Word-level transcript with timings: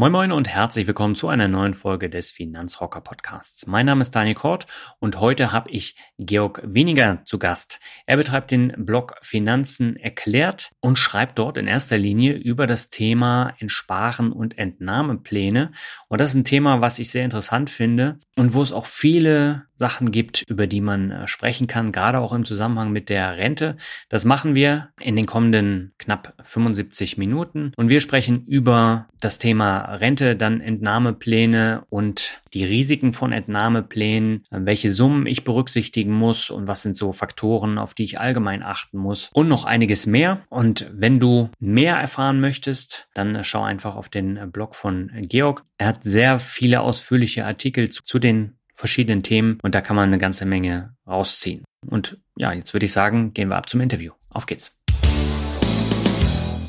Moin 0.00 0.12
Moin 0.12 0.32
und 0.32 0.48
herzlich 0.48 0.86
willkommen 0.86 1.14
zu 1.14 1.28
einer 1.28 1.46
neuen 1.46 1.74
Folge 1.74 2.08
des 2.08 2.30
Finanzrocker 2.30 3.02
Podcasts. 3.02 3.66
Mein 3.66 3.84
Name 3.84 4.00
ist 4.00 4.12
Daniel 4.12 4.34
Kort 4.34 4.66
und 4.98 5.20
heute 5.20 5.52
habe 5.52 5.68
ich 5.68 5.94
Georg 6.16 6.62
Weniger 6.64 7.22
zu 7.26 7.38
Gast. 7.38 7.80
Er 8.06 8.16
betreibt 8.16 8.50
den 8.50 8.72
Blog 8.86 9.16
Finanzen 9.20 9.96
erklärt 9.96 10.70
und 10.80 10.98
schreibt 10.98 11.38
dort 11.38 11.58
in 11.58 11.66
erster 11.66 11.98
Linie 11.98 12.32
über 12.32 12.66
das 12.66 12.88
Thema 12.88 13.52
Entsparen 13.58 14.32
und 14.32 14.56
Entnahmepläne. 14.56 15.72
Und 16.08 16.18
das 16.18 16.30
ist 16.30 16.36
ein 16.36 16.44
Thema, 16.44 16.80
was 16.80 16.98
ich 16.98 17.10
sehr 17.10 17.26
interessant 17.26 17.68
finde 17.68 18.20
und 18.40 18.54
wo 18.54 18.62
es 18.62 18.72
auch 18.72 18.86
viele 18.86 19.64
Sachen 19.76 20.12
gibt, 20.12 20.42
über 20.42 20.66
die 20.66 20.80
man 20.80 21.10
äh, 21.10 21.28
sprechen 21.28 21.66
kann, 21.66 21.92
gerade 21.92 22.20
auch 22.20 22.32
im 22.32 22.44
Zusammenhang 22.44 22.90
mit 22.90 23.08
der 23.08 23.36
Rente. 23.36 23.76
Das 24.08 24.24
machen 24.24 24.54
wir 24.54 24.88
in 24.98 25.14
den 25.14 25.26
kommenden 25.26 25.92
knapp 25.98 26.34
75 26.44 27.18
Minuten 27.18 27.72
und 27.76 27.88
wir 27.88 28.00
sprechen 28.00 28.46
über 28.46 29.08
das 29.20 29.38
Thema 29.38 29.80
Rente, 29.94 30.36
dann 30.36 30.60
Entnahmepläne 30.60 31.84
und 31.90 32.40
die 32.54 32.64
Risiken 32.64 33.12
von 33.12 33.32
Entnahmeplänen, 33.32 34.42
äh, 34.50 34.60
welche 34.60 34.90
Summen 34.90 35.26
ich 35.26 35.44
berücksichtigen 35.44 36.12
muss 36.12 36.48
und 36.48 36.66
was 36.66 36.82
sind 36.82 36.96
so 36.96 37.12
Faktoren, 37.12 37.76
auf 37.76 37.92
die 37.92 38.04
ich 38.04 38.18
allgemein 38.18 38.62
achten 38.62 38.98
muss 38.98 39.28
und 39.34 39.48
noch 39.48 39.66
einiges 39.66 40.06
mehr. 40.06 40.42
Und 40.48 40.90
wenn 40.94 41.20
du 41.20 41.50
mehr 41.58 41.96
erfahren 41.96 42.40
möchtest, 42.40 43.08
dann 43.12 43.34
äh, 43.34 43.44
schau 43.44 43.62
einfach 43.62 43.96
auf 43.96 44.08
den 44.08 44.50
Blog 44.50 44.74
von 44.74 45.10
Georg. 45.28 45.64
Er 45.80 45.86
hat 45.86 46.04
sehr 46.04 46.38
viele 46.38 46.82
ausführliche 46.82 47.46
Artikel 47.46 47.88
zu, 47.88 48.02
zu 48.02 48.18
den 48.18 48.58
verschiedenen 48.74 49.22
Themen 49.22 49.58
und 49.62 49.74
da 49.74 49.80
kann 49.80 49.96
man 49.96 50.08
eine 50.08 50.18
ganze 50.18 50.44
Menge 50.44 50.94
rausziehen. 51.06 51.64
Und 51.86 52.18
ja, 52.36 52.52
jetzt 52.52 52.74
würde 52.74 52.84
ich 52.84 52.92
sagen, 52.92 53.32
gehen 53.32 53.48
wir 53.48 53.56
ab 53.56 53.70
zum 53.70 53.80
Interview. 53.80 54.12
Auf 54.28 54.44
geht's. 54.44 54.76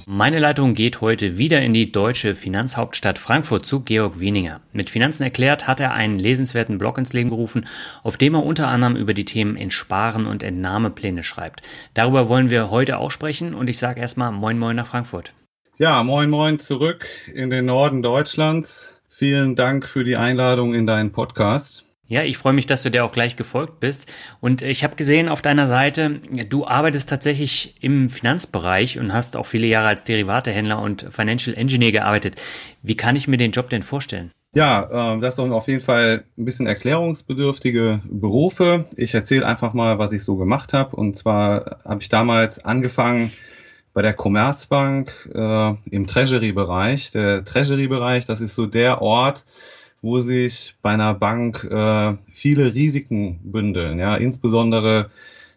Meine 0.08 0.40
Leitung 0.40 0.76
geht 0.76 1.02
heute 1.02 1.38
wieder 1.38 1.60
in 1.60 1.74
die 1.74 1.92
deutsche 1.92 2.36
Finanzhauptstadt 2.36 3.20
Frankfurt 3.20 3.66
zu 3.66 3.82
Georg 3.82 4.22
Wieninger. 4.22 4.62
Mit 4.72 4.90
Finanzen 4.90 5.24
erklärt 5.24 5.68
hat 5.68 5.82
er 5.82 5.94
einen 5.94 6.18
lesenswerten 6.18 6.78
Blog 6.78 6.98
ins 6.98 7.12
Leben 7.12 7.32
gerufen, 7.32 7.68
auf 8.04 8.16
dem 8.16 8.36
er 8.36 8.46
unter 8.46 8.70
anderem 8.70 8.96
über 8.96 9.14
die 9.14 9.26
Themen 9.26 9.58
Entsparen 9.58 10.26
und 10.26 10.42
Entnahmepläne 10.42 11.24
schreibt. 11.24 11.64
Darüber 11.94 12.30
wollen 12.30 12.50
wir 12.50 12.72
heute 12.72 12.98
auch 12.98 13.12
sprechen 13.12 13.56
und 13.56 13.70
ich 13.70 13.78
sage 13.78 14.00
erstmal 14.00 14.32
Moin 14.32 14.58
Moin 14.58 14.78
nach 14.78 14.88
Frankfurt. 14.88 15.34
Ja, 15.76 16.02
Moin 16.02 16.30
Moin 16.30 16.60
zurück 16.60 17.06
in 17.34 17.50
den 17.50 17.66
Norden 17.66 18.02
Deutschlands. 18.02 19.01
Vielen 19.22 19.54
Dank 19.54 19.88
für 19.88 20.04
die 20.04 20.18
Einladung 20.18 20.74
in 20.74 20.88
deinen 20.88 21.12
Podcast. 21.12 21.84
Ja, 22.08 22.24
ich 22.24 22.40
freue 22.40 22.54
mich, 22.54 22.66
dass 22.66 22.82
du 22.82 22.90
dir 22.90 23.06
auch 23.06 23.12
gleich 23.12 23.36
gefolgt 23.36 23.80
bist. 23.80 24.12
Und 24.40 24.64
ich 24.64 24.84
habe 24.84 24.96
gesehen 24.96 25.30
auf 25.30 25.44
deiner 25.44 25.68
Seite, 25.68 26.20
du 26.50 26.66
arbeitest 26.66 27.08
tatsächlich 27.08 27.76
im 27.82 28.10
Finanzbereich 28.10 28.98
und 28.98 29.14
hast 29.14 29.38
auch 29.38 29.46
viele 29.46 29.68
Jahre 29.68 29.90
als 29.90 30.06
Derivatehändler 30.06 30.82
und 30.82 31.06
Financial 31.12 31.56
Engineer 31.56 31.92
gearbeitet. 31.92 32.42
Wie 32.82 32.98
kann 32.98 33.16
ich 33.16 33.28
mir 33.28 33.38
den 33.38 33.52
Job 33.52 33.70
denn 33.70 33.84
vorstellen? 33.84 34.32
Ja, 34.56 35.16
äh, 35.16 35.20
das 35.20 35.36
sind 35.36 35.52
auf 35.52 35.68
jeden 35.68 35.82
Fall 35.82 36.24
ein 36.36 36.46
bisschen 36.46 36.66
erklärungsbedürftige 36.66 38.02
Berufe. 38.06 38.86
Ich 38.96 39.14
erzähle 39.14 39.46
einfach 39.46 39.74
mal, 39.74 40.00
was 40.00 40.14
ich 40.14 40.24
so 40.24 40.36
gemacht 40.36 40.74
habe. 40.74 40.96
Und 40.96 41.16
zwar 41.16 41.78
habe 41.86 42.02
ich 42.02 42.10
damals 42.10 42.66
angefangen 42.66 43.32
bei 43.94 44.02
der 44.02 44.14
Commerzbank 44.14 45.12
äh, 45.34 45.74
im 45.90 46.08
Treasury-Bereich. 46.08 47.12
Der 47.12 47.44
Treasury-Bereich, 47.44 48.26
das 48.26 48.42
ist 48.42 48.56
so 48.56 48.66
der 48.66 49.02
Ort, 49.02 49.46
wo 50.02 50.20
sich 50.22 50.76
bei 50.82 50.92
einer 50.92 51.14
Bank 51.14 51.64
äh, 51.64 52.16
viele 52.32 52.74
Risiken 52.74 53.40
bündeln, 53.44 54.00
ja, 54.00 54.16
insbesondere 54.16 55.12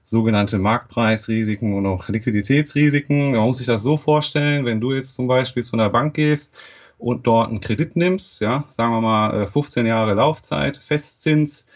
sogenannte 0.06 0.58
Marktpreisrisiken 0.58 1.74
und 1.74 1.86
auch 1.86 2.08
Liquiditätsrisiken. 2.08 3.32
Man 3.32 3.40
muss 3.40 3.58
sich 3.58 3.66
das 3.66 3.82
so 3.82 3.96
vorstellen, 3.96 4.64
wenn 4.64 4.80
du 4.80 4.92
jetzt 4.92 5.14
zum 5.14 5.26
Beispiel 5.26 5.64
zu 5.64 5.76
einer 5.76 5.88
Bank 5.88 6.14
gehst 6.14 6.52
und 6.98 7.26
dort 7.26 7.48
einen 7.48 7.60
Kredit 7.60 7.96
nimmst, 7.96 8.40
ja, 8.40 8.64
sagen 8.68 8.92
wir 8.92 9.00
mal 9.00 9.46
15 9.46 9.86
äh, 9.86 9.88
Jahre 9.88 10.14
Laufzeit, 10.14 10.76
Festzins, 10.76 11.66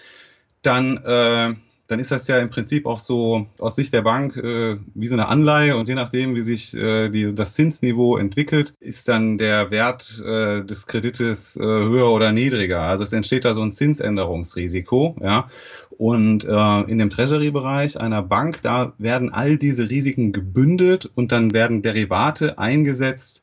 dann 0.62 0.98
äh, 0.98 1.54
dann 1.88 2.00
ist 2.00 2.10
das 2.10 2.28
ja 2.28 2.38
im 2.38 2.50
Prinzip 2.50 2.84
auch 2.86 2.98
so 2.98 3.46
aus 3.58 3.76
Sicht 3.76 3.94
der 3.94 4.02
Bank 4.02 4.36
äh, 4.36 4.76
wie 4.94 5.06
so 5.06 5.14
eine 5.14 5.26
Anleihe 5.28 5.76
und 5.76 5.88
je 5.88 5.94
nachdem, 5.94 6.34
wie 6.34 6.42
sich 6.42 6.76
äh, 6.76 7.08
die, 7.08 7.34
das 7.34 7.54
Zinsniveau 7.54 8.18
entwickelt, 8.18 8.74
ist 8.78 9.08
dann 9.08 9.38
der 9.38 9.70
Wert 9.70 10.22
äh, 10.24 10.62
des 10.64 10.86
Kredites 10.86 11.56
äh, 11.56 11.62
höher 11.62 12.12
oder 12.12 12.30
niedriger. 12.30 12.82
Also 12.82 13.04
es 13.04 13.12
entsteht 13.14 13.46
da 13.46 13.54
so 13.54 13.62
ein 13.62 13.72
Zinsänderungsrisiko, 13.72 15.16
ja. 15.22 15.50
Und 15.96 16.44
äh, 16.44 16.80
in 16.82 16.98
dem 16.98 17.10
Treasury-Bereich 17.10 17.98
einer 17.98 18.22
Bank, 18.22 18.60
da 18.62 18.92
werden 18.98 19.32
all 19.32 19.56
diese 19.56 19.88
Risiken 19.88 20.32
gebündelt 20.32 21.10
und 21.14 21.32
dann 21.32 21.52
werden 21.54 21.82
Derivate 21.82 22.58
eingesetzt, 22.58 23.42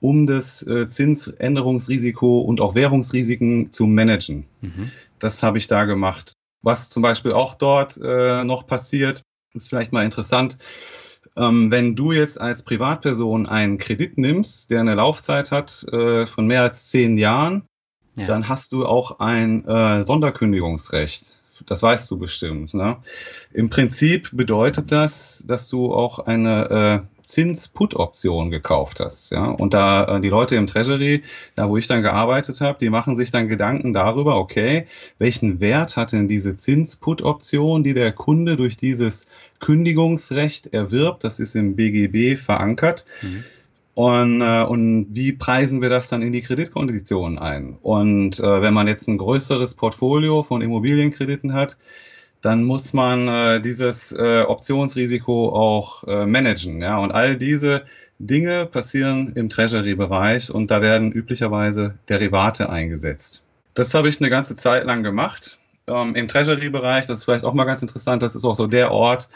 um 0.00 0.26
das 0.26 0.66
äh, 0.66 0.88
Zinsänderungsrisiko 0.88 2.40
und 2.40 2.60
auch 2.60 2.74
Währungsrisiken 2.74 3.70
zu 3.70 3.86
managen. 3.86 4.46
Mhm. 4.62 4.90
Das 5.18 5.42
habe 5.42 5.58
ich 5.58 5.68
da 5.68 5.84
gemacht. 5.84 6.32
Was 6.62 6.90
zum 6.90 7.02
Beispiel 7.02 7.32
auch 7.32 7.54
dort 7.54 7.98
äh, 8.02 8.44
noch 8.44 8.66
passiert, 8.66 9.22
ist 9.54 9.68
vielleicht 9.68 9.92
mal 9.92 10.04
interessant. 10.04 10.58
Ähm, 11.36 11.70
wenn 11.70 11.96
du 11.96 12.12
jetzt 12.12 12.40
als 12.40 12.62
Privatperson 12.62 13.46
einen 13.46 13.78
Kredit 13.78 14.18
nimmst, 14.18 14.70
der 14.70 14.80
eine 14.80 14.94
Laufzeit 14.94 15.50
hat 15.50 15.84
äh, 15.92 16.26
von 16.26 16.46
mehr 16.46 16.62
als 16.62 16.88
zehn 16.88 17.16
Jahren, 17.18 17.64
ja. 18.16 18.26
dann 18.26 18.48
hast 18.48 18.72
du 18.72 18.86
auch 18.86 19.18
ein 19.20 19.64
äh, 19.66 20.02
Sonderkündigungsrecht. 20.04 21.42
Das 21.66 21.82
weißt 21.82 22.10
du 22.10 22.18
bestimmt. 22.18 22.74
Ne? 22.74 22.98
Im 23.52 23.70
Prinzip 23.70 24.30
bedeutet 24.32 24.90
das, 24.90 25.44
dass 25.46 25.68
du 25.68 25.94
auch 25.94 26.18
eine 26.18 27.06
äh, 27.08 27.11
Zins-Put-Option 27.32 28.50
gekauft 28.50 29.00
hast. 29.00 29.32
Ja? 29.32 29.46
Und 29.46 29.72
da 29.72 30.04
äh, 30.04 30.20
die 30.20 30.28
Leute 30.28 30.56
im 30.56 30.66
Treasury, 30.66 31.22
da 31.54 31.70
wo 31.70 31.78
ich 31.78 31.86
dann 31.86 32.02
gearbeitet 32.02 32.60
habe, 32.60 32.78
die 32.78 32.90
machen 32.90 33.16
sich 33.16 33.30
dann 33.30 33.48
Gedanken 33.48 33.94
darüber, 33.94 34.36
okay, 34.36 34.86
welchen 35.18 35.58
Wert 35.58 35.96
hat 35.96 36.12
denn 36.12 36.28
diese 36.28 36.56
Zins-Put-Option, 36.56 37.84
die 37.84 37.94
der 37.94 38.12
Kunde 38.12 38.56
durch 38.56 38.76
dieses 38.76 39.24
Kündigungsrecht 39.60 40.74
erwirbt, 40.74 41.24
das 41.24 41.40
ist 41.40 41.56
im 41.56 41.74
BGB 41.74 42.38
verankert. 42.38 43.06
Mhm. 43.22 43.44
Und, 43.94 44.40
äh, 44.42 44.64
und 44.64 45.06
wie 45.10 45.32
preisen 45.32 45.80
wir 45.80 45.88
das 45.88 46.08
dann 46.08 46.20
in 46.20 46.32
die 46.32 46.42
Kreditkonditionen 46.42 47.38
ein? 47.38 47.78
Und 47.80 48.40
äh, 48.40 48.60
wenn 48.60 48.74
man 48.74 48.88
jetzt 48.88 49.08
ein 49.08 49.16
größeres 49.16 49.74
Portfolio 49.74 50.42
von 50.42 50.60
Immobilienkrediten 50.60 51.54
hat, 51.54 51.78
dann 52.42 52.64
muss 52.64 52.92
man 52.92 53.28
äh, 53.28 53.60
dieses 53.60 54.12
äh, 54.12 54.42
Optionsrisiko 54.42 55.48
auch 55.50 56.04
äh, 56.06 56.26
managen. 56.26 56.82
Ja? 56.82 56.98
Und 56.98 57.12
all 57.12 57.36
diese 57.36 57.84
Dinge 58.18 58.66
passieren 58.66 59.32
im 59.34 59.48
Treasury-Bereich 59.48 60.50
und 60.50 60.70
da 60.70 60.82
werden 60.82 61.12
üblicherweise 61.12 61.94
Derivate 62.08 62.68
eingesetzt. 62.68 63.44
Das 63.74 63.94
habe 63.94 64.08
ich 64.08 64.20
eine 64.20 64.28
ganze 64.28 64.56
Zeit 64.56 64.84
lang 64.84 65.02
gemacht. 65.02 65.58
Ähm, 65.86 66.14
Im 66.14 66.28
Treasury-Bereich, 66.28 67.06
das 67.06 67.18
ist 67.18 67.24
vielleicht 67.24 67.44
auch 67.44 67.54
mal 67.54 67.64
ganz 67.64 67.82
interessant, 67.82 68.22
das 68.22 68.36
ist 68.36 68.44
auch 68.44 68.56
so 68.56 68.66
der 68.66 68.92
Ort, 68.92 69.28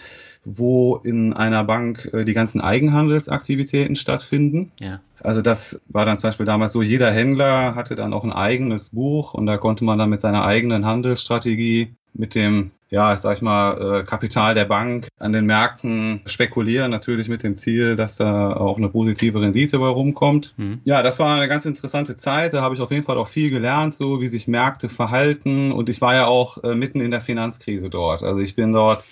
wo 0.44 0.97
in 0.97 1.32
einer 1.32 1.64
Bank 1.64 2.11
äh, 2.12 2.25
die 2.25 2.35
ganzen 2.35 2.61
Eigenhandelsaktivitäten 2.61 3.97
stattfinden. 3.97 4.70
Ja. 4.79 5.00
Also 5.20 5.43
das 5.43 5.81
war 5.88 6.05
dann 6.05 6.19
zum 6.19 6.29
Beispiel 6.29 6.47
damals 6.47 6.73
so, 6.73 6.82
jeder 6.82 7.11
Händler 7.11 7.75
hatte 7.75 7.97
dann 7.97 8.12
auch 8.12 8.25
ein 8.25 8.32
eigenes 8.32 8.91
Buch 8.91 9.35
und 9.35 9.47
da 9.47 9.56
konnte 9.59 9.85
man 9.85 9.99
dann 9.99 10.11
mit 10.11 10.20
seiner 10.20 10.44
eigenen 10.44 10.87
Handelsstrategie, 10.87 11.94
mit 12.14 12.35
dem 12.35 12.70
ja, 12.88 13.17
sag 13.17 13.37
ich 13.37 13.43
mal, 13.43 14.00
äh, 14.00 14.05
Kapital 14.05 14.55
der 14.55 14.65
Bank 14.65 15.09
an 15.19 15.33
den 15.33 15.47
Märkten 15.47 16.21
spekulieren, 16.27 16.91
natürlich 16.91 17.29
mit 17.29 17.43
dem 17.43 17.56
Ziel, 17.56 17.97
dass 17.97 18.17
da 18.17 18.53
auch 18.53 18.77
eine 18.77 18.88
positive 18.88 19.41
Rendite 19.41 19.79
bei 19.79 19.88
rumkommt. 19.88 20.55
Mhm. 20.56 20.81
Ja, 20.85 21.03
das 21.03 21.19
war 21.19 21.35
eine 21.35 21.49
ganz 21.49 21.67
interessante 21.67 22.17
Zeit. 22.17 22.55
Da 22.55 22.62
habe 22.62 22.75
ich 22.75 22.81
auf 22.81 22.91
jeden 22.91 23.05
Fall 23.05 23.19
auch 23.19 23.29
viel 23.29 23.50
gelernt, 23.50 23.94
so 23.94 24.21
wie 24.21 24.29
sich 24.29 24.47
Märkte 24.47 24.88
verhalten. 24.88 25.73
Und 25.73 25.88
ich 25.88 26.00
war 26.00 26.15
ja 26.15 26.27
auch 26.27 26.62
äh, 26.62 26.75
mitten 26.75 27.00
in 27.00 27.11
der 27.11 27.21
Finanzkrise 27.21 27.91
dort. 27.91 28.23
Also 28.23 28.41
ich 28.41 28.55
bin 28.55 28.73
dort 28.73 29.05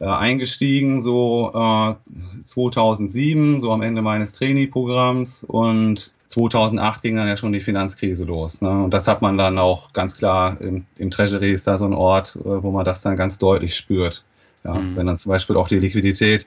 äh, 0.00 0.04
eingestiegen, 0.04 1.02
so 1.02 1.52
äh, 1.54 2.42
2007, 2.44 3.60
so 3.60 3.72
am 3.72 3.82
Ende 3.82 4.02
meines 4.02 4.32
Trainee-Programms 4.32 5.44
und 5.44 6.14
2008 6.28 7.02
ging 7.02 7.16
dann 7.16 7.26
ja 7.26 7.36
schon 7.36 7.52
die 7.52 7.60
Finanzkrise 7.60 8.24
los. 8.24 8.60
Ne? 8.60 8.70
Und 8.70 8.92
das 8.92 9.08
hat 9.08 9.22
man 9.22 9.38
dann 9.38 9.58
auch 9.58 9.92
ganz 9.92 10.16
klar 10.16 10.60
im, 10.60 10.84
im 10.98 11.10
Treasury 11.10 11.52
ist 11.52 11.66
da 11.66 11.78
so 11.78 11.86
ein 11.86 11.94
Ort, 11.94 12.36
äh, 12.36 12.62
wo 12.62 12.70
man 12.70 12.84
das 12.84 13.02
dann 13.02 13.16
ganz 13.16 13.38
deutlich 13.38 13.74
spürt. 13.74 14.24
Ja? 14.64 14.74
Mhm. 14.74 14.96
Wenn 14.96 15.06
dann 15.06 15.18
zum 15.18 15.30
Beispiel 15.30 15.56
auch 15.56 15.68
die 15.68 15.78
Liquidität 15.78 16.46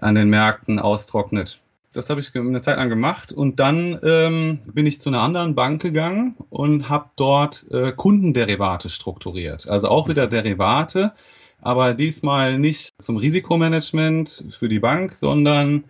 an 0.00 0.14
den 0.14 0.28
Märkten 0.30 0.78
austrocknet. 0.78 1.60
Das 1.92 2.10
habe 2.10 2.20
ich 2.20 2.34
eine 2.34 2.60
Zeit 2.60 2.76
lang 2.76 2.90
gemacht 2.90 3.32
und 3.32 3.60
dann 3.60 3.98
ähm, 4.04 4.60
bin 4.72 4.86
ich 4.86 5.00
zu 5.00 5.08
einer 5.08 5.22
anderen 5.22 5.54
Bank 5.54 5.80
gegangen 5.82 6.36
und 6.50 6.88
habe 6.88 7.06
dort 7.16 7.64
äh, 7.70 7.92
Kundenderivate 7.92 8.88
strukturiert. 8.88 9.68
Also 9.68 9.88
auch 9.88 10.08
wieder 10.08 10.26
Derivate, 10.26 11.12
aber 11.60 11.94
diesmal 11.94 12.58
nicht 12.58 12.90
zum 13.00 13.16
Risikomanagement 13.16 14.44
für 14.56 14.68
die 14.68 14.78
Bank, 14.78 15.14
sondern 15.14 15.84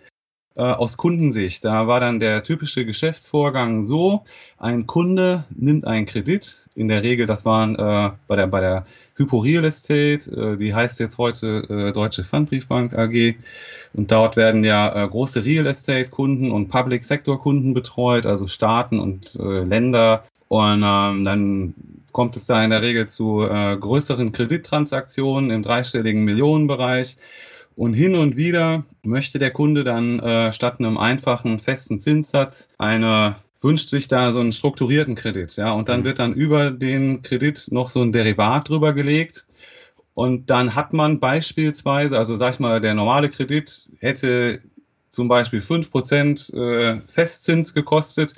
äh, 0.58 0.62
aus 0.62 0.96
Kundensicht. 0.96 1.64
Da 1.64 1.86
war 1.86 2.00
dann 2.00 2.18
der 2.18 2.42
typische 2.42 2.84
Geschäftsvorgang 2.84 3.84
so, 3.84 4.24
ein 4.58 4.86
Kunde 4.86 5.44
nimmt 5.54 5.86
einen 5.86 6.04
Kredit, 6.04 6.68
in 6.74 6.88
der 6.88 7.02
Regel, 7.04 7.26
das 7.26 7.44
waren 7.44 7.76
äh, 7.76 8.10
bei 8.26 8.36
der, 8.36 8.48
bei 8.48 8.60
der 8.60 8.86
Hypo 9.14 9.38
Real 9.38 9.64
Estate, 9.64 10.30
äh, 10.30 10.56
die 10.56 10.74
heißt 10.74 10.98
jetzt 10.98 11.16
heute 11.16 11.64
äh, 11.68 11.92
Deutsche 11.92 12.24
Pfandbriefbank 12.24 12.96
AG. 12.98 13.36
Und 13.94 14.10
dort 14.10 14.36
werden 14.36 14.64
ja 14.64 15.04
äh, 15.04 15.08
große 15.08 15.44
Real 15.44 15.66
Estate 15.66 16.10
Kunden 16.10 16.50
und 16.50 16.68
Public 16.68 17.04
Sector 17.04 17.40
Kunden 17.40 17.72
betreut, 17.72 18.26
also 18.26 18.46
Staaten 18.46 18.98
und 18.98 19.36
äh, 19.36 19.64
Länder. 19.64 20.24
Und 20.48 20.82
ähm, 20.84 21.24
dann 21.24 21.74
kommt 22.12 22.36
es 22.36 22.46
da 22.46 22.62
in 22.62 22.70
der 22.70 22.82
Regel 22.82 23.08
zu 23.08 23.42
äh, 23.42 23.76
größeren 23.76 24.32
Kredittransaktionen 24.32 25.50
im 25.50 25.62
dreistelligen 25.62 26.24
Millionenbereich. 26.24 27.16
Und 27.76 27.94
hin 27.94 28.16
und 28.16 28.36
wieder 28.36 28.84
möchte 29.04 29.38
der 29.38 29.52
Kunde 29.52 29.84
dann 29.84 30.18
äh, 30.18 30.52
statt 30.52 30.80
einem 30.80 30.98
einfachen 30.98 31.60
festen 31.60 31.98
Zinssatz 31.98 32.70
eine 32.78 33.36
wünscht 33.60 33.88
sich 33.88 34.08
da 34.08 34.32
so 34.32 34.40
einen 34.40 34.52
strukturierten 34.52 35.14
Kredit, 35.14 35.56
ja, 35.56 35.72
und 35.72 35.88
dann 35.88 36.00
mhm. 36.00 36.04
wird 36.04 36.18
dann 36.18 36.32
über 36.32 36.70
den 36.70 37.22
Kredit 37.22 37.68
noch 37.70 37.90
so 37.90 38.02
ein 38.02 38.12
Derivat 38.12 38.68
drüber 38.68 38.92
gelegt. 38.92 39.46
Und 40.14 40.50
dann 40.50 40.74
hat 40.74 40.92
man 40.92 41.20
beispielsweise, 41.20 42.18
also 42.18 42.34
sag 42.36 42.54
ich 42.54 42.60
mal, 42.60 42.80
der 42.80 42.94
normale 42.94 43.28
Kredit 43.28 43.88
hätte 44.00 44.60
zum 45.10 45.28
Beispiel 45.28 45.60
5% 45.60 46.54
äh, 46.54 47.00
Festzins 47.06 47.72
gekostet, 47.72 48.34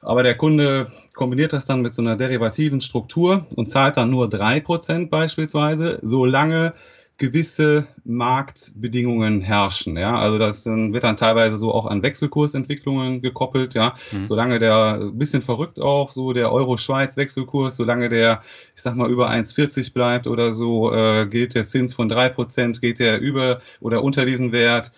aber 0.00 0.22
der 0.22 0.36
Kunde 0.36 0.92
kombiniert 1.16 1.52
das 1.52 1.64
dann 1.64 1.82
mit 1.82 1.94
so 1.94 2.02
einer 2.02 2.14
derivativen 2.14 2.80
Struktur 2.80 3.46
und 3.56 3.68
zahlt 3.68 3.96
dann 3.96 4.10
nur 4.10 4.28
3% 4.28 5.08
beispielsweise, 5.08 5.98
solange 6.02 6.74
gewisse 7.18 7.86
Marktbedingungen 8.04 9.40
herrschen. 9.40 9.96
Ja, 9.96 10.18
also 10.18 10.36
das 10.36 10.66
wird 10.66 11.02
dann 11.02 11.16
teilweise 11.16 11.56
so 11.56 11.72
auch 11.72 11.86
an 11.86 12.02
Wechselkursentwicklungen 12.02 13.22
gekoppelt. 13.22 13.72
Ja, 13.74 13.96
mhm. 14.12 14.26
solange 14.26 14.58
der 14.58 14.98
ein 15.00 15.16
bisschen 15.16 15.40
verrückt 15.40 15.80
auch 15.80 16.12
so 16.12 16.34
der 16.34 16.52
Euro-Schweiz-Wechselkurs, 16.52 17.76
solange 17.76 18.10
der, 18.10 18.42
ich 18.74 18.82
sag 18.82 18.96
mal 18.96 19.10
über 19.10 19.30
1,40 19.30 19.94
bleibt 19.94 20.26
oder 20.26 20.52
so, 20.52 20.92
äh, 20.92 21.26
gilt 21.26 21.54
der 21.54 21.66
Zins 21.66 21.94
von 21.94 22.10
drei 22.10 22.28
Prozent, 22.28 22.82
geht 22.82 22.98
der 22.98 23.18
über 23.18 23.62
oder 23.80 24.04
unter 24.04 24.26
diesen 24.26 24.52
Wert, 24.52 24.92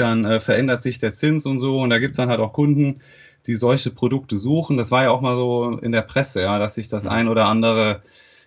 dann 0.00 0.24
äh, 0.24 0.40
verändert 0.40 0.82
sich 0.82 0.98
der 0.98 1.12
Zins 1.12 1.46
und 1.46 1.58
so. 1.60 1.80
Und 1.80 1.90
da 1.90 1.98
gibt's 1.98 2.16
dann 2.16 2.28
halt 2.28 2.40
auch 2.40 2.52
Kunden, 2.52 3.00
die 3.46 3.56
solche 3.56 3.90
Produkte 3.90 4.38
suchen. 4.38 4.76
Das 4.76 4.90
war 4.90 5.04
ja 5.04 5.10
auch 5.10 5.20
mal 5.20 5.36
so 5.36 5.78
in 5.78 5.92
der 5.92 6.02
Presse, 6.02 6.42
ja, 6.42 6.58
dass 6.58 6.74
sich 6.74 6.88
das 6.88 7.06
ein 7.06 7.28
oder 7.28 7.46
andere 7.46 8.02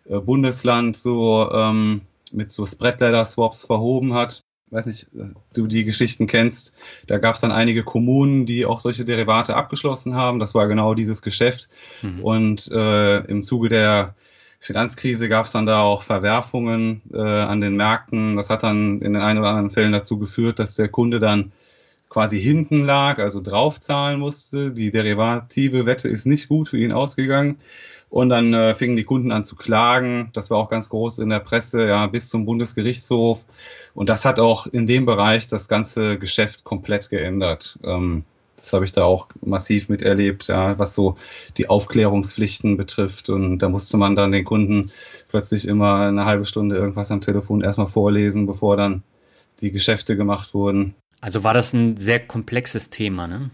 äh, 0.05 0.19
Bundesland 0.19 0.97
so 0.97 1.50
ähm, 1.51 2.01
mit 2.31 2.51
so 2.51 2.65
Spread-Ladder-Swaps 2.65 3.65
verhoben 3.65 4.13
hat. 4.13 4.44
Weiß 4.71 4.88
nicht, 4.88 5.07
du 5.53 5.67
die 5.67 5.85
Geschichten 5.85 6.25
kennst. 6.25 6.73
Da 7.05 7.19
gab 7.19 7.35
es 7.35 7.41
dann 7.41 7.51
einige 7.51 7.83
Kommunen, 7.83 8.47
die 8.47 8.65
auch 8.65 8.79
solche 8.79 9.05
Derivate 9.05 9.55
abgeschlossen 9.55 10.15
haben. 10.15 10.39
Das 10.39 10.55
war 10.55 10.67
genau 10.67 10.95
dieses 10.95 11.21
Geschäft. 11.21 11.69
Mhm. 12.01 12.23
Und 12.23 12.71
äh, 12.71 13.19
im 13.25 13.44
Zuge 13.44 13.69
der 13.69 14.15
Finanzkrise 14.63 15.27
gab 15.27 15.45
es 15.45 15.51
dann 15.51 15.65
da 15.65 15.81
auch 15.81 16.04
Verwerfungen 16.04 17.01
äh, 17.13 17.18
an 17.19 17.60
den 17.60 17.75
Märkten. 17.75 18.38
Das 18.38 18.50
hat 18.50 18.63
dann 18.63 19.01
in 19.01 19.12
den 19.12 19.21
ein 19.21 19.38
oder 19.38 19.50
anderen 19.50 19.71
Fällen 19.71 19.92
dazu 19.92 20.18
geführt, 20.18 20.57
dass 20.57 20.75
der 20.75 20.88
Kunde 20.88 21.19
dann 21.19 21.51
quasi 22.07 22.39
hinten 22.39 22.86
lag, 22.86 23.19
also 23.19 23.42
draufzahlen 23.42 24.21
musste. 24.21 24.71
Die 24.71 24.89
derivative 24.89 25.86
Wette 25.86 26.07
ist 26.07 26.25
nicht 26.25 26.48
gut 26.48 26.69
für 26.69 26.77
ihn 26.77 26.94
ausgegangen. 26.94 27.57
Und 28.10 28.30
dann 28.30 28.54
äh, 28.54 28.74
fingen 28.74 28.95
die 28.95 29.04
Kunden 29.04 29.33
an 29.33 29.44
zu 29.44 29.57
klagen. 29.57 30.30
Das 30.31 30.50
war 30.50 30.60
auch 30.60 30.69
ganz 30.69 30.88
groß 30.88 31.19
in 31.19 31.27
der 31.27 31.39
Presse, 31.39 31.86
ja, 31.86 32.07
bis 32.07 32.30
zum 32.30 32.45
Bundesgerichtshof. 32.45 33.44
Und 33.94 34.07
das 34.07 34.24
hat 34.24 34.39
auch 34.39 34.65
in 34.68 34.88
dem 34.88 35.06
Bereich 35.06 35.45
das 35.48 35.68
ganze 35.68 36.18
Geschäft 36.18 36.63
komplett 36.63 37.10
geändert. 37.10 37.77
Ähm, 37.83 38.24
das 38.55 38.71
habe 38.73 38.85
ich 38.85 38.91
da 38.91 39.03
auch 39.03 39.27
massiv 39.41 39.89
miterlebt, 39.89 40.47
ja, 40.47 40.77
was 40.79 40.95
so 40.95 41.17
die 41.57 41.69
Aufklärungspflichten 41.69 42.77
betrifft. 42.77 43.29
Und 43.29 43.59
da 43.59 43.69
musste 43.69 43.97
man 43.97 44.15
dann 44.15 44.31
den 44.31 44.45
Kunden 44.45 44.91
plötzlich 45.27 45.67
immer 45.67 46.01
eine 46.07 46.25
halbe 46.25 46.45
Stunde 46.45 46.75
irgendwas 46.75 47.11
am 47.11 47.21
Telefon 47.21 47.61
erstmal 47.61 47.88
vorlesen, 47.88 48.45
bevor 48.45 48.77
dann 48.77 49.03
die 49.61 49.71
Geschäfte 49.71 50.15
gemacht 50.15 50.53
wurden. 50.53 50.95
Also 51.21 51.44
war 51.44 51.53
das 51.53 51.73
ein 51.73 51.97
sehr 51.97 52.19
komplexes 52.19 52.89
Thema, 52.89 53.27
ne? 53.27 53.50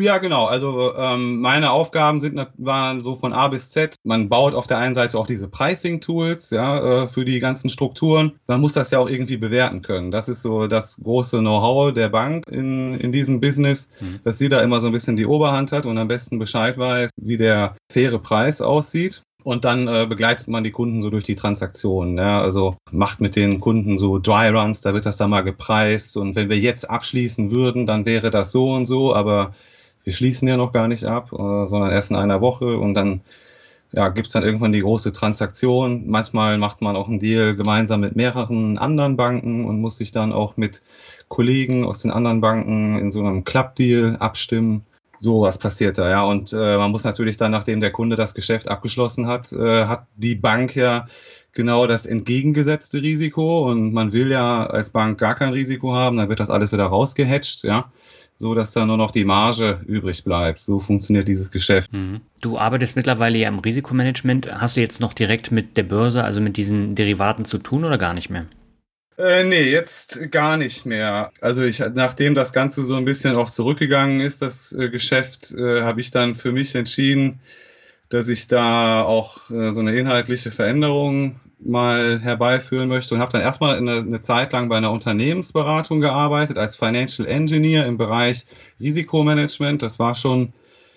Ja, 0.00 0.18
genau. 0.18 0.46
Also 0.46 0.94
ähm, 0.96 1.40
meine 1.40 1.70
Aufgaben 1.70 2.20
sind 2.20 2.40
waren 2.56 3.02
so 3.02 3.16
von 3.16 3.32
A 3.32 3.48
bis 3.48 3.70
Z. 3.70 3.96
Man 4.02 4.28
baut 4.28 4.54
auf 4.54 4.66
der 4.66 4.78
einen 4.78 4.94
Seite 4.94 5.18
auch 5.18 5.26
diese 5.26 5.48
Pricing-Tools, 5.48 6.50
ja, 6.50 7.04
äh, 7.04 7.08
für 7.08 7.24
die 7.24 7.38
ganzen 7.38 7.68
Strukturen. 7.68 8.32
Man 8.46 8.60
muss 8.60 8.72
das 8.72 8.90
ja 8.90 8.98
auch 8.98 9.08
irgendwie 9.08 9.36
bewerten 9.36 9.82
können. 9.82 10.10
Das 10.10 10.28
ist 10.28 10.42
so 10.42 10.66
das 10.66 10.96
große 11.02 11.38
Know-how 11.38 11.92
der 11.92 12.08
Bank 12.08 12.44
in, 12.50 12.94
in 12.94 13.12
diesem 13.12 13.40
Business, 13.40 13.90
mhm. 14.00 14.20
dass 14.24 14.38
sie 14.38 14.48
da 14.48 14.60
immer 14.62 14.80
so 14.80 14.86
ein 14.86 14.92
bisschen 14.92 15.16
die 15.16 15.26
Oberhand 15.26 15.72
hat 15.72 15.84
und 15.84 15.98
am 15.98 16.08
besten 16.08 16.38
Bescheid 16.38 16.78
weiß, 16.78 17.10
wie 17.16 17.36
der 17.36 17.76
faire 17.90 18.18
Preis 18.18 18.62
aussieht. 18.62 19.22
Und 19.42 19.64
dann 19.64 19.88
äh, 19.88 20.06
begleitet 20.06 20.48
man 20.48 20.64
die 20.64 20.70
Kunden 20.70 21.00
so 21.00 21.10
durch 21.10 21.24
die 21.24 21.34
Transaktionen. 21.34 22.18
Ja? 22.18 22.42
Also 22.42 22.76
macht 22.90 23.20
mit 23.20 23.36
den 23.36 23.60
Kunden 23.60 23.98
so 23.98 24.18
Dry 24.18 24.48
Runs, 24.48 24.82
da 24.82 24.92
wird 24.92 25.06
das 25.06 25.16
dann 25.16 25.30
mal 25.30 25.40
gepreist. 25.42 26.16
Und 26.16 26.36
wenn 26.36 26.50
wir 26.50 26.58
jetzt 26.58 26.88
abschließen 26.88 27.50
würden, 27.50 27.86
dann 27.86 28.04
wäre 28.04 28.30
das 28.30 28.52
so 28.52 28.72
und 28.72 28.86
so. 28.86 29.14
Aber 29.14 29.54
wir 30.04 30.12
schließen 30.12 30.48
ja 30.48 30.56
noch 30.56 30.72
gar 30.72 30.88
nicht 30.88 31.04
ab, 31.04 31.32
äh, 31.32 31.36
sondern 31.68 31.90
erst 31.90 32.10
in 32.10 32.16
einer 32.16 32.40
Woche 32.40 32.78
und 32.78 32.94
dann 32.94 33.20
ja, 33.92 34.08
gibt 34.08 34.28
es 34.28 34.32
dann 34.32 34.44
irgendwann 34.44 34.72
die 34.72 34.80
große 34.80 35.12
Transaktion. 35.12 36.04
Manchmal 36.06 36.58
macht 36.58 36.80
man 36.80 36.96
auch 36.96 37.08
einen 37.08 37.18
Deal 37.18 37.56
gemeinsam 37.56 38.00
mit 38.00 38.14
mehreren 38.14 38.78
anderen 38.78 39.16
Banken 39.16 39.64
und 39.64 39.80
muss 39.80 39.96
sich 39.96 40.12
dann 40.12 40.32
auch 40.32 40.56
mit 40.56 40.82
Kollegen 41.28 41.84
aus 41.84 42.02
den 42.02 42.12
anderen 42.12 42.40
Banken 42.40 42.98
in 42.98 43.10
so 43.10 43.20
einem 43.20 43.44
Club-Deal 43.44 44.16
abstimmen. 44.18 44.86
So 45.18 45.42
was 45.42 45.58
passiert 45.58 45.98
da, 45.98 46.08
ja. 46.08 46.22
Und 46.22 46.52
äh, 46.52 46.76
man 46.78 46.92
muss 46.92 47.04
natürlich 47.04 47.36
dann, 47.36 47.50
nachdem 47.50 47.80
der 47.80 47.90
Kunde 47.90 48.16
das 48.16 48.32
Geschäft 48.32 48.68
abgeschlossen 48.68 49.26
hat, 49.26 49.52
äh, 49.52 49.86
hat 49.86 50.06
die 50.16 50.34
Bank 50.34 50.74
ja 50.76 51.06
genau 51.52 51.86
das 51.86 52.06
entgegengesetzte 52.06 53.02
Risiko 53.02 53.68
und 53.70 53.92
man 53.92 54.12
will 54.12 54.30
ja 54.30 54.64
als 54.64 54.90
Bank 54.90 55.18
gar 55.18 55.34
kein 55.34 55.52
Risiko 55.52 55.92
haben, 55.94 56.16
dann 56.16 56.28
wird 56.28 56.40
das 56.40 56.48
alles 56.48 56.72
wieder 56.72 56.86
rausgehatcht, 56.86 57.64
ja 57.64 57.90
so 58.40 58.54
dass 58.54 58.72
da 58.72 58.86
nur 58.86 58.96
noch 58.96 59.10
die 59.10 59.24
Marge 59.24 59.80
übrig 59.86 60.24
bleibt. 60.24 60.60
So 60.60 60.78
funktioniert 60.78 61.28
dieses 61.28 61.50
Geschäft. 61.50 61.92
Mhm. 61.92 62.22
Du 62.40 62.56
arbeitest 62.56 62.96
mittlerweile 62.96 63.36
ja 63.36 63.48
im 63.48 63.58
Risikomanagement. 63.58 64.50
Hast 64.50 64.78
du 64.78 64.80
jetzt 64.80 64.98
noch 64.98 65.12
direkt 65.12 65.52
mit 65.52 65.76
der 65.76 65.82
Börse, 65.82 66.24
also 66.24 66.40
mit 66.40 66.56
diesen 66.56 66.94
Derivaten 66.94 67.44
zu 67.44 67.58
tun 67.58 67.84
oder 67.84 67.98
gar 67.98 68.14
nicht 68.14 68.30
mehr? 68.30 68.46
Äh, 69.18 69.44
nee, 69.44 69.70
jetzt 69.70 70.32
gar 70.32 70.56
nicht 70.56 70.86
mehr. 70.86 71.32
Also 71.42 71.62
ich, 71.62 71.80
nachdem 71.94 72.34
das 72.34 72.54
Ganze 72.54 72.82
so 72.86 72.94
ein 72.94 73.04
bisschen 73.04 73.36
auch 73.36 73.50
zurückgegangen 73.50 74.20
ist, 74.20 74.40
das 74.40 74.72
äh, 74.72 74.88
Geschäft, 74.88 75.52
äh, 75.52 75.82
habe 75.82 76.00
ich 76.00 76.10
dann 76.10 76.34
für 76.34 76.50
mich 76.50 76.74
entschieden, 76.74 77.40
dass 78.08 78.28
ich 78.28 78.46
da 78.46 79.02
auch 79.02 79.50
äh, 79.50 79.70
so 79.72 79.80
eine 79.80 79.94
inhaltliche 79.94 80.50
Veränderung 80.50 81.40
mal 81.64 82.20
herbeiführen 82.20 82.88
möchte 82.88 83.14
und 83.14 83.20
habe 83.20 83.32
dann 83.32 83.42
erstmal 83.42 83.76
eine, 83.76 83.96
eine 83.96 84.22
Zeit 84.22 84.52
lang 84.52 84.68
bei 84.68 84.76
einer 84.76 84.92
Unternehmensberatung 84.92 86.00
gearbeitet 86.00 86.58
als 86.58 86.76
Financial 86.76 87.26
Engineer 87.28 87.86
im 87.86 87.96
Bereich 87.96 88.46
Risikomanagement. 88.80 89.82
Das 89.82 89.98
war 89.98 90.14
schon 90.14 90.52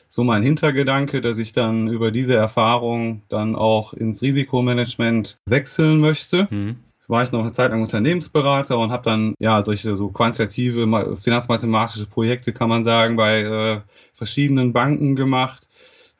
so 0.07 0.23
mein 0.23 0.43
Hintergedanke, 0.43 1.21
dass 1.21 1.37
ich 1.37 1.53
dann 1.53 1.87
über 1.87 2.11
diese 2.11 2.35
Erfahrung 2.35 3.23
dann 3.29 3.55
auch 3.55 3.93
ins 3.93 4.21
Risikomanagement 4.21 5.37
wechseln 5.45 5.99
möchte. 5.99 6.47
Mhm. 6.49 6.77
War 7.07 7.23
ich 7.23 7.31
noch 7.31 7.41
eine 7.41 7.51
Zeit 7.51 7.71
lang 7.71 7.81
Unternehmensberater 7.81 8.77
und 8.77 8.91
habe 8.91 9.03
dann 9.03 9.33
ja 9.39 9.63
solche 9.65 9.95
so 9.95 10.09
quantitative 10.09 11.17
finanzmathematische 11.17 12.05
Projekte, 12.05 12.53
kann 12.53 12.69
man 12.69 12.83
sagen, 12.83 13.17
bei 13.17 13.41
äh, 13.41 13.81
verschiedenen 14.13 14.71
Banken 14.71 15.15
gemacht 15.15 15.67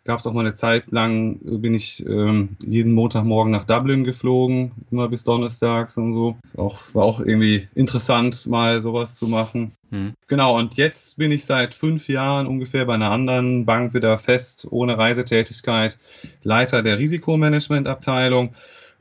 gab 0.05 0.19
es 0.19 0.27
auch 0.27 0.33
mal 0.33 0.41
eine 0.41 0.53
Zeit 0.53 0.91
lang, 0.91 1.39
bin 1.43 1.73
ich 1.73 2.05
ähm, 2.05 2.57
jeden 2.65 2.91
Montagmorgen 2.91 3.51
nach 3.51 3.63
Dublin 3.63 4.03
geflogen, 4.03 4.71
immer 4.91 5.07
bis 5.07 5.23
Donnerstags 5.23 5.97
und 5.97 6.13
so. 6.13 6.37
Auch, 6.57 6.81
war 6.93 7.05
auch 7.05 7.19
irgendwie 7.21 7.67
interessant, 7.73 8.45
mal 8.45 8.81
sowas 8.81 9.15
zu 9.15 9.27
machen. 9.27 9.71
Hm. 9.91 10.13
Genau, 10.27 10.57
und 10.57 10.75
jetzt 10.75 11.17
bin 11.17 11.31
ich 11.31 11.45
seit 11.45 11.73
fünf 11.73 12.09
Jahren 12.09 12.47
ungefähr 12.47 12.85
bei 12.85 12.95
einer 12.95 13.11
anderen 13.11 13.65
Bank 13.65 13.93
wieder 13.93 14.17
fest, 14.19 14.67
ohne 14.71 14.97
Reisetätigkeit, 14.97 15.97
Leiter 16.43 16.83
der 16.83 16.99
Risikomanagementabteilung. 16.99 18.53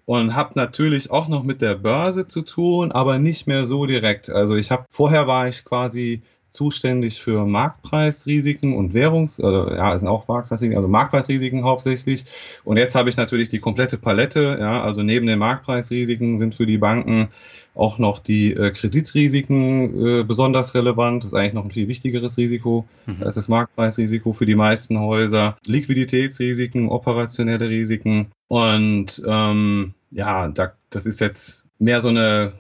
und 0.05 0.35
habe 0.35 0.53
natürlich 0.57 1.11
auch 1.11 1.29
noch 1.29 1.45
mit 1.45 1.63
der 1.63 1.77
Börse 1.77 2.27
zu 2.27 2.43
tun, 2.43 2.93
aber 2.93 3.19
nicht 3.19 3.47
mehr 3.47 3.67
so 3.67 3.87
direkt. 3.87 4.31
Also 4.31 4.57
ich 4.57 4.71
habe 4.71 4.85
vorher 4.91 5.27
war 5.27 5.49
ich 5.49 5.65
quasi 5.65 6.23
zuständig 6.53 7.21
für 7.21 7.47
Marktpreisrisiken 7.47 8.77
und 8.77 8.95
Währungs, 8.95 9.41
oder 9.41 9.75
ja, 9.75 9.95
es 9.95 10.01
sind 10.01 10.09
auch 10.09 10.29
Marktpreisrisiken, 10.29 10.77
also 10.77 10.89
Marktpreisrisiken 10.89 11.65
hauptsächlich. 11.65 12.25
Und 12.65 12.77
jetzt 12.77 12.95
habe 12.95 13.11
ich 13.11 13.17
natürlich 13.17 13.49
die 13.49 13.59
komplette 13.59 13.99
Palette, 13.99 14.59
ja, 14.61 14.83
also 14.83 15.03
neben 15.03 15.27
den 15.27 15.39
Marktpreisrisiken 15.39 16.39
sind 16.39 16.55
für 16.55 16.67
die 16.67 16.79
Banken 16.79 17.29
auch 17.75 17.99
noch 17.99 18.19
die 18.19 18.53
äh, 18.53 18.71
Kreditrisiken 18.71 20.21
äh, 20.21 20.25
besonders 20.25 20.75
relevant. 20.75 21.25
Das 21.25 21.33
ist 21.33 21.39
eigentlich 21.39 21.55
noch 21.55 21.65
ein 21.65 21.71
viel 21.71 21.89
wichtigeres 21.89 22.37
Risiko 22.37 22.87
mhm. 23.07 23.23
als 23.23 23.37
das 23.37 23.49
Marktpreisrisiko 23.49 24.33
für 24.33 24.47
die 24.47 24.55
meisten 24.55 25.01
Häuser. 25.01 25.57
Liquiditätsrisiken, 25.65 26.89
operationelle 26.89 27.69
Risiken. 27.69 28.31
Und 28.49 29.23
ähm, 29.27 29.95
ja, 30.11 30.49
da, 30.49 30.73
das 30.91 31.07
ist 31.07 31.21
jetzt 31.21 31.67
mehr 31.79 32.03
so 32.03 32.09
eine 32.09 32.53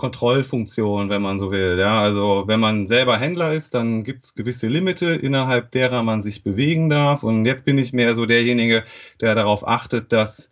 Kontrollfunktion, 0.00 1.10
wenn 1.10 1.20
man 1.20 1.38
so 1.38 1.52
will. 1.52 1.78
Ja, 1.78 2.00
also 2.00 2.44
wenn 2.46 2.58
man 2.58 2.86
selber 2.86 3.18
Händler 3.18 3.52
ist, 3.52 3.74
dann 3.74 4.02
gibt 4.02 4.24
es 4.24 4.34
gewisse 4.34 4.66
Limite, 4.66 5.10
innerhalb 5.12 5.70
derer 5.72 6.02
man 6.02 6.22
sich 6.22 6.42
bewegen 6.42 6.88
darf. 6.88 7.22
Und 7.22 7.44
jetzt 7.44 7.66
bin 7.66 7.76
ich 7.76 7.92
mehr 7.92 8.14
so 8.14 8.24
derjenige, 8.24 8.82
der 9.20 9.34
darauf 9.34 9.68
achtet, 9.68 10.10
dass 10.12 10.48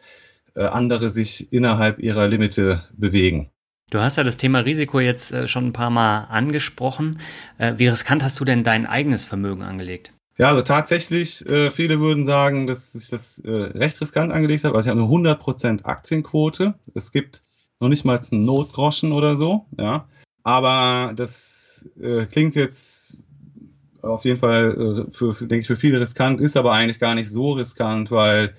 äh, 0.54 0.64
andere 0.64 1.08
sich 1.08 1.50
innerhalb 1.50 1.98
ihrer 1.98 2.28
Limite 2.28 2.84
bewegen. 2.92 3.50
Du 3.90 4.00
hast 4.00 4.18
ja 4.18 4.22
das 4.22 4.36
Thema 4.36 4.58
Risiko 4.58 5.00
jetzt 5.00 5.32
äh, 5.32 5.48
schon 5.48 5.68
ein 5.68 5.72
paar 5.72 5.88
Mal 5.88 6.24
angesprochen. 6.24 7.18
Äh, 7.56 7.74
wie 7.78 7.88
riskant 7.88 8.22
hast 8.22 8.38
du 8.38 8.44
denn 8.44 8.64
dein 8.64 8.84
eigenes 8.84 9.24
Vermögen 9.24 9.62
angelegt? 9.62 10.12
Ja, 10.36 10.48
also 10.48 10.60
tatsächlich, 10.60 11.44
viele 11.72 11.98
würden 11.98 12.24
sagen, 12.24 12.68
dass 12.68 12.94
ich 12.94 13.08
das 13.08 13.42
recht 13.44 14.00
riskant 14.00 14.32
angelegt 14.32 14.62
habe. 14.62 14.76
Also 14.76 14.88
ich 14.88 14.96
habe 14.96 15.02
eine 15.02 15.36
100% 15.36 15.82
Aktienquote. 15.82 16.74
Es 16.94 17.10
gibt 17.10 17.42
noch 17.80 17.88
nicht 17.88 18.04
mal 18.04 18.20
einen 18.30 18.44
Notgroschen 18.44 19.12
oder 19.12 19.36
so, 19.36 19.66
ja. 19.78 20.08
Aber 20.42 21.12
das 21.14 21.88
äh, 22.00 22.26
klingt 22.26 22.54
jetzt 22.54 23.18
auf 24.02 24.24
jeden 24.24 24.38
Fall, 24.38 25.06
äh, 25.08 25.12
für, 25.12 25.34
für, 25.34 25.46
denke 25.46 25.60
ich, 25.60 25.66
für 25.66 25.76
viele 25.76 26.00
riskant, 26.00 26.40
ist 26.40 26.56
aber 26.56 26.72
eigentlich 26.72 26.98
gar 26.98 27.14
nicht 27.14 27.30
so 27.30 27.52
riskant, 27.52 28.10
weil 28.10 28.54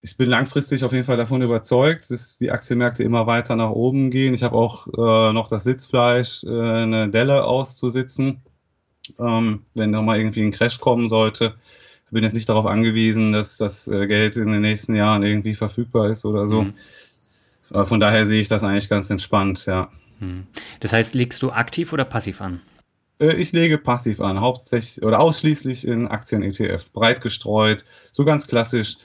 ich 0.00 0.16
bin 0.16 0.28
langfristig 0.28 0.84
auf 0.84 0.92
jeden 0.92 1.04
Fall 1.04 1.16
davon 1.16 1.42
überzeugt, 1.42 2.10
dass 2.10 2.38
die 2.38 2.50
Aktienmärkte 2.50 3.02
immer 3.02 3.26
weiter 3.26 3.56
nach 3.56 3.70
oben 3.70 4.10
gehen. 4.10 4.32
Ich 4.32 4.42
habe 4.42 4.56
auch 4.56 4.86
äh, 4.86 5.32
noch 5.32 5.48
das 5.48 5.64
Sitzfleisch, 5.64 6.44
äh, 6.44 6.48
eine 6.48 7.08
Delle 7.08 7.44
auszusitzen, 7.44 8.40
ähm, 9.18 9.64
wenn 9.74 9.92
da 9.92 10.00
mal 10.00 10.18
irgendwie 10.18 10.42
ein 10.42 10.52
Crash 10.52 10.78
kommen 10.78 11.08
sollte. 11.08 11.54
Ich 12.06 12.12
bin 12.12 12.24
jetzt 12.24 12.34
nicht 12.34 12.48
darauf 12.48 12.66
angewiesen, 12.66 13.32
dass 13.32 13.56
das 13.56 13.88
äh, 13.88 14.06
Geld 14.06 14.36
in 14.36 14.52
den 14.52 14.62
nächsten 14.62 14.94
Jahren 14.94 15.22
irgendwie 15.24 15.54
verfügbar 15.54 16.08
ist 16.10 16.24
oder 16.24 16.46
so. 16.46 16.62
Mhm. 16.62 16.74
Von 17.70 18.00
daher 18.00 18.26
sehe 18.26 18.40
ich 18.40 18.48
das 18.48 18.64
eigentlich 18.64 18.88
ganz 18.88 19.10
entspannt, 19.10 19.66
ja. 19.66 19.90
Mhm. 20.20 20.46
Das 20.80 20.92
heißt, 20.92 21.14
legst 21.14 21.42
du 21.42 21.50
aktiv 21.50 21.92
oder 21.92 22.04
passiv 22.04 22.40
an? 22.40 22.60
Äh, 23.20 23.34
ich 23.34 23.52
lege 23.52 23.78
passiv 23.78 24.20
an, 24.20 24.40
hauptsächlich 24.40 25.04
oder 25.04 25.20
ausschließlich 25.20 25.86
in 25.86 26.08
Aktien-ETFs, 26.08 26.90
breit 26.90 27.20
gestreut, 27.20 27.84
so 28.12 28.24
ganz 28.24 28.46
klassisch 28.46 28.96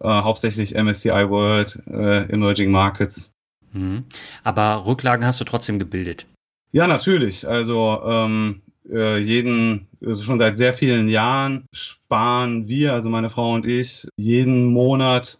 äh, 0.00 0.08
hauptsächlich 0.08 0.74
MSCI 0.74 1.28
World, 1.28 1.80
äh, 1.86 2.30
Emerging 2.30 2.70
Markets. 2.70 3.30
Mhm. 3.72 4.04
Aber 4.42 4.86
Rücklagen 4.86 5.26
hast 5.26 5.40
du 5.40 5.44
trotzdem 5.44 5.78
gebildet? 5.78 6.26
Ja, 6.72 6.86
natürlich. 6.86 7.46
Also 7.46 8.00
ähm, 8.04 8.62
äh, 8.90 9.18
jeden, 9.18 9.86
also 10.04 10.22
schon 10.22 10.38
seit 10.38 10.56
sehr 10.56 10.72
vielen 10.72 11.08
Jahren 11.08 11.66
sparen 11.72 12.68
wir, 12.68 12.92
also 12.92 13.08
meine 13.08 13.30
Frau 13.30 13.54
und 13.54 13.66
ich, 13.66 14.06
jeden 14.16 14.66
Monat 14.66 15.38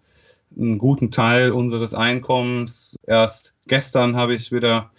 einen 0.59 0.79
guten 0.79 1.11
Teil 1.11 1.53
unseres 1.53 1.95
Einkommens. 1.95 2.97
Erst 3.07 3.55
gestern 3.67 4.17
habe 4.17 4.35
ich 4.35 4.53
wieder 4.53 4.91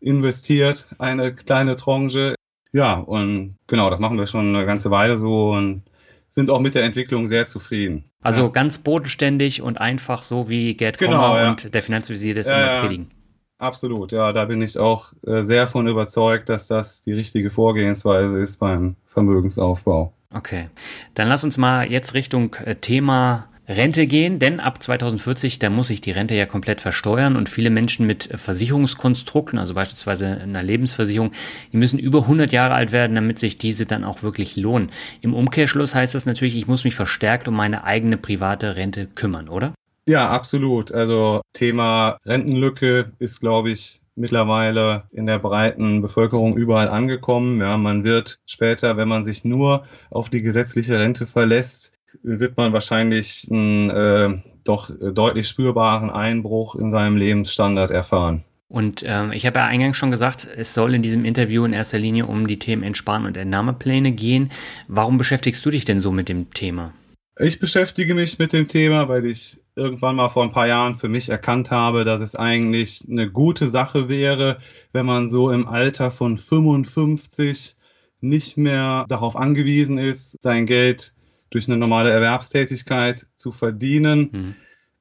investiert, 0.00 0.88
eine 0.98 1.34
kleine 1.34 1.76
Tranche. 1.76 2.34
Ja, 2.72 2.94
und 2.94 3.56
genau, 3.66 3.90
das 3.90 4.00
machen 4.00 4.18
wir 4.18 4.26
schon 4.26 4.54
eine 4.54 4.66
ganze 4.66 4.90
Weile 4.90 5.16
so 5.16 5.52
und 5.52 5.82
sind 6.28 6.50
auch 6.50 6.60
mit 6.60 6.74
der 6.74 6.82
Entwicklung 6.82 7.28
sehr 7.28 7.46
zufrieden. 7.46 8.04
Also 8.20 8.42
ja. 8.42 8.48
ganz 8.48 8.80
bodenständig 8.80 9.62
und 9.62 9.80
einfach 9.80 10.22
so 10.22 10.48
wie 10.48 10.74
Gerd 10.74 10.98
genau, 10.98 11.28
Kommer 11.28 11.42
ja. 11.42 11.50
und 11.50 11.74
der 11.74 11.82
Finanzvisier 11.82 12.34
das 12.34 12.48
ja, 12.48 12.72
immer 12.72 12.80
predigen. 12.80 13.10
Absolut, 13.58 14.10
ja, 14.10 14.32
da 14.32 14.44
bin 14.46 14.60
ich 14.60 14.76
auch 14.78 15.12
äh, 15.26 15.42
sehr 15.42 15.68
von 15.68 15.86
überzeugt, 15.86 16.48
dass 16.48 16.66
das 16.66 17.02
die 17.02 17.12
richtige 17.12 17.50
Vorgehensweise 17.50 18.40
ist 18.40 18.56
beim 18.56 18.96
Vermögensaufbau. 19.06 20.12
Okay, 20.34 20.68
dann 21.14 21.28
lass 21.28 21.44
uns 21.44 21.56
mal 21.56 21.90
jetzt 21.90 22.14
Richtung 22.14 22.54
äh, 22.54 22.74
Thema 22.74 23.48
Rente 23.66 24.06
gehen, 24.06 24.38
denn 24.38 24.60
ab 24.60 24.82
2040, 24.82 25.58
da 25.58 25.70
muss 25.70 25.88
sich 25.88 26.00
die 26.00 26.10
Rente 26.10 26.34
ja 26.34 26.44
komplett 26.44 26.80
versteuern 26.82 27.36
und 27.36 27.48
viele 27.48 27.70
Menschen 27.70 28.06
mit 28.06 28.28
Versicherungskonstrukten, 28.34 29.58
also 29.58 29.72
beispielsweise 29.74 30.26
einer 30.26 30.62
Lebensversicherung, 30.62 31.32
die 31.72 31.78
müssen 31.78 31.98
über 31.98 32.22
100 32.22 32.52
Jahre 32.52 32.74
alt 32.74 32.92
werden, 32.92 33.14
damit 33.14 33.38
sich 33.38 33.56
diese 33.56 33.86
dann 33.86 34.04
auch 34.04 34.22
wirklich 34.22 34.56
lohnen. 34.56 34.90
Im 35.22 35.32
Umkehrschluss 35.32 35.94
heißt 35.94 36.14
das 36.14 36.26
natürlich, 36.26 36.56
ich 36.56 36.66
muss 36.66 36.84
mich 36.84 36.94
verstärkt 36.94 37.48
um 37.48 37.54
meine 37.54 37.84
eigene 37.84 38.18
private 38.18 38.76
Rente 38.76 39.06
kümmern, 39.06 39.48
oder? 39.48 39.72
Ja, 40.06 40.28
absolut. 40.28 40.92
Also 40.92 41.40
Thema 41.54 42.18
Rentenlücke 42.26 43.12
ist, 43.18 43.40
glaube 43.40 43.70
ich, 43.70 44.02
mittlerweile 44.16 45.04
in 45.12 45.26
der 45.26 45.38
breiten 45.38 46.02
Bevölkerung 46.02 46.56
überall 46.56 46.88
angekommen. 46.88 47.60
Ja, 47.60 47.78
man 47.78 48.04
wird 48.04 48.38
später, 48.46 48.98
wenn 48.98 49.08
man 49.08 49.24
sich 49.24 49.44
nur 49.44 49.86
auf 50.10 50.28
die 50.28 50.42
gesetzliche 50.42 51.00
Rente 51.00 51.26
verlässt, 51.26 51.93
wird 52.22 52.56
man 52.56 52.72
wahrscheinlich 52.72 53.48
einen 53.50 53.90
äh, 53.90 54.38
doch 54.64 54.90
deutlich 54.90 55.48
spürbaren 55.48 56.10
Einbruch 56.10 56.74
in 56.74 56.92
seinem 56.92 57.16
Lebensstandard 57.16 57.90
erfahren. 57.90 58.44
Und 58.68 59.04
ähm, 59.06 59.30
ich 59.32 59.46
habe 59.46 59.58
ja 59.58 59.66
eingangs 59.66 59.96
schon 59.96 60.10
gesagt, 60.10 60.48
es 60.56 60.74
soll 60.74 60.94
in 60.94 61.02
diesem 61.02 61.24
Interview 61.24 61.64
in 61.64 61.72
erster 61.72 61.98
Linie 61.98 62.26
um 62.26 62.46
die 62.46 62.58
Themen 62.58 62.82
Entsparen 62.82 63.26
und 63.26 63.36
Entnahmepläne 63.36 64.12
gehen. 64.12 64.50
Warum 64.88 65.18
beschäftigst 65.18 65.64
du 65.64 65.70
dich 65.70 65.84
denn 65.84 66.00
so 66.00 66.10
mit 66.10 66.28
dem 66.28 66.52
Thema? 66.52 66.92
Ich 67.38 67.58
beschäftige 67.58 68.14
mich 68.14 68.38
mit 68.38 68.52
dem 68.52 68.68
Thema, 68.68 69.08
weil 69.08 69.26
ich 69.26 69.60
irgendwann 69.76 70.16
mal 70.16 70.28
vor 70.28 70.44
ein 70.44 70.52
paar 70.52 70.68
Jahren 70.68 70.94
für 70.94 71.08
mich 71.08 71.28
erkannt 71.28 71.70
habe, 71.70 72.04
dass 72.04 72.20
es 72.20 72.36
eigentlich 72.36 73.04
eine 73.08 73.30
gute 73.30 73.68
Sache 73.68 74.08
wäre, 74.08 74.58
wenn 74.92 75.04
man 75.04 75.28
so 75.28 75.50
im 75.50 75.66
Alter 75.66 76.10
von 76.10 76.38
55 76.38 77.76
nicht 78.20 78.56
mehr 78.56 79.04
darauf 79.08 79.36
angewiesen 79.36 79.98
ist, 79.98 80.42
sein 80.42 80.64
Geld 80.64 81.12
durch 81.54 81.68
eine 81.68 81.76
normale 81.76 82.10
Erwerbstätigkeit 82.10 83.26
zu 83.36 83.52
verdienen. 83.52 84.28
Mhm. 84.32 84.54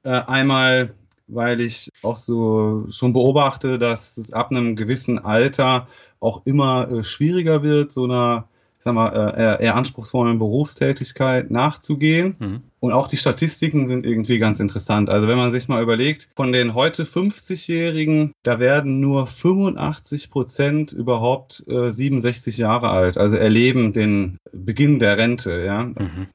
Äh, 0.04 0.22
einmal, 0.28 0.94
weil 1.28 1.62
ich 1.62 1.90
auch 2.04 2.18
so 2.18 2.86
schon 2.90 3.14
beobachte, 3.14 3.78
dass 3.78 4.18
es 4.18 4.34
ab 4.34 4.52
einem 4.52 4.76
gewissen 4.76 5.20
Alter 5.20 5.88
auch 6.20 6.46
immer 6.46 6.90
äh, 6.90 7.04
schwieriger 7.04 7.64
wird, 7.64 7.92
so 7.92 8.04
einer 8.04 8.48
ich 8.84 8.86
sag 8.86 8.96
mal, 8.96 9.34
äh, 9.38 9.64
eher 9.64 9.76
anspruchsvollen 9.78 10.40
Berufstätigkeit 10.40 11.50
nachzugehen. 11.50 12.36
Mhm. 12.38 12.62
Und 12.82 12.92
auch 12.92 13.08
die 13.08 13.16
Statistiken 13.16 13.88
sind 13.88 14.06
irgendwie 14.06 14.40
ganz 14.40 14.60
interessant. 14.60 15.10
Also 15.10 15.30
wenn 15.30 15.38
man 15.38 15.54
sich 15.54 15.70
mal 15.70 15.82
überlegt, 15.82 16.28
von 16.36 16.52
den 16.52 16.74
heute 16.74 17.06
50-Jährigen, 17.06 18.34
da 18.44 18.60
werden 18.60 19.00
nur 19.00 19.26
85 19.26 20.30
Prozent 20.32 20.92
überhaupt 20.92 21.64
äh, 21.70 21.92
67 21.92 22.58
Jahre 22.58 22.90
alt, 22.90 23.18
also 23.18 23.38
erleben 23.38 23.94
den 23.94 24.38
Beginn 24.52 25.00
der 25.00 25.18
Rente. 25.18 25.64
Ja? 25.66 25.84
Mhm. 25.84 26.28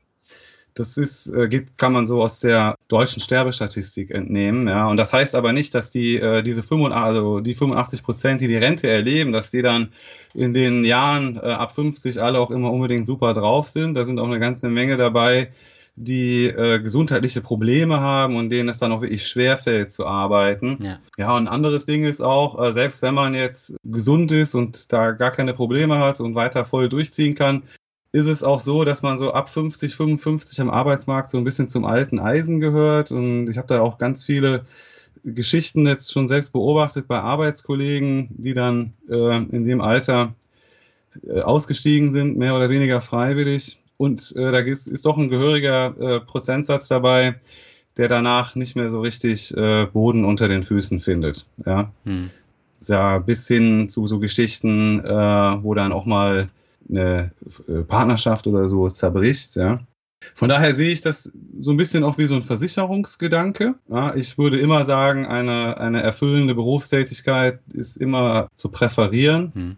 Das 0.79 0.97
ist, 0.97 1.27
äh, 1.29 1.49
geht, 1.49 1.77
kann 1.77 1.93
man 1.93 2.07
so 2.07 2.23
aus 2.23 2.39
der 2.39 2.77
deutschen 2.89 3.21
Sterbestatistik 3.21 4.11
entnehmen. 4.11 4.69
Ja. 4.69 4.89
Und 4.89 4.97
das 4.97 5.13
heißt 5.13 5.35
aber 5.35 5.53
nicht, 5.53 5.75
dass 5.75 5.91
die, 5.91 6.17
äh, 6.17 6.43
diese 6.43 6.63
85, 6.63 7.05
also 7.05 7.41
die 7.41 7.55
85 7.55 8.03
Prozent, 8.03 8.41
die 8.41 8.49
die 8.49 8.57
Rente 8.57 8.89
erleben, 8.89 9.33
dass 9.33 9.51
die 9.51 9.63
dann 9.63 9.93
in 10.35 10.55
den 10.55 10.85
Jahren 10.85 11.37
äh, 11.37 11.41
ab 11.41 11.75
50 11.75 12.23
alle 12.23 12.39
auch 12.39 12.51
immer 12.51 12.73
unbedingt 12.73 13.07
super 13.07 13.35
drauf 13.35 13.69
sind. 13.69 13.95
Da 13.95 14.05
sind 14.05 14.21
auch 14.21 14.27
eine 14.27 14.39
ganze 14.39 14.69
Menge 14.69 14.97
dabei, 14.97 15.51
die 15.97 16.47
äh, 16.47 16.79
gesundheitliche 16.79 17.41
Probleme 17.41 18.01
haben 18.01 18.37
und 18.37 18.51
denen 18.51 18.69
es 18.69 18.79
dann 18.79 18.93
auch 18.93 19.01
wirklich 19.01 19.27
schwerfällt 19.27 19.91
zu 19.91 20.07
arbeiten. 20.07 20.79
Ja. 20.81 20.99
ja, 21.17 21.37
und 21.37 21.45
ein 21.45 21.49
anderes 21.49 21.87
Ding 21.87 22.05
ist 22.05 22.21
auch, 22.21 22.63
äh, 22.63 22.73
selbst 22.73 23.03
wenn 23.03 23.15
man 23.15 23.35
jetzt 23.35 23.75
gesund 23.83 24.31
ist 24.31 24.55
und 24.55 24.93
da 24.93 25.11
gar 25.11 25.33
keine 25.33 25.55
Probleme 25.55 25.99
hat 25.99 26.21
und 26.21 26.37
weiter 26.37 26.65
voll 26.65 26.89
durchziehen 26.89 27.35
kann, 27.35 27.65
ist 28.13 28.27
es 28.27 28.43
auch 28.43 28.61
so, 28.61 28.85
dass 28.85 29.03
man 29.03 29.19
so 29.19 29.33
ab 29.33 29.49
50, 29.51 29.95
55 29.95 30.61
am 30.61 30.71
Arbeitsmarkt 30.71 31.31
so 31.31 31.39
ein 31.39 31.45
bisschen 31.45 31.69
zum 31.69 31.85
alten 31.85 32.19
Eisen 32.19 32.61
gehört. 32.61 33.11
Und 33.11 33.49
ich 33.49 33.59
habe 33.59 33.69
da 33.69 33.81
auch 33.81 33.99
ganz 33.99 34.25
viele 34.25 34.65
Geschichten 35.25 35.87
jetzt 35.87 36.13
schon 36.13 36.29
selbst 36.29 36.53
beobachtet 36.53 37.07
bei 37.07 37.21
Arbeitskollegen, 37.21 38.29
die 38.31 38.55
dann 38.55 38.95
äh, 39.11 39.37
in 39.37 39.67
dem 39.67 39.81
Alter 39.81 40.35
äh, 41.27 41.41
ausgestiegen 41.41 42.11
sind, 42.11 42.39
mehr 42.39 42.55
oder 42.55 42.71
weniger 42.71 43.01
freiwillig. 43.01 43.79
Und 43.99 44.35
äh, 44.37 44.53
da 44.53 44.59
ist, 44.59 44.87
ist, 44.87 45.05
doch 45.05 45.19
ein 45.19 45.29
gehöriger 45.29 45.95
äh, 45.99 46.21
Prozentsatz 46.21 46.89
dabei, 46.89 47.35
der 47.97 48.09
danach 48.09 48.55
nicht 48.55 48.77
mehr 48.77 48.89
so 48.89 49.01
richtig 49.01 49.55
äh, 49.57 49.87
Boden 49.87 50.25
unter 50.25 50.49
den 50.49 50.63
Füßen 50.63 51.01
findet. 51.01 51.47
Ja. 51.67 51.93
Hm. 52.05 52.31
Da 52.87 53.19
bis 53.19 53.47
hin 53.47 53.91
zu 53.91 54.07
so 54.07 54.19
Geschichten, 54.19 55.03
wo 55.03 55.75
dann 55.75 55.93
auch 55.93 56.07
mal 56.07 56.49
eine 56.89 57.33
äh, 57.69 57.83
Partnerschaft 57.83 58.47
oder 58.47 58.69
so 58.69 58.89
zerbricht, 58.89 59.57
ja. 59.57 59.81
Von 60.35 60.49
daher 60.49 60.75
sehe 60.75 60.91
ich 60.91 61.01
das 61.01 61.31
so 61.61 61.71
ein 61.71 61.77
bisschen 61.77 62.03
auch 62.03 62.19
wie 62.19 62.27
so 62.27 62.35
ein 62.35 62.43
Versicherungsgedanke. 62.43 63.77
Ja, 63.89 64.15
ich 64.15 64.37
würde 64.37 64.59
immer 64.59 64.85
sagen, 64.85 65.27
eine, 65.27 65.79
eine 65.79 66.03
erfüllende 66.03 66.55
Berufstätigkeit 66.55 67.61
ist 67.73 67.97
immer 67.97 68.49
zu 68.57 68.69
präferieren. 68.69 69.53
Hm. 69.55 69.77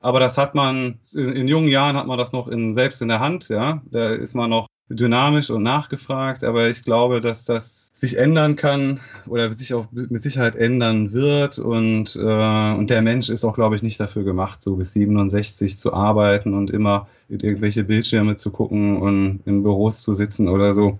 Aber 0.00 0.18
das 0.18 0.38
hat 0.38 0.54
man, 0.54 0.98
in, 1.14 1.32
in, 1.32 1.48
jungen 1.48 1.68
Jahren 1.68 1.96
hat 1.96 2.06
man 2.06 2.18
das 2.18 2.32
noch 2.32 2.48
in, 2.48 2.74
selbst 2.74 3.02
in 3.02 3.08
der 3.08 3.20
Hand, 3.20 3.48
ja. 3.50 3.82
Da 3.90 4.10
ist 4.10 4.34
man 4.34 4.50
noch 4.50 4.66
dynamisch 4.94 5.50
und 5.50 5.62
nachgefragt, 5.62 6.44
aber 6.44 6.68
ich 6.68 6.82
glaube, 6.82 7.20
dass 7.20 7.44
das 7.44 7.90
sich 7.94 8.18
ändern 8.18 8.56
kann 8.56 9.00
oder 9.26 9.52
sich 9.52 9.74
auch 9.74 9.86
mit 9.92 10.20
Sicherheit 10.20 10.56
ändern 10.56 11.12
wird 11.12 11.58
und, 11.58 12.16
äh, 12.16 12.74
und 12.74 12.90
der 12.90 13.02
Mensch 13.02 13.28
ist 13.28 13.44
auch, 13.44 13.54
glaube 13.54 13.76
ich, 13.76 13.82
nicht 13.82 14.00
dafür 14.00 14.24
gemacht, 14.24 14.62
so 14.62 14.76
bis 14.76 14.92
67 14.92 15.78
zu 15.78 15.92
arbeiten 15.92 16.54
und 16.54 16.70
immer 16.70 17.08
in 17.28 17.40
irgendwelche 17.40 17.84
Bildschirme 17.84 18.36
zu 18.36 18.50
gucken 18.50 18.96
und 18.98 19.40
in 19.44 19.62
Büros 19.62 20.02
zu 20.02 20.14
sitzen 20.14 20.48
oder 20.48 20.74
so. 20.74 20.98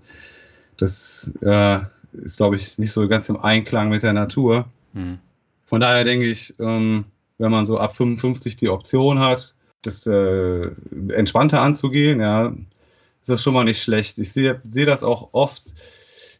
Das 0.77 1.33
äh, 1.41 1.79
ist, 2.13 2.37
glaube 2.37 2.55
ich, 2.55 2.77
nicht 2.77 2.91
so 2.91 3.07
ganz 3.07 3.29
im 3.29 3.39
Einklang 3.39 3.89
mit 3.89 4.03
der 4.03 4.13
Natur. 4.13 4.65
Hm. 4.93 5.19
Von 5.65 5.81
daher 5.81 6.03
denke 6.03 6.25
ich, 6.25 6.53
ähm, 6.59 7.05
wenn 7.37 7.51
man 7.51 7.65
so 7.65 7.77
ab 7.77 7.95
55 7.95 8.55
die 8.57 8.69
Option 8.69 9.19
hat, 9.19 9.55
das 9.81 10.07
äh, 10.07 10.69
entspannter 11.09 11.61
anzugehen, 11.61 12.19
ja, 12.21 12.53
ist 13.23 13.29
das 13.29 13.41
schon 13.41 13.53
mal 13.53 13.63
nicht 13.63 13.81
schlecht. 13.81 14.19
Ich 14.19 14.33
sehe, 14.33 14.61
sehe 14.69 14.85
das 14.85 15.01
auch 15.01 15.29
oft. 15.31 15.75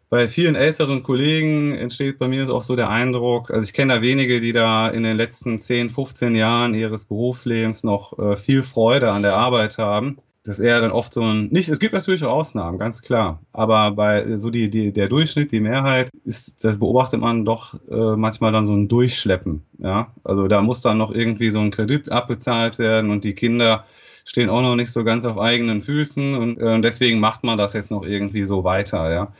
Bei 0.09 0.27
vielen 0.27 0.55
älteren 0.55 1.01
Kollegen 1.01 1.73
entsteht 1.73 2.19
bei 2.19 2.27
mir 2.27 2.47
auch 2.53 2.61
so 2.61 2.75
der 2.75 2.89
Eindruck, 2.89 3.49
also 3.49 3.63
ich 3.63 3.73
kenne 3.73 3.95
da 3.95 4.01
wenige, 4.01 4.41
die 4.41 4.51
da 4.51 4.89
in 4.89 5.03
den 5.03 5.17
letzten 5.17 5.59
10, 5.59 5.89
15 5.89 6.35
Jahren 6.35 6.75
ihres 6.75 7.05
Berufslebens 7.05 7.83
noch 7.83 8.19
äh, 8.19 8.35
viel 8.35 8.63
Freude 8.63 9.11
an 9.11 9.23
der 9.23 9.35
Arbeit 9.35 9.77
haben. 9.77 10.17
Das 10.43 10.59
ist 10.59 10.65
eher 10.65 10.81
dann 10.81 10.91
oft 10.91 11.13
so 11.13 11.21
ein, 11.21 11.47
nicht, 11.47 11.69
es 11.69 11.79
gibt 11.79 11.93
natürlich 11.93 12.23
auch 12.25 12.33
Ausnahmen, 12.33 12.77
ganz 12.77 13.01
klar. 13.01 13.41
Aber 13.53 13.91
bei 13.91 14.37
so 14.37 14.49
die, 14.49 14.69
die, 14.69 14.91
der 14.91 15.07
Durchschnitt, 15.07 15.53
die 15.53 15.61
Mehrheit, 15.61 16.09
ist, 16.25 16.65
das 16.65 16.77
beobachtet 16.77 17.21
man 17.21 17.45
doch 17.45 17.75
äh, 17.89 18.17
manchmal 18.17 18.51
dann 18.51 18.67
so 18.67 18.73
ein 18.73 18.89
Durchschleppen. 18.89 19.63
Ja, 19.79 20.11
also 20.25 20.49
da 20.49 20.61
muss 20.61 20.81
dann 20.81 20.97
noch 20.97 21.11
irgendwie 21.11 21.49
so 21.49 21.59
ein 21.59 21.71
Kredit 21.71 22.11
abbezahlt 22.11 22.77
werden 22.77 23.09
und 23.09 23.23
die 23.23 23.33
Kinder 23.33 23.85
stehen 24.25 24.49
auch 24.49 24.61
noch 24.61 24.75
nicht 24.75 24.91
so 24.91 25.03
ganz 25.03 25.25
auf 25.25 25.37
eigenen 25.37 25.81
Füßen 25.81 26.35
und 26.35 26.57
äh, 26.59 26.81
deswegen 26.81 27.19
macht 27.19 27.43
man 27.43 27.57
das 27.57 27.73
jetzt 27.73 27.91
noch 27.91 28.03
irgendwie 28.03 28.45
so 28.45 28.63
weiter, 28.63 29.11
ja. 29.11 29.33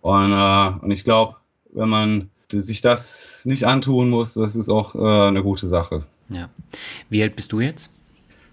Und, 0.00 0.32
äh, 0.32 0.84
und 0.84 0.90
ich 0.90 1.04
glaube, 1.04 1.36
wenn 1.72 1.88
man 1.88 2.30
sich 2.50 2.80
das 2.80 3.42
nicht 3.44 3.66
antun 3.66 4.10
muss, 4.10 4.34
das 4.34 4.56
ist 4.56 4.68
auch 4.68 4.94
äh, 4.94 5.28
eine 5.28 5.42
gute 5.42 5.68
Sache. 5.68 6.04
Ja. 6.28 6.48
Wie 7.08 7.22
alt 7.22 7.36
bist 7.36 7.52
du 7.52 7.60
jetzt? 7.60 7.92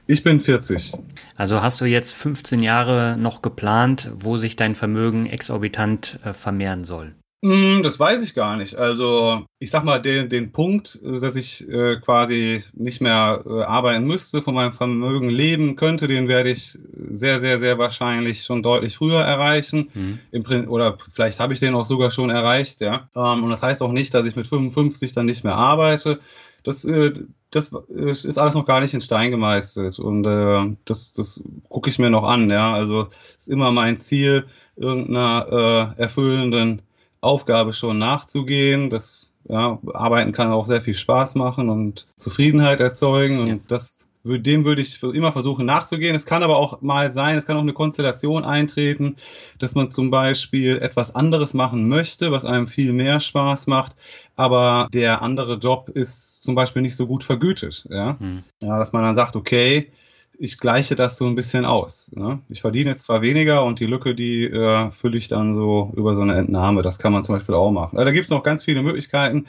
Ich 0.10 0.24
bin 0.24 0.40
40. 0.40 0.94
Also 1.36 1.62
hast 1.62 1.82
du 1.82 1.86
jetzt 1.86 2.14
15 2.14 2.64
Jahre 2.64 3.18
noch 3.20 3.42
geplant, 3.42 4.12
wo 4.18 4.38
sich 4.38 4.56
dein 4.56 4.76
Vermögen 4.76 5.26
exorbitant 5.26 6.20
äh, 6.24 6.34
vermehren 6.34 6.86
soll? 6.86 7.14
Hm, 7.44 7.84
das 7.84 8.00
weiß 8.00 8.24
ich 8.24 8.34
gar 8.34 8.58
nicht. 8.58 8.76
Also 8.78 9.46
ich 9.60 9.70
sag 9.70 9.84
mal, 9.84 10.00
den, 10.00 10.28
den 10.28 10.52
Punkt, 10.52 11.00
dass 11.04 11.36
ich 11.36 11.70
äh, 11.70 11.98
quasi 11.98 12.64
nicht 12.74 13.00
mehr 13.00 13.44
äh, 13.46 13.62
arbeiten 13.62 14.06
müsste, 14.06 14.42
von 14.42 14.56
meinem 14.56 14.74
Vermögen 14.74 15.30
leben 15.30 15.76
könnte, 15.76 16.08
den 16.08 16.28
werde 16.28 16.50
ich 16.50 16.80
sehr, 17.10 17.40
sehr, 17.40 17.60
sehr 17.60 17.78
wahrscheinlich 17.78 18.44
schon 18.44 18.64
deutlich 18.64 18.98
früher 18.98 19.22
erreichen. 19.22 19.92
Mhm. 19.94 20.68
Oder 20.68 20.98
vielleicht 21.14 21.40
habe 21.40 21.54
ich 21.54 21.60
den 21.60 21.76
auch 21.76 21.86
sogar 21.86 22.10
schon 22.10 22.32
erreicht, 22.32 22.82
ja. 22.82 23.08
Ähm, 23.16 23.44
und 23.44 23.52
das 23.52 23.62
heißt 23.62 23.84
auch 23.84 23.92
nicht, 23.92 24.16
dass 24.16 24.26
ich 24.26 24.36
mit 24.36 24.48
55 24.48 25.14
dann 25.14 25.28
nicht 25.28 25.44
mehr 25.44 25.56
arbeite. 25.56 26.20
Das, 26.64 26.86
äh, 26.86 27.14
das 27.52 27.72
ist 27.88 28.40
alles 28.40 28.56
noch 28.56 28.66
gar 28.66 28.82
nicht 28.82 28.96
in 28.96 29.02
Stein 29.02 29.30
gemeißelt. 29.30 30.00
Und 30.00 30.26
äh, 30.26 30.76
das, 30.86 31.14
das 31.14 31.44
gucke 31.70 31.92
ich 31.92 32.00
mir 32.00 32.10
noch 32.10 32.24
an, 32.24 32.50
ja. 32.50 32.74
Also 32.74 33.10
ist 33.38 33.48
immer 33.48 33.72
mein 33.72 34.00
Ziel, 34.00 34.48
irgendeiner 34.76 35.94
äh, 35.98 36.02
erfüllenden 36.02 36.82
Aufgabe 37.28 37.74
schon 37.74 37.98
nachzugehen. 37.98 38.90
Das 38.90 39.32
ja, 39.48 39.80
Arbeiten 39.94 40.32
kann 40.32 40.52
auch 40.52 40.66
sehr 40.66 40.82
viel 40.82 40.94
Spaß 40.94 41.36
machen 41.36 41.70
und 41.70 42.08
Zufriedenheit 42.18 42.80
erzeugen. 42.80 43.40
Und 43.40 43.48
ja. 43.48 43.60
das 43.68 44.08
dem 44.36 44.66
würde 44.66 44.82
ich 44.82 45.02
immer 45.02 45.32
versuchen 45.32 45.66
nachzugehen. 45.66 46.16
Es 46.16 46.26
kann 46.26 46.44
aber 46.44 46.58
auch 46.58 46.82
mal 46.82 47.12
sein, 47.12 47.38
es 47.38 47.46
kann 47.46 47.56
auch 47.56 47.62
eine 47.62 47.74
Konstellation 47.74 48.44
eintreten, 48.44 49.16
dass 49.60 49.76
man 49.76 49.90
zum 49.90 50.12
Beispiel 50.12 50.78
etwas 50.80 51.16
anderes 51.16 51.54
machen 51.54 51.88
möchte, 51.88 52.32
was 52.32 52.44
einem 52.44 52.68
viel 52.68 52.92
mehr 52.92 53.20
Spaß 53.20 53.68
macht, 53.68 53.96
aber 54.36 54.90
der 54.92 55.22
andere 55.22 55.56
Job 55.56 55.90
ist 55.90 56.44
zum 56.44 56.56
Beispiel 56.56 56.82
nicht 56.82 56.96
so 56.96 57.08
gut 57.08 57.24
vergütet. 57.24 57.88
Ja, 57.90 58.20
hm. 58.20 58.44
ja 58.62 58.78
dass 58.78 58.92
man 58.92 59.04
dann 59.04 59.16
sagt, 59.16 59.36
okay, 59.36 59.92
ich 60.40 60.58
gleiche 60.58 60.96
das 60.96 61.18
so 61.18 61.26
ein 61.26 61.36
bisschen 61.36 61.66
aus. 61.66 62.12
Ne? 62.14 62.40
Ich 62.50 62.62
verdiene 62.62 62.92
jetzt 62.92 63.04
zwar 63.04 63.22
weniger 63.22 63.64
und 63.64 63.80
die 63.80 63.86
Lücke, 63.86 64.16
die 64.16 64.46
äh, 64.46 64.92
fülle 64.92 65.18
ich 65.18 65.28
dann 65.28 65.56
so 65.56 65.92
über 65.96 66.16
so 66.16 66.22
eine 66.22 66.36
Entnahme. 66.36 66.82
Das 66.82 67.00
kann 67.00 67.14
man 67.14 67.24
zum 67.24 67.36
Beispiel 67.36 67.56
auch 67.56 67.72
machen. 67.72 67.98
Also 67.98 68.06
da 68.06 68.12
gibt 68.12 68.26
es 68.26 68.32
noch 68.32 68.44
ganz 68.44 68.64
viele 68.64 68.82
Möglichkeiten 68.84 69.48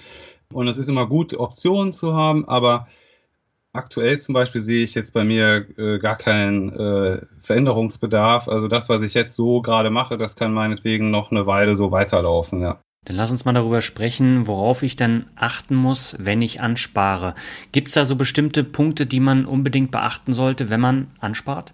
und 0.53 0.69
es 0.69 0.79
ist 0.79 0.89
immer 0.89 1.07
gut, 1.07 1.35
Optionen 1.35 1.93
zu 1.93 2.17
haben, 2.17 2.49
aber 2.49 2.89
aktuell 3.73 4.19
zum 4.21 4.33
Beispiel 4.33 4.63
sehe 4.63 4.83
ich 4.83 4.95
jetzt 4.95 5.13
bei 5.13 5.25
mir 5.25 5.67
äh, 5.79 5.99
gar 5.99 6.17
keinen 6.17 6.71
äh, 6.71 7.21
Veränderungsbedarf. 7.41 8.49
Also 8.49 8.69
das, 8.69 8.89
was 8.89 9.03
ich 9.03 9.15
jetzt 9.15 9.35
so 9.35 9.61
gerade 9.63 9.91
mache, 9.91 10.17
das 10.17 10.37
kann 10.37 10.53
meinetwegen 10.53 11.11
noch 11.11 11.31
eine 11.31 11.47
Weile 11.47 11.77
so 11.77 11.91
weiterlaufen, 11.93 12.61
ja. 12.61 12.81
Dann 13.09 13.17
lass 13.17 13.31
uns 13.31 13.47
mal 13.47 13.55
darüber 13.55 13.81
sprechen, 13.81 14.47
worauf 14.47 14.83
ich 14.83 14.95
dann 14.95 15.25
achten 15.35 15.75
muss, 15.75 16.15
wenn 16.21 16.43
ich 16.43 16.61
anspare. 16.61 17.35
Gibt 17.73 17.89
es 17.89 17.95
da 17.95 18.05
so 18.05 18.17
bestimmte 18.17 18.65
Punkte, 18.65 19.07
die 19.07 19.19
man 19.19 19.47
unbedingt 19.47 19.91
beachten 19.91 20.35
sollte, 20.35 20.69
wenn 20.69 20.81
man 20.81 21.07
anspart? 21.19 21.73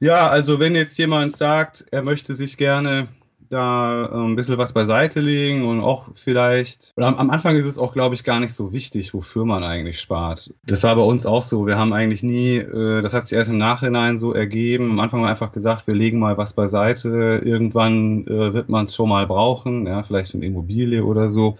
Ja, 0.00 0.28
also 0.28 0.60
wenn 0.60 0.74
jetzt 0.74 0.98
jemand 0.98 1.38
sagt, 1.38 1.86
er 1.90 2.02
möchte 2.02 2.34
sich 2.34 2.58
gerne 2.58 3.08
da 3.50 4.06
äh, 4.06 4.14
ein 4.14 4.36
bisschen 4.36 4.58
was 4.58 4.72
beiseite 4.72 5.20
legen 5.20 5.64
und 5.64 5.80
auch 5.80 6.08
vielleicht, 6.14 6.92
oder 6.96 7.06
am, 7.06 7.30
Anfang 7.30 7.56
ist 7.56 7.64
es 7.64 7.78
auch, 7.78 7.92
glaube 7.92 8.14
ich, 8.14 8.24
gar 8.24 8.40
nicht 8.40 8.54
so 8.54 8.72
wichtig, 8.72 9.14
wofür 9.14 9.44
man 9.44 9.64
eigentlich 9.64 10.00
spart. 10.00 10.52
Das 10.64 10.82
war 10.82 10.96
bei 10.96 11.02
uns 11.02 11.26
auch 11.26 11.42
so. 11.42 11.66
Wir 11.66 11.78
haben 11.78 11.92
eigentlich 11.92 12.22
nie, 12.22 12.56
äh, 12.56 13.00
das 13.00 13.14
hat 13.14 13.26
sich 13.26 13.36
erst 13.36 13.50
im 13.50 13.58
Nachhinein 13.58 14.18
so 14.18 14.32
ergeben. 14.32 14.90
Am 14.90 15.00
Anfang 15.00 15.20
haben 15.20 15.26
wir 15.26 15.30
einfach 15.30 15.52
gesagt, 15.52 15.86
wir 15.86 15.94
legen 15.94 16.18
mal 16.18 16.36
was 16.36 16.52
beiseite. 16.52 17.40
Irgendwann 17.44 18.26
äh, 18.26 18.52
wird 18.52 18.68
man 18.68 18.86
es 18.86 18.94
schon 18.94 19.08
mal 19.08 19.26
brauchen, 19.26 19.86
ja, 19.86 20.02
vielleicht 20.02 20.34
eine 20.34 20.44
Immobilie 20.44 21.04
oder 21.04 21.28
so. 21.28 21.58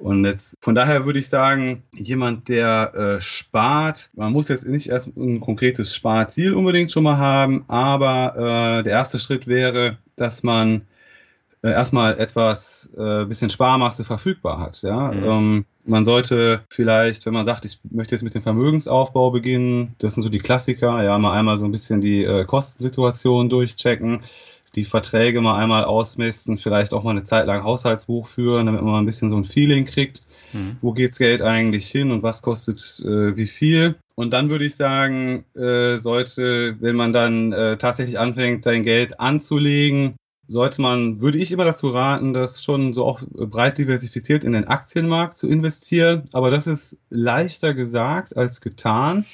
Und 0.00 0.24
jetzt, 0.24 0.56
von 0.62 0.74
daher 0.74 1.04
würde 1.04 1.18
ich 1.18 1.28
sagen, 1.28 1.82
jemand, 1.94 2.48
der 2.48 2.94
äh, 2.94 3.20
spart, 3.20 4.08
man 4.14 4.32
muss 4.32 4.48
jetzt 4.48 4.66
nicht 4.66 4.88
erst 4.88 5.14
ein 5.14 5.40
konkretes 5.40 5.94
Sparziel 5.94 6.54
unbedingt 6.54 6.90
schon 6.90 7.04
mal 7.04 7.18
haben, 7.18 7.64
aber 7.68 8.78
äh, 8.78 8.82
der 8.82 8.92
erste 8.92 9.18
Schritt 9.18 9.46
wäre, 9.46 9.98
dass 10.16 10.42
man 10.42 10.86
erstmal 11.62 12.18
etwas 12.18 12.90
äh, 12.96 13.24
bisschen 13.24 13.50
Sparmasse 13.50 14.04
verfügbar 14.04 14.58
hat. 14.58 14.82
Ja? 14.82 15.12
Mhm. 15.12 15.24
Ähm, 15.24 15.64
man 15.84 16.04
sollte 16.04 16.62
vielleicht, 16.70 17.26
wenn 17.26 17.34
man 17.34 17.44
sagt, 17.44 17.64
ich 17.64 17.80
möchte 17.90 18.14
jetzt 18.14 18.22
mit 18.22 18.34
dem 18.34 18.42
Vermögensaufbau 18.42 19.30
beginnen, 19.30 19.94
das 19.98 20.14
sind 20.14 20.22
so 20.22 20.28
die 20.28 20.38
Klassiker, 20.38 21.02
ja, 21.02 21.18
mal 21.18 21.38
einmal 21.38 21.56
so 21.56 21.64
ein 21.64 21.72
bisschen 21.72 22.00
die 22.00 22.24
äh, 22.24 22.44
Kostensituation 22.44 23.48
durchchecken, 23.48 24.22
die 24.74 24.84
Verträge 24.84 25.40
mal 25.40 25.58
einmal 25.58 25.84
ausmessen, 25.84 26.56
vielleicht 26.56 26.94
auch 26.94 27.02
mal 27.02 27.10
eine 27.10 27.24
Zeit 27.24 27.46
lang 27.46 27.64
Haushaltsbuch 27.64 28.26
führen, 28.26 28.66
damit 28.66 28.82
man 28.82 28.92
mal 28.92 28.98
ein 29.00 29.06
bisschen 29.06 29.28
so 29.28 29.36
ein 29.36 29.44
Feeling 29.44 29.84
kriegt, 29.84 30.22
mhm. 30.52 30.76
wo 30.80 30.92
geht's 30.92 31.18
Geld 31.18 31.42
eigentlich 31.42 31.88
hin 31.88 32.12
und 32.12 32.22
was 32.22 32.42
kostet 32.42 32.80
äh, 33.04 33.36
wie 33.36 33.48
viel. 33.48 33.96
Und 34.14 34.32
dann 34.32 34.50
würde 34.50 34.66
ich 34.66 34.76
sagen, 34.76 35.44
äh, 35.56 35.96
sollte, 35.96 36.76
wenn 36.80 36.94
man 36.94 37.12
dann 37.12 37.52
äh, 37.52 37.78
tatsächlich 37.78 38.18
anfängt, 38.18 38.64
sein 38.64 38.82
Geld 38.82 39.18
anzulegen, 39.18 40.14
sollte 40.50 40.82
man, 40.82 41.20
würde 41.20 41.38
ich 41.38 41.52
immer 41.52 41.64
dazu 41.64 41.90
raten, 41.90 42.32
das 42.32 42.64
schon 42.64 42.92
so 42.92 43.04
auch 43.04 43.22
breit 43.32 43.78
diversifiziert 43.78 44.42
in 44.42 44.52
den 44.52 44.66
Aktienmarkt 44.66 45.36
zu 45.36 45.48
investieren. 45.48 46.24
Aber 46.32 46.50
das 46.50 46.66
ist 46.66 46.98
leichter 47.08 47.72
gesagt 47.72 48.36
als 48.36 48.60
getan. 48.60 49.24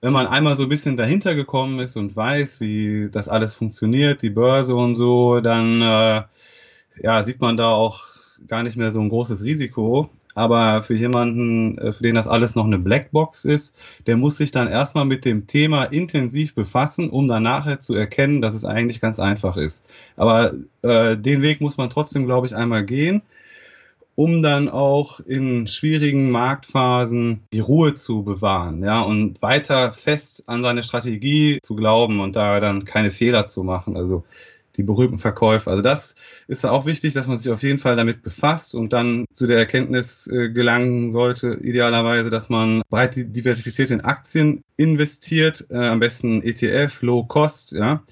Wenn 0.00 0.12
man 0.12 0.26
einmal 0.26 0.56
so 0.56 0.64
ein 0.64 0.68
bisschen 0.68 0.96
dahinter 0.96 1.36
gekommen 1.36 1.78
ist 1.78 1.96
und 1.96 2.16
weiß, 2.16 2.60
wie 2.60 3.08
das 3.12 3.28
alles 3.28 3.54
funktioniert, 3.54 4.22
die 4.22 4.30
Börse 4.30 4.74
und 4.74 4.96
so, 4.96 5.40
dann 5.40 5.80
äh, 5.82 6.22
ja, 7.00 7.22
sieht 7.22 7.40
man 7.40 7.56
da 7.56 7.70
auch 7.70 8.02
gar 8.48 8.64
nicht 8.64 8.76
mehr 8.76 8.90
so 8.90 9.00
ein 9.00 9.08
großes 9.08 9.44
Risiko. 9.44 10.10
Aber 10.36 10.82
für 10.82 10.94
jemanden, 10.94 11.78
äh, 11.78 11.92
für 11.92 12.02
den 12.02 12.14
das 12.14 12.28
alles 12.28 12.54
noch 12.54 12.66
eine 12.66 12.78
Blackbox 12.78 13.44
ist, 13.44 13.74
der 14.06 14.16
muss 14.16 14.36
sich 14.36 14.52
dann 14.52 14.68
erstmal 14.68 15.06
mit 15.06 15.24
dem 15.24 15.46
Thema 15.46 15.84
intensiv 15.84 16.54
befassen, 16.54 17.10
um 17.10 17.26
dann 17.26 17.42
nachher 17.42 17.80
zu 17.80 17.94
erkennen, 17.94 18.42
dass 18.42 18.54
es 18.54 18.64
eigentlich 18.64 19.00
ganz 19.00 19.18
einfach 19.18 19.56
ist. 19.56 19.86
Aber 20.16 20.52
äh, 20.82 21.16
den 21.16 21.42
Weg 21.42 21.60
muss 21.60 21.78
man 21.78 21.90
trotzdem, 21.90 22.26
glaube 22.26 22.46
ich, 22.46 22.54
einmal 22.54 22.84
gehen 22.84 23.22
um 24.16 24.42
dann 24.42 24.70
auch 24.70 25.20
in 25.20 25.66
schwierigen 25.68 26.30
Marktphasen 26.30 27.42
die 27.52 27.60
Ruhe 27.60 27.92
zu 27.92 28.24
bewahren, 28.24 28.82
ja, 28.82 29.02
und 29.02 29.42
weiter 29.42 29.92
fest 29.92 30.42
an 30.46 30.62
seine 30.62 30.82
Strategie 30.82 31.58
zu 31.62 31.76
glauben 31.76 32.20
und 32.20 32.34
da 32.34 32.58
dann 32.58 32.86
keine 32.86 33.10
Fehler 33.10 33.46
zu 33.46 33.62
machen. 33.62 33.94
Also 33.94 34.24
die 34.76 34.82
berühmten 34.82 35.18
Verkäufe. 35.18 35.70
Also 35.70 35.82
das 35.82 36.14
ist 36.48 36.64
auch 36.64 36.86
wichtig, 36.86 37.14
dass 37.14 37.26
man 37.26 37.38
sich 37.38 37.52
auf 37.52 37.62
jeden 37.62 37.78
Fall 37.78 37.96
damit 37.96 38.22
befasst 38.22 38.74
und 38.74 38.92
dann 38.92 39.24
zu 39.32 39.46
der 39.46 39.58
Erkenntnis 39.58 40.26
äh, 40.26 40.50
gelangen 40.50 41.10
sollte, 41.10 41.58
idealerweise, 41.62 42.30
dass 42.30 42.48
man 42.48 42.82
breit 42.90 43.14
diversifiziert 43.16 43.90
in 43.90 44.02
Aktien 44.02 44.62
investiert, 44.76 45.66
äh, 45.70 45.76
am 45.76 46.00
besten 46.00 46.42
ETF, 46.42 47.02
Low 47.02 47.24
Cost, 47.24 47.72
ja. 47.72 48.02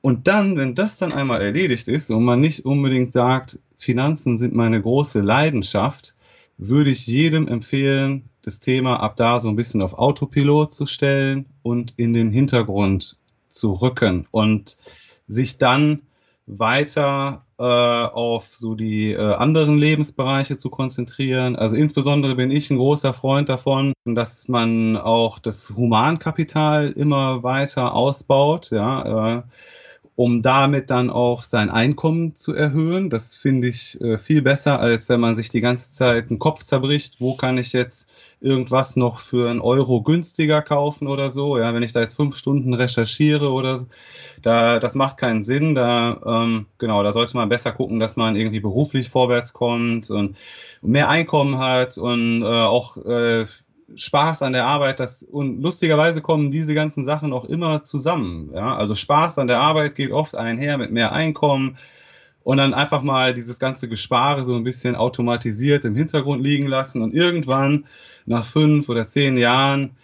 Und 0.00 0.26
dann, 0.26 0.58
wenn 0.58 0.74
das 0.74 0.98
dann 0.98 1.12
einmal 1.12 1.40
erledigt 1.40 1.88
ist 1.88 2.10
und 2.10 2.24
man 2.24 2.40
nicht 2.40 2.66
unbedingt 2.66 3.12
sagt, 3.12 3.58
Finanzen 3.78 4.36
sind 4.36 4.54
meine 4.54 4.82
große 4.82 5.20
Leidenschaft, 5.20 6.14
würde 6.58 6.90
ich 6.90 7.06
jedem 7.06 7.48
empfehlen, 7.48 8.28
das 8.42 8.60
Thema 8.60 9.00
ab 9.00 9.16
da 9.16 9.40
so 9.40 9.48
ein 9.48 9.56
bisschen 9.56 9.82
auf 9.82 9.94
Autopilot 9.94 10.72
zu 10.72 10.86
stellen 10.86 11.46
und 11.62 11.94
in 11.96 12.12
den 12.12 12.30
Hintergrund 12.30 13.16
zu 13.48 13.72
rücken 13.72 14.26
und 14.30 14.76
sich 15.26 15.58
dann 15.58 16.02
weiter 16.46 17.44
äh, 17.58 17.62
auf 17.62 18.54
so 18.54 18.74
die 18.74 19.12
äh, 19.12 19.34
anderen 19.34 19.78
Lebensbereiche 19.78 20.58
zu 20.58 20.70
konzentrieren. 20.70 21.56
Also 21.56 21.76
insbesondere 21.76 22.34
bin 22.34 22.50
ich 22.50 22.70
ein 22.70 22.76
großer 22.76 23.12
Freund 23.14 23.48
davon, 23.48 23.92
dass 24.04 24.48
man 24.48 24.96
auch 24.96 25.38
das 25.38 25.70
Humankapital 25.70 26.90
immer 26.90 27.42
weiter 27.42 27.94
ausbaut. 27.94 28.70
Ja, 28.70 29.38
äh, 29.38 29.42
um 30.16 30.42
damit 30.42 30.90
dann 30.90 31.10
auch 31.10 31.42
sein 31.42 31.70
Einkommen 31.70 32.36
zu 32.36 32.54
erhöhen. 32.54 33.10
Das 33.10 33.36
finde 33.36 33.68
ich 33.68 34.00
äh, 34.00 34.16
viel 34.16 34.42
besser, 34.42 34.78
als 34.78 35.08
wenn 35.08 35.18
man 35.18 35.34
sich 35.34 35.48
die 35.48 35.60
ganze 35.60 35.92
Zeit 35.92 36.30
einen 36.30 36.38
Kopf 36.38 36.62
zerbricht. 36.62 37.16
Wo 37.18 37.34
kann 37.34 37.58
ich 37.58 37.72
jetzt 37.72 38.08
irgendwas 38.40 38.94
noch 38.94 39.18
für 39.18 39.50
einen 39.50 39.60
Euro 39.60 40.02
günstiger 40.02 40.62
kaufen 40.62 41.08
oder 41.08 41.30
so? 41.32 41.58
Ja, 41.58 41.74
wenn 41.74 41.82
ich 41.82 41.92
da 41.92 42.00
jetzt 42.00 42.14
fünf 42.14 42.36
Stunden 42.36 42.74
recherchiere 42.74 43.50
oder 43.50 43.80
so, 43.80 43.86
da, 44.40 44.78
das 44.78 44.94
macht 44.94 45.16
keinen 45.18 45.42
Sinn. 45.42 45.74
Da, 45.74 46.20
ähm, 46.24 46.66
genau, 46.78 47.02
da 47.02 47.12
sollte 47.12 47.36
man 47.36 47.48
besser 47.48 47.72
gucken, 47.72 47.98
dass 47.98 48.14
man 48.14 48.36
irgendwie 48.36 48.60
beruflich 48.60 49.08
vorwärts 49.08 49.52
kommt 49.52 50.10
und 50.10 50.36
mehr 50.80 51.08
Einkommen 51.08 51.58
hat 51.58 51.98
und 51.98 52.42
äh, 52.42 52.46
auch 52.46 52.96
äh, 52.98 53.46
Spaß 53.94 54.42
an 54.42 54.52
der 54.52 54.66
Arbeit, 54.66 55.00
das, 55.00 55.22
und 55.22 55.62
lustigerweise 55.62 56.20
kommen 56.22 56.50
diese 56.50 56.74
ganzen 56.74 57.04
Sachen 57.04 57.32
auch 57.32 57.44
immer 57.44 57.82
zusammen. 57.82 58.50
Ja? 58.54 58.76
Also 58.76 58.94
Spaß 58.94 59.38
an 59.38 59.46
der 59.46 59.60
Arbeit 59.60 59.94
geht 59.94 60.10
oft 60.10 60.34
einher 60.34 60.78
mit 60.78 60.90
mehr 60.90 61.12
Einkommen 61.12 61.76
und 62.42 62.58
dann 62.58 62.74
einfach 62.74 63.02
mal 63.02 63.34
dieses 63.34 63.58
ganze 63.58 63.88
Gespare 63.88 64.44
so 64.44 64.54
ein 64.54 64.64
bisschen 64.64 64.96
automatisiert 64.96 65.84
im 65.84 65.96
Hintergrund 65.96 66.42
liegen 66.42 66.66
lassen 66.66 67.02
und 67.02 67.14
irgendwann 67.14 67.86
nach 68.26 68.44
fünf 68.44 68.88
oder 68.88 69.06
zehn 69.06 69.36
Jahren 69.36 69.96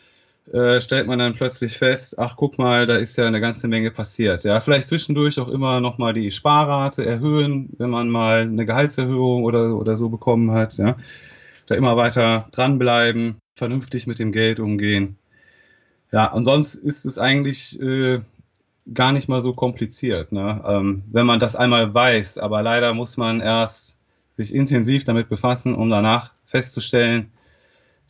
äh, 0.52 0.80
stellt 0.80 1.06
man 1.06 1.18
dann 1.18 1.34
plötzlich 1.34 1.76
fest, 1.76 2.18
ach 2.18 2.36
guck 2.36 2.58
mal, 2.58 2.86
da 2.86 2.96
ist 2.96 3.16
ja 3.16 3.26
eine 3.26 3.40
ganze 3.40 3.68
Menge 3.68 3.90
passiert. 3.90 4.42
Ja, 4.44 4.60
vielleicht 4.60 4.88
zwischendurch 4.88 5.38
auch 5.38 5.48
immer 5.48 5.80
nochmal 5.80 6.12
die 6.12 6.30
Sparrate 6.30 7.04
erhöhen, 7.04 7.70
wenn 7.78 7.90
man 7.90 8.08
mal 8.08 8.40
eine 8.40 8.66
Gehaltserhöhung 8.66 9.44
oder, 9.44 9.76
oder 9.76 9.96
so 9.96 10.08
bekommen 10.08 10.50
hat. 10.50 10.76
Ja, 10.78 10.96
da 11.66 11.74
immer 11.76 11.96
weiter 11.96 12.48
dranbleiben 12.50 13.36
vernünftig 13.61 14.07
mit 14.07 14.18
dem 14.18 14.33
Geld 14.33 14.59
umgehen. 14.59 15.18
Ja, 16.12 16.33
und 16.33 16.46
sonst 16.46 16.75
ist 16.75 17.05
es 17.05 17.18
eigentlich 17.18 17.79
äh, 17.79 18.20
gar 18.94 19.12
nicht 19.12 19.29
mal 19.29 19.42
so 19.42 19.53
kompliziert, 19.53 20.33
ne? 20.33 20.62
ähm, 20.66 21.03
wenn 21.12 21.27
man 21.27 21.38
das 21.38 21.57
einmal 21.57 21.92
weiß. 21.92 22.38
Aber 22.38 22.62
leider 22.62 22.94
muss 22.94 23.18
man 23.18 23.40
erst 23.40 23.99
sich 24.31 24.55
intensiv 24.55 25.05
damit 25.05 25.29
befassen, 25.29 25.75
um 25.75 25.90
danach 25.90 26.33
festzustellen, 26.46 27.31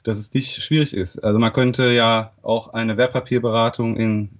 dass 0.04 0.18
es 0.18 0.32
nicht 0.32 0.62
schwierig 0.62 0.94
ist. 0.94 1.18
Also 1.18 1.40
man 1.40 1.52
könnte 1.52 1.90
ja 1.90 2.32
auch 2.42 2.72
eine 2.72 2.96
Wertpapierberatung 2.96 3.96
in 3.96 4.30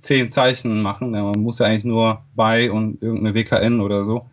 zehn 0.00 0.32
Zeichen 0.32 0.80
machen. 0.80 1.10
Man 1.10 1.40
muss 1.40 1.58
ja 1.58 1.66
eigentlich 1.66 1.84
nur 1.84 2.24
bei 2.34 2.72
und 2.72 3.02
irgendeine 3.02 3.34
WKN 3.34 3.80
oder 3.80 4.04
so. 4.04 4.26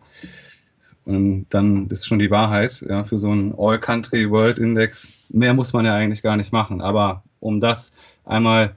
Und 1.14 1.46
dann 1.50 1.88
ist 1.88 2.06
schon 2.06 2.18
die 2.18 2.30
Wahrheit, 2.30 2.84
ja, 2.88 3.04
für 3.04 3.18
so 3.18 3.30
einen 3.30 3.54
All-Country 3.56 4.30
World 4.30 4.58
Index. 4.58 5.28
Mehr 5.32 5.54
muss 5.54 5.72
man 5.72 5.84
ja 5.84 5.94
eigentlich 5.94 6.22
gar 6.22 6.36
nicht 6.36 6.52
machen. 6.52 6.80
Aber 6.80 7.22
um 7.40 7.60
das 7.60 7.92
einmal 8.24 8.74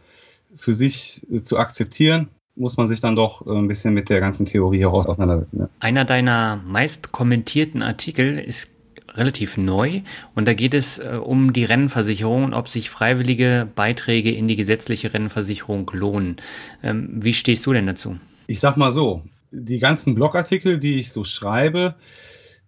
für 0.56 0.74
sich 0.74 1.26
zu 1.44 1.58
akzeptieren, 1.58 2.30
muss 2.56 2.78
man 2.78 2.88
sich 2.88 3.00
dann 3.00 3.16
doch 3.16 3.46
ein 3.46 3.68
bisschen 3.68 3.94
mit 3.94 4.10
der 4.10 4.20
ganzen 4.20 4.46
Theorie 4.46 4.80
heraus 4.80 5.06
auseinandersetzen. 5.06 5.62
Ja. 5.62 5.70
Einer 5.80 6.06
deiner 6.06 6.62
meist 6.68 7.12
kommentierten 7.12 7.82
Artikel 7.82 8.38
ist 8.38 8.70
relativ 9.16 9.58
neu 9.58 10.02
und 10.36 10.48
da 10.48 10.54
geht 10.54 10.74
es 10.74 11.00
äh, 11.00 11.20
um 11.22 11.54
die 11.54 11.66
Rennversicherung 11.66 12.46
und 12.46 12.54
ob 12.54 12.70
sich 12.70 12.90
freiwillige 12.90 13.68
Beiträge 13.76 14.32
in 14.32 14.48
die 14.48 14.56
gesetzliche 14.56 15.14
Rennversicherung 15.14 15.90
lohnen. 15.94 16.38
Ähm, 16.82 17.10
wie 17.12 17.34
stehst 17.34 17.66
du 17.66 17.74
denn 17.74 17.86
dazu? 17.86 18.18
Ich 18.48 18.60
sag 18.60 18.76
mal 18.76 18.92
so, 18.92 19.24
die 19.54 19.80
ganzen 19.80 20.16
Blogartikel, 20.16 20.80
die 20.80 21.00
ich 21.00 21.12
so 21.12 21.24
schreibe, 21.24 21.96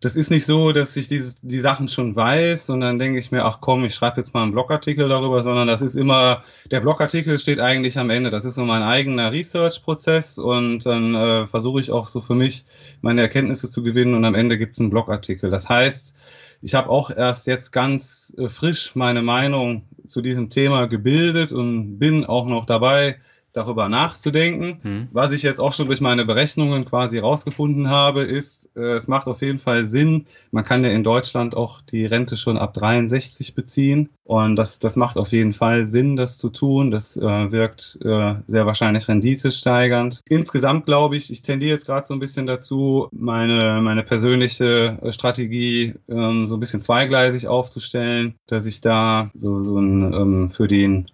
das 0.01 0.15
ist 0.15 0.29
nicht 0.29 0.45
so, 0.45 0.71
dass 0.71 0.95
ich 0.97 1.07
dieses, 1.07 1.41
die 1.41 1.59
Sachen 1.59 1.87
schon 1.87 2.15
weiß 2.15 2.69
und 2.69 2.81
dann 2.81 2.99
denke 2.99 3.17
ich 3.17 3.31
mir, 3.31 3.43
ach 3.43 3.59
komm, 3.61 3.85
ich 3.85 3.95
schreibe 3.95 4.17
jetzt 4.17 4.33
mal 4.33 4.43
einen 4.43 4.51
Blogartikel 4.51 5.09
darüber, 5.09 5.41
sondern 5.41 5.67
das 5.67 5.81
ist 5.81 5.95
immer, 5.95 6.43
der 6.69 6.81
Blogartikel 6.81 7.39
steht 7.39 7.59
eigentlich 7.59 7.97
am 7.97 8.09
Ende. 8.09 8.29
Das 8.29 8.45
ist 8.45 8.55
so 8.55 8.65
mein 8.65 8.83
eigener 8.83 9.31
Research-Prozess 9.31 10.37
und 10.37 10.85
dann 10.85 11.15
äh, 11.15 11.47
versuche 11.47 11.79
ich 11.79 11.91
auch 11.91 12.07
so 12.07 12.21
für 12.21 12.35
mich 12.35 12.65
meine 13.01 13.21
Erkenntnisse 13.21 13.69
zu 13.69 13.81
gewinnen 13.83 14.13
und 14.13 14.25
am 14.25 14.35
Ende 14.35 14.57
gibt 14.57 14.73
es 14.73 14.79
einen 14.79 14.91
Blogartikel. 14.91 15.49
Das 15.49 15.69
heißt, 15.69 16.15
ich 16.61 16.75
habe 16.75 16.89
auch 16.89 17.09
erst 17.09 17.47
jetzt 17.47 17.71
ganz 17.71 18.35
äh, 18.37 18.49
frisch 18.49 18.95
meine 18.95 19.21
Meinung 19.21 19.83
zu 20.05 20.21
diesem 20.21 20.49
Thema 20.49 20.87
gebildet 20.87 21.51
und 21.51 21.97
bin 21.97 22.25
auch 22.25 22.47
noch 22.47 22.65
dabei, 22.65 23.15
darüber 23.55 23.89
nachzudenken. 23.89 24.79
Hm. 24.81 25.07
Was 25.11 25.31
ich 25.31 25.43
jetzt 25.43 25.59
auch 25.59 25.73
schon 25.73 25.87
durch 25.87 26.01
meine 26.01 26.25
Berechnungen 26.25 26.85
quasi 26.85 27.19
rausgefunden 27.19 27.89
habe, 27.89 28.23
ist, 28.23 28.69
äh, 28.75 28.93
es 28.93 29.07
macht 29.07 29.27
auf 29.27 29.41
jeden 29.41 29.59
Fall 29.59 29.85
Sinn. 29.85 30.25
Man 30.51 30.63
kann 30.63 30.83
ja 30.83 30.89
in 30.89 31.03
Deutschland 31.03 31.55
auch 31.55 31.81
die 31.81 32.05
Rente 32.05 32.37
schon 32.37 32.57
ab 32.57 32.73
63 32.73 33.55
beziehen. 33.55 34.09
Und 34.23 34.55
das, 34.55 34.79
das 34.79 34.95
macht 34.95 35.17
auf 35.17 35.31
jeden 35.31 35.53
Fall 35.53 35.85
Sinn, 35.85 36.15
das 36.15 36.37
zu 36.39 36.49
tun. 36.49 36.89
Das 36.91 37.15
äh, 37.15 37.51
wirkt 37.51 37.99
äh, 38.03 38.35
sehr 38.47 38.65
wahrscheinlich 38.65 39.07
renditesteigernd. 39.07 40.23
Insgesamt 40.27 40.85
glaube 40.85 41.15
ich, 41.15 41.31
ich 41.31 41.43
tendiere 41.43 41.73
jetzt 41.73 41.85
gerade 41.85 42.07
so 42.07 42.13
ein 42.13 42.19
bisschen 42.19 42.47
dazu, 42.47 43.07
meine, 43.11 43.81
meine 43.81 44.03
persönliche 44.03 44.99
Strategie 45.09 45.93
ähm, 46.09 46.47
so 46.47 46.55
ein 46.55 46.59
bisschen 46.59 46.81
zweigleisig 46.81 47.47
aufzustellen, 47.47 48.35
dass 48.47 48.65
ich 48.65 48.81
da 48.81 49.29
so, 49.35 49.61
so 49.61 49.79
ein 49.79 50.13
ähm, 50.13 50.49
für 50.49 50.67
den 50.67 51.07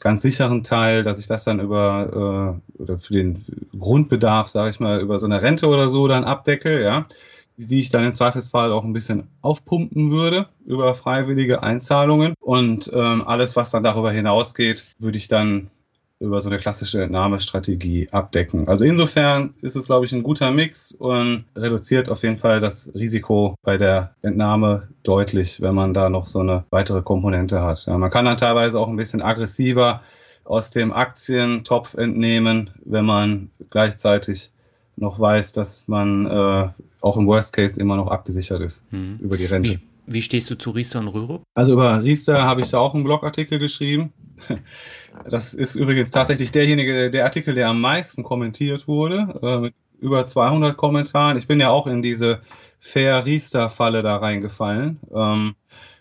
ganz 0.00 0.22
sicheren 0.22 0.62
Teil, 0.62 1.02
dass 1.02 1.18
ich 1.18 1.26
das 1.26 1.44
dann 1.44 1.60
über 1.60 2.60
äh, 2.78 2.82
oder 2.82 2.98
für 2.98 3.14
den 3.14 3.44
Grundbedarf, 3.78 4.48
sage 4.48 4.70
ich 4.70 4.80
mal, 4.80 5.00
über 5.00 5.18
so 5.18 5.26
eine 5.26 5.42
Rente 5.42 5.66
oder 5.66 5.88
so 5.88 6.08
dann 6.08 6.24
abdecke, 6.24 6.82
ja, 6.82 7.06
die 7.56 7.80
ich 7.80 7.88
dann 7.88 8.04
im 8.04 8.14
Zweifelsfall 8.14 8.72
auch 8.72 8.84
ein 8.84 8.92
bisschen 8.92 9.28
aufpumpen 9.42 10.10
würde 10.10 10.48
über 10.64 10.94
freiwillige 10.94 11.62
Einzahlungen. 11.62 12.34
Und 12.40 12.90
ähm, 12.94 13.26
alles, 13.26 13.56
was 13.56 13.70
dann 13.70 13.82
darüber 13.82 14.12
hinausgeht, 14.12 14.94
würde 14.98 15.18
ich 15.18 15.28
dann 15.28 15.70
über 16.20 16.40
so 16.40 16.48
eine 16.48 16.58
klassische 16.58 17.02
Entnahmestrategie 17.02 18.08
abdecken. 18.10 18.66
Also 18.68 18.84
insofern 18.84 19.54
ist 19.62 19.76
es, 19.76 19.86
glaube 19.86 20.04
ich, 20.04 20.12
ein 20.12 20.24
guter 20.24 20.50
Mix 20.50 20.92
und 20.92 21.44
reduziert 21.54 22.08
auf 22.08 22.22
jeden 22.22 22.36
Fall 22.36 22.60
das 22.60 22.90
Risiko 22.94 23.54
bei 23.62 23.76
der 23.76 24.14
Entnahme 24.22 24.88
deutlich, 25.04 25.60
wenn 25.60 25.74
man 25.74 25.94
da 25.94 26.08
noch 26.08 26.26
so 26.26 26.40
eine 26.40 26.64
weitere 26.70 27.02
Komponente 27.02 27.62
hat. 27.62 27.86
Ja, 27.86 27.96
man 27.96 28.10
kann 28.10 28.24
dann 28.24 28.36
teilweise 28.36 28.80
auch 28.80 28.88
ein 28.88 28.96
bisschen 28.96 29.22
aggressiver 29.22 30.02
aus 30.44 30.70
dem 30.70 30.92
Aktientopf 30.92 31.94
entnehmen, 31.94 32.70
wenn 32.84 33.04
man 33.04 33.50
gleichzeitig 33.70 34.50
noch 34.96 35.20
weiß, 35.20 35.52
dass 35.52 35.86
man 35.86 36.26
äh, 36.26 36.68
auch 37.00 37.16
im 37.16 37.26
Worst 37.26 37.52
Case 37.52 37.80
immer 37.80 37.96
noch 37.96 38.08
abgesichert 38.08 38.62
ist 38.62 38.84
mhm. 38.90 39.18
über 39.20 39.36
die 39.36 39.44
Rente. 39.44 39.80
Wie, 40.10 40.22
stehst 40.22 40.50
du 40.50 40.56
zu 40.56 40.70
Riester 40.70 41.00
und 41.00 41.08
Rürup? 41.08 41.42
Also 41.54 41.72
über 41.74 42.02
Riester 42.02 42.42
habe 42.42 42.62
ich 42.62 42.70
da 42.70 42.78
auch 42.78 42.94
einen 42.94 43.04
Blogartikel 43.04 43.58
geschrieben. 43.58 44.12
Das 45.28 45.52
ist 45.52 45.74
übrigens 45.74 46.10
tatsächlich 46.10 46.52
derjenige, 46.52 47.10
der 47.10 47.24
Artikel, 47.24 47.54
der 47.54 47.68
am 47.68 47.80
meisten 47.80 48.22
kommentiert 48.22 48.86
wurde, 48.86 49.38
äh, 49.42 49.58
mit 49.58 49.74
über 49.98 50.24
200 50.24 50.76
Kommentaren. 50.76 51.36
Ich 51.36 51.48
bin 51.48 51.60
ja 51.60 51.70
auch 51.70 51.86
in 51.88 52.02
diese 52.02 52.40
Fair 52.78 53.24
Riester-Falle 53.26 54.02
da 54.02 54.16
reingefallen 54.18 55.00
ähm, 55.12 55.56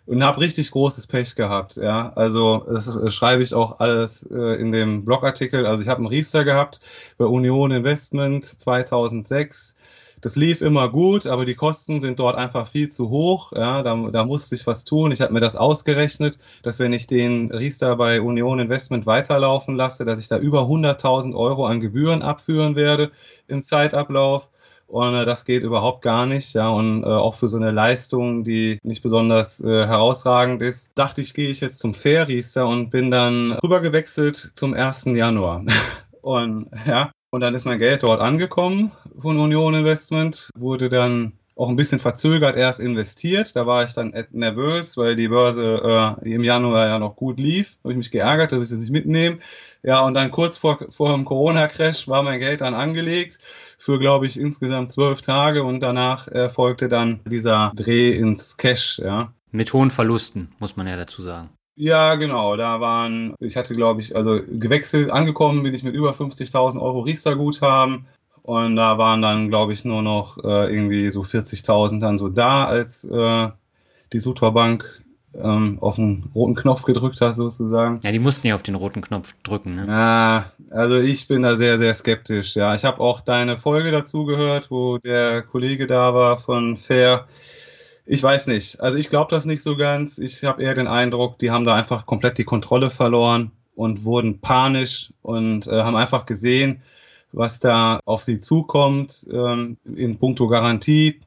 und 0.06 0.24
habe 0.24 0.42
richtig 0.42 0.72
großes 0.72 1.08
Pech 1.08 1.36
gehabt. 1.36 1.78
Ja, 1.78 2.14
also 2.14 2.64
das 2.68 3.14
schreibe 3.14 3.42
ich 3.44 3.54
auch 3.54 3.80
alles 3.80 4.24
äh, 4.24 4.62
in 4.62 4.72
dem 4.72 5.04
Blogartikel. 5.04 5.66
Also 5.66 5.82
ich 5.82 5.90
habe 5.90 5.98
einen 5.98 6.08
Riester 6.08 6.44
gehabt 6.44 6.80
bei 7.18 7.26
Union 7.26 7.72
Investment 7.72 8.46
2006 8.46 9.77
das 10.22 10.36
lief 10.36 10.62
immer 10.62 10.90
gut, 10.90 11.28
aber 11.28 11.46
die 11.46 11.56
Kosten 11.56 12.02
sind 12.02 12.20
dort 12.20 12.38
einfach 12.38 12.68
viel 12.68 12.90
zu 12.90 13.10
hoch. 13.10 13.54
Ja, 13.54 13.84
da, 13.84 13.96
da 14.12 14.26
musste 14.26 14.56
ich 14.56 14.66
was 14.66 14.84
tun. 14.84 15.12
Ich 15.12 15.22
habe 15.22 15.34
mir 15.34 15.42
das 15.42 15.56
ausgerechnet, 15.56 16.40
dass 16.64 16.80
wenn 16.80 16.94
ich 16.94 17.06
den 17.08 17.52
Riester 17.52 17.96
bei 17.96 18.22
Union 18.22 18.60
Investment 18.60 19.06
weiterlaufen 19.06 19.76
lasse, 19.76 20.06
dass 20.06 20.20
ich 20.20 20.28
da 20.28 20.38
über 20.40 20.62
100.000 20.62 21.36
Euro 21.36 21.66
an 21.66 21.82
Gebühren 21.82 22.24
abführen 22.24 22.76
werde 22.76 23.12
im 23.48 23.62
Zeitablauf. 23.62 24.50
Und 24.88 25.14
äh, 25.14 25.26
das 25.26 25.46
geht 25.46 25.64
überhaupt 25.64 26.02
gar 26.02 26.26
nicht. 26.26 26.54
Ja, 26.54 26.70
und 26.70 27.04
äh, 27.04 27.08
auch 27.08 27.36
für 27.36 27.50
so 27.50 27.58
eine 27.58 27.72
Leistung, 27.72 28.44
die 28.44 28.80
nicht 28.84 29.04
besonders 29.04 29.60
äh, 29.60 29.86
herausragend 29.86 30.64
ist, 30.64 30.90
dachte 30.96 31.22
ich, 31.22 31.34
gehe 31.34 31.50
ich 31.50 31.62
jetzt 31.62 31.80
zum 31.80 31.94
Fair 31.94 32.28
Riester 32.28 32.66
und 32.66 32.90
bin 32.90 33.12
dann 33.12 33.52
rübergewechselt 33.64 34.54
zum 34.56 34.74
1. 34.74 35.06
Januar. 35.06 35.64
und 36.22 36.72
ja, 36.88 37.12
und 37.30 37.42
dann 37.42 37.54
ist 37.54 37.66
mein 37.66 37.80
Geld 37.80 38.04
dort 38.04 38.22
angekommen 38.22 38.92
von 39.20 39.40
Union 39.40 39.74
Investment, 39.74 40.50
wurde 40.58 40.90
dann 40.90 41.34
auch 41.56 41.70
ein 41.70 41.76
bisschen 41.76 42.00
verzögert 42.00 42.56
erst 42.56 42.80
investiert. 42.80 43.56
Da 43.56 43.66
war 43.66 43.84
ich 43.84 43.94
dann 43.94 44.14
nervös, 44.32 44.96
weil 44.98 45.16
die 45.16 45.28
Börse 45.28 46.18
äh, 46.24 46.34
im 46.34 46.44
Januar 46.44 46.88
ja 46.88 47.00
noch 47.00 47.16
gut 47.16 47.40
lief. 47.40 47.78
Habe 47.84 47.94
ich 47.94 47.98
mich 47.98 48.12
geärgert, 48.12 48.52
dass 48.52 48.64
ich 48.64 48.70
das 48.70 48.80
nicht 48.80 48.92
mitnehme. 48.92 49.40
Ja, 49.84 50.02
und 50.06 50.14
dann 50.14 50.32
kurz 50.32 50.58
vor, 50.58 50.80
vor 50.90 51.14
dem 51.14 51.26
Corona-Crash 51.26 52.08
war 52.08 52.24
mein 52.24 52.40
Geld 52.40 52.62
dann 52.62 52.74
angelegt 52.74 53.40
für, 53.78 54.00
glaube 54.00 54.26
ich, 54.26 54.40
insgesamt 54.40 54.92
zwölf 54.92 55.22
Tage 55.22 55.64
und 55.64 55.82
danach 55.82 56.28
erfolgte 56.28 56.90
dann 56.90 57.22
dieser 57.26 57.72
Dreh 57.76 58.12
ins 58.12 58.58
Cash, 58.58 59.00
ja. 59.00 59.32
Mit 59.52 59.72
hohen 59.74 59.92
Verlusten, 59.92 60.50
muss 60.60 60.76
man 60.76 60.88
ja 60.88 60.98
dazu 60.98 61.22
sagen. 61.22 61.50
Ja, 61.80 62.16
genau. 62.16 62.58
Da 62.58 62.82
waren, 62.82 63.36
ich 63.40 63.56
hatte, 63.56 63.76
glaube 63.76 64.02
ich, 64.02 64.16
also 64.16 64.42
gewechselt, 64.50 65.12
angekommen 65.12 65.62
bin 65.62 65.76
ich 65.76 65.84
mit 65.84 65.94
über 65.94 66.12
50.000 66.12 66.82
Euro 66.82 67.02
Riester-Guthaben. 67.02 68.08
Und 68.48 68.78
da 68.78 68.98
waren 68.98 69.22
dann, 69.22 69.50
glaube 69.50 69.74
ich, 69.74 69.84
nur 69.84 70.02
noch 70.02 70.38
äh, 70.38 70.74
irgendwie 70.74 71.10
so 71.10 71.20
40.000 71.20 72.00
dann 72.00 72.18
so 72.18 72.30
da, 72.30 72.64
als 72.64 73.04
äh, 73.04 73.50
die 74.14 74.20
Sutra 74.20 74.52
Bank 74.52 74.86
ähm, 75.36 75.78
auf 75.82 75.96
den 75.96 76.32
roten 76.34 76.56
Knopf 76.56 76.84
gedrückt 76.84 77.20
hat, 77.20 77.36
sozusagen. 77.36 78.00
Ja, 78.04 78.12
die 78.14 78.20
mussten 78.20 78.48
ja 78.48 78.56
auf 78.56 78.64
den 78.64 78.76
roten 78.76 79.02
Knopf 79.02 79.36
drücken, 79.44 79.76
ne? 79.76 79.86
Ja, 79.86 80.46
also 80.70 80.96
ich 80.96 81.28
bin 81.28 81.42
da 81.42 81.58
sehr, 81.58 81.78
sehr 81.78 81.94
skeptisch. 81.94 82.56
Ja, 82.56 82.74
ich 82.74 82.86
habe 82.86 83.02
auch 83.02 83.20
deine 83.20 83.58
Folge 83.58 83.92
dazu 83.92 84.24
gehört, 84.24 84.72
wo 84.72 84.98
der 84.98 85.42
Kollege 85.42 85.86
da 85.86 86.14
war 86.14 86.38
von 86.38 86.78
Fair. 86.78 87.28
Ich 88.06 88.24
weiß 88.24 88.48
nicht. 88.48 88.80
Also 88.80 88.98
ich 88.98 89.10
glaube 89.10 89.30
das 89.30 89.44
nicht 89.44 89.62
so 89.62 89.76
ganz. 89.76 90.20
Ich 90.20 90.46
habe 90.46 90.64
eher 90.64 90.74
den 90.74 90.88
Eindruck, 90.88 91.38
die 91.40 91.52
haben 91.52 91.66
da 91.66 91.76
einfach 91.76 92.06
komplett 92.06 92.38
die 92.38 92.46
Kontrolle 92.46 92.90
verloren 92.90 93.52
und 93.76 94.06
wurden 94.06 94.40
panisch 94.40 95.12
und 95.22 95.68
äh, 95.68 95.84
haben 95.84 95.98
einfach 95.98 96.26
gesehen, 96.26 96.82
was 97.32 97.60
da 97.60 98.00
auf 98.06 98.24
sie 98.24 98.40
zukommt 98.40 99.28
ähm, 99.32 99.78
in 99.96 100.18
puncto 100.18 100.48
Garantie 100.48 101.20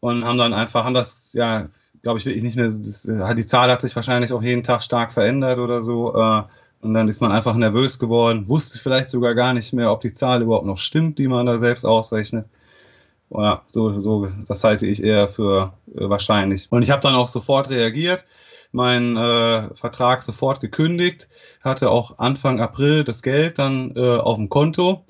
und 0.00 0.24
haben 0.24 0.38
dann 0.38 0.52
einfach, 0.52 0.84
haben 0.84 0.94
das, 0.94 1.32
ja, 1.32 1.68
glaube 2.02 2.18
ich, 2.18 2.26
wirklich 2.26 2.42
nicht 2.42 2.56
mehr, 2.56 2.68
das, 2.68 3.06
äh, 3.06 3.34
die 3.34 3.46
Zahl 3.46 3.70
hat 3.70 3.80
sich 3.80 3.96
wahrscheinlich 3.96 4.32
auch 4.32 4.42
jeden 4.42 4.62
Tag 4.62 4.82
stark 4.82 5.12
verändert 5.12 5.58
oder 5.58 5.82
so. 5.82 6.14
Äh, 6.14 6.42
und 6.82 6.94
dann 6.94 7.08
ist 7.08 7.20
man 7.20 7.32
einfach 7.32 7.56
nervös 7.56 7.98
geworden, 7.98 8.48
wusste 8.48 8.78
vielleicht 8.78 9.10
sogar 9.10 9.34
gar 9.34 9.54
nicht 9.54 9.72
mehr, 9.72 9.90
ob 9.90 10.02
die 10.02 10.12
Zahl 10.12 10.42
überhaupt 10.42 10.66
noch 10.66 10.78
stimmt, 10.78 11.18
die 11.18 11.26
man 11.26 11.46
da 11.46 11.58
selbst 11.58 11.84
ausrechnet. 11.84 12.46
Ja, 13.30 13.62
so, 13.66 14.00
so, 14.00 14.28
das 14.46 14.62
halte 14.62 14.86
ich 14.86 15.02
eher 15.02 15.26
für 15.26 15.72
äh, 15.94 16.08
wahrscheinlich. 16.08 16.68
Und 16.70 16.82
ich 16.82 16.90
habe 16.90 17.02
dann 17.02 17.14
auch 17.14 17.28
sofort 17.28 17.70
reagiert, 17.70 18.24
meinen 18.76 19.16
äh, 19.16 19.74
Vertrag 19.74 20.22
sofort 20.22 20.60
gekündigt, 20.60 21.28
hatte 21.62 21.90
auch 21.90 22.18
Anfang 22.18 22.60
April 22.60 23.04
das 23.04 23.22
Geld 23.22 23.58
dann 23.58 23.92
äh, 23.96 24.16
auf 24.18 24.36
dem 24.36 24.50
Konto 24.50 25.04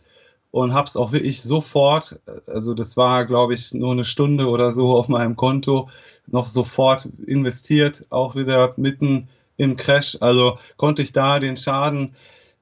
und 0.53 0.73
habe 0.73 0.87
es 0.87 0.97
auch 0.97 1.13
wirklich 1.13 1.43
sofort, 1.43 2.21
also 2.47 2.75
das 2.75 2.97
war, 2.97 3.27
glaube 3.27 3.55
ich, 3.55 3.75
nur 3.75 3.93
eine 3.93 4.05
Stunde 4.05 4.47
oder 4.49 4.73
so 4.73 4.97
auf 4.97 5.09
meinem 5.09 5.37
Konto, 5.37 5.91
noch 6.29 6.47
sofort 6.47 7.09
investiert, 7.27 8.07
auch 8.11 8.37
wieder 8.37 8.73
mitten 8.77 9.29
im 9.57 9.77
Crash. 9.77 10.17
Also 10.21 10.59
konnte 10.77 11.03
ich 11.03 11.13
da 11.13 11.41
den 11.41 11.57
Schaden 11.57 12.15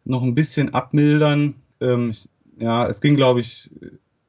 noch 0.05 0.23
ein 0.23 0.35
bisschen 0.35 0.75
abmildern. 0.75 1.55
Ähm, 1.81 2.13
ja, 2.59 2.87
es 2.87 3.01
ging, 3.01 3.15
glaube 3.15 3.41
ich, 3.41 3.71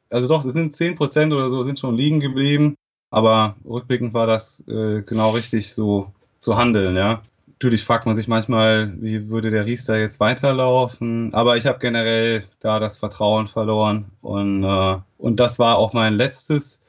also 0.09 0.27
doch, 0.27 0.43
es 0.45 0.53
sind 0.53 0.73
10% 0.73 1.33
oder 1.33 1.49
so, 1.49 1.63
sind 1.63 1.79
schon 1.79 1.95
liegen 1.95 2.19
geblieben. 2.19 2.75
Aber 3.11 3.55
rückblickend 3.65 4.13
war 4.13 4.27
das 4.27 4.61
äh, 4.67 5.01
genau 5.01 5.31
richtig 5.31 5.73
so 5.73 6.11
zu 6.45 6.55
handeln, 6.55 6.95
ja. 6.95 7.21
Natürlich 7.47 7.83
fragt 7.83 8.05
man 8.05 8.15
sich 8.15 8.27
manchmal, 8.27 8.93
wie 9.01 9.29
würde 9.29 9.49
der 9.49 9.65
Riester 9.65 9.97
jetzt 9.97 10.19
weiterlaufen. 10.19 11.33
Aber 11.33 11.57
ich 11.57 11.65
habe 11.65 11.79
generell 11.79 12.43
da 12.59 12.79
das 12.79 12.97
Vertrauen 12.97 13.47
verloren. 13.47 14.05
Und, 14.21 14.63
äh, 14.63 14.97
und 15.17 15.39
das 15.39 15.57
war 15.57 15.77
auch 15.77 15.93
mein 15.93 16.13
letztes 16.13 16.81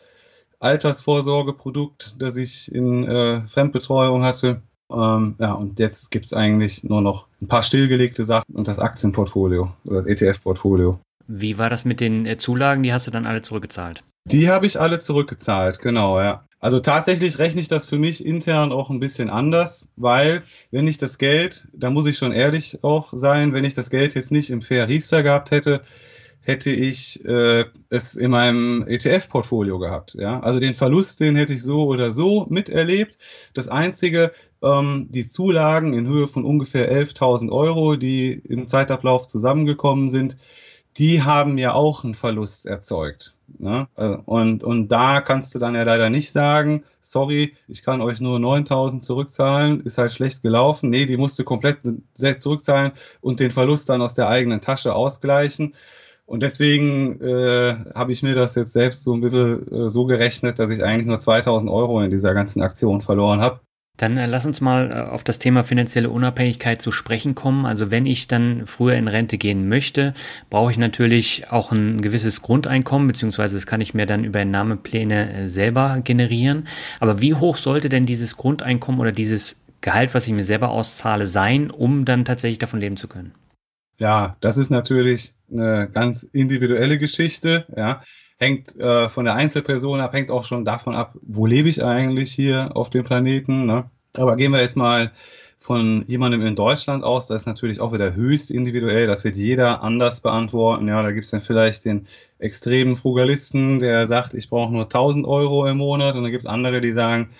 Altersvorsorgeprodukt, 0.60 2.16
das 2.18 2.36
ich 2.36 2.72
in 2.72 3.04
äh, 3.04 3.42
Fremdbetreuung 3.46 4.24
hatte. 4.24 4.60
Ähm, 4.92 5.36
ja, 5.38 5.52
und 5.52 5.78
jetzt 5.78 6.10
gibt 6.10 6.26
es 6.26 6.34
eigentlich 6.34 6.84
nur 6.84 7.00
noch 7.00 7.26
ein 7.40 7.48
paar 7.48 7.62
stillgelegte 7.62 8.24
Sachen 8.24 8.54
und 8.54 8.68
das 8.68 8.78
Aktienportfolio 8.78 9.72
oder 9.84 9.96
das 9.96 10.06
ETF-Portfolio. 10.06 10.98
Wie 11.28 11.58
war 11.58 11.70
das 11.70 11.84
mit 11.84 12.00
den 12.00 12.26
äh, 12.26 12.36
Zulagen? 12.36 12.82
Die 12.82 12.92
hast 12.92 13.06
du 13.06 13.10
dann 13.10 13.26
alle 13.26 13.42
zurückgezahlt? 13.42 14.02
Die 14.26 14.48
habe 14.48 14.66
ich 14.66 14.80
alle 14.80 14.98
zurückgezahlt, 14.98 15.78
genau, 15.78 16.20
ja. 16.20 16.44
Also 16.58 16.80
tatsächlich 16.80 17.38
rechne 17.38 17.60
ich 17.60 17.68
das 17.68 17.86
für 17.86 17.98
mich 17.98 18.26
intern 18.26 18.72
auch 18.72 18.90
ein 18.90 18.98
bisschen 18.98 19.30
anders, 19.30 19.86
weil 19.94 20.42
wenn 20.72 20.88
ich 20.88 20.98
das 20.98 21.18
Geld, 21.18 21.68
da 21.72 21.90
muss 21.90 22.06
ich 22.06 22.18
schon 22.18 22.32
ehrlich 22.32 22.82
auch 22.82 23.12
sein, 23.14 23.52
wenn 23.52 23.64
ich 23.64 23.74
das 23.74 23.88
Geld 23.88 24.16
jetzt 24.16 24.32
nicht 24.32 24.50
im 24.50 24.62
Fair 24.62 24.88
Riester 24.88 25.22
gehabt 25.22 25.52
hätte, 25.52 25.82
hätte 26.40 26.70
ich 26.70 27.24
äh, 27.24 27.66
es 27.88 28.16
in 28.16 28.32
meinem 28.32 28.84
ETF-Portfolio 28.88 29.78
gehabt. 29.78 30.14
Ja? 30.14 30.40
Also 30.40 30.58
den 30.58 30.74
Verlust, 30.74 31.20
den 31.20 31.36
hätte 31.36 31.52
ich 31.52 31.62
so 31.62 31.86
oder 31.86 32.10
so 32.10 32.46
miterlebt. 32.50 33.18
Das 33.54 33.68
Einzige, 33.68 34.32
ähm, 34.60 35.06
die 35.10 35.28
Zulagen 35.28 35.92
in 35.92 36.08
Höhe 36.08 36.26
von 36.26 36.44
ungefähr 36.44 36.90
11.000 36.90 37.52
Euro, 37.52 37.94
die 37.94 38.32
im 38.32 38.66
Zeitablauf 38.66 39.28
zusammengekommen 39.28 40.10
sind, 40.10 40.36
die 40.98 41.22
haben 41.22 41.58
ja 41.58 41.74
auch 41.74 42.04
einen 42.04 42.14
Verlust 42.14 42.66
erzeugt. 42.66 43.34
Ne? 43.58 43.88
Äh, 43.96 44.16
und, 44.24 44.64
und 44.64 44.88
da 44.88 45.20
kannst 45.20 45.54
du 45.54 45.58
dann 45.58 45.74
ja 45.74 45.82
leider 45.82 46.10
nicht 46.10 46.32
sagen, 46.32 46.84
sorry, 47.00 47.54
ich 47.68 47.82
kann 47.82 48.00
euch 48.00 48.20
nur 48.20 48.38
9000 48.38 49.04
zurückzahlen, 49.04 49.80
ist 49.82 49.98
halt 49.98 50.12
schlecht 50.12 50.42
gelaufen. 50.42 50.90
Nee, 50.90 51.06
die 51.06 51.16
musst 51.16 51.38
du 51.38 51.44
komplett 51.44 51.80
zurückzahlen 52.38 52.92
und 53.20 53.40
den 53.40 53.50
Verlust 53.50 53.88
dann 53.88 54.02
aus 54.02 54.14
der 54.14 54.28
eigenen 54.28 54.60
Tasche 54.60 54.94
ausgleichen. 54.94 55.74
Und 56.26 56.42
deswegen 56.42 57.20
äh, 57.20 57.76
habe 57.94 58.10
ich 58.10 58.22
mir 58.22 58.34
das 58.34 58.56
jetzt 58.56 58.72
selbst 58.72 59.04
so 59.04 59.14
ein 59.14 59.20
bisschen 59.20 59.72
äh, 59.72 59.90
so 59.90 60.06
gerechnet, 60.06 60.58
dass 60.58 60.70
ich 60.70 60.82
eigentlich 60.82 61.06
nur 61.06 61.20
2000 61.20 61.70
Euro 61.70 62.00
in 62.02 62.10
dieser 62.10 62.34
ganzen 62.34 62.62
Aktion 62.62 63.00
verloren 63.00 63.40
habe. 63.40 63.60
Dann 63.96 64.16
äh, 64.18 64.26
lass 64.26 64.46
uns 64.46 64.60
mal 64.60 64.90
äh, 64.90 65.10
auf 65.10 65.24
das 65.24 65.38
Thema 65.38 65.64
finanzielle 65.64 66.10
Unabhängigkeit 66.10 66.82
zu 66.82 66.90
sprechen 66.90 67.34
kommen. 67.34 67.66
Also 67.66 67.90
wenn 67.90 68.06
ich 68.06 68.28
dann 68.28 68.66
früher 68.66 68.94
in 68.94 69.08
Rente 69.08 69.38
gehen 69.38 69.68
möchte, 69.68 70.14
brauche 70.50 70.70
ich 70.70 70.78
natürlich 70.78 71.50
auch 71.50 71.72
ein 71.72 72.02
gewisses 72.02 72.42
Grundeinkommen, 72.42 73.08
beziehungsweise 73.08 73.54
das 73.54 73.66
kann 73.66 73.80
ich 73.80 73.94
mir 73.94 74.06
dann 74.06 74.24
über 74.24 74.40
Entnahmepläne 74.40 75.32
äh, 75.32 75.48
selber 75.48 76.00
generieren. 76.02 76.66
Aber 77.00 77.20
wie 77.20 77.34
hoch 77.34 77.56
sollte 77.56 77.88
denn 77.88 78.06
dieses 78.06 78.36
Grundeinkommen 78.36 79.00
oder 79.00 79.12
dieses 79.12 79.56
Gehalt, 79.80 80.14
was 80.14 80.26
ich 80.26 80.32
mir 80.32 80.44
selber 80.44 80.70
auszahle, 80.70 81.26
sein, 81.26 81.70
um 81.70 82.04
dann 82.04 82.24
tatsächlich 82.24 82.58
davon 82.58 82.80
leben 82.80 82.96
zu 82.96 83.08
können? 83.08 83.32
Ja, 83.98 84.36
das 84.40 84.58
ist 84.58 84.70
natürlich 84.70 85.34
eine 85.50 85.88
ganz 85.90 86.22
individuelle 86.22 86.98
Geschichte. 86.98 87.66
Ja, 87.74 88.02
hängt 88.38 88.76
äh, 88.76 89.08
von 89.08 89.24
der 89.24 89.34
Einzelperson 89.34 90.00
ab, 90.00 90.12
hängt 90.12 90.30
auch 90.30 90.44
schon 90.44 90.64
davon 90.64 90.94
ab, 90.94 91.14
wo 91.22 91.46
lebe 91.46 91.68
ich 91.68 91.84
eigentlich 91.84 92.32
hier 92.32 92.70
auf 92.74 92.90
dem 92.90 93.04
Planeten. 93.04 93.66
Ne? 93.66 93.90
Aber 94.16 94.36
gehen 94.36 94.52
wir 94.52 94.60
jetzt 94.60 94.76
mal 94.76 95.12
von 95.58 96.02
jemandem 96.06 96.46
in 96.46 96.54
Deutschland 96.54 97.02
aus, 97.02 97.26
das 97.26 97.42
ist 97.42 97.46
natürlich 97.46 97.80
auch 97.80 97.92
wieder 97.92 98.14
höchst 98.14 98.52
individuell, 98.52 99.06
das 99.06 99.24
wird 99.24 99.36
jeder 99.36 99.82
anders 99.82 100.20
beantworten. 100.20 100.86
Ja, 100.86 101.02
da 101.02 101.10
gibt 101.10 101.24
es 101.24 101.32
dann 101.32 101.42
vielleicht 101.42 101.84
den 101.84 102.06
extremen 102.38 102.94
Frugalisten, 102.94 103.78
der 103.78 104.06
sagt, 104.06 104.34
ich 104.34 104.48
brauche 104.48 104.72
nur 104.72 104.84
1000 104.84 105.26
Euro 105.26 105.66
im 105.66 105.78
Monat 105.78 106.14
und 106.14 106.22
dann 106.22 106.30
gibt 106.30 106.44
es 106.44 106.50
andere, 106.50 106.80
die 106.80 106.92
sagen, 106.92 107.30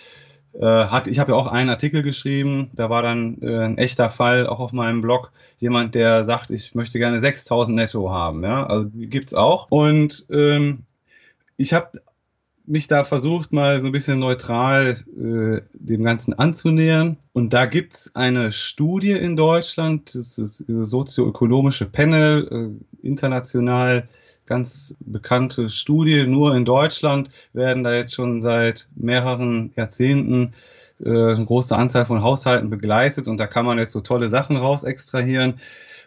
hat, 0.64 1.07
ich 1.07 1.19
habe 1.19 1.33
ja 1.33 1.38
auch 1.38 1.47
einen 1.47 1.71
Artikel 1.71 2.03
geschrieben, 2.03 2.71
da 2.75 2.88
war 2.88 3.03
dann 3.03 3.38
äh, 3.42 3.59
ein 3.59 3.79
echter 3.79 4.09
Fall, 4.09 4.47
auch 4.47 4.61
auf 4.61 4.73
meinem 4.73 5.03
Blog, 5.03 5.33
jemand, 5.59 5.95
der 5.95 6.25
sagt, 6.25 6.51
ich 6.51 6.75
möchte 6.75 6.99
gerne 6.99 7.21
6000 7.21 7.77
netto 7.77 8.11
haben. 8.11 8.42
Ja? 8.42 8.66
Also 8.66 8.88
gibt 8.90 9.29
es 9.29 9.35
auch. 9.35 9.66
Und 9.71 10.27
ähm, 10.31 10.85
ich 11.57 11.73
habe 11.73 12.01
mich 12.66 12.88
da 12.88 13.05
versucht, 13.05 13.53
mal 13.53 13.81
so 13.81 13.87
ein 13.87 13.92
bisschen 13.92 14.19
neutral 14.19 14.97
äh, 15.16 15.61
dem 15.73 16.03
Ganzen 16.03 16.35
anzunähern. 16.35 17.16
Und 17.33 17.53
da 17.53 17.66
gibt 17.66 17.95
es 17.95 18.14
eine 18.14 18.51
Studie 18.51 19.12
in 19.12 19.37
Deutschland, 19.37 20.14
das 20.14 20.38
ist 20.38 20.64
das 20.66 20.88
sozioökonomische 20.90 21.87
Panel, 21.87 22.49
äh, 23.03 23.07
international 23.07 24.09
ganz 24.46 24.94
bekannte 25.00 25.68
Studie. 25.68 26.26
Nur 26.26 26.54
in 26.54 26.64
Deutschland 26.64 27.30
werden 27.52 27.85
da 27.85 27.94
jetzt 27.94 28.14
schon 28.14 28.40
seit 28.40 28.88
mehreren 28.94 29.72
Jahrzehnten 29.76 30.54
äh, 31.04 31.11
eine 31.11 31.44
große 31.44 31.76
Anzahl 31.76 32.06
von 32.06 32.22
Haushalten 32.22 32.70
begleitet 32.70 33.28
und 33.28 33.38
da 33.38 33.46
kann 33.46 33.66
man 33.66 33.78
jetzt 33.78 33.92
so 33.92 34.00
tolle 34.00 34.28
Sachen 34.28 34.56
raus 34.56 34.85
extrahieren. 34.85 35.54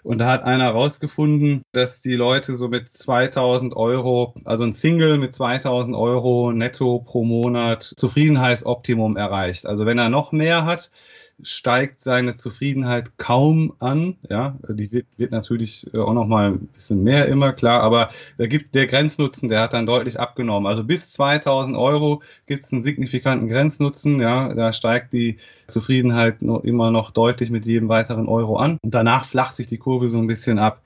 Und 0.04 0.20
da 0.20 0.28
hat 0.28 0.44
einer 0.44 0.70
rausgefunden, 0.70 1.64
dass 1.72 2.02
die 2.02 2.16
Leute 2.16 2.56
so 2.56 2.68
mit 2.68 2.90
2000 2.90 3.76
Euro, 3.76 4.34
also 4.46 4.64
ein 4.64 4.74
Single 4.74 5.18
mit 5.18 5.34
2000 5.34 5.96
Euro 5.96 6.52
netto 6.52 7.00
pro 7.00 7.24
Monat 7.24 7.84
Zufriedenheitsoptimum 7.84 9.18
erreicht. 9.18 9.66
Also 9.66 9.86
wenn 9.86 9.98
er 9.98 10.10
noch 10.10 10.32
mehr 10.32 10.66
hat, 10.66 10.92
steigt 11.42 12.04
seine 12.04 12.36
Zufriedenheit 12.36 13.18
kaum 13.18 13.74
an. 13.80 14.18
Ja, 14.30 14.58
die 14.68 14.92
wird, 14.92 15.08
wird 15.18 15.32
natürlich 15.32 15.88
auch 15.94 16.14
noch 16.14 16.26
mal 16.26 16.52
ein 16.52 16.68
bisschen 16.68 17.04
mehr 17.04 17.28
immer 17.28 17.54
klar, 17.54 17.82
aber 17.82 18.10
da 18.38 18.48
gibt 18.48 18.76
der 18.76 18.88
Grenznutzen, 18.88 19.50
der 19.50 19.62
hat 19.62 19.74
dann 19.74 19.86
deutlich 19.86 20.20
abgenommen. 20.20 20.68
Also 20.68 20.84
bis 20.84 21.12
2000 21.12 21.78
Euro 21.78 22.22
gibt 22.46 22.64
es 22.64 22.74
einen 22.74 22.84
signifikanten 22.84 23.48
Grenznutzen. 23.48 24.20
Ja, 24.20 24.54
da 24.54 24.74
steigt 24.74 25.14
die 25.14 25.38
Zufriedenheit 25.68 26.42
noch, 26.42 26.64
immer 26.64 26.92
noch 26.92 27.12
deutlich 27.12 27.50
mit 27.50 27.66
jedem 27.66 27.90
weiteren 27.90 28.28
Euro 28.28 28.58
an. 28.58 28.78
Und 28.84 28.94
danach 28.94 29.26
flacht 29.26 29.56
sich 29.56 29.68
die 29.68 29.78
Kurve 29.78 29.89
so 30.10 30.18
ein 30.20 30.28
bisschen 30.28 30.60
ab. 30.60 30.82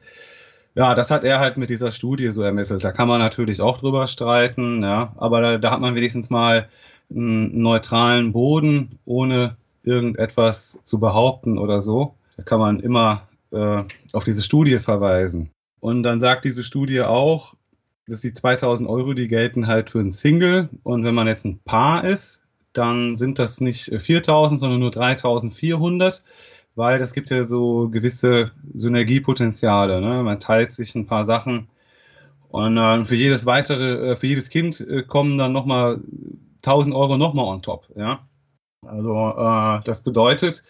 Ja, 0.76 0.96
das 0.96 1.12
hat 1.12 1.24
er 1.24 1.40
halt 1.40 1.58
mit 1.58 1.70
dieser 1.70 1.92
Studie 1.92 2.32
so 2.32 2.42
ermittelt. 2.42 2.84
Da 2.84 2.92
kann 2.92 3.08
man 3.08 3.20
natürlich 3.20 3.62
auch 3.62 3.78
drüber 3.78 4.08
streiten, 4.08 4.82
ja, 4.82 5.14
aber 5.18 5.42
da, 5.42 5.58
da 5.58 5.72
hat 5.72 5.82
man 5.82 5.96
wenigstens 5.96 6.30
mal 6.30 6.68
einen 7.12 7.62
neutralen 7.62 8.32
Boden, 8.32 8.98
ohne 9.06 9.56
irgendetwas 9.84 10.80
zu 10.84 11.00
behaupten 11.00 11.58
oder 11.58 11.82
so. 11.82 12.16
Da 12.38 12.44
kann 12.44 12.60
man 12.60 12.80
immer 12.80 13.28
äh, 13.52 13.84
auf 14.14 14.24
diese 14.24 14.42
Studie 14.42 14.80
verweisen. 14.80 15.52
Und 15.80 16.04
dann 16.04 16.20
sagt 16.20 16.46
diese 16.46 16.64
Studie 16.64 17.02
auch, 17.02 17.54
dass 18.08 18.22
die 18.22 18.34
2000 18.34 18.90
Euro, 18.90 19.14
die 19.14 19.28
gelten 19.28 19.68
halt 19.68 19.90
für 19.90 20.00
ein 20.00 20.12
Single. 20.12 20.70
Und 20.84 21.04
wenn 21.04 21.16
man 21.16 21.28
jetzt 21.28 21.46
ein 21.46 21.60
Paar 21.66 22.04
ist, 22.04 22.42
dann 22.74 23.16
sind 23.16 23.38
das 23.40 23.62
nicht 23.62 23.92
4000, 23.96 24.60
sondern 24.60 24.80
nur 24.80 24.92
3400 24.92 26.24
weil 26.76 27.00
das 27.00 27.14
gibt 27.14 27.30
ja 27.30 27.44
so 27.44 27.90
gewisse 27.90 28.52
Synergiepotenziale. 28.74 30.02
Ne? 30.02 30.24
Man 30.24 30.40
teilt 30.40 30.72
sich 30.72 30.96
ein 30.96 31.06
paar 31.06 31.26
Sachen 31.26 31.68
und 32.50 32.78
äh, 32.78 33.06
für 33.06 33.16
jedes 33.16 33.46
weitere, 33.46 34.12
äh, 34.12 34.16
für 34.16 34.28
jedes 34.28 34.50
Kind 34.50 34.80
äh, 34.80 35.04
kommen 35.04 35.38
dann 35.38 35.54
nochmal 35.54 36.02
1000 36.58 36.96
Euro 36.96 37.18
nochmal 37.18 37.46
on 37.46 37.62
top. 37.62 37.88
Ja? 37.96 38.28
Also 38.86 39.34
äh, 39.36 39.84
das 39.86 40.02
bedeutet, 40.02 40.64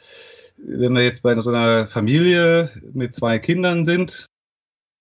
wenn 0.57 0.93
wir 0.93 1.03
jetzt 1.03 1.23
bei 1.23 1.39
so 1.39 1.49
einer 1.49 1.87
Familie 1.87 2.69
mit 2.93 3.15
zwei 3.15 3.39
Kindern 3.39 3.85
sind, 3.85 4.27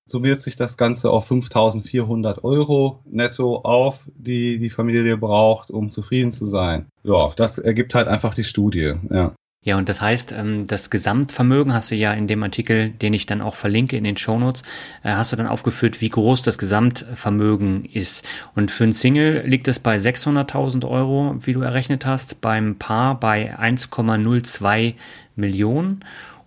summiert 0.07 0.41
sich 0.41 0.57
das 0.57 0.77
Ganze 0.77 1.11
auf 1.11 1.29
5400 1.29 2.43
Euro 2.45 3.03
netto 3.09 3.59
auf, 3.59 4.09
die 4.17 4.59
die 4.59 4.71
Familie 4.71 5.17
braucht, 5.17 5.71
um 5.71 5.91
zufrieden 5.91 6.33
zu 6.33 6.47
sein. 6.47 6.87
Ja, 7.05 7.31
das 7.37 7.59
ergibt 7.59 7.95
halt 7.95 8.09
einfach 8.09 8.35
die 8.35 8.45
Studie. 8.45 8.95
Ja. 9.11 9.35
Ja, 9.65 9.77
und 9.77 9.89
das 9.89 10.03
heißt, 10.03 10.33
ähm, 10.33 10.67
das 10.67 10.91
Gesamtvermögen 10.91 11.73
hast 11.73 11.93
du 11.93 11.95
ja 11.95 12.13
in 12.13 12.27
dem 12.27 12.43
Artikel, 12.43 12.91
den 12.91 13.15
ich 13.15 13.27
dann 13.27 13.41
auch 13.41 13.55
verlinke 13.55 13.97
in 13.97 14.03
den 14.03 14.17
Shownotes, 14.17 14.63
äh, 15.05 15.13
hast 15.13 15.31
du 15.33 15.37
dann 15.37 15.47
aufgeführt, 15.47 16.01
wie 16.01 16.09
groß 16.09 16.43
das 16.43 16.59
Gesamtvermögen 16.59 17.85
ist. 17.85 18.27
Und 18.57 18.73
für 18.73 18.83
ein 18.83 18.93
Single 18.93 19.45
liegt 19.47 19.69
es 19.69 19.79
bei 19.79 19.97
600.000 19.97 20.85
Euro, 20.89 21.37
wie 21.41 21.53
du 21.53 21.61
errechnet 21.61 22.07
hast, 22.07 22.41
beim 22.41 22.75
Paar 22.77 23.21
bei 23.21 23.57
1,02 23.57 24.95
Millionen. 25.37 26.05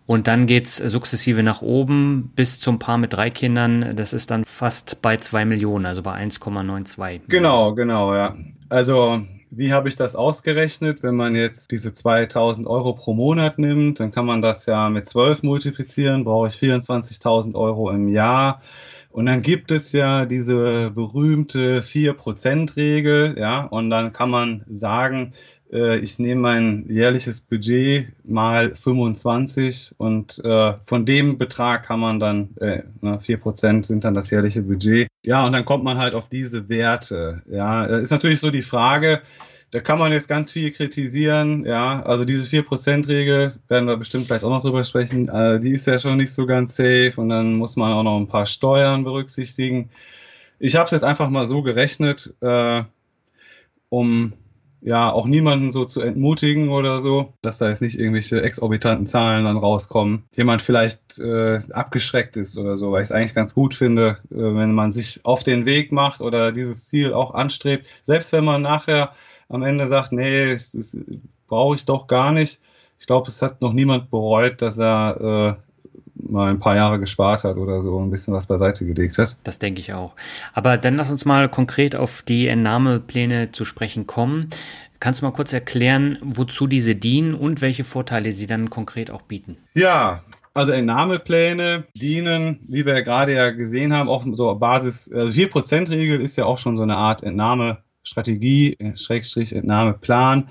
Und 0.08 0.28
dann 0.28 0.45
geht's 0.45 0.75
sukzessive 0.78 1.41
nach 1.41 1.62
oben 1.62 2.32
bis 2.36 2.60
zum 2.60 2.80
Paar 2.80 2.97
mit 2.97 3.13
drei 3.13 3.30
Kindern. 3.30 3.95
Das 3.95 4.12
ist 4.12 4.30
dann 4.30 4.43
fast 4.43 5.01
bei 5.01 5.17
zwei 5.17 5.45
Millionen, 5.45 5.86
also 5.86 6.04
bei 6.04 6.21
1,92. 6.21 7.21
Genau, 7.30 7.73
genau, 7.73 8.13
ja. 8.13 8.36
Also 8.69 9.23
wie 9.58 9.74
habe 9.74 9.89
ich 9.89 9.96
das 9.96 10.15
ausgerechnet? 10.15 11.04
Wenn 11.04 11.15
man 11.15 11.36
jetzt 11.36 11.72
diese 11.72 11.94
2000 11.94 12.68
Euro 12.68 12.94
pro 12.94 13.13
Monat 13.13 13.58
nimmt, 13.58 14.00
dann 14.00 14.12
kann 14.12 14.26
man 14.26 14.41
das 14.41 14.65
ja 14.65 14.89
mit 14.89 15.06
12 15.06 15.44
multiplizieren, 15.44 16.24
brauche 16.24 16.48
ich 16.48 16.56
24.000 16.56 17.56
Euro 17.56 17.89
im 17.89 18.08
Jahr. 18.08 18.62
Und 19.12 19.28
dann 19.28 19.41
gibt 19.41 19.72
es 19.72 19.94
ja 19.94 20.26
diese 20.26 20.91
berühmte 20.91 21.82
4%-Regel, 21.82 23.36
ja, 23.39 23.63
und 23.63 23.89
dann 23.89 24.12
kann 24.12 24.30
man 24.30 24.65
sagen, 24.70 25.34
äh, 25.72 26.00
ich 26.00 26.20
nehme 26.20 26.41
mein 26.41 26.86
jährliches 26.89 27.41
Budget 27.41 28.08
mal 28.26 28.76
25 28.76 29.96
und 29.98 30.44
äh, 30.44 30.74
von 30.84 31.06
dem 31.06 31.38
Betrag 31.38 31.86
kann 31.86 32.00
man 32.00 32.20
dann, 32.20 32.56
äh, 32.58 32.84
4% 33.02 33.74
ne, 33.74 33.84
sind 33.84 34.04
dann 34.04 34.13
das 34.13 34.30
jährliche 34.32 34.62
Budget. 34.62 35.08
Ja, 35.24 35.46
und 35.46 35.54
dann 35.54 35.65
kommt 35.65 35.84
man 35.84 35.98
halt 35.98 36.13
auf 36.13 36.30
diese 36.30 36.70
Werte. 36.70 37.41
Ja, 37.48 37.86
ist 37.86 38.12
natürlich 38.12 38.39
so 38.39 38.52
die 38.52 38.62
Frage, 38.62 39.22
da 39.76 39.82
kann 39.82 40.00
man 40.00 40.14
jetzt 40.14 40.30
ganz 40.30 40.52
viel 40.52 40.72
kritisieren. 40.72 41.66
Ja, 41.66 42.02
also 42.04 42.24
diese 42.24 42.46
4%-Regel, 42.46 43.60
werden 43.68 43.88
wir 43.88 43.98
bestimmt 43.98 44.28
gleich 44.28 44.42
auch 44.42 44.50
noch 44.50 44.62
drüber 44.62 44.86
sprechen, 44.86 45.28
äh, 45.28 45.60
die 45.60 45.72
ist 45.72 45.86
ja 45.86 46.00
schon 46.00 46.16
nicht 46.16 46.32
so 46.32 46.46
ganz 46.46 46.78
safe 46.78 47.12
und 47.18 47.28
dann 47.28 47.56
muss 47.56 47.76
man 47.76 47.92
auch 47.92 48.04
noch 48.04 48.18
ein 48.18 48.30
paar 48.30 48.46
Steuern 48.46 49.04
berücksichtigen. 49.04 49.90
Ich 50.60 50.78
habe 50.78 50.86
es 50.86 50.92
jetzt 50.92 51.04
einfach 51.04 51.30
mal 51.30 51.46
so 51.50 51.62
gerechnet, 51.62 52.34
äh, 52.40 52.84
um 53.90 54.32
ja 54.80 55.12
auch 55.12 55.28
niemanden 55.28 55.74
so 55.74 55.84
zu 55.84 56.00
entmutigen 56.00 56.70
oder 56.70 57.02
so, 57.02 57.34
dass 57.42 57.58
da 57.58 57.68
jetzt 57.68 57.82
nicht 57.82 58.00
irgendwelche 58.00 58.42
exorbitanten 58.42 59.08
Zahlen 59.08 59.44
dann 59.44 59.58
rauskommen. 59.58 60.24
Jemand 60.38 60.62
vielleicht 60.62 61.20
äh, 61.20 61.60
abgeschreckt 61.74 62.38
ist 62.38 62.58
oder 62.58 62.78
so, 62.78 62.94
weil 62.94 63.02
ich 63.02 63.10
es 63.10 63.12
eigentlich 63.12 63.36
ganz 63.36 63.54
gut 63.54 63.76
finde, 63.76 64.20
äh, 64.32 64.36
wenn 64.38 64.72
man 64.72 64.94
sich 64.94 65.20
auf 65.26 65.44
den 65.44 65.66
Weg 65.66 65.92
macht 65.92 66.22
oder 66.22 66.54
dieses 66.54 66.86
Ziel 66.86 67.12
auch 67.12 67.34
anstrebt, 67.34 67.88
selbst 68.04 68.32
wenn 68.32 68.46
man 68.46 68.62
nachher 68.62 69.12
am 69.50 69.64
Ende 69.64 69.88
sagt, 69.88 70.12
nee, 70.12 70.54
das, 70.54 70.98
brauche 71.48 71.76
ich 71.76 71.86
doch 71.86 72.08
gar 72.08 72.32
nicht. 72.32 72.60
Ich 73.00 73.08
glaube, 73.08 73.30
es 73.30 73.42
hat 73.42 73.62
noch 73.62 73.74
niemand 73.74 74.10
bereut, 74.10 74.62
dass 74.62 74.80
er 74.80 75.58
äh, 75.58 76.32
mal 76.32 76.50
ein 76.50 76.60
paar 76.60 76.76
Jahre 76.76 77.00
gespart 77.00 77.44
hat 77.44 77.58
oder 77.58 77.82
so 77.82 78.00
ein 78.00 78.10
bisschen 78.10 78.34
was 78.34 78.46
beiseite 78.46 78.86
gelegt 78.86 79.18
hat. 79.18 79.36
Das 79.44 79.60
denke 79.60 79.80
ich 79.80 79.94
auch. 79.94 80.16
Aber 80.54 80.78
dann 80.78 80.96
lass 80.96 81.10
uns 81.10 81.26
mal 81.26 81.50
konkret 81.50 81.96
auf 81.96 82.22
die 82.24 82.48
Entnahmepläne 82.48 83.52
zu 83.52 83.66
sprechen 83.66 84.08
kommen. 84.08 84.50
Kannst 85.00 85.22
du 85.22 85.26
mal 85.26 85.32
kurz 85.32 85.54
erklären, 85.54 86.18
wozu 86.22 86.68
diese 86.68 86.96
dienen 86.96 87.36
und 87.36 87.62
welche 87.62 87.84
Vorteile 87.84 88.32
sie 88.32 88.48
dann 88.48 88.70
konkret 88.70 89.12
auch 89.12 89.22
bieten? 89.22 89.58
Ja, 89.74 90.24
also 90.54 90.72
Entnahmepläne 90.72 91.84
dienen, 91.96 92.60
wie 92.68 92.86
wir 92.86 92.94
ja 92.94 93.02
gerade 93.02 93.34
ja 93.34 93.52
gesehen 93.52 93.94
haben, 93.94 94.08
auch 94.08 94.26
so 94.32 94.56
Basis, 94.56 95.12
also 95.12 95.28
4%-Regel 95.28 96.22
ist 96.22 96.38
ja 96.38 96.46
auch 96.46 96.58
schon 96.58 96.78
so 96.78 96.84
eine 96.84 96.96
Art 96.96 97.24
Entnahme 97.24 97.80
Strategie, 98.06 98.78
Schrägstrich 98.96 99.54
Entnahmeplan. 99.54 100.50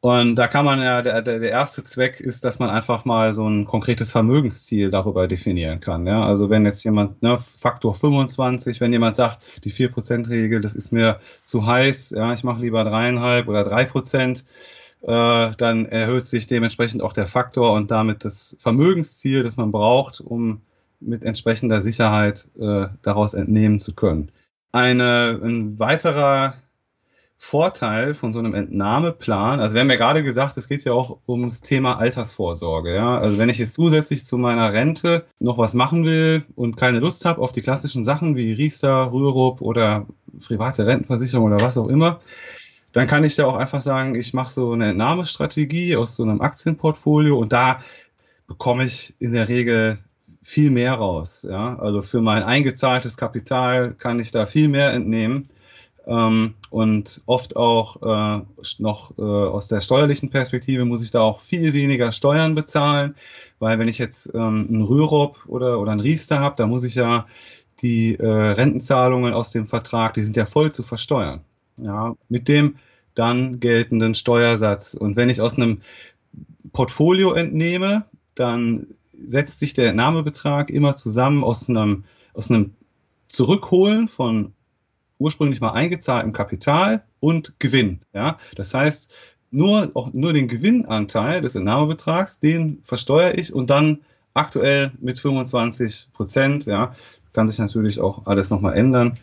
Und 0.00 0.36
da 0.36 0.46
kann 0.46 0.64
man 0.64 0.80
ja, 0.80 1.02
der, 1.02 1.20
der 1.22 1.40
erste 1.40 1.82
Zweck 1.82 2.20
ist, 2.20 2.44
dass 2.44 2.60
man 2.60 2.70
einfach 2.70 3.04
mal 3.04 3.34
so 3.34 3.48
ein 3.48 3.64
konkretes 3.64 4.12
Vermögensziel 4.12 4.90
darüber 4.90 5.26
definieren 5.26 5.80
kann. 5.80 6.06
Ja? 6.06 6.24
Also 6.24 6.48
wenn 6.48 6.64
jetzt 6.64 6.84
jemand, 6.84 7.20
ne, 7.22 7.40
Faktor 7.40 7.94
25, 7.94 8.80
wenn 8.80 8.92
jemand 8.92 9.16
sagt, 9.16 9.42
die 9.64 9.72
4%-Regel, 9.72 10.60
das 10.60 10.76
ist 10.76 10.92
mir 10.92 11.18
zu 11.44 11.66
heiß, 11.66 12.10
ja, 12.10 12.32
ich 12.32 12.44
mache 12.44 12.60
lieber 12.60 12.84
dreieinhalb 12.84 13.48
oder 13.48 13.64
drei 13.64 13.84
Prozent, 13.84 14.44
äh, 15.02 15.50
dann 15.56 15.86
erhöht 15.86 16.26
sich 16.26 16.46
dementsprechend 16.46 17.02
auch 17.02 17.12
der 17.12 17.26
Faktor 17.26 17.72
und 17.72 17.90
damit 17.90 18.24
das 18.24 18.56
Vermögensziel, 18.60 19.42
das 19.42 19.56
man 19.56 19.72
braucht, 19.72 20.20
um 20.20 20.60
mit 21.00 21.24
entsprechender 21.24 21.82
Sicherheit 21.82 22.48
äh, 22.58 22.86
daraus 23.02 23.34
entnehmen 23.34 23.80
zu 23.80 23.94
können. 23.94 24.30
Eine, 24.70 25.40
ein 25.42 25.78
weiterer 25.80 26.54
Vorteil 27.38 28.14
von 28.14 28.32
so 28.32 28.38
einem 28.38 28.54
Entnahmeplan, 28.54 29.60
also 29.60 29.74
wir 29.74 29.82
haben 29.82 29.90
ja 29.90 29.96
gerade 29.96 30.22
gesagt, 30.22 30.56
es 30.56 30.68
geht 30.68 30.84
ja 30.84 30.92
auch 30.92 31.18
ums 31.28 31.60
Thema 31.60 31.98
Altersvorsorge. 31.98 32.94
Ja? 32.94 33.18
Also 33.18 33.36
wenn 33.38 33.50
ich 33.50 33.58
jetzt 33.58 33.74
zusätzlich 33.74 34.24
zu 34.24 34.38
meiner 34.38 34.72
Rente 34.72 35.26
noch 35.38 35.58
was 35.58 35.74
machen 35.74 36.04
will 36.04 36.44
und 36.56 36.76
keine 36.76 36.98
Lust 36.98 37.24
habe 37.24 37.42
auf 37.42 37.52
die 37.52 37.62
klassischen 37.62 38.04
Sachen 38.04 38.36
wie 38.36 38.52
Riester, 38.52 39.12
Rürup 39.12 39.60
oder 39.60 40.06
private 40.46 40.86
Rentenversicherung 40.86 41.46
oder 41.46 41.60
was 41.60 41.76
auch 41.76 41.88
immer, 41.88 42.20
dann 42.92 43.06
kann 43.06 43.24
ich 43.24 43.36
ja 43.36 43.46
auch 43.46 43.56
einfach 43.56 43.82
sagen, 43.82 44.14
ich 44.14 44.32
mache 44.32 44.50
so 44.50 44.72
eine 44.72 44.88
Entnahmestrategie 44.88 45.94
aus 45.96 46.16
so 46.16 46.22
einem 46.22 46.40
Aktienportfolio 46.40 47.38
und 47.38 47.52
da 47.52 47.82
bekomme 48.46 48.84
ich 48.86 49.14
in 49.18 49.32
der 49.32 49.48
Regel 49.48 49.98
viel 50.42 50.70
mehr 50.70 50.94
raus. 50.94 51.46
Ja? 51.48 51.78
Also 51.78 52.00
für 52.00 52.22
mein 52.22 52.42
eingezahltes 52.42 53.18
Kapital 53.18 53.92
kann 53.92 54.20
ich 54.20 54.30
da 54.30 54.46
viel 54.46 54.68
mehr 54.68 54.94
entnehmen 54.94 55.48
ähm, 56.06 56.54
und 56.70 57.20
oft 57.26 57.56
auch 57.56 58.02
äh, 58.02 58.42
noch 58.78 59.18
äh, 59.18 59.22
aus 59.22 59.68
der 59.68 59.80
steuerlichen 59.80 60.30
Perspektive 60.30 60.84
muss 60.84 61.02
ich 61.02 61.10
da 61.10 61.20
auch 61.20 61.40
viel 61.40 61.72
weniger 61.72 62.12
Steuern 62.12 62.54
bezahlen, 62.54 63.14
weil 63.58 63.78
wenn 63.78 63.88
ich 63.88 63.98
jetzt 63.98 64.32
ähm, 64.34 64.66
einen 64.68 64.82
Rürup 64.82 65.44
oder, 65.46 65.80
oder 65.80 65.92
einen 65.92 66.00
Riester 66.00 66.38
habe, 66.38 66.56
da 66.56 66.66
muss 66.66 66.84
ich 66.84 66.94
ja 66.94 67.26
die 67.82 68.14
äh, 68.14 68.26
Rentenzahlungen 68.26 69.34
aus 69.34 69.50
dem 69.50 69.66
Vertrag, 69.66 70.14
die 70.14 70.22
sind 70.22 70.36
ja 70.36 70.46
voll 70.46 70.72
zu 70.72 70.82
versteuern. 70.82 71.40
Ja, 71.78 72.14
mit 72.28 72.48
dem 72.48 72.76
dann 73.14 73.60
geltenden 73.60 74.14
Steuersatz. 74.14 74.94
Und 74.94 75.16
wenn 75.16 75.28
ich 75.28 75.40
aus 75.40 75.56
einem 75.56 75.82
Portfolio 76.72 77.32
entnehme, 77.32 78.04
dann 78.34 78.86
setzt 79.26 79.58
sich 79.58 79.74
der 79.74 79.88
Entnahmebetrag 79.88 80.70
immer 80.70 80.96
zusammen 80.96 81.42
aus 81.42 81.68
einem, 81.68 82.04
aus 82.34 82.50
einem 82.50 82.74
Zurückholen 83.28 84.08
von 84.08 84.52
ursprünglich 85.18 85.60
mal 85.60 85.72
eingezahltem 85.72 86.32
Kapital 86.32 87.04
und 87.20 87.58
Gewinn. 87.58 88.00
Ja? 88.12 88.38
Das 88.54 88.74
heißt, 88.74 89.10
nur, 89.50 89.90
auch 89.94 90.12
nur 90.12 90.32
den 90.32 90.48
Gewinnanteil 90.48 91.40
des 91.40 91.54
Entnahmebetrags, 91.54 92.40
den 92.40 92.80
versteuere 92.84 93.38
ich 93.38 93.52
und 93.52 93.70
dann 93.70 94.00
aktuell 94.34 94.92
mit 95.00 95.18
25 95.18 96.08
Prozent. 96.12 96.66
Ja? 96.66 96.94
Kann 97.32 97.48
sich 97.48 97.58
natürlich 97.58 98.00
auch 98.00 98.26
alles 98.26 98.50
nochmal 98.50 98.74
ändern. 98.74 99.18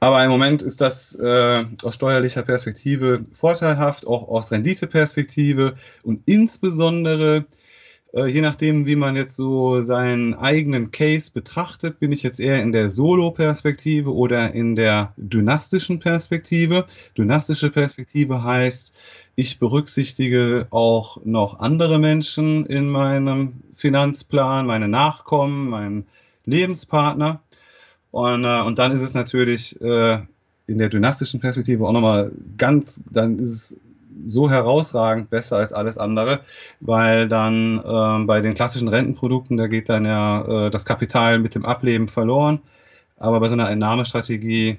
Aber 0.00 0.24
im 0.24 0.30
Moment 0.30 0.62
ist 0.62 0.80
das 0.80 1.14
äh, 1.16 1.64
aus 1.82 1.94
steuerlicher 1.94 2.42
Perspektive 2.42 3.22
vorteilhaft, 3.34 4.06
auch 4.06 4.28
aus 4.28 4.50
Renditeperspektive 4.50 5.76
und 6.02 6.22
insbesondere 6.24 7.44
äh, 8.12 8.26
je 8.26 8.40
nachdem, 8.40 8.86
wie 8.86 8.96
man 8.96 9.16
jetzt 9.16 9.36
so 9.36 9.82
seinen 9.82 10.34
eigenen 10.34 10.90
Case 10.90 11.30
betrachtet, 11.32 12.00
bin 12.00 12.12
ich 12.12 12.22
jetzt 12.22 12.40
eher 12.40 12.62
in 12.62 12.72
der 12.72 12.90
Solo-Perspektive 12.90 14.12
oder 14.12 14.52
in 14.52 14.74
der 14.74 15.12
dynastischen 15.16 16.00
Perspektive. 16.00 16.86
Dynastische 17.16 17.70
Perspektive 17.70 18.42
heißt, 18.42 18.96
ich 19.36 19.58
berücksichtige 19.58 20.66
auch 20.70 21.24
noch 21.24 21.60
andere 21.60 21.98
Menschen 21.98 22.66
in 22.66 22.88
meinem 22.88 23.62
Finanzplan, 23.76 24.66
meine 24.66 24.88
Nachkommen, 24.88 25.68
mein 25.68 26.06
Lebenspartner. 26.46 27.40
Und, 28.10 28.44
äh, 28.44 28.60
und 28.62 28.78
dann 28.78 28.92
ist 28.92 29.02
es 29.02 29.14
natürlich 29.14 29.80
äh, 29.80 30.18
in 30.66 30.78
der 30.78 30.88
dynastischen 30.88 31.40
Perspektive 31.40 31.86
auch 31.86 31.92
nochmal 31.92 32.32
ganz, 32.56 33.02
dann 33.10 33.38
ist 33.38 33.50
es 33.50 33.76
so 34.26 34.50
herausragend 34.50 35.30
besser 35.30 35.56
als 35.56 35.72
alles 35.72 35.98
andere, 35.98 36.40
weil 36.80 37.28
dann 37.28 37.82
ähm, 37.84 38.26
bei 38.26 38.40
den 38.40 38.54
klassischen 38.54 38.88
Rentenprodukten, 38.88 39.56
da 39.56 39.66
geht 39.66 39.88
dann 39.88 40.04
ja 40.04 40.66
äh, 40.66 40.70
das 40.70 40.84
Kapital 40.84 41.38
mit 41.38 41.54
dem 41.54 41.64
Ableben 41.64 42.08
verloren. 42.08 42.60
Aber 43.16 43.40
bei 43.40 43.48
so 43.48 43.54
einer 43.54 43.70
Entnahmestrategie, 43.70 44.78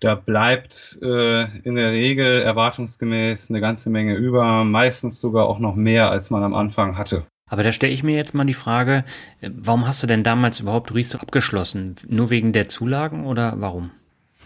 da 0.00 0.14
bleibt 0.14 0.98
äh, 1.02 1.42
in 1.60 1.76
der 1.76 1.92
Regel 1.92 2.42
erwartungsgemäß 2.42 3.50
eine 3.50 3.60
ganze 3.60 3.90
Menge 3.90 4.16
über, 4.16 4.64
meistens 4.64 5.20
sogar 5.20 5.46
auch 5.46 5.58
noch 5.58 5.76
mehr, 5.76 6.10
als 6.10 6.30
man 6.30 6.42
am 6.42 6.54
Anfang 6.54 6.96
hatte. 6.96 7.24
Aber 7.48 7.62
da 7.62 7.72
stelle 7.72 7.92
ich 7.92 8.02
mir 8.02 8.16
jetzt 8.16 8.34
mal 8.34 8.46
die 8.46 8.54
Frage, 8.54 9.04
warum 9.42 9.86
hast 9.86 10.02
du 10.02 10.06
denn 10.06 10.22
damals 10.22 10.58
überhaupt 10.58 10.94
Riester 10.94 11.20
abgeschlossen? 11.20 11.96
Nur 12.08 12.30
wegen 12.30 12.52
der 12.52 12.68
Zulagen 12.68 13.26
oder 13.26 13.54
warum? 13.58 13.90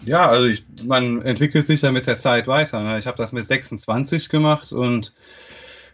Ja, 0.05 0.29
also 0.29 0.47
ich, 0.47 0.65
man 0.85 1.23
entwickelt 1.23 1.67
sich 1.67 1.83
ja 1.83 1.91
mit 1.91 2.07
der 2.07 2.19
Zeit 2.19 2.47
weiter. 2.47 2.81
Ne? 2.81 2.99
Ich 2.99 3.07
habe 3.07 3.17
das 3.17 3.33
mit 3.33 3.47
26 3.47 4.29
gemacht 4.29 4.73
und 4.73 5.13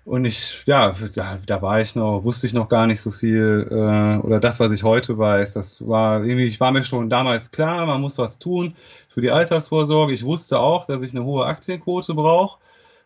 und 0.05 0.24
ich, 0.24 0.64
ja, 0.66 0.94
da, 1.14 1.38
da 1.46 1.62
war 1.62 1.80
ich 1.80 1.94
noch, 1.94 2.24
wusste 2.24 2.48
ich 2.48 2.53
noch 2.53 2.68
gar 2.68 2.88
nicht 2.88 3.00
so 3.00 3.12
viel, 3.12 3.68
äh, 3.70 4.26
oder 4.26 4.40
das, 4.40 4.59
was 4.59 4.72
ich 4.72 4.82
heute 4.82 5.16
weiß, 5.16 5.55
das 5.55 5.86
war 5.86 6.24
irgendwie, 6.24 6.46
ich 6.46 6.59
war 6.59 6.72
mir 6.72 6.82
schon 6.82 7.09
damals 7.09 7.53
klar, 7.53 7.86
man 7.86 8.00
muss 8.00 8.18
was 8.18 8.38
tun 8.40 8.74
für 9.09 9.20
die 9.20 9.30
Altersvorsorge. 9.30 10.12
Ich 10.12 10.24
wusste 10.24 10.59
auch, 10.59 10.86
dass 10.86 11.03
ich 11.03 11.12
eine 11.12 11.24
hohe 11.24 11.46
Aktienquote 11.46 12.14
brauche 12.14 12.59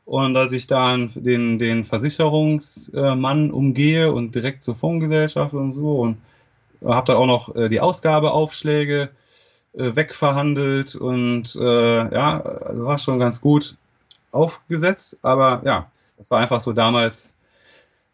und 0.07 0.33
dass 0.33 0.53
ich 0.53 0.69
dann 0.69 1.11
den, 1.15 1.59
den 1.59 1.85
Versicherungsmann 1.85 3.51
umgehe 3.51 4.11
und 4.13 4.35
direkt 4.35 4.65
zur 4.65 4.75
Fondsgesellschaft 4.75 5.53
und 5.53 5.73
so 5.73 6.01
und 6.01 6.17
habe 6.83 7.07
dann 7.09 7.17
auch 7.17 7.27
noch 7.27 7.55
äh, 7.57 7.69
die 7.69 7.81
Ausgabeaufschläge 7.81 9.03
äh, 9.03 9.09
wegverhandelt 9.77 10.97
und 10.97 11.55
äh, 11.57 12.15
ja, 12.15 12.43
war 12.73 12.99
schon 12.99 13.19
ganz 13.19 13.41
gut 13.41 13.77
aufgesetzt, 14.33 15.19
aber 15.23 15.63
ja, 15.65 15.91
das 16.17 16.31
war 16.31 16.41
einfach 16.41 16.61
so 16.61 16.73
damals 16.73 17.35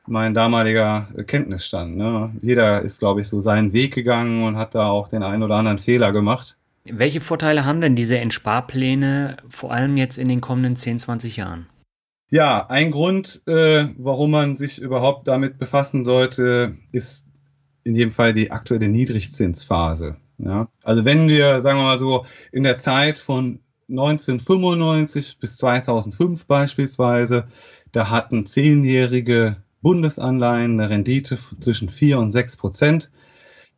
mein 0.06 0.34
damaliger 0.34 1.06
Kenntnisstand. 1.26 1.96
Ne? 1.96 2.32
Jeder 2.40 2.82
ist, 2.82 2.98
glaube 2.98 3.20
ich, 3.20 3.28
so 3.28 3.40
seinen 3.40 3.72
Weg 3.72 3.94
gegangen 3.94 4.44
und 4.44 4.56
hat 4.56 4.74
da 4.74 4.88
auch 4.88 5.08
den 5.08 5.22
einen 5.22 5.42
oder 5.42 5.56
anderen 5.56 5.78
Fehler 5.78 6.12
gemacht. 6.12 6.56
Welche 6.84 7.20
Vorteile 7.20 7.64
haben 7.64 7.80
denn 7.80 7.94
diese 7.94 8.18
Entsparpläne 8.18 9.36
vor 9.48 9.72
allem 9.72 9.96
jetzt 9.96 10.18
in 10.18 10.28
den 10.28 10.40
kommenden 10.40 10.74
10, 10.74 10.98
20 10.98 11.36
Jahren? 11.36 11.66
Ja, 12.30 12.66
ein 12.68 12.90
Grund, 12.90 13.42
äh, 13.46 13.86
warum 13.98 14.32
man 14.32 14.56
sich 14.56 14.80
überhaupt 14.80 15.28
damit 15.28 15.58
befassen 15.58 16.02
sollte, 16.02 16.74
ist 16.90 17.26
in 17.84 17.94
jedem 17.94 18.10
Fall 18.10 18.32
die 18.32 18.50
aktuelle 18.50 18.88
Niedrigzinsphase. 18.88 20.16
Ja? 20.44 20.68
Also 20.82 21.04
wenn 21.04 21.28
wir, 21.28 21.62
sagen 21.62 21.78
wir 21.78 21.84
mal 21.84 21.98
so, 21.98 22.26
in 22.50 22.62
der 22.62 22.78
Zeit 22.78 23.18
von 23.18 23.60
1995 23.88 25.38
bis 25.38 25.56
2005 25.58 26.46
beispielsweise, 26.46 27.48
da 27.92 28.10
hatten 28.10 28.46
zehnjährige 28.46 29.56
Bundesanleihen 29.82 30.80
eine 30.80 30.90
Rendite 30.90 31.38
zwischen 31.60 31.88
4 31.88 32.18
und 32.18 32.30
6 32.30 32.56
Prozent. 32.56 33.10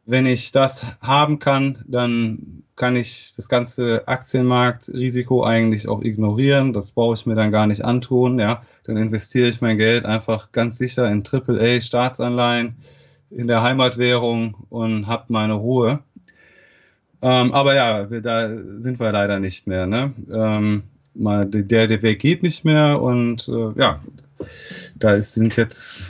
Wenn 0.06 0.26
ich 0.26 0.52
das 0.52 0.84
haben 1.00 1.38
kann, 1.38 1.82
dann 1.88 2.62
kann 2.76 2.96
ich 2.96 3.32
das 3.34 3.48
ganze 3.48 4.06
Aktienmarktrisiko 4.06 5.44
eigentlich 5.44 5.88
auch 5.88 6.02
ignorieren. 6.02 6.72
Das 6.72 6.92
brauche 6.92 7.14
ich 7.14 7.24
mir 7.24 7.34
dann 7.34 7.52
gar 7.52 7.66
nicht 7.66 7.84
antun. 7.84 8.38
Ja, 8.38 8.62
dann 8.84 8.96
investiere 8.96 9.48
ich 9.48 9.60
mein 9.60 9.78
Geld 9.78 10.04
einfach 10.04 10.52
ganz 10.52 10.76
sicher 10.76 11.10
in 11.10 11.22
AAA 11.24 11.80
Staatsanleihen 11.80 12.76
in 13.30 13.46
der 13.46 13.62
Heimatwährung 13.62 14.54
und 14.68 15.06
habe 15.06 15.24
meine 15.28 15.54
Ruhe. 15.54 16.00
Ähm, 17.24 17.52
aber 17.52 17.74
ja, 17.74 18.04
da 18.04 18.48
sind 18.48 19.00
wir 19.00 19.10
leider 19.10 19.38
nicht 19.38 19.66
mehr. 19.66 19.86
Ne? 19.86 20.12
Ähm, 20.30 20.82
mal, 21.14 21.46
der, 21.46 21.86
der 21.86 22.02
Weg 22.02 22.18
geht 22.18 22.42
nicht 22.42 22.66
mehr 22.66 23.00
und 23.00 23.48
äh, 23.48 23.80
ja, 23.80 24.02
da 24.96 25.14
ist, 25.14 25.32
sind 25.32 25.56
jetzt 25.56 26.04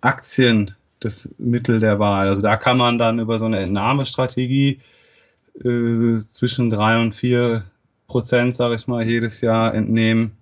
Aktien 0.00 0.72
das 1.00 1.28
Mittel 1.38 1.78
der 1.78 1.98
Wahl. 1.98 2.28
Also 2.28 2.40
da 2.40 2.56
kann 2.56 2.78
man 2.78 2.98
dann 2.98 3.18
über 3.18 3.36
so 3.40 3.46
eine 3.46 3.58
Entnahmestrategie 3.58 4.80
äh, 5.64 6.18
zwischen 6.18 6.70
drei 6.70 7.00
und 7.00 7.16
vier 7.16 7.64
Prozent, 8.06 8.54
sage 8.54 8.76
ich 8.76 8.86
mal, 8.86 9.04
jedes 9.04 9.40
Jahr 9.40 9.74
entnehmen. 9.74 10.36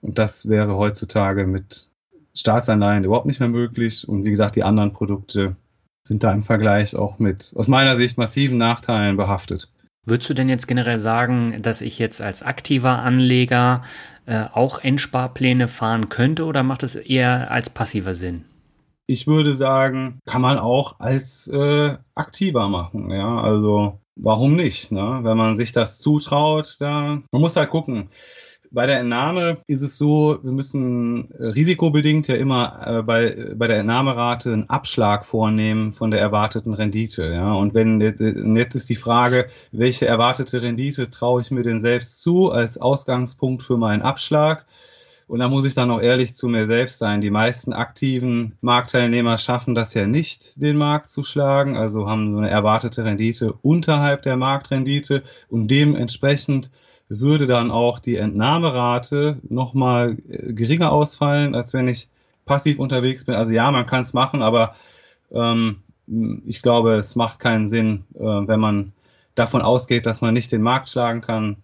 Und 0.00 0.18
das 0.18 0.48
wäre 0.48 0.74
heutzutage 0.74 1.46
mit 1.46 1.86
Staatsanleihen 2.34 3.04
überhaupt 3.04 3.26
nicht 3.26 3.40
mehr 3.40 3.48
möglich. 3.50 4.08
Und 4.08 4.24
wie 4.24 4.30
gesagt, 4.30 4.56
die 4.56 4.64
anderen 4.64 4.94
Produkte 4.94 5.54
sind 6.10 6.24
da 6.24 6.32
im 6.32 6.42
Vergleich 6.42 6.96
auch 6.96 7.20
mit 7.20 7.52
aus 7.54 7.68
meiner 7.68 7.94
Sicht 7.94 8.18
massiven 8.18 8.58
Nachteilen 8.58 9.16
behaftet. 9.16 9.68
Würdest 10.04 10.28
du 10.28 10.34
denn 10.34 10.48
jetzt 10.48 10.66
generell 10.66 10.98
sagen, 10.98 11.62
dass 11.62 11.82
ich 11.82 12.00
jetzt 12.00 12.20
als 12.20 12.42
aktiver 12.42 12.98
Anleger 12.98 13.84
äh, 14.26 14.46
auch 14.52 14.80
Endsparpläne 14.80 15.68
fahren 15.68 16.08
könnte 16.08 16.46
oder 16.46 16.64
macht 16.64 16.82
es 16.82 16.96
eher 16.96 17.52
als 17.52 17.70
passiver 17.70 18.14
Sinn? 18.14 18.44
Ich 19.06 19.28
würde 19.28 19.54
sagen, 19.54 20.18
kann 20.26 20.42
man 20.42 20.58
auch 20.58 20.98
als 20.98 21.46
äh, 21.46 21.96
aktiver 22.16 22.68
machen. 22.68 23.12
Ja, 23.12 23.40
also 23.40 24.00
warum 24.16 24.56
nicht? 24.56 24.90
Ne? 24.90 25.20
Wenn 25.22 25.36
man 25.36 25.54
sich 25.54 25.70
das 25.70 26.00
zutraut, 26.00 26.76
da 26.80 27.22
man 27.30 27.40
muss 27.40 27.54
halt 27.54 27.70
gucken. 27.70 28.08
Bei 28.72 28.86
der 28.86 29.00
Entnahme 29.00 29.58
ist 29.66 29.82
es 29.82 29.98
so, 29.98 30.38
wir 30.44 30.52
müssen 30.52 31.28
äh, 31.32 31.46
risikobedingt 31.46 32.28
ja 32.28 32.36
immer 32.36 32.80
äh, 32.86 33.02
bei, 33.02 33.52
bei 33.56 33.66
der 33.66 33.78
Entnahmerate 33.78 34.52
einen 34.52 34.70
Abschlag 34.70 35.24
vornehmen 35.24 35.90
von 35.90 36.12
der 36.12 36.20
erwarteten 36.20 36.72
Rendite. 36.72 37.32
Ja? 37.32 37.52
Und 37.52 37.74
wenn 37.74 38.00
jetzt 38.00 38.74
ist 38.76 38.88
die 38.88 38.94
Frage, 38.94 39.48
welche 39.72 40.06
erwartete 40.06 40.62
Rendite 40.62 41.10
traue 41.10 41.40
ich 41.40 41.50
mir 41.50 41.64
denn 41.64 41.80
selbst 41.80 42.22
zu 42.22 42.52
als 42.52 42.78
Ausgangspunkt 42.78 43.64
für 43.64 43.76
meinen 43.76 44.02
Abschlag? 44.02 44.64
Und 45.26 45.40
da 45.40 45.48
muss 45.48 45.64
ich 45.64 45.74
dann 45.74 45.90
auch 45.90 46.00
ehrlich 46.00 46.36
zu 46.36 46.46
mir 46.46 46.66
selbst 46.66 46.98
sein. 46.98 47.20
Die 47.20 47.30
meisten 47.30 47.72
aktiven 47.72 48.56
Marktteilnehmer 48.60 49.38
schaffen 49.38 49.74
das 49.74 49.94
ja 49.94 50.06
nicht, 50.06 50.62
den 50.62 50.76
Markt 50.76 51.08
zu 51.08 51.24
schlagen, 51.24 51.76
also 51.76 52.08
haben 52.08 52.32
so 52.32 52.38
eine 52.38 52.50
erwartete 52.50 53.04
Rendite 53.04 53.52
unterhalb 53.62 54.22
der 54.22 54.36
Marktrendite 54.36 55.24
und 55.48 55.68
dementsprechend 55.68 56.70
würde 57.10 57.48
dann 57.48 57.72
auch 57.72 57.98
die 57.98 58.16
Entnahmerate 58.16 59.38
nochmal 59.48 60.16
äh, 60.28 60.52
geringer 60.52 60.92
ausfallen, 60.92 61.54
als 61.54 61.74
wenn 61.74 61.88
ich 61.88 62.08
passiv 62.46 62.78
unterwegs 62.78 63.24
bin. 63.24 63.34
Also 63.34 63.52
ja, 63.52 63.70
man 63.70 63.86
kann 63.86 64.02
es 64.02 64.12
machen, 64.12 64.42
aber 64.42 64.76
ähm, 65.32 65.82
ich 66.46 66.62
glaube, 66.62 66.94
es 66.94 67.16
macht 67.16 67.40
keinen 67.40 67.68
Sinn, 67.68 68.04
äh, 68.14 68.22
wenn 68.22 68.60
man 68.60 68.92
davon 69.34 69.60
ausgeht, 69.60 70.06
dass 70.06 70.20
man 70.20 70.34
nicht 70.34 70.52
den 70.52 70.62
Markt 70.62 70.88
schlagen 70.88 71.20
kann, 71.20 71.56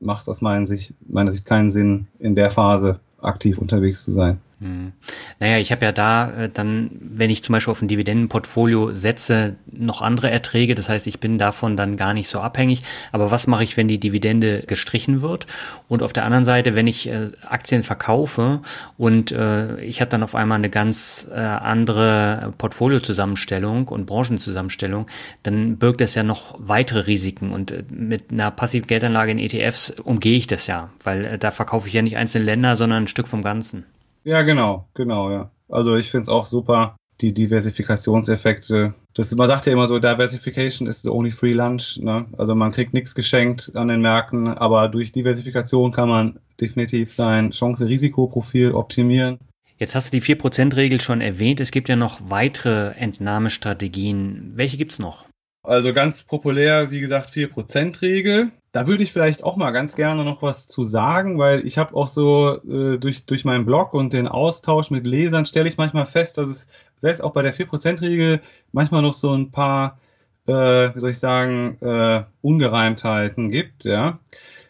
macht 0.00 0.22
es 0.22 0.28
aus 0.28 0.42
meiner 0.42 0.66
Sicht, 0.66 0.94
meiner 1.08 1.32
Sicht 1.32 1.46
keinen 1.46 1.70
Sinn, 1.70 2.06
in 2.18 2.34
der 2.34 2.50
Phase 2.50 3.00
aktiv 3.20 3.58
unterwegs 3.58 4.04
zu 4.04 4.12
sein. 4.12 4.40
Hm. 4.60 4.92
Naja, 5.38 5.56
ich 5.58 5.72
habe 5.72 5.86
ja 5.86 5.92
da 5.92 6.30
äh, 6.32 6.50
dann, 6.52 6.90
wenn 7.00 7.30
ich 7.30 7.42
zum 7.42 7.54
Beispiel 7.54 7.70
auf 7.72 7.80
ein 7.80 7.88
Dividendenportfolio 7.88 8.92
setze, 8.92 9.56
noch 9.72 10.02
andere 10.02 10.30
Erträge. 10.30 10.74
Das 10.74 10.90
heißt, 10.90 11.06
ich 11.06 11.18
bin 11.18 11.38
davon 11.38 11.78
dann 11.78 11.96
gar 11.96 12.12
nicht 12.12 12.28
so 12.28 12.40
abhängig. 12.40 12.82
Aber 13.10 13.30
was 13.30 13.46
mache 13.46 13.64
ich, 13.64 13.78
wenn 13.78 13.88
die 13.88 13.98
Dividende 13.98 14.62
gestrichen 14.66 15.22
wird? 15.22 15.46
Und 15.88 16.02
auf 16.02 16.12
der 16.12 16.24
anderen 16.26 16.44
Seite, 16.44 16.74
wenn 16.74 16.86
ich 16.86 17.08
äh, 17.08 17.30
Aktien 17.48 17.82
verkaufe 17.82 18.60
und 18.98 19.32
äh, 19.32 19.80
ich 19.80 20.02
habe 20.02 20.10
dann 20.10 20.22
auf 20.22 20.34
einmal 20.34 20.58
eine 20.58 20.68
ganz 20.68 21.26
äh, 21.32 21.38
andere 21.38 22.52
Portfoliozusammenstellung 22.58 23.88
und 23.88 24.04
Branchenzusammenstellung, 24.04 25.06
dann 25.42 25.78
birgt 25.78 26.02
das 26.02 26.14
ja 26.14 26.22
noch 26.22 26.54
weitere 26.58 27.06
Risiken. 27.06 27.50
Und 27.50 27.70
äh, 27.70 27.82
mit 27.88 28.30
einer 28.30 28.50
passiven 28.50 28.86
Geldanlage 28.86 29.32
in 29.32 29.38
ETFs 29.38 29.88
umgehe 30.04 30.36
ich 30.36 30.46
das 30.46 30.66
ja, 30.66 30.90
weil 31.02 31.24
äh, 31.24 31.38
da 31.38 31.50
verkaufe 31.50 31.88
ich 31.88 31.94
ja 31.94 32.02
nicht 32.02 32.18
einzelne 32.18 32.44
Länder, 32.44 32.76
sondern 32.76 33.04
ein 33.04 33.08
Stück 33.08 33.26
vom 33.26 33.40
Ganzen. 33.40 33.86
Ja, 34.24 34.42
genau, 34.42 34.88
genau, 34.94 35.30
ja. 35.30 35.50
Also 35.68 35.96
ich 35.96 36.10
finde 36.10 36.22
es 36.22 36.28
auch 36.28 36.46
super, 36.46 36.96
die 37.20 37.32
Diversifikationseffekte. 37.32 38.94
Das, 39.14 39.34
man 39.34 39.48
sagt 39.48 39.66
ja 39.66 39.72
immer 39.72 39.86
so, 39.86 39.98
Diversification 39.98 40.88
is 40.88 41.02
the 41.02 41.10
only 41.10 41.30
free 41.30 41.52
lunch. 41.52 41.98
Ne? 42.00 42.26
Also 42.36 42.54
man 42.54 42.72
kriegt 42.72 42.94
nichts 42.94 43.14
geschenkt 43.14 43.72
an 43.74 43.88
den 43.88 44.00
Märkten, 44.00 44.48
aber 44.48 44.88
durch 44.88 45.12
Diversifikation 45.12 45.92
kann 45.92 46.08
man 46.08 46.40
definitiv 46.60 47.12
sein 47.12 47.50
Chance-Risikoprofil 47.50 48.72
optimieren. 48.72 49.38
Jetzt 49.76 49.94
hast 49.94 50.12
du 50.12 50.18
die 50.18 50.22
4%-Regel 50.22 51.00
schon 51.00 51.20
erwähnt. 51.20 51.60
Es 51.60 51.70
gibt 51.70 51.88
ja 51.88 51.96
noch 51.96 52.20
weitere 52.28 52.90
Entnahmestrategien. 52.96 54.52
Welche 54.54 54.76
gibt 54.76 54.92
es 54.92 54.98
noch? 54.98 55.24
Also 55.62 55.92
ganz 55.92 56.22
populär, 56.22 56.90
wie 56.90 57.00
gesagt, 57.00 57.34
4%-Regel. 57.34 58.50
Da 58.72 58.86
würde 58.86 59.02
ich 59.02 59.12
vielleicht 59.12 59.42
auch 59.42 59.56
mal 59.56 59.72
ganz 59.72 59.96
gerne 59.96 60.24
noch 60.24 60.42
was 60.42 60.68
zu 60.68 60.84
sagen, 60.84 61.38
weil 61.38 61.66
ich 61.66 61.76
habe 61.76 61.94
auch 61.96 62.06
so 62.06 62.60
äh, 62.62 62.98
durch, 62.98 63.24
durch 63.26 63.44
meinen 63.44 63.66
Blog 63.66 63.94
und 63.94 64.12
den 64.12 64.28
Austausch 64.28 64.90
mit 64.90 65.06
Lesern 65.06 65.44
stelle 65.44 65.68
ich 65.68 65.76
manchmal 65.76 66.06
fest, 66.06 66.38
dass 66.38 66.48
es 66.48 66.68
selbst 66.98 67.20
auch 67.20 67.32
bei 67.32 67.42
der 67.42 67.54
4%-Regel 67.54 68.40
manchmal 68.72 69.02
noch 69.02 69.14
so 69.14 69.32
ein 69.32 69.50
paar, 69.50 69.98
äh, 70.46 70.52
wie 70.52 71.00
soll 71.00 71.10
ich 71.10 71.18
sagen, 71.18 71.78
äh, 71.80 72.22
Ungereimtheiten 72.42 73.50
gibt. 73.50 73.84
Ja. 73.84 74.20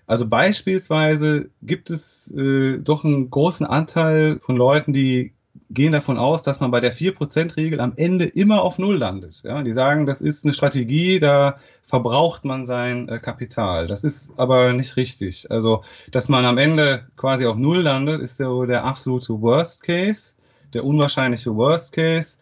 Also 0.06 0.26
beispielsweise 0.26 1.50
gibt 1.62 1.90
es 1.90 2.32
äh, 2.32 2.78
doch 2.78 3.04
einen 3.04 3.30
großen 3.30 3.66
Anteil 3.66 4.40
von 4.42 4.56
Leuten, 4.56 4.92
die 4.92 5.34
gehen 5.70 5.92
davon 5.92 6.18
aus, 6.18 6.42
dass 6.42 6.60
man 6.60 6.72
bei 6.72 6.80
der 6.80 6.92
4%-Regel 6.92 7.80
am 7.80 7.92
Ende 7.96 8.26
immer 8.26 8.62
auf 8.62 8.78
Null 8.78 8.98
landet. 8.98 9.42
Ja, 9.44 9.62
die 9.62 9.72
sagen, 9.72 10.04
das 10.04 10.20
ist 10.20 10.44
eine 10.44 10.52
Strategie, 10.52 11.20
da 11.20 11.58
verbraucht 11.82 12.44
man 12.44 12.66
sein 12.66 13.08
äh, 13.08 13.18
Kapital. 13.18 13.86
Das 13.86 14.02
ist 14.02 14.32
aber 14.36 14.72
nicht 14.72 14.96
richtig. 14.96 15.50
Also, 15.50 15.82
dass 16.10 16.28
man 16.28 16.44
am 16.44 16.58
Ende 16.58 17.06
quasi 17.16 17.46
auf 17.46 17.56
Null 17.56 17.82
landet, 17.82 18.20
ist 18.20 18.40
ja 18.40 18.66
der 18.66 18.84
absolute 18.84 19.40
Worst 19.40 19.84
Case, 19.84 20.34
der 20.74 20.84
unwahrscheinliche 20.84 21.54
Worst 21.54 21.92
Case. 21.92 22.38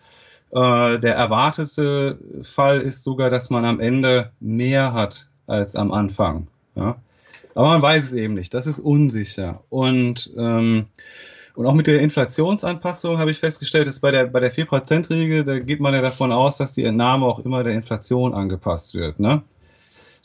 Äh, 0.51 0.99
der 0.99 1.15
erwartete 1.15 2.19
Fall 2.43 2.81
ist 2.81 3.03
sogar, 3.03 3.29
dass 3.29 3.51
man 3.51 3.67
am 3.67 3.79
Ende 3.79 4.33
mehr 4.41 4.95
hat 4.95 5.29
als 5.47 5.77
am 5.77 5.93
Anfang. 5.93 6.49
Ja? 6.75 6.97
Aber 7.55 7.69
man 7.69 7.83
weiß 7.83 8.05
es 8.05 8.13
eben 8.15 8.35
nicht. 8.35 8.55
Das 8.55 8.67
ist 8.67 8.79
unsicher. 8.79 9.63
Und, 9.69 10.31
ähm, 10.39 10.87
und 11.59 11.67
auch 11.67 11.75
mit 11.75 11.89
der 11.89 11.99
Inflationsanpassung 11.99 13.19
habe 13.19 13.33
ich 13.33 13.41
festgestellt, 13.41 13.89
dass 13.89 13.99
bei 13.99 14.13
der, 14.13 14.27
bei 14.27 14.39
der 14.39 14.53
4%-Regel, 14.53 15.43
da 15.43 15.59
geht 15.59 15.81
man 15.81 15.93
ja 15.93 16.01
davon 16.01 16.31
aus, 16.31 16.57
dass 16.57 16.73
die 16.73 16.85
Entnahme 16.85 17.27
auch 17.27 17.41
immer 17.41 17.65
der 17.65 17.73
Inflation 17.73 18.33
angepasst 18.33 18.95
wird. 18.95 19.19
Ne? 19.19 19.43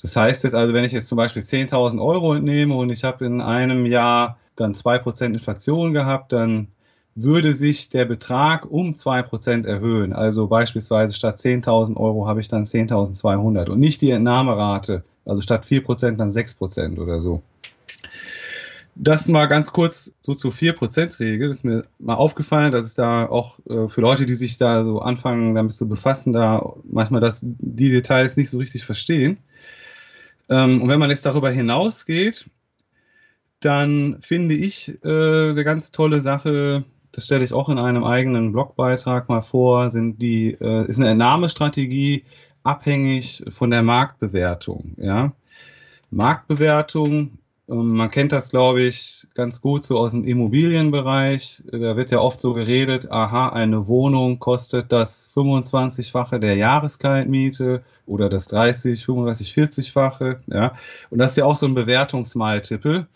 Das 0.04 0.16
heißt 0.16 0.44
jetzt 0.44 0.54
also, 0.54 0.76
wenn 0.76 0.84
ich 0.84 0.92
jetzt 0.92 1.08
zum 1.08 1.16
Beispiel 1.16 1.42
10.000 1.42 2.00
Euro 2.00 2.36
entnehme 2.36 2.76
und 2.76 2.92
ich 2.92 3.04
habe 3.04 3.26
in 3.26 3.42
einem 3.42 3.88
Jahr 3.88 4.38
dann 4.56 4.74
2% 4.76 5.26
Inflation 5.26 5.92
gehabt, 5.92 6.34
dann 6.34 6.68
würde 7.16 7.56
sich 7.56 7.90
der 7.90 8.06
Betrag 8.06 8.70
um 8.70 8.92
2% 8.94 9.66
erhöhen. 9.66 10.14
Also 10.14 10.46
beispielsweise 10.46 11.16
statt 11.16 11.40
10.000 11.40 11.98
Euro 11.98 12.28
habe 12.28 12.42
ich 12.42 12.48
dann 12.48 12.66
10.200 12.66 13.72
und 13.72 13.80
nicht 13.80 14.02
die 14.02 14.12
Entnahmerate. 14.12 15.04
Also 15.26 15.42
statt 15.42 15.66
4% 15.66 16.16
dann 16.16 16.30
6% 16.30 17.00
oder 17.00 17.20
so. 17.22 17.42
Das 18.96 19.28
mal 19.28 19.48
ganz 19.48 19.72
kurz 19.72 20.14
so 20.22 20.36
zur 20.36 20.52
4%-Regel. 20.52 21.48
Das 21.48 21.58
ist 21.58 21.64
mir 21.64 21.84
mal 21.98 22.16
aufgefallen, 22.16 22.72
dass 22.72 22.86
es 22.86 22.94
da 22.94 23.26
auch 23.26 23.60
äh, 23.68 23.88
für 23.88 24.02
Leute, 24.02 24.26
die 24.26 24.36
sich 24.36 24.58
da 24.58 24.84
so 24.84 25.00
anfangen, 25.00 25.56
damit 25.56 25.74
zu 25.74 25.88
befassen, 25.88 26.32
da 26.32 26.74
manchmal 26.84 27.22
das, 27.22 27.40
die 27.44 27.90
Details 27.90 28.38
nicht 28.38 28.52
so 28.52 28.60
richtig 28.60 28.86
verstehen. 28.86 29.38
Ähm, 30.50 30.82
und 30.82 30.90
wenn 30.90 31.00
man 31.00 31.10
jetzt 31.10 31.26
darüber 31.26 31.50
hinausgeht, 31.50 32.50
dann 33.60 34.20
finde 34.22 34.56
ich 34.56 35.00
äh, 35.04 35.50
eine 35.50 35.64
ganz 35.64 35.92
tolle 35.92 36.22
Sache, 36.22 36.84
das 37.14 37.26
stelle 37.26 37.46
ich 37.46 37.54
auch 37.54 37.70
in 37.70 37.80
einem 37.80 38.04
eigenen 38.04 38.52
Blogbeitrag 38.52 39.30
mal 39.30 39.42
vor, 39.42 39.90
sind 39.92 40.22
die, 40.22 40.58
äh, 40.60 40.86
ist 40.88 41.00
eine 41.00 41.10
Entnahmestrategie 41.10 42.26
abhängig 42.64 43.44
von 43.50 43.72
der 43.72 43.84
Marktbewertung. 43.84 44.94
Ja? 44.98 45.34
Marktbewertung, 46.12 47.38
man 47.76 48.12
kennt 48.12 48.32
das, 48.32 48.50
glaube 48.50 48.82
ich, 48.82 49.26
ganz 49.36 49.62
gut 49.62 49.86
so 49.86 49.98
aus 49.98 50.12
dem 50.12 50.26
Immobilienbereich. 50.26 51.64
Da 51.72 51.96
wird 51.96 52.12
ja 52.12 52.20
oft 52.20 52.42
so 52.42 52.54
geredet, 52.54 53.12
aha, 53.12 53.50
eine 53.50 53.88
Wohnung 53.88 54.40
kostet 54.40 54.92
das 54.92 55.28
25-fache 55.34 56.40
der 56.40 56.56
Jahreskaltmiete 56.56 57.84
oder 58.06 58.30
das 58.30 58.48
30, 58.48 59.06
35, 59.06 59.54
40-fache. 59.54 60.38
Ja? 60.48 60.74
Und 61.10 61.20
das 61.20 61.32
ist 61.32 61.38
ja 61.38 61.46
auch 61.46 61.56
so 61.56 61.66
ein 61.66 61.76
Bewertungsmaltippel. 61.76 63.08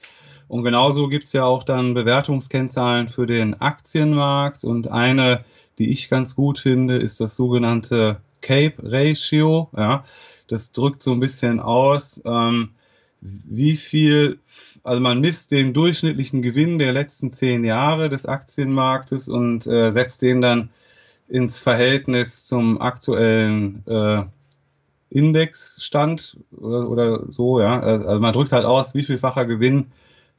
Und 0.48 0.64
genauso 0.64 1.08
gibt 1.08 1.28
es 1.28 1.34
ja 1.34 1.44
auch 1.44 1.64
dann 1.64 1.94
Bewertungskennzahlen 1.94 3.10
für 3.10 3.28
den 3.28 3.60
Aktienmarkt. 3.60 4.64
Und 4.64 4.90
eine, 4.90 5.44
die 5.78 5.92
ich 5.92 6.10
ganz 6.10 6.36
gut 6.36 6.60
finde, 6.60 6.96
ist 6.96 7.20
das 7.20 7.36
sogenannte 7.36 8.22
Cape 8.42 8.76
Ratio. 8.82 9.70
Ja, 9.76 10.06
das 10.48 10.72
drückt 10.72 11.04
so 11.04 11.12
ein 11.12 11.20
bisschen 11.20 11.60
aus, 11.60 12.22
ähm, 12.26 12.70
wie 13.22 13.76
viel, 13.76 14.40
also 14.84 15.00
man 15.00 15.20
misst 15.20 15.52
den 15.52 15.74
durchschnittlichen 15.74 16.42
Gewinn 16.42 16.80
der 16.80 16.94
letzten 16.94 17.32
zehn 17.32 17.64
Jahre 17.64 18.10
des 18.10 18.26
Aktienmarktes 18.26 19.28
und 19.28 19.66
äh, 19.68 19.92
setzt 19.92 20.22
den 20.22 20.42
dann 20.42 20.70
ins 21.28 21.58
Verhältnis 21.58 22.46
zum 22.46 22.80
aktuellen 22.80 23.84
äh, 23.88 24.24
Indexstand 25.10 26.38
oder, 26.52 26.90
oder 26.90 27.32
so, 27.32 27.60
ja. 27.60 27.80
Also 27.80 28.20
man 28.20 28.34
drückt 28.34 28.52
halt 28.52 28.66
aus, 28.66 28.94
wie 28.94 29.04
vielfacher 29.04 29.46
Gewinn 29.46 29.88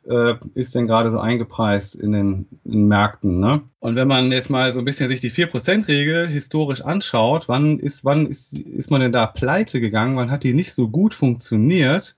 äh, 0.08 0.34
ist 0.54 0.74
denn 0.74 0.86
gerade 0.86 1.10
so 1.10 1.18
eingepreist 1.18 1.94
in 1.96 2.12
den, 2.12 2.46
in 2.64 2.72
den 2.72 2.88
Märkten. 2.88 3.40
Ne? 3.40 3.62
Und 3.80 3.96
wenn 3.96 4.08
man 4.08 4.32
jetzt 4.32 4.50
mal 4.50 4.72
so 4.72 4.78
ein 4.78 4.84
bisschen 4.84 5.08
sich 5.08 5.20
die 5.20 5.30
4%-Regel 5.30 6.26
historisch 6.26 6.80
anschaut, 6.82 7.48
wann 7.48 7.78
ist, 7.78 8.04
wann 8.04 8.26
ist, 8.26 8.52
ist 8.54 8.90
man 8.90 9.00
denn 9.00 9.12
da 9.12 9.26
pleite 9.26 9.80
gegangen, 9.80 10.16
wann 10.16 10.30
hat 10.30 10.44
die 10.44 10.54
nicht 10.54 10.72
so 10.72 10.88
gut 10.88 11.14
funktioniert, 11.14 12.16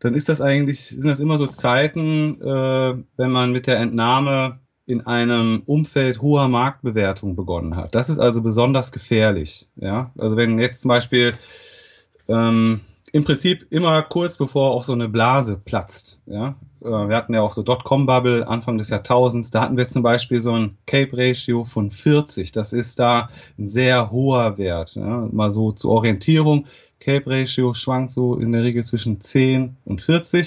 dann 0.00 0.14
ist 0.14 0.28
das 0.28 0.40
eigentlich, 0.40 0.80
sind 0.80 1.06
das 1.06 1.20
immer 1.20 1.38
so 1.38 1.46
Zeiten, 1.46 2.40
äh, 2.40 2.94
wenn 3.16 3.30
man 3.30 3.52
mit 3.52 3.66
der 3.66 3.78
Entnahme 3.78 4.58
in 4.86 5.06
einem 5.06 5.62
Umfeld 5.66 6.20
hoher 6.20 6.48
Marktbewertung 6.48 7.36
begonnen 7.36 7.76
hat. 7.76 7.94
Das 7.94 8.08
ist 8.08 8.18
also 8.18 8.42
besonders 8.42 8.90
gefährlich. 8.90 9.68
Ja? 9.76 10.10
Also 10.18 10.36
wenn 10.36 10.58
jetzt 10.58 10.80
zum 10.80 10.88
Beispiel 10.88 11.34
ähm, 12.28 12.80
im 13.12 13.24
Prinzip 13.24 13.66
immer 13.70 14.02
kurz 14.02 14.36
bevor 14.36 14.72
auch 14.72 14.82
so 14.82 14.92
eine 14.92 15.08
Blase 15.08 15.56
platzt. 15.56 16.18
Ja? 16.26 16.56
Äh, 16.80 16.88
wir 16.88 17.14
hatten 17.14 17.34
ja 17.34 17.42
auch 17.42 17.52
so 17.52 17.62
Dotcom-Bubble 17.62 18.48
Anfang 18.48 18.78
des 18.78 18.88
Jahrtausends. 18.88 19.50
Da 19.50 19.62
hatten 19.62 19.76
wir 19.76 19.86
zum 19.86 20.02
Beispiel 20.02 20.40
so 20.40 20.52
ein 20.52 20.76
Cape-Ratio 20.86 21.64
von 21.64 21.90
40. 21.90 22.52
Das 22.52 22.72
ist 22.72 22.98
da 22.98 23.28
ein 23.58 23.68
sehr 23.68 24.10
hoher 24.10 24.58
Wert. 24.58 24.94
Ja? 24.96 25.28
Mal 25.30 25.50
so 25.50 25.72
zur 25.72 25.92
Orientierung. 25.92 26.66
Cape-Ratio 27.00 27.74
schwankt 27.74 28.10
so 28.10 28.36
in 28.36 28.52
der 28.52 28.62
Regel 28.62 28.84
zwischen 28.84 29.20
10 29.20 29.76
und 29.84 30.00
40. 30.00 30.40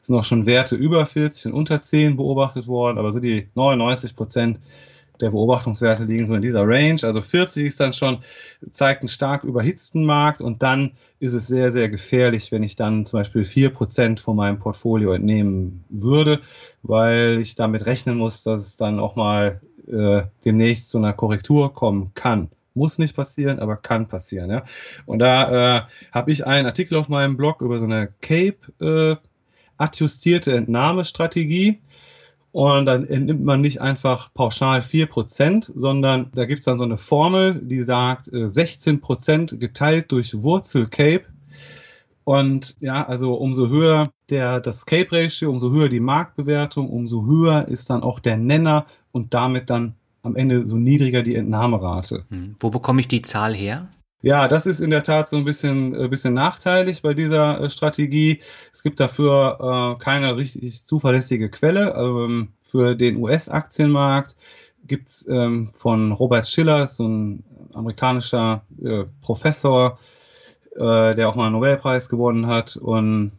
Es 0.00 0.06
sind 0.06 0.16
auch 0.16 0.24
schon 0.24 0.46
Werte 0.46 0.74
über 0.74 1.04
40 1.06 1.46
und 1.46 1.52
unter 1.52 1.80
10 1.80 2.16
beobachtet 2.16 2.66
worden, 2.66 2.98
aber 2.98 3.12
so 3.12 3.20
die 3.20 3.48
99 3.54 4.16
Prozent 4.16 4.58
der 5.20 5.30
Beobachtungswerte 5.30 6.04
liegen 6.04 6.26
so 6.26 6.34
in 6.34 6.42
dieser 6.42 6.66
Range. 6.66 6.98
Also 7.02 7.20
40 7.20 7.66
ist 7.66 7.80
dann 7.80 7.92
schon, 7.92 8.18
zeigt 8.72 9.02
einen 9.02 9.08
stark 9.08 9.44
überhitzten 9.44 10.04
Markt 10.04 10.40
und 10.40 10.62
dann 10.62 10.92
ist 11.18 11.34
es 11.34 11.46
sehr, 11.46 11.70
sehr 11.70 11.88
gefährlich, 11.88 12.50
wenn 12.50 12.62
ich 12.62 12.76
dann 12.76 13.04
zum 13.04 13.20
Beispiel 13.20 13.42
4% 13.42 14.18
von 14.18 14.36
meinem 14.36 14.58
Portfolio 14.58 15.12
entnehmen 15.12 15.84
würde, 15.90 16.40
weil 16.82 17.38
ich 17.40 17.54
damit 17.54 17.84
rechnen 17.86 18.16
muss, 18.16 18.42
dass 18.42 18.62
es 18.62 18.76
dann 18.76 18.98
auch 18.98 19.16
mal 19.16 19.60
äh, 19.86 20.22
demnächst 20.44 20.88
zu 20.88 20.98
einer 20.98 21.12
Korrektur 21.12 21.74
kommen 21.74 22.12
kann. 22.14 22.48
Muss 22.74 22.98
nicht 22.98 23.16
passieren, 23.16 23.58
aber 23.58 23.76
kann 23.76 24.08
passieren. 24.08 24.50
Ja? 24.50 24.64
Und 25.06 25.18
da 25.18 25.78
äh, 25.78 25.82
habe 26.12 26.30
ich 26.30 26.46
einen 26.46 26.66
Artikel 26.66 26.96
auf 26.96 27.08
meinem 27.08 27.36
Blog 27.36 27.62
über 27.62 27.78
so 27.78 27.84
eine 27.84 28.12
Cape 28.20 28.58
äh, 28.80 29.16
Entnahmestrategie 29.78 31.80
und 32.52 32.86
dann 32.86 33.06
entnimmt 33.06 33.44
man 33.44 33.60
nicht 33.60 33.80
einfach 33.80 34.34
pauschal 34.34 34.80
4%, 34.80 35.70
sondern 35.74 36.30
da 36.34 36.46
gibt 36.46 36.60
es 36.60 36.64
dann 36.64 36.78
so 36.78 36.84
eine 36.84 36.96
Formel, 36.96 37.60
die 37.62 37.82
sagt 37.82 38.26
16% 38.26 39.54
äh, 39.54 39.56
geteilt 39.56 40.10
durch 40.10 40.42
Wurzel 40.42 40.88
Cape. 40.88 41.26
Und 42.24 42.76
ja, 42.80 43.06
also 43.06 43.34
umso 43.34 43.68
höher 43.68 44.08
der, 44.30 44.60
das 44.60 44.84
Cape-Ratio, 44.84 45.50
umso 45.50 45.70
höher 45.70 45.88
die 45.88 46.00
Marktbewertung, 46.00 46.90
umso 46.90 47.24
höher 47.24 47.68
ist 47.68 47.88
dann 47.88 48.02
auch 48.02 48.18
der 48.18 48.36
Nenner 48.36 48.86
und 49.12 49.32
damit 49.32 49.70
dann 49.70 49.94
am 50.22 50.36
Ende 50.36 50.66
so 50.66 50.76
niedriger 50.76 51.22
die 51.22 51.36
Entnahmerate. 51.36 52.24
Hm. 52.30 52.56
Wo 52.60 52.70
bekomme 52.70 53.00
ich 53.00 53.08
die 53.08 53.22
Zahl 53.22 53.54
her? 53.54 53.88
Ja, 54.22 54.48
das 54.48 54.66
ist 54.66 54.80
in 54.80 54.90
der 54.90 55.02
Tat 55.02 55.30
so 55.30 55.36
ein 55.36 55.44
bisschen, 55.44 55.94
ein 55.94 56.04
äh, 56.04 56.08
bisschen 56.08 56.34
nachteilig 56.34 57.00
bei 57.00 57.14
dieser 57.14 57.62
äh, 57.62 57.70
Strategie. 57.70 58.40
Es 58.72 58.82
gibt 58.82 59.00
dafür 59.00 59.96
äh, 59.98 60.02
keine 60.02 60.36
richtig 60.36 60.84
zuverlässige 60.84 61.48
Quelle. 61.48 61.94
Ähm, 61.94 62.48
für 62.62 62.94
den 62.94 63.16
US-Aktienmarkt 63.16 64.36
gibt 64.86 65.08
es 65.08 65.26
ähm, 65.26 65.68
von 65.68 66.12
Robert 66.12 66.46
Schiller, 66.46 66.86
so 66.86 67.08
ein 67.08 67.44
amerikanischer 67.74 68.62
äh, 68.82 69.04
Professor, 69.22 69.98
äh, 70.76 71.14
der 71.14 71.28
auch 71.28 71.34
mal 71.34 71.44
einen 71.46 71.54
Nobelpreis 71.54 72.10
gewonnen 72.10 72.46
hat. 72.46 72.76
Und 72.76 73.32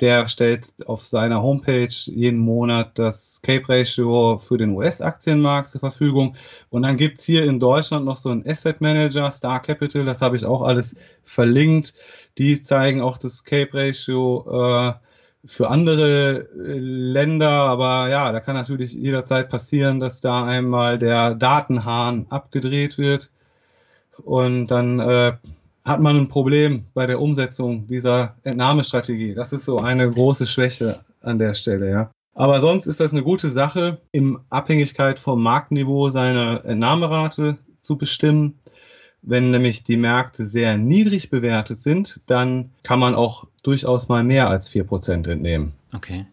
der 0.00 0.28
stellt 0.28 0.72
auf 0.86 1.04
seiner 1.04 1.42
Homepage 1.42 1.88
jeden 2.06 2.38
Monat 2.38 2.98
das 2.98 3.40
Cape 3.42 3.68
Ratio 3.68 4.38
für 4.38 4.58
den 4.58 4.70
US-Aktienmarkt 4.70 5.68
zur 5.68 5.80
Verfügung. 5.80 6.36
Und 6.68 6.82
dann 6.82 6.96
gibt 6.96 7.20
es 7.20 7.24
hier 7.24 7.44
in 7.44 7.60
Deutschland 7.60 8.04
noch 8.04 8.16
so 8.16 8.30
einen 8.30 8.46
Asset 8.46 8.80
Manager, 8.80 9.30
Star 9.30 9.60
Capital, 9.60 10.04
das 10.04 10.20
habe 10.20 10.36
ich 10.36 10.44
auch 10.44 10.62
alles 10.62 10.94
verlinkt. 11.22 11.94
Die 12.38 12.60
zeigen 12.60 13.00
auch 13.00 13.16
das 13.18 13.44
Cape 13.44 13.72
Ratio 13.72 14.44
äh, 14.48 14.92
für 15.46 15.68
andere 15.68 16.48
äh, 16.56 16.78
Länder, 16.78 17.50
aber 17.50 18.08
ja, 18.08 18.32
da 18.32 18.40
kann 18.40 18.56
natürlich 18.56 18.92
jederzeit 18.92 19.48
passieren, 19.48 20.00
dass 20.00 20.20
da 20.20 20.44
einmal 20.44 20.98
der 20.98 21.34
Datenhahn 21.34 22.26
abgedreht 22.28 22.98
wird 22.98 23.30
und 24.24 24.66
dann 24.66 24.98
äh, 24.98 25.32
hat 25.86 26.00
man 26.00 26.16
ein 26.16 26.28
Problem 26.28 26.84
bei 26.94 27.06
der 27.06 27.20
Umsetzung 27.20 27.86
dieser 27.86 28.34
Entnahmestrategie. 28.42 29.34
Das 29.34 29.52
ist 29.52 29.64
so 29.64 29.78
eine 29.78 30.10
große 30.10 30.46
Schwäche 30.46 31.00
an 31.22 31.38
der 31.38 31.54
Stelle, 31.54 31.88
ja. 31.90 32.10
Aber 32.34 32.60
sonst 32.60 32.86
ist 32.86 33.00
das 33.00 33.12
eine 33.12 33.22
gute 33.22 33.48
Sache, 33.48 34.00
in 34.12 34.36
Abhängigkeit 34.50 35.18
vom 35.18 35.42
Marktniveau 35.42 36.10
seine 36.10 36.62
Entnahmerate 36.64 37.56
zu 37.80 37.96
bestimmen. 37.96 38.58
Wenn 39.22 39.52
nämlich 39.52 39.84
die 39.84 39.96
Märkte 39.96 40.44
sehr 40.44 40.76
niedrig 40.76 41.30
bewertet 41.30 41.80
sind, 41.80 42.20
dann 42.26 42.72
kann 42.82 42.98
man 42.98 43.14
auch 43.14 43.44
durchaus 43.62 44.08
mal 44.08 44.24
mehr 44.24 44.50
als 44.50 44.70
4% 44.70 45.28
entnehmen. 45.30 45.72
Okay. 45.94 46.26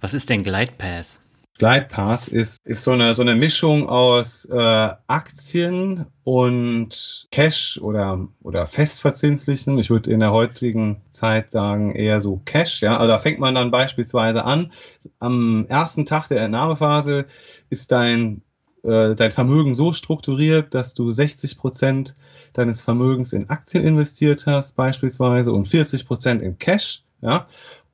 Was 0.00 0.12
ist 0.12 0.28
denn 0.28 0.42
Glide 0.42 0.72
Pass? 0.76 1.20
Glide 1.58 1.86
Pass 1.88 2.28
ist, 2.28 2.64
ist 2.64 2.84
so 2.84 2.92
eine, 2.92 3.14
so 3.14 3.22
eine 3.22 3.34
Mischung 3.34 3.88
aus 3.88 4.44
äh, 4.44 4.90
Aktien 5.08 6.06
und 6.22 7.26
Cash 7.32 7.78
oder, 7.82 8.28
oder 8.42 8.66
festverzinslichen. 8.68 9.76
Ich 9.78 9.90
würde 9.90 10.10
in 10.10 10.20
der 10.20 10.30
heutigen 10.30 11.02
Zeit 11.10 11.50
sagen 11.50 11.92
eher 11.96 12.20
so 12.20 12.40
Cash. 12.44 12.80
Ja, 12.80 12.96
also 12.96 13.08
da 13.08 13.18
fängt 13.18 13.40
man 13.40 13.56
dann 13.56 13.72
beispielsweise 13.72 14.44
an. 14.44 14.72
Am 15.18 15.66
ersten 15.68 16.06
Tag 16.06 16.28
der 16.28 16.42
Entnahmephase 16.42 17.26
ist 17.70 17.90
dein, 17.90 18.42
äh, 18.84 19.16
dein 19.16 19.32
Vermögen 19.32 19.74
so 19.74 19.92
strukturiert, 19.92 20.74
dass 20.74 20.94
du 20.94 21.10
60 21.10 21.58
Prozent 21.58 22.14
deines 22.52 22.82
Vermögens 22.82 23.32
in 23.32 23.50
Aktien 23.50 23.84
investiert 23.84 24.46
hast, 24.46 24.76
beispielsweise, 24.76 25.52
und 25.52 25.66
40 25.66 26.06
Prozent 26.06 26.40
in 26.40 26.56
Cash. 26.58 27.02
Ja, 27.20 27.48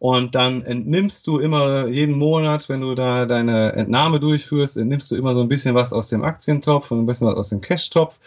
und 0.04 0.34
dann 0.34 0.60
entnimmst 0.60 1.26
du 1.26 1.38
immer 1.38 1.86
jeden 1.86 2.18
Monat, 2.18 2.68
wenn 2.68 2.82
du 2.82 2.94
da 2.94 3.24
deine 3.24 3.72
Entnahme 3.72 4.20
durchführst, 4.20 4.76
entnimmst 4.76 5.10
du 5.10 5.16
immer 5.16 5.32
so 5.32 5.40
ein 5.40 5.48
bisschen 5.48 5.74
was 5.74 5.94
aus 5.94 6.10
dem 6.10 6.24
Aktientopf 6.24 6.90
und 6.90 6.98
ein 6.98 7.06
bisschen 7.06 7.26
was 7.26 7.36
aus 7.36 7.48
dem 7.48 7.62
Cash-Topf. 7.62 8.18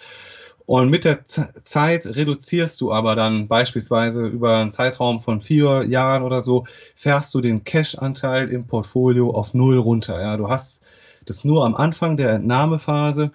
Und 0.66 0.90
mit 0.90 1.06
der 1.06 1.28
Z 1.28 1.52
Zeit 1.68 2.08
reduzierst 2.08 2.82
du 2.82 2.92
aber 2.92 3.16
dann 3.16 3.48
beispielsweise 3.48 4.26
über 4.26 4.58
einen 4.58 4.72
Zeitraum 4.72 5.20
von 5.20 5.40
vier 5.40 5.86
Jahren 5.88 6.24
oder 6.24 6.42
so, 6.42 6.66
fährst 6.96 7.32
du 7.36 7.42
den 7.42 7.64
Cash-Anteil 7.64 8.50
im 8.50 8.66
Portfolio 8.66 9.30
auf 9.30 9.54
null 9.54 9.78
runter. 9.78 10.20
Ja, 10.20 10.36
du 10.36 10.50
hast 10.50 10.82
das 11.26 11.46
nur 11.46 11.64
am 11.64 11.76
Anfang 11.76 12.18
der 12.18 12.32
Entnahmephase, 12.32 13.34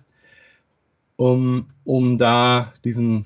um, 1.15 1.69
um 1.85 2.19
da 2.19 2.73
diesen 2.85 3.25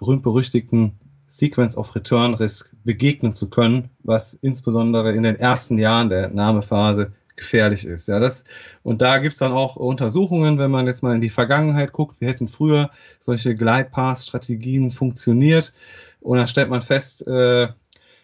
berühmt-berüchtigten 0.00 0.98
Sequence 1.28 1.76
of 1.76 1.94
Return 1.94 2.34
Risk 2.34 2.75
begegnen 2.86 3.34
zu 3.34 3.50
können, 3.50 3.90
was 4.04 4.34
insbesondere 4.40 5.12
in 5.12 5.24
den 5.24 5.36
ersten 5.36 5.76
Jahren 5.76 6.08
der 6.08 6.24
Entnahmephase 6.24 7.12
gefährlich 7.34 7.84
ist. 7.84 8.08
Ja, 8.08 8.18
das, 8.18 8.44
und 8.82 9.02
da 9.02 9.18
gibt 9.18 9.34
es 9.34 9.40
dann 9.40 9.52
auch 9.52 9.76
Untersuchungen, 9.76 10.58
wenn 10.58 10.70
man 10.70 10.86
jetzt 10.86 11.02
mal 11.02 11.14
in 11.14 11.20
die 11.20 11.28
Vergangenheit 11.28 11.92
guckt, 11.92 12.20
wir 12.20 12.28
hätten 12.28 12.48
früher 12.48 12.90
solche 13.20 13.54
Glide 13.54 13.90
Path 13.90 14.20
Strategien 14.20 14.90
funktioniert 14.90 15.74
und 16.20 16.38
da 16.38 16.46
stellt 16.46 16.70
man 16.70 16.80
fest, 16.80 17.26
äh, 17.26 17.68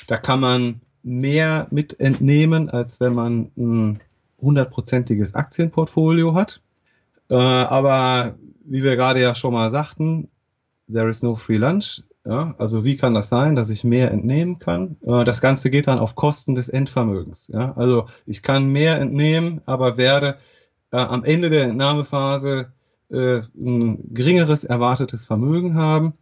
da 0.07 0.17
kann 0.17 0.41
man 0.41 0.81
mehr 1.03 1.67
mit 1.71 1.99
entnehmen, 2.01 2.71
als 2.71 3.01
wenn 3.01 3.15
man 3.15 3.51
ein 3.57 4.01
hundertprozentiges 4.41 5.35
Aktienportfolio 5.35 6.35
hat. 6.35 6.61
Äh, 7.29 7.35
aber 7.35 8.37
wie 8.65 8.83
wir 8.83 8.97
gerade 8.97 9.21
ja 9.21 9.35
schon 9.35 9.55
mal 9.55 9.71
sagten, 9.71 10.29
there 10.91 11.09
is 11.09 11.23
no 11.23 11.35
free 11.35 11.57
lunch. 11.57 12.03
Ja, 12.25 12.55
also 12.59 12.85
wie 12.85 12.97
kann 12.97 13.15
das 13.15 13.29
sein, 13.29 13.57
dass 13.57 13.69
ich 13.69 13.83
mehr 13.83 14.13
entnehmen 14.13 14.61
kann? 14.61 14.97
Äh, 15.03 15.25
das 15.25 15.41
Ganze 15.41 15.71
geht 15.71 15.89
dann 15.89 15.99
auf 15.99 16.15
Kosten 16.15 16.55
des 16.55 16.69
Endvermögens. 16.69 17.49
Ja, 17.49 17.73
also 17.73 18.07
ich 18.27 18.43
kann 18.43 18.69
mehr 18.69 19.01
entnehmen, 19.01 19.61
aber 19.67 19.97
werde 19.97 20.39
äh, 20.93 20.99
am 20.99 21.25
Ende 21.25 21.51
der 21.51 21.65
Entnahmephase 21.65 22.73
äh, 23.11 23.43
ein 23.57 24.15
geringeres 24.15 24.63
erwartetes 24.63 25.25
Vermögen 25.25 25.75
haben. 25.75 26.15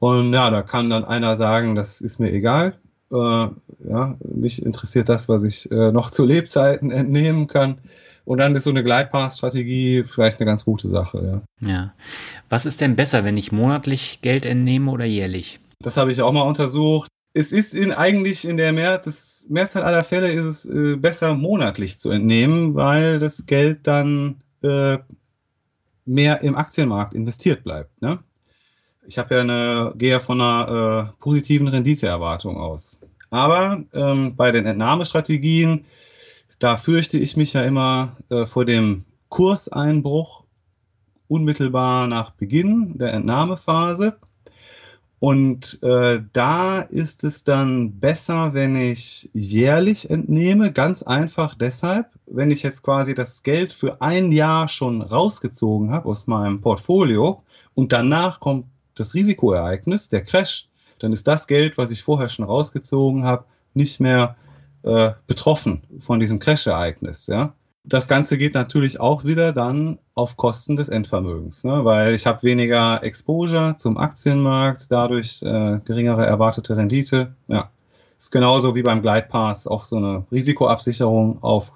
Und 0.00 0.32
ja, 0.32 0.50
da 0.50 0.62
kann 0.62 0.90
dann 0.90 1.04
einer 1.04 1.36
sagen, 1.36 1.74
das 1.76 2.00
ist 2.00 2.18
mir 2.18 2.32
egal. 2.32 2.78
Äh, 3.12 3.16
ja, 3.16 4.16
mich 4.24 4.64
interessiert 4.64 5.08
das, 5.08 5.28
was 5.28 5.44
ich 5.44 5.70
äh, 5.70 5.92
noch 5.92 6.10
zu 6.10 6.24
Lebzeiten 6.24 6.90
entnehmen 6.90 7.46
kann. 7.46 7.78
Und 8.30 8.38
dann 8.38 8.54
ist 8.54 8.62
so 8.62 8.70
eine 8.70 8.84
Gleitpath-Strategie 8.84 10.04
vielleicht 10.04 10.38
eine 10.38 10.46
ganz 10.46 10.64
gute 10.64 10.86
Sache. 10.86 11.42
Ja. 11.60 11.68
ja. 11.68 11.94
Was 12.48 12.64
ist 12.64 12.80
denn 12.80 12.94
besser, 12.94 13.24
wenn 13.24 13.36
ich 13.36 13.50
monatlich 13.50 14.20
Geld 14.22 14.46
entnehme 14.46 14.92
oder 14.92 15.04
jährlich? 15.04 15.58
Das 15.80 15.96
habe 15.96 16.12
ich 16.12 16.22
auch 16.22 16.30
mal 16.30 16.42
untersucht. 16.42 17.10
Es 17.34 17.50
ist 17.50 17.74
in, 17.74 17.90
eigentlich 17.90 18.46
in 18.46 18.56
der 18.56 18.72
Mehr 18.72 18.98
das 18.98 19.48
Mehrzahl 19.50 19.82
aller 19.82 20.04
Fälle 20.04 20.30
ist 20.30 20.44
es 20.44 20.64
äh, 20.64 20.94
besser, 20.94 21.34
monatlich 21.34 21.98
zu 21.98 22.10
entnehmen, 22.10 22.76
weil 22.76 23.18
das 23.18 23.46
Geld 23.46 23.88
dann 23.88 24.36
äh, 24.62 24.98
mehr 26.04 26.40
im 26.42 26.54
Aktienmarkt 26.54 27.14
investiert 27.14 27.64
bleibt. 27.64 28.00
Ne? 28.00 28.20
Ich 29.08 29.18
habe 29.18 29.34
ja 29.34 29.40
eine, 29.40 29.92
gehe 29.96 30.12
ja 30.12 30.18
von 30.20 30.40
einer 30.40 31.10
äh, 31.10 31.16
positiven 31.18 31.66
Renditeerwartung 31.66 32.58
aus. 32.58 33.00
Aber 33.30 33.82
ähm, 33.92 34.36
bei 34.36 34.52
den 34.52 34.66
Entnahmestrategien 34.66 35.84
da 36.60 36.76
fürchte 36.76 37.18
ich 37.18 37.36
mich 37.36 37.54
ja 37.54 37.62
immer 37.62 38.16
äh, 38.28 38.46
vor 38.46 38.64
dem 38.64 39.04
Kurseinbruch 39.30 40.44
unmittelbar 41.26 42.06
nach 42.06 42.32
Beginn 42.32 42.98
der 42.98 43.14
Entnahmephase. 43.14 44.18
Und 45.20 45.82
äh, 45.82 46.20
da 46.32 46.80
ist 46.80 47.24
es 47.24 47.44
dann 47.44 47.98
besser, 47.98 48.54
wenn 48.54 48.76
ich 48.76 49.30
jährlich 49.32 50.08
entnehme, 50.08 50.72
ganz 50.72 51.02
einfach 51.02 51.54
deshalb, 51.54 52.06
wenn 52.26 52.50
ich 52.50 52.62
jetzt 52.62 52.82
quasi 52.82 53.14
das 53.14 53.42
Geld 53.42 53.72
für 53.72 54.00
ein 54.00 54.30
Jahr 54.32 54.68
schon 54.68 55.02
rausgezogen 55.02 55.92
habe 55.92 56.08
aus 56.08 56.26
meinem 56.26 56.60
Portfolio 56.60 57.42
und 57.74 57.92
danach 57.92 58.40
kommt 58.40 58.66
das 58.94 59.14
Risikoereignis, 59.14 60.08
der 60.08 60.24
Crash, 60.24 60.68
dann 60.98 61.12
ist 61.12 61.26
das 61.26 61.46
Geld, 61.46 61.78
was 61.78 61.90
ich 61.90 62.02
vorher 62.02 62.28
schon 62.28 62.44
rausgezogen 62.44 63.24
habe, 63.24 63.44
nicht 63.74 64.00
mehr 64.00 64.36
äh, 64.82 65.12
betroffen 65.26 65.82
von 66.00 66.20
diesem 66.20 66.38
Crash-Ereignis. 66.38 67.26
Ja? 67.26 67.54
Das 67.84 68.08
Ganze 68.08 68.38
geht 68.38 68.54
natürlich 68.54 69.00
auch 69.00 69.24
wieder 69.24 69.52
dann 69.52 69.98
auf 70.14 70.36
Kosten 70.36 70.76
des 70.76 70.88
Endvermögens, 70.88 71.64
ne? 71.64 71.84
weil 71.84 72.14
ich 72.14 72.26
habe 72.26 72.42
weniger 72.42 73.02
Exposure 73.02 73.76
zum 73.76 73.96
Aktienmarkt, 73.96 74.86
dadurch 74.90 75.42
äh, 75.42 75.80
geringere 75.84 76.26
erwartete 76.26 76.76
Rendite. 76.76 77.34
Ja, 77.48 77.70
ist 78.18 78.30
genauso 78.30 78.74
wie 78.74 78.82
beim 78.82 79.00
Glide 79.00 79.26
Pass 79.28 79.66
auch 79.66 79.84
so 79.84 79.96
eine 79.96 80.24
Risikoabsicherung 80.30 81.42
auf 81.42 81.72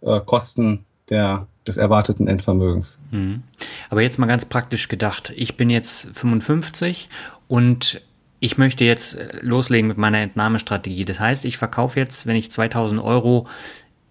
äh, 0.00 0.20
Kosten 0.20 0.84
der, 1.10 1.46
des 1.66 1.76
erwarteten 1.76 2.26
Endvermögens. 2.28 3.00
Mhm. 3.10 3.42
Aber 3.90 4.00
jetzt 4.00 4.18
mal 4.18 4.26
ganz 4.26 4.46
praktisch 4.46 4.88
gedacht. 4.88 5.32
Ich 5.36 5.56
bin 5.56 5.68
jetzt 5.68 6.08
55 6.14 7.10
und 7.46 8.00
ich 8.42 8.58
möchte 8.58 8.84
jetzt 8.84 9.14
äh, 9.14 9.38
loslegen 9.40 9.86
mit 9.86 9.98
meiner 9.98 10.18
Entnahmestrategie. 10.18 11.04
Das 11.04 11.20
heißt, 11.20 11.44
ich 11.44 11.56
verkaufe 11.56 12.00
jetzt, 12.00 12.26
wenn 12.26 12.34
ich 12.34 12.50
2000 12.50 13.00
Euro 13.00 13.46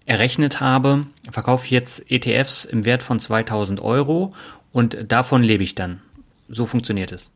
errechnet 0.06 0.62
habe, 0.62 1.06
verkaufe 1.30 1.66
ich 1.66 1.72
jetzt 1.72 2.10
ETFs 2.10 2.64
im 2.64 2.86
Wert 2.86 3.04
von 3.04 3.20
2000 3.20 3.82
Euro 3.82 4.34
und 4.72 4.98
davon 5.10 5.44
lebe 5.44 5.64
ich 5.64 5.76
dann. 5.76 6.02
So 6.48 6.66
funktioniert 6.66 7.12
es. 7.12 7.30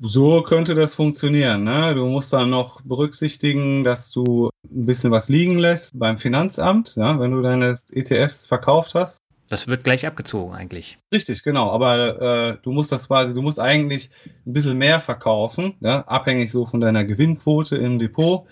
So 0.00 0.42
könnte 0.42 0.74
das 0.74 0.94
funktionieren. 0.94 1.62
Ne? 1.62 1.94
Du 1.94 2.06
musst 2.08 2.32
dann 2.32 2.50
noch 2.50 2.80
berücksichtigen, 2.82 3.84
dass 3.84 4.10
du 4.10 4.50
ein 4.64 4.86
bisschen 4.86 5.12
was 5.12 5.28
liegen 5.28 5.58
lässt 5.58 5.96
beim 5.96 6.18
Finanzamt, 6.18 6.96
ja? 6.96 7.18
wenn 7.20 7.30
du 7.30 7.42
deine 7.42 7.78
ETFs 7.92 8.46
verkauft 8.46 8.94
hast. 8.94 9.23
Das 9.48 9.68
wird 9.68 9.84
gleich 9.84 10.06
abgezogen 10.06 10.54
eigentlich. 10.54 10.98
Richtig, 11.12 11.42
genau. 11.42 11.70
Aber 11.70 12.20
äh, 12.20 12.56
du 12.62 12.72
musst 12.72 12.92
das 12.92 13.08
quasi, 13.08 13.34
du 13.34 13.42
musst 13.42 13.60
eigentlich 13.60 14.10
ein 14.46 14.52
bisschen 14.52 14.78
mehr 14.78 15.00
verkaufen, 15.00 15.74
ja, 15.80 16.00
abhängig 16.00 16.50
so 16.50 16.64
von 16.66 16.80
deiner 16.80 17.04
Gewinnquote 17.04 17.76
im 17.76 17.98
Depot, 17.98 18.46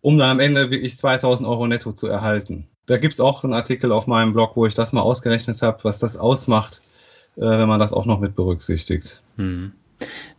um 0.00 0.18
dann 0.18 0.30
am 0.30 0.40
Ende 0.40 0.70
wirklich 0.70 0.98
2000 0.98 1.48
Euro 1.48 1.66
netto 1.66 1.92
zu 1.92 2.08
erhalten. 2.08 2.66
Da 2.86 2.98
gibt 2.98 3.14
es 3.14 3.20
auch 3.20 3.44
einen 3.44 3.52
Artikel 3.52 3.92
auf 3.92 4.08
meinem 4.08 4.32
Blog, 4.32 4.56
wo 4.56 4.66
ich 4.66 4.74
das 4.74 4.92
mal 4.92 5.02
ausgerechnet 5.02 5.62
habe, 5.62 5.84
was 5.84 6.00
das 6.00 6.16
ausmacht, 6.16 6.80
äh, 7.36 7.42
wenn 7.42 7.68
man 7.68 7.78
das 7.78 7.92
auch 7.92 8.04
noch 8.04 8.18
mit 8.18 8.34
berücksichtigt. 8.34 9.22
Hm. 9.36 9.72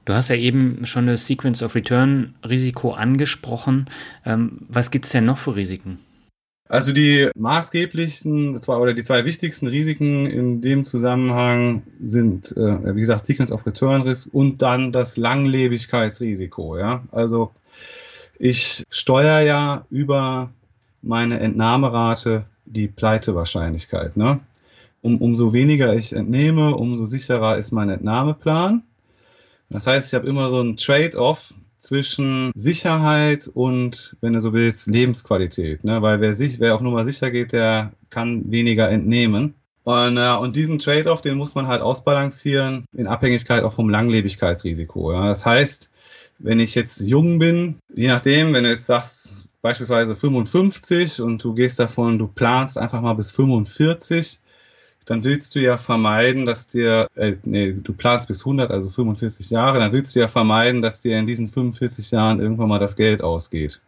Du 0.03 0.13
hast 0.13 0.29
ja 0.29 0.35
eben 0.35 0.85
schon 0.85 1.07
das 1.07 1.25
Sequence 1.25 1.63
of 1.63 1.75
Return 1.75 2.35
Risiko 2.47 2.91
angesprochen. 2.91 3.85
Ähm, 4.25 4.59
was 4.67 4.91
gibt 4.91 5.05
es 5.05 5.11
denn 5.11 5.23
noch 5.23 5.37
für 5.37 5.55
Risiken? 5.55 5.99
Also 6.73 6.91
die 6.91 7.29
maßgeblichen 7.35 8.59
zwei 8.59 8.77
oder 8.77 8.95
die 8.95 9.03
zwei 9.03 9.25
wichtigsten 9.25 9.67
Risiken 9.67 10.25
in 10.25 10.59
dem 10.59 10.85
Zusammenhang 10.85 11.83
sind, 12.03 12.51
äh, 12.57 12.95
wie 12.95 12.99
gesagt, 12.99 13.25
Sequence 13.25 13.51
of 13.51 13.63
Return 13.67 14.01
Risk 14.01 14.29
und 14.33 14.63
dann 14.63 14.91
das 14.91 15.15
Langlebigkeitsrisiko. 15.15 16.79
Ja? 16.79 17.03
Also 17.11 17.51
ich 18.39 18.85
steuere 18.89 19.41
ja 19.41 19.85
über 19.91 20.49
meine 21.03 21.39
Entnahmerate 21.41 22.45
die 22.65 22.87
Pleitewahrscheinlichkeit. 22.87 24.17
Ne? 24.17 24.39
Um, 25.03 25.21
umso 25.21 25.53
weniger 25.53 25.93
ich 25.93 26.13
entnehme, 26.13 26.75
umso 26.75 27.05
sicherer 27.05 27.55
ist 27.55 27.71
mein 27.71 27.89
Entnahmeplan. 27.89 28.81
Das 29.69 29.85
heißt, 29.85 30.07
ich 30.07 30.15
habe 30.15 30.25
immer 30.25 30.49
so 30.49 30.59
ein 30.59 30.75
Trade-off 30.75 31.53
zwischen 31.83 32.51
Sicherheit 32.55 33.49
und, 33.53 34.15
wenn 34.21 34.33
du 34.33 34.41
so 34.41 34.53
willst, 34.53 34.87
Lebensqualität. 34.87 35.83
Ne? 35.83 36.01
Weil 36.01 36.21
wer, 36.21 36.33
sich, 36.33 36.59
wer 36.59 36.75
auf 36.75 36.81
Nummer 36.81 37.03
sicher 37.03 37.29
geht, 37.29 37.51
der 37.51 37.91
kann 38.09 38.49
weniger 38.51 38.89
entnehmen. 38.89 39.53
Und, 39.83 40.15
äh, 40.15 40.35
und 40.37 40.55
diesen 40.55 40.79
Trade-off, 40.79 41.19
den 41.19 41.37
muss 41.37 41.55
man 41.55 41.67
halt 41.67 41.81
ausbalancieren 41.81 42.85
in 42.95 43.05
Abhängigkeit 43.05 43.63
auch 43.63 43.73
vom 43.73 43.89
Langlebigkeitsrisiko. 43.89 45.11
Ja? 45.11 45.27
Das 45.27 45.45
heißt, 45.45 45.91
wenn 46.39 46.61
ich 46.61 46.73
jetzt 46.73 47.01
jung 47.01 47.37
bin, 47.37 47.75
je 47.93 48.07
nachdem, 48.07 48.53
wenn 48.53 48.63
du 48.63 48.69
jetzt 48.69 48.85
sagst, 48.85 49.45
beispielsweise 49.61 50.15
55 50.15 51.21
und 51.21 51.43
du 51.43 51.53
gehst 51.53 51.79
davon, 51.79 52.17
du 52.17 52.27
planst 52.27 52.77
einfach 52.77 53.01
mal 53.01 53.13
bis 53.13 53.31
45, 53.31 54.39
dann 55.05 55.23
willst 55.23 55.55
du 55.55 55.59
ja 55.59 55.77
vermeiden, 55.77 56.45
dass 56.45 56.67
dir, 56.67 57.07
äh, 57.15 57.33
nee, 57.45 57.73
du 57.73 57.93
planst 57.93 58.27
bis 58.27 58.41
100, 58.41 58.71
also 58.71 58.89
45 58.89 59.49
Jahre, 59.49 59.79
dann 59.79 59.91
willst 59.91 60.15
du 60.15 60.19
ja 60.19 60.27
vermeiden, 60.27 60.81
dass 60.81 61.01
dir 61.01 61.17
in 61.17 61.27
diesen 61.27 61.47
45 61.47 62.11
Jahren 62.11 62.39
irgendwann 62.39 62.69
mal 62.69 62.79
das 62.79 62.95
Geld 62.95 63.21
ausgeht. 63.21 63.81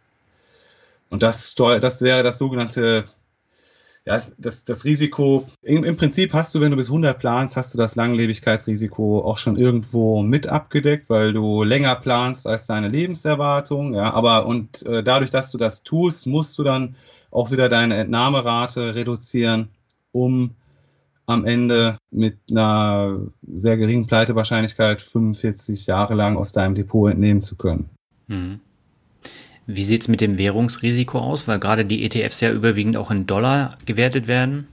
Und 1.10 1.22
das, 1.22 1.54
das 1.54 2.02
wäre 2.02 2.22
das 2.22 2.38
sogenannte 2.38 3.04
Ja, 4.06 4.20
das, 4.38 4.62
das 4.64 4.84
Risiko, 4.84 5.44
im, 5.62 5.82
im 5.82 5.96
Prinzip 5.96 6.32
hast 6.32 6.54
du, 6.54 6.60
wenn 6.60 6.70
du 6.70 6.76
bis 6.76 6.86
100 6.88 7.18
planst, 7.18 7.56
hast 7.56 7.74
du 7.74 7.78
das 7.78 7.96
Langlebigkeitsrisiko 7.96 9.20
auch 9.24 9.36
schon 9.36 9.56
irgendwo 9.56 10.22
mit 10.22 10.46
abgedeckt, 10.46 11.10
weil 11.10 11.32
du 11.32 11.64
länger 11.64 11.96
planst 11.96 12.46
als 12.46 12.66
deine 12.66 12.88
Lebenserwartung. 12.88 13.94
Ja, 13.94 14.12
aber 14.12 14.46
und 14.46 14.84
äh, 14.86 15.02
dadurch, 15.02 15.30
dass 15.30 15.50
du 15.50 15.58
das 15.58 15.82
tust, 15.82 16.26
musst 16.28 16.56
du 16.56 16.62
dann 16.62 16.94
auch 17.32 17.50
wieder 17.50 17.68
deine 17.68 17.96
Entnahmerate 17.96 18.94
reduzieren, 18.94 19.70
um 20.12 20.54
am 21.26 21.44
Ende 21.44 21.98
mit 22.10 22.38
einer 22.50 23.20
sehr 23.46 23.76
geringen 23.76 24.06
Pleitewahrscheinlichkeit 24.06 25.02
45 25.02 25.86
Jahre 25.86 26.14
lang 26.14 26.36
aus 26.36 26.52
deinem 26.52 26.74
Depot 26.74 27.10
entnehmen 27.10 27.42
zu 27.42 27.56
können. 27.56 27.90
Mhm. 28.28 28.60
Wie 29.66 29.84
sieht 29.84 30.02
es 30.02 30.08
mit 30.08 30.20
dem 30.20 30.38
Währungsrisiko 30.38 31.18
aus? 31.18 31.48
Weil 31.48 31.58
gerade 31.58 31.84
die 31.84 32.04
ETFs 32.04 32.40
ja 32.40 32.52
überwiegend 32.52 32.96
auch 32.96 33.10
in 33.10 33.26
Dollar 33.26 33.78
gewertet 33.84 34.28
werden. 34.28 34.68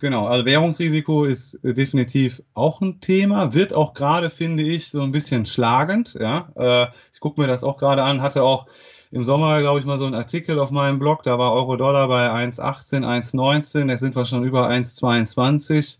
Genau, 0.00 0.26
also 0.26 0.44
Währungsrisiko 0.44 1.24
ist 1.24 1.58
definitiv 1.62 2.40
auch 2.54 2.80
ein 2.80 3.00
Thema, 3.00 3.52
wird 3.52 3.74
auch 3.74 3.94
gerade, 3.94 4.30
finde 4.30 4.62
ich, 4.62 4.88
so 4.88 5.02
ein 5.02 5.12
bisschen 5.12 5.44
schlagend. 5.44 6.16
Ja, 6.18 6.50
äh, 6.54 6.86
ich 7.12 7.20
gucke 7.20 7.40
mir 7.40 7.48
das 7.48 7.64
auch 7.64 7.78
gerade 7.78 8.04
an, 8.04 8.22
hatte 8.22 8.42
auch 8.42 8.66
im 9.10 9.24
Sommer, 9.24 9.60
glaube 9.60 9.80
ich, 9.80 9.86
mal 9.86 9.98
so 9.98 10.04
einen 10.04 10.14
Artikel 10.14 10.58
auf 10.58 10.70
meinem 10.70 10.98
Blog, 10.98 11.22
da 11.22 11.38
war 11.38 11.52
Euro-Dollar 11.52 12.08
bei 12.08 12.28
1,18, 12.30 13.04
1,19, 13.04 13.88
jetzt 13.88 14.00
sind 14.00 14.14
wir 14.14 14.26
schon 14.26 14.44
über 14.44 14.68
1,22. 14.68 15.98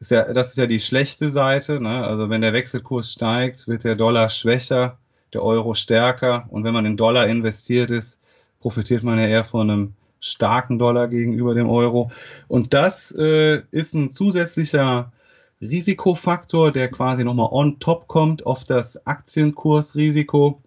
Ist 0.00 0.10
ja, 0.10 0.32
das 0.32 0.50
ist 0.50 0.58
ja 0.58 0.66
die 0.66 0.80
schlechte 0.80 1.30
Seite. 1.30 1.80
Ne? 1.80 2.04
Also 2.04 2.28
wenn 2.28 2.42
der 2.42 2.52
Wechselkurs 2.52 3.12
steigt, 3.12 3.68
wird 3.68 3.84
der 3.84 3.94
Dollar 3.94 4.28
schwächer 4.28 4.98
der 5.32 5.42
Euro 5.42 5.74
stärker. 5.74 6.46
Und 6.50 6.64
wenn 6.64 6.74
man 6.74 6.84
in 6.86 6.96
Dollar 6.96 7.28
investiert 7.28 7.90
ist, 7.90 8.20
profitiert 8.60 9.02
man 9.02 9.18
ja 9.18 9.26
eher 9.26 9.44
von 9.44 9.70
einem 9.70 9.94
starken 10.20 10.78
Dollar 10.78 11.08
gegenüber 11.08 11.54
dem 11.54 11.68
Euro. 11.68 12.10
Und 12.48 12.74
das 12.74 13.12
äh, 13.12 13.62
ist 13.70 13.94
ein 13.94 14.10
zusätzlicher 14.10 15.12
Risikofaktor, 15.60 16.72
der 16.72 16.90
quasi 16.90 17.24
nochmal 17.24 17.48
on 17.50 17.78
top 17.78 18.08
kommt 18.08 18.44
auf 18.44 18.64
das 18.64 19.06
Aktienkursrisiko, 19.06 20.60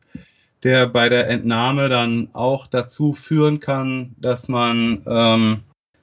der 0.65 0.87
bei 0.87 1.09
der 1.09 1.29
Entnahme 1.29 1.87
dann 1.87 2.29
auch 2.33 2.67
dazu 2.67 3.13
führen 3.13 3.59
kann, 3.59 4.15
dass 4.19 4.49
man 4.49 5.03
ähm, 5.05 5.61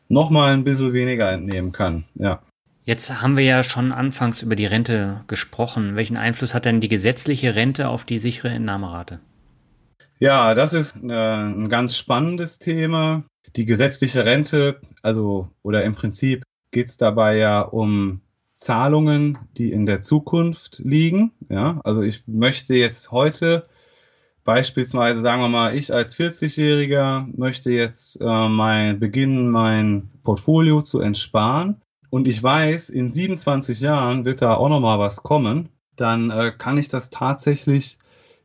nochmal 0.08 0.52
ein 0.52 0.64
bisschen 0.64 0.92
weniger 0.92 1.30
entnehmen 1.30 1.72
kann. 1.72 2.04
Ja. 2.14 2.40
Jetzt 2.84 3.22
haben 3.22 3.36
wir 3.36 3.44
ja 3.44 3.62
schon 3.62 3.92
anfangs 3.92 4.42
über 4.42 4.56
die 4.56 4.66
Rente 4.66 5.22
gesprochen. 5.26 5.96
Welchen 5.96 6.16
Einfluss 6.16 6.54
hat 6.54 6.64
denn 6.64 6.80
die 6.80 6.88
gesetzliche 6.88 7.54
Rente 7.54 7.88
auf 7.88 8.04
die 8.04 8.18
sichere 8.18 8.48
Entnahmerate? 8.48 9.20
Ja, 10.18 10.54
das 10.54 10.72
ist 10.72 10.96
äh, 10.96 11.12
ein 11.12 11.68
ganz 11.68 11.96
spannendes 11.96 12.58
Thema. 12.58 13.24
Die 13.56 13.66
gesetzliche 13.66 14.24
Rente, 14.24 14.80
also 15.02 15.48
oder 15.62 15.82
im 15.84 15.94
Prinzip 15.94 16.44
geht 16.70 16.88
es 16.88 16.96
dabei 16.96 17.36
ja 17.36 17.60
um 17.60 18.20
Zahlungen, 18.58 19.38
die 19.58 19.72
in 19.72 19.86
der 19.86 20.02
Zukunft 20.02 20.80
liegen. 20.84 21.32
Ja, 21.48 21.80
also 21.82 22.02
ich 22.02 22.22
möchte 22.26 22.74
jetzt 22.74 23.10
heute 23.10 23.66
beispielsweise, 24.44 25.20
sagen 25.20 25.42
wir 25.42 25.48
mal, 25.48 25.76
ich 25.76 25.92
als 25.92 26.16
40-Jähriger 26.16 27.26
möchte 27.36 27.70
jetzt 27.70 28.20
äh, 28.20 28.48
mein, 28.48 28.98
beginnen, 28.98 29.50
mein 29.50 30.10
Portfolio 30.22 30.82
zu 30.82 31.00
entsparen. 31.00 31.80
Und 32.10 32.28
ich 32.28 32.42
weiß, 32.42 32.90
in 32.90 33.10
27 33.10 33.80
Jahren 33.80 34.24
wird 34.24 34.42
da 34.42 34.54
auch 34.54 34.68
nochmal 34.68 34.98
was 34.98 35.22
kommen, 35.22 35.70
dann 35.96 36.30
äh, 36.30 36.52
kann 36.56 36.78
ich 36.78 36.88
das 36.88 37.10
tatsächlich 37.10 37.98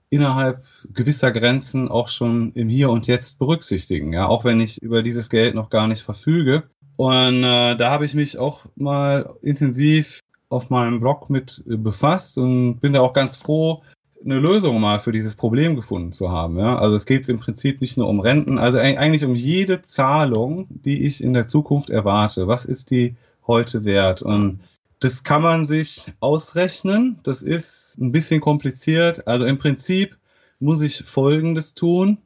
innerhalb 0.10 0.64
gewisser 0.94 1.32
Grenzen 1.32 1.90
auch 1.90 2.08
schon 2.08 2.54
im 2.54 2.70
Hier 2.70 2.90
und 2.90 3.08
Jetzt 3.08 3.40
berücksichtigen, 3.40 4.14
ja, 4.14 4.28
auch 4.28 4.46
wenn 4.46 4.62
ich 4.62 4.82
über 4.82 5.04
dieses 5.04 5.30
Geld 5.30 5.54
noch 5.54 5.70
gar 5.70 5.88
nicht 5.88 6.02
verfüge. 6.02 6.64
Und 6.96 7.44
äh, 7.44 7.76
da 7.76 7.92
habe 7.92 8.06
ich 8.06 8.14
mich 8.14 8.38
auch 8.38 8.66
mal 8.76 9.36
intensiv 9.42 10.22
auf 10.50 10.70
meinem 10.70 11.00
Blog 11.00 11.30
mit 11.30 11.64
äh, 11.70 11.76
befasst 11.76 12.38
und 12.38 12.80
bin 12.80 12.94
da 12.94 13.02
auch 13.02 13.14
ganz 13.14 13.36
froh, 13.36 13.84
eine 14.24 14.40
Lösung 14.40 14.80
mal 14.80 15.00
für 15.00 15.12
dieses 15.12 15.36
Problem 15.36 15.76
gefunden 15.76 16.12
zu 16.12 16.32
haben. 16.32 16.58
Ja? 16.58 16.78
Also 16.78 16.96
es 16.96 17.06
geht 17.06 17.30
im 17.30 17.38
Prinzip 17.38 17.82
nicht 17.82 17.98
nur 17.98 18.08
um 18.08 18.20
Renten, 18.20 18.58
also 18.58 18.78
eigentlich 18.78 19.26
um 19.26 19.36
jede 19.36 19.82
Zahlung, 19.82 20.68
die 20.70 21.06
ich 21.06 21.24
in 21.24 21.34
der 21.34 21.48
Zukunft 21.48 21.90
erwarte. 21.90 22.48
Was 22.48 22.66
ist 22.66 22.92
die 22.92 23.16
heute 23.46 23.84
wert? 23.84 24.22
Und 24.22 24.60
das 25.00 25.24
kann 25.24 25.42
man 25.42 25.66
sich 25.66 26.14
ausrechnen. 26.20 27.20
Das 27.24 27.42
ist 27.42 27.98
ein 28.00 28.12
bisschen 28.12 28.42
kompliziert. 28.42 29.28
Also 29.28 29.46
im 29.46 29.58
Prinzip 29.58 30.18
muss 30.60 30.82
ich 30.82 31.04
Folgendes 31.04 31.74
tun. 31.74 32.18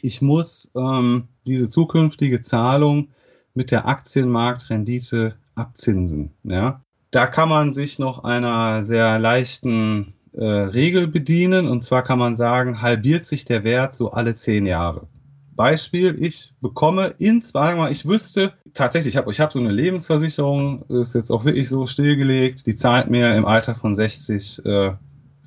Ich 0.00 0.22
muss 0.22 0.70
ähm, 0.76 1.28
diese 1.46 1.68
zukünftige 1.68 2.42
Zahlung 2.42 3.08
mit 3.54 3.70
der 3.70 3.86
Aktienmarktrendite 3.86 5.34
abzinsen. 5.54 6.32
Ja? 6.44 6.80
Da 7.10 7.26
kann 7.26 7.48
man 7.48 7.74
sich 7.74 7.98
noch 7.98 8.24
einer 8.24 8.84
sehr 8.84 9.18
leichten 9.18 10.14
äh, 10.32 10.44
Regel 10.44 11.06
bedienen. 11.06 11.68
Und 11.68 11.84
zwar 11.84 12.02
kann 12.04 12.18
man 12.18 12.36
sagen, 12.36 12.82
halbiert 12.82 13.24
sich 13.24 13.44
der 13.44 13.64
Wert 13.64 13.94
so 13.94 14.12
alle 14.12 14.34
zehn 14.34 14.66
Jahre. 14.66 15.06
Beispiel, 15.54 16.16
ich 16.18 16.52
bekomme 16.60 17.14
in, 17.18 17.42
wir 17.42 17.76
mal, 17.76 17.92
ich 17.92 18.06
wüsste, 18.06 18.54
tatsächlich, 18.72 19.14
ich 19.14 19.18
habe 19.18 19.30
ich 19.30 19.40
hab 19.40 19.52
so 19.52 19.60
eine 19.60 19.70
Lebensversicherung, 19.70 20.82
ist 20.88 21.14
jetzt 21.14 21.30
auch 21.30 21.44
wirklich 21.44 21.68
so 21.68 21.86
stillgelegt, 21.86 22.66
die 22.66 22.74
zahlt 22.74 23.10
mir 23.10 23.34
im 23.34 23.44
Alter 23.44 23.74
von 23.74 23.94
60 23.94 24.64
äh, 24.64 24.92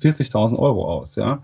40.000 0.00 0.58
Euro 0.58 0.86
aus. 0.86 1.16
Ja? 1.16 1.42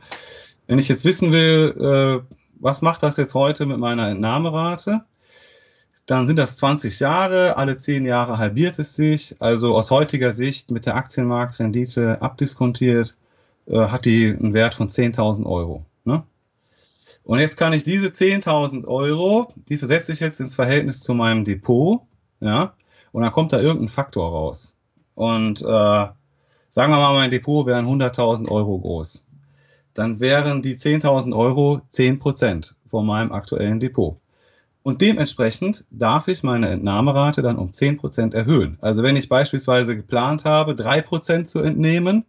Wenn 0.67 0.79
ich 0.79 0.89
jetzt 0.89 1.05
wissen 1.05 1.33
will, 1.33 1.75
äh, 1.79 2.35
was 2.61 2.83
macht 2.83 3.03
das 3.03 3.17
jetzt 3.17 3.35
heute 3.35 3.67
mit 3.67 3.79
meiner 3.79 4.09
Entnahmerate, 4.09 5.03
dann 6.07 6.27
sind 6.27 6.39
das 6.39 6.57
20 6.57 7.01
Jahre, 7.01 7.57
alle 7.57 7.77
10 7.77 8.07
Jahre 8.07 8.39
halbiert 8.39 8.79
es 8.79 8.97
sich. 8.97 9.37
Also 9.41 9.77
aus 9.77 9.91
heutiger 9.91 10.33
Sicht 10.33 10.71
mit 10.71 10.87
der 10.87 10.97
Aktienmarktrendite 10.97 12.21
abdiskontiert, 12.21 13.17
äh, 13.73 13.89
hat 13.89 14.05
die 14.05 14.27
einen 14.27 14.53
Wert 14.53 14.75
von 14.75 14.89
10.000 14.89 15.47
Euro. 15.47 15.85
Ne? 16.05 16.23
Und 17.25 17.41
jetzt 17.41 17.57
kann 17.57 17.73
ich 17.73 17.85
diese 17.85 18.09
10.000 18.09 18.87
Euro, 18.87 19.53
die 19.69 19.79
versetze 19.79 20.13
ich 20.13 20.21
jetzt 20.21 20.41
ins 20.41 20.55
Verhältnis 20.55 21.01
zu 21.01 21.15
meinem 21.15 21.45
Depot, 21.45 22.03
ja, 22.41 22.75
und 23.13 23.23
dann 23.23 23.33
kommt 23.33 23.53
da 23.53 23.61
irgendein 23.61 23.89
Faktor 23.89 24.31
raus. 24.31 24.75
Und 25.15 25.63
äh, 25.63 25.65
sagen 25.65 26.17
wir 26.75 26.89
mal, 26.89 27.15
mein 27.15 27.31
Depot 27.31 27.67
wären 27.67 27.87
100.000 27.87 28.49
Euro 28.49 28.79
groß. 28.79 29.25
Dann 29.95 30.21
wären 30.21 30.63
die 30.63 30.77
10.000 30.77 31.37
Euro 31.37 31.83
10% 31.93 32.73
von 32.89 33.07
meinem 33.07 33.33
aktuellen 33.33 33.79
Depot. 33.79 34.19
Und 34.83 35.01
dementsprechend 35.01 35.85
darf 35.91 36.27
ich 36.29 36.43
meine 36.43 36.69
Entnahmerate 36.69 37.43
dann 37.43 37.57
um 37.57 37.71
10% 37.71 38.35
erhöhen. 38.35 38.79
Also 38.81 39.03
wenn 39.03 39.17
ich 39.17 39.29
beispielsweise 39.29 39.95
geplant 39.95 40.45
habe, 40.45 40.73
3% 40.73 41.45
zu 41.45 41.61
entnehmen, 41.61 42.25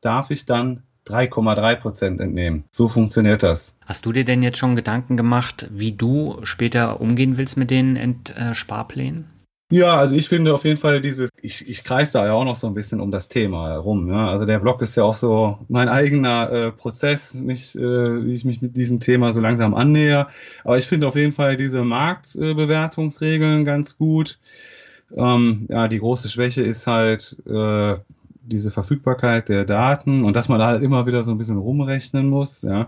darf 0.00 0.30
ich 0.30 0.46
dann 0.46 0.82
3,3 1.06 1.76
Prozent 1.76 2.20
entnehmen. 2.20 2.64
So 2.70 2.88
funktioniert 2.88 3.42
das. 3.42 3.76
Hast 3.86 4.04
du 4.04 4.12
dir 4.12 4.24
denn 4.24 4.42
jetzt 4.42 4.58
schon 4.58 4.76
Gedanken 4.76 5.16
gemacht, 5.16 5.68
wie 5.72 5.92
du 5.92 6.38
später 6.42 7.00
umgehen 7.00 7.38
willst 7.38 7.56
mit 7.56 7.70
den 7.70 7.96
Entsparplänen? 7.96 9.26
Ja, 9.70 9.96
also 9.96 10.14
ich 10.14 10.28
finde 10.28 10.54
auf 10.54 10.64
jeden 10.64 10.78
Fall 10.78 11.02
dieses, 11.02 11.28
ich, 11.42 11.68
ich 11.68 11.84
kreise 11.84 12.14
da 12.14 12.26
ja 12.26 12.32
auch 12.32 12.46
noch 12.46 12.56
so 12.56 12.66
ein 12.66 12.72
bisschen 12.72 13.00
um 13.00 13.10
das 13.10 13.28
Thema 13.28 13.68
herum. 13.68 14.08
Ja. 14.08 14.28
Also 14.28 14.46
der 14.46 14.60
Blog 14.60 14.80
ist 14.80 14.96
ja 14.96 15.04
auch 15.04 15.14
so 15.14 15.58
mein 15.68 15.90
eigener 15.90 16.50
äh, 16.50 16.72
Prozess, 16.72 17.34
mich, 17.34 17.76
äh, 17.76 18.24
wie 18.24 18.32
ich 18.32 18.46
mich 18.46 18.62
mit 18.62 18.76
diesem 18.76 18.98
Thema 18.98 19.34
so 19.34 19.40
langsam 19.40 19.74
annäher. 19.74 20.28
Aber 20.64 20.78
ich 20.78 20.86
finde 20.86 21.06
auf 21.06 21.16
jeden 21.16 21.32
Fall 21.32 21.58
diese 21.58 21.84
Marktbewertungsregeln 21.84 23.66
ganz 23.66 23.98
gut. 23.98 24.38
Ähm, 25.14 25.66
ja, 25.68 25.86
die 25.88 25.98
große 25.98 26.30
Schwäche 26.30 26.62
ist 26.62 26.86
halt, 26.86 27.36
äh, 27.46 27.96
diese 28.48 28.70
Verfügbarkeit 28.70 29.48
der 29.48 29.64
Daten 29.64 30.24
und 30.24 30.34
dass 30.34 30.48
man 30.48 30.58
da 30.58 30.66
halt 30.66 30.82
immer 30.82 31.06
wieder 31.06 31.24
so 31.24 31.32
ein 31.32 31.38
bisschen 31.38 31.58
rumrechnen 31.58 32.28
muss. 32.28 32.62
Ja. 32.62 32.86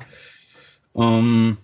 Ähm, 0.95 1.59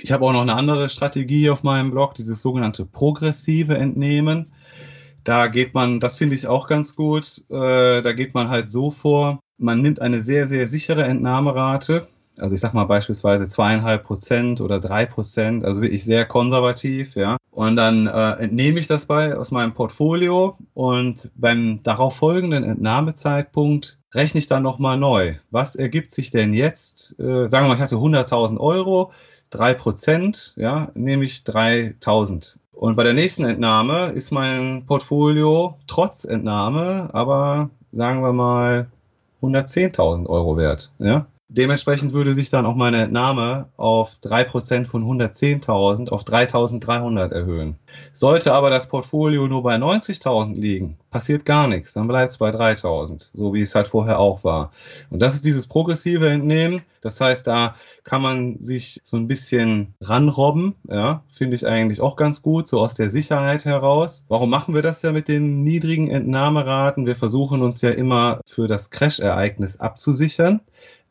ich 0.00 0.12
habe 0.12 0.24
auch 0.24 0.32
noch 0.32 0.42
eine 0.42 0.54
andere 0.54 0.88
Strategie 0.88 1.50
auf 1.50 1.62
meinem 1.62 1.90
Blog, 1.90 2.14
dieses 2.14 2.40
sogenannte 2.42 2.84
progressive 2.84 3.76
Entnehmen. 3.76 4.52
Da 5.24 5.48
geht 5.48 5.74
man, 5.74 6.00
das 6.00 6.16
finde 6.16 6.36
ich 6.36 6.46
auch 6.46 6.68
ganz 6.68 6.94
gut, 6.94 7.44
äh, 7.50 8.02
da 8.02 8.12
geht 8.12 8.34
man 8.34 8.48
halt 8.48 8.70
so 8.70 8.90
vor, 8.90 9.40
man 9.58 9.82
nimmt 9.82 10.00
eine 10.00 10.22
sehr, 10.22 10.46
sehr 10.46 10.68
sichere 10.68 11.04
Entnahmerate, 11.04 12.08
also 12.40 12.54
ich 12.54 12.60
sag 12.60 12.74
mal 12.74 12.84
beispielsweise 12.84 13.48
zweieinhalb 13.48 14.04
Prozent 14.04 14.60
oder 14.60 14.80
drei 14.80 15.06
Prozent, 15.06 15.64
also 15.64 15.80
wirklich 15.80 16.04
sehr 16.04 16.24
konservativ, 16.24 17.16
ja. 17.16 17.36
Und 17.50 17.76
dann 17.76 18.06
äh, 18.06 18.32
entnehme 18.42 18.78
ich 18.78 18.86
das 18.86 19.06
bei 19.06 19.36
aus 19.36 19.50
meinem 19.50 19.74
Portfolio 19.74 20.56
und 20.74 21.30
beim 21.34 21.82
darauf 21.82 22.16
folgenden 22.16 22.64
Entnahmezeitpunkt 22.64 23.98
rechne 24.14 24.38
ich 24.38 24.46
dann 24.46 24.62
nochmal 24.62 24.96
neu. 24.96 25.34
Was 25.50 25.76
ergibt 25.76 26.10
sich 26.10 26.30
denn 26.30 26.54
jetzt? 26.54 27.18
Äh, 27.18 27.48
sagen 27.48 27.64
wir 27.64 27.68
mal, 27.68 27.74
ich 27.74 27.80
hatte 27.80 27.96
100.000 27.96 28.58
Euro, 28.58 29.12
drei 29.50 29.74
Prozent, 29.74 30.54
ja, 30.56 30.90
nehme 30.94 31.24
ich 31.24 31.38
3.000. 31.38 32.56
Und 32.72 32.94
bei 32.94 33.02
der 33.02 33.12
nächsten 33.12 33.44
Entnahme 33.44 34.10
ist 34.10 34.30
mein 34.30 34.84
Portfolio 34.86 35.78
trotz 35.88 36.24
Entnahme 36.24 37.08
aber, 37.12 37.70
sagen 37.90 38.22
wir 38.22 38.32
mal, 38.32 38.86
110.000 39.42 40.26
Euro 40.26 40.56
wert, 40.56 40.92
ja. 40.98 41.26
Dementsprechend 41.50 42.12
würde 42.12 42.34
sich 42.34 42.50
dann 42.50 42.66
auch 42.66 42.74
meine 42.74 42.98
Entnahme 42.98 43.70
auf 43.78 44.16
3% 44.22 44.84
von 44.84 45.02
110.000 45.02 46.10
auf 46.10 46.24
3.300 46.24 47.32
erhöhen. 47.32 47.76
Sollte 48.12 48.52
aber 48.52 48.68
das 48.68 48.86
Portfolio 48.86 49.48
nur 49.48 49.62
bei 49.62 49.76
90.000 49.76 50.54
liegen, 50.60 50.98
passiert 51.10 51.46
gar 51.46 51.66
nichts, 51.66 51.94
dann 51.94 52.06
bleibt 52.06 52.32
es 52.32 52.38
bei 52.38 52.50
3.000, 52.50 53.30
so 53.32 53.54
wie 53.54 53.62
es 53.62 53.74
halt 53.74 53.88
vorher 53.88 54.18
auch 54.18 54.44
war. 54.44 54.72
Und 55.08 55.20
das 55.20 55.34
ist 55.34 55.46
dieses 55.46 55.66
progressive 55.66 56.28
Entnehmen. 56.28 56.82
Das 57.00 57.20
heißt, 57.20 57.46
da 57.46 57.76
kann 58.04 58.20
man 58.20 58.60
sich 58.60 59.00
so 59.04 59.16
ein 59.16 59.28
bisschen 59.28 59.94
ranrobben, 60.00 60.74
ja, 60.88 61.22
finde 61.30 61.56
ich 61.56 61.66
eigentlich 61.66 62.00
auch 62.00 62.16
ganz 62.16 62.42
gut, 62.42 62.68
so 62.68 62.80
aus 62.80 62.94
der 62.94 63.08
Sicherheit 63.08 63.64
heraus. 63.64 64.24
Warum 64.28 64.50
machen 64.50 64.74
wir 64.74 64.82
das 64.82 65.00
ja 65.02 65.12
mit 65.12 65.28
den 65.28 65.62
niedrigen 65.62 66.10
Entnahmeraten? 66.10 67.06
Wir 67.06 67.16
versuchen 67.16 67.62
uns 67.62 67.80
ja 67.80 67.90
immer 67.90 68.40
für 68.44 68.66
das 68.66 68.90
Crash-Ereignis 68.90 69.80
abzusichern. 69.80 70.60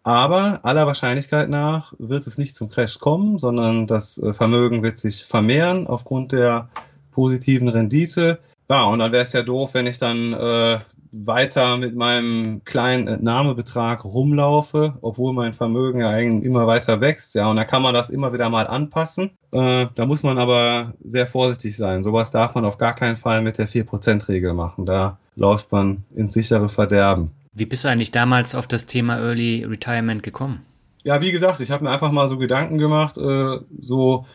Aber 0.08 0.62
aller 0.64 0.88
Wahrscheinlichkeit 0.88 1.49
nach 1.49 1.91
wird 1.97 2.28
es 2.28 2.38
nicht 2.38 2.55
zum 2.55 2.70
Crash 2.70 2.97
kommen, 2.97 3.39
sondern 3.39 3.88
das 3.88 4.18
äh, 4.18 4.34
Vermögen 4.34 4.82
wird 4.82 4.99
sich 4.99 5.26
vermehren 5.26 5.86
aufgrund 5.86 6.32
der 6.32 6.70
positiven 7.12 7.68
Rendite. 7.68 8.39
Ja, 8.70 8.86
und 8.86 8.99
dann 8.99 9.12
wäre 9.12 9.24
es 9.24 9.34
ja 9.34 9.43
doof, 9.43 9.74
wenn 9.74 9.86
ich 9.86 9.97
dann 9.97 10.32
äh, 10.32 10.80
weiter 11.12 11.76
mit 11.76 11.97
meinem 11.97 12.64
kleinen 12.64 13.10
Entnahmebetrag 13.10 14.05
rumlaufe, 14.05 14.93
obwohl 15.01 15.34
mein 15.34 15.53
Vermögen 15.53 15.99
ja 15.99 16.10
eigentlich 16.10 16.45
immer 16.45 16.68
weiter 16.68 17.01
wächst. 17.01 17.36
Ja, 17.36 17.49
und 17.49 17.58
da 17.58 17.66
kann 17.66 17.82
man 17.82 17.93
das 17.93 18.10
immer 18.10 18.32
wieder 18.32 18.49
mal 18.49 18.66
anpassen. 18.66 19.32
Äh, 19.51 19.88
da 19.93 20.05
muss 20.05 20.24
man 20.24 20.38
aber 20.38 20.93
sehr 21.03 21.28
vorsichtig 21.28 21.76
sein. 21.76 22.05
Sowas 22.05 22.32
darf 22.32 22.55
man 22.55 22.64
auf 22.64 22.78
gar 22.78 22.95
keinen 22.95 23.18
Fall 23.18 23.41
mit 23.41 23.58
der 23.58 23.68
4%-Regel 23.68 24.53
machen. 24.53 24.86
Da 24.86 25.18
läuft 25.36 25.70
man 25.74 26.05
ins 26.16 26.32
sichere 26.32 26.70
Verderben. 26.70 27.32
Wie 27.58 27.66
bist 27.66 27.84
du 27.84 27.88
eigentlich 27.88 28.12
damals 28.12 28.53
auf 28.53 28.68
das 28.68 28.86
Thema 28.86 29.18
Early 29.18 29.66
Retirement 29.66 30.22
gekommen? 30.22 30.64
Ja, 31.03 31.22
wie 31.22 31.32
gesagt, 31.32 31.60
ich 31.60 31.72
habe 31.72 31.84
mir 31.84 31.89
einfach 31.89 32.12
mal 32.12 32.30
so 32.30 32.38
Gedanken 32.38 32.78
gemacht, 32.78 33.18
äh, 33.18 33.58
so 33.82 34.28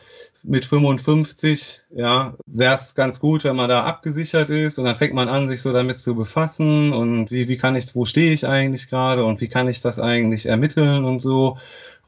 mit 0.42 0.64
55, 0.64 1.82
ja, 1.94 2.34
wäre 2.46 2.74
es 2.74 2.96
ganz 2.96 3.20
gut, 3.20 3.44
wenn 3.44 3.54
man 3.54 3.68
da 3.68 3.84
abgesichert 3.84 4.50
ist 4.50 4.78
und 4.78 4.86
dann 4.86 4.96
fängt 4.96 5.14
man 5.14 5.28
an, 5.28 5.46
sich 5.46 5.62
so 5.62 5.72
damit 5.72 6.00
zu 6.00 6.16
befassen 6.16 6.92
und 6.92 7.30
wie, 7.30 7.46
wie 7.46 7.56
kann 7.56 7.76
ich, 7.76 7.94
wo 7.94 8.04
stehe 8.04 8.32
ich 8.32 8.44
eigentlich 8.44 8.90
gerade 8.90 9.24
und 9.24 9.40
wie 9.40 9.46
kann 9.46 9.68
ich 9.68 9.78
das 9.78 10.00
eigentlich 10.00 10.46
ermitteln 10.46 11.04
und 11.04 11.20
so. 11.20 11.58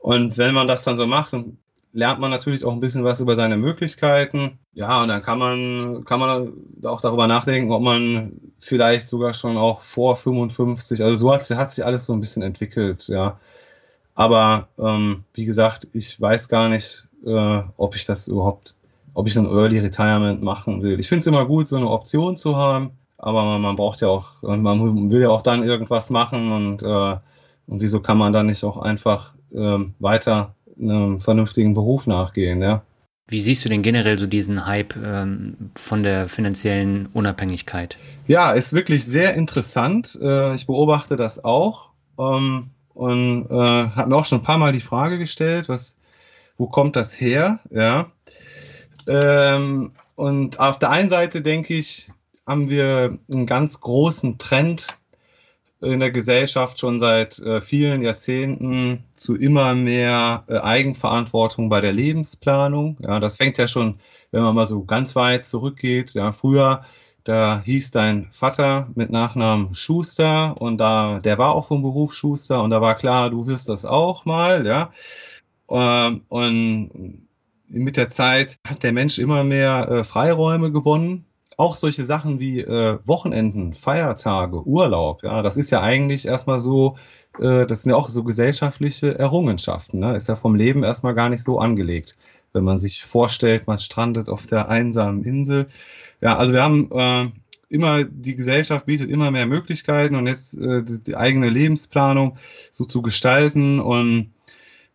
Und 0.00 0.36
wenn 0.36 0.52
man 0.52 0.66
das 0.66 0.82
dann 0.82 0.96
so 0.96 1.06
macht, 1.06 1.32
lernt 1.94 2.18
man 2.20 2.30
natürlich 2.32 2.64
auch 2.64 2.72
ein 2.72 2.80
bisschen 2.80 3.04
was 3.04 3.20
über 3.20 3.36
seine 3.36 3.56
Möglichkeiten. 3.56 4.58
Ja, 4.74 5.00
und 5.00 5.08
dann 5.08 5.22
kann 5.22 5.38
man, 5.38 6.04
kann 6.04 6.18
man 6.18 6.52
auch 6.84 7.00
darüber 7.00 7.28
nachdenken, 7.28 7.72
ob 7.72 7.82
man 7.82 8.32
vielleicht 8.58 9.08
sogar 9.08 9.32
schon 9.32 9.56
auch 9.56 9.80
vor 9.80 10.16
55, 10.16 11.02
also 11.02 11.14
so 11.16 11.32
hat, 11.32 11.48
hat 11.50 11.70
sich 11.70 11.84
alles 11.84 12.04
so 12.04 12.12
ein 12.12 12.20
bisschen 12.20 12.42
entwickelt, 12.42 13.06
ja. 13.08 13.38
Aber 14.16 14.68
ähm, 14.78 15.24
wie 15.34 15.44
gesagt, 15.44 15.88
ich 15.92 16.20
weiß 16.20 16.48
gar 16.48 16.68
nicht, 16.68 17.06
äh, 17.24 17.62
ob 17.76 17.94
ich 17.94 18.04
das 18.04 18.26
überhaupt, 18.26 18.76
ob 19.14 19.28
ich 19.28 19.38
ein 19.38 19.46
Early 19.46 19.78
Retirement 19.78 20.42
machen 20.42 20.82
will. 20.82 20.98
Ich 20.98 21.08
finde 21.08 21.20
es 21.20 21.26
immer 21.28 21.46
gut, 21.46 21.68
so 21.68 21.76
eine 21.76 21.88
Option 21.88 22.36
zu 22.36 22.56
haben, 22.56 22.90
aber 23.18 23.44
man, 23.44 23.60
man, 23.62 23.76
braucht 23.76 24.00
ja 24.00 24.08
auch, 24.08 24.42
man 24.42 25.10
will 25.10 25.22
ja 25.22 25.30
auch 25.30 25.42
dann 25.42 25.62
irgendwas 25.62 26.10
machen 26.10 26.50
und, 26.50 26.82
äh, 26.82 27.16
und 27.66 27.80
wieso 27.80 28.00
kann 28.00 28.18
man 28.18 28.32
dann 28.32 28.46
nicht 28.46 28.64
auch 28.64 28.78
einfach 28.78 29.34
äh, 29.52 29.78
weiter 30.00 30.54
einem 30.78 31.20
vernünftigen 31.20 31.74
Beruf 31.74 32.06
nachgehen, 32.06 32.62
ja. 32.62 32.82
Wie 33.26 33.40
siehst 33.40 33.64
du 33.64 33.70
denn 33.70 33.82
generell 33.82 34.18
so 34.18 34.26
diesen 34.26 34.66
Hype 34.66 34.96
ähm, 34.96 35.70
von 35.76 36.02
der 36.02 36.28
finanziellen 36.28 37.06
Unabhängigkeit? 37.14 37.96
Ja, 38.26 38.52
ist 38.52 38.74
wirklich 38.74 39.06
sehr 39.06 39.34
interessant. 39.34 40.18
Äh, 40.20 40.54
ich 40.54 40.66
beobachte 40.66 41.16
das 41.16 41.42
auch 41.42 41.88
ähm, 42.18 42.70
und 42.92 43.46
äh, 43.50 43.54
habe 43.54 44.10
mir 44.10 44.16
auch 44.16 44.26
schon 44.26 44.40
ein 44.40 44.44
paar 44.44 44.58
Mal 44.58 44.72
die 44.72 44.80
Frage 44.80 45.18
gestellt, 45.18 45.70
was, 45.70 45.96
wo 46.58 46.66
kommt 46.66 46.96
das 46.96 47.18
her? 47.18 47.60
Ja. 47.70 48.12
Ähm, 49.06 49.92
und 50.16 50.60
auf 50.60 50.78
der 50.78 50.90
einen 50.90 51.08
Seite 51.08 51.40
denke 51.40 51.74
ich, 51.74 52.10
haben 52.46 52.68
wir 52.68 53.18
einen 53.32 53.46
ganz 53.46 53.80
großen 53.80 54.36
Trend 54.36 54.88
in 55.84 56.00
der 56.00 56.10
Gesellschaft 56.10 56.78
schon 56.78 56.98
seit 56.98 57.38
äh, 57.40 57.60
vielen 57.60 58.02
Jahrzehnten 58.02 59.04
zu 59.16 59.36
immer 59.36 59.74
mehr 59.74 60.44
äh, 60.48 60.58
Eigenverantwortung 60.58 61.68
bei 61.68 61.80
der 61.80 61.92
Lebensplanung. 61.92 62.96
Ja, 63.00 63.20
das 63.20 63.36
fängt 63.36 63.58
ja 63.58 63.68
schon, 63.68 63.98
wenn 64.32 64.42
man 64.42 64.54
mal 64.54 64.66
so 64.66 64.84
ganz 64.84 65.14
weit 65.16 65.44
zurückgeht. 65.44 66.14
Ja, 66.14 66.32
früher, 66.32 66.84
da 67.24 67.62
hieß 67.64 67.90
dein 67.92 68.28
Vater 68.32 68.88
mit 68.94 69.10
Nachnamen 69.10 69.74
Schuster 69.74 70.60
und 70.60 70.78
da, 70.78 71.20
der 71.20 71.38
war 71.38 71.54
auch 71.54 71.66
vom 71.66 71.82
Beruf 71.82 72.14
Schuster 72.14 72.62
und 72.62 72.70
da 72.70 72.80
war 72.80 72.96
klar, 72.96 73.30
du 73.30 73.46
wirst 73.46 73.68
das 73.68 73.84
auch 73.84 74.24
mal, 74.24 74.66
ja. 74.66 74.92
Ähm, 75.70 76.22
und 76.28 77.26
mit 77.68 77.96
der 77.96 78.10
Zeit 78.10 78.58
hat 78.66 78.82
der 78.82 78.92
Mensch 78.92 79.18
immer 79.18 79.44
mehr 79.44 79.88
äh, 79.88 80.04
Freiräume 80.04 80.70
gewonnen 80.72 81.26
auch 81.56 81.76
solche 81.76 82.04
Sachen 82.04 82.40
wie 82.40 82.60
äh, 82.60 82.98
Wochenenden, 83.04 83.74
Feiertage, 83.74 84.66
Urlaub, 84.66 85.22
ja, 85.22 85.42
das 85.42 85.56
ist 85.56 85.70
ja 85.70 85.80
eigentlich 85.80 86.26
erstmal 86.26 86.60
so, 86.60 86.96
äh, 87.38 87.66
das 87.66 87.82
sind 87.82 87.90
ja 87.90 87.96
auch 87.96 88.08
so 88.08 88.24
gesellschaftliche 88.24 89.18
Errungenschaften, 89.18 90.00
ne? 90.00 90.16
Ist 90.16 90.28
ja 90.28 90.36
vom 90.36 90.54
Leben 90.54 90.82
erstmal 90.82 91.14
gar 91.14 91.28
nicht 91.28 91.44
so 91.44 91.58
angelegt. 91.58 92.16
Wenn 92.52 92.64
man 92.64 92.78
sich 92.78 93.04
vorstellt, 93.04 93.66
man 93.66 93.78
strandet 93.78 94.28
auf 94.28 94.46
der 94.46 94.68
einsamen 94.68 95.24
Insel. 95.24 95.66
Ja, 96.20 96.36
also 96.36 96.52
wir 96.52 96.62
haben 96.62 96.90
äh, 96.92 97.30
immer, 97.68 98.04
die 98.04 98.36
Gesellschaft 98.36 98.86
bietet 98.86 99.10
immer 99.10 99.30
mehr 99.30 99.46
Möglichkeiten 99.46 100.14
und 100.14 100.26
jetzt 100.26 100.54
äh, 100.54 100.82
die, 100.82 101.02
die 101.02 101.16
eigene 101.16 101.48
Lebensplanung 101.48 102.38
so 102.70 102.84
zu 102.84 103.02
gestalten 103.02 103.80
und 103.80 104.30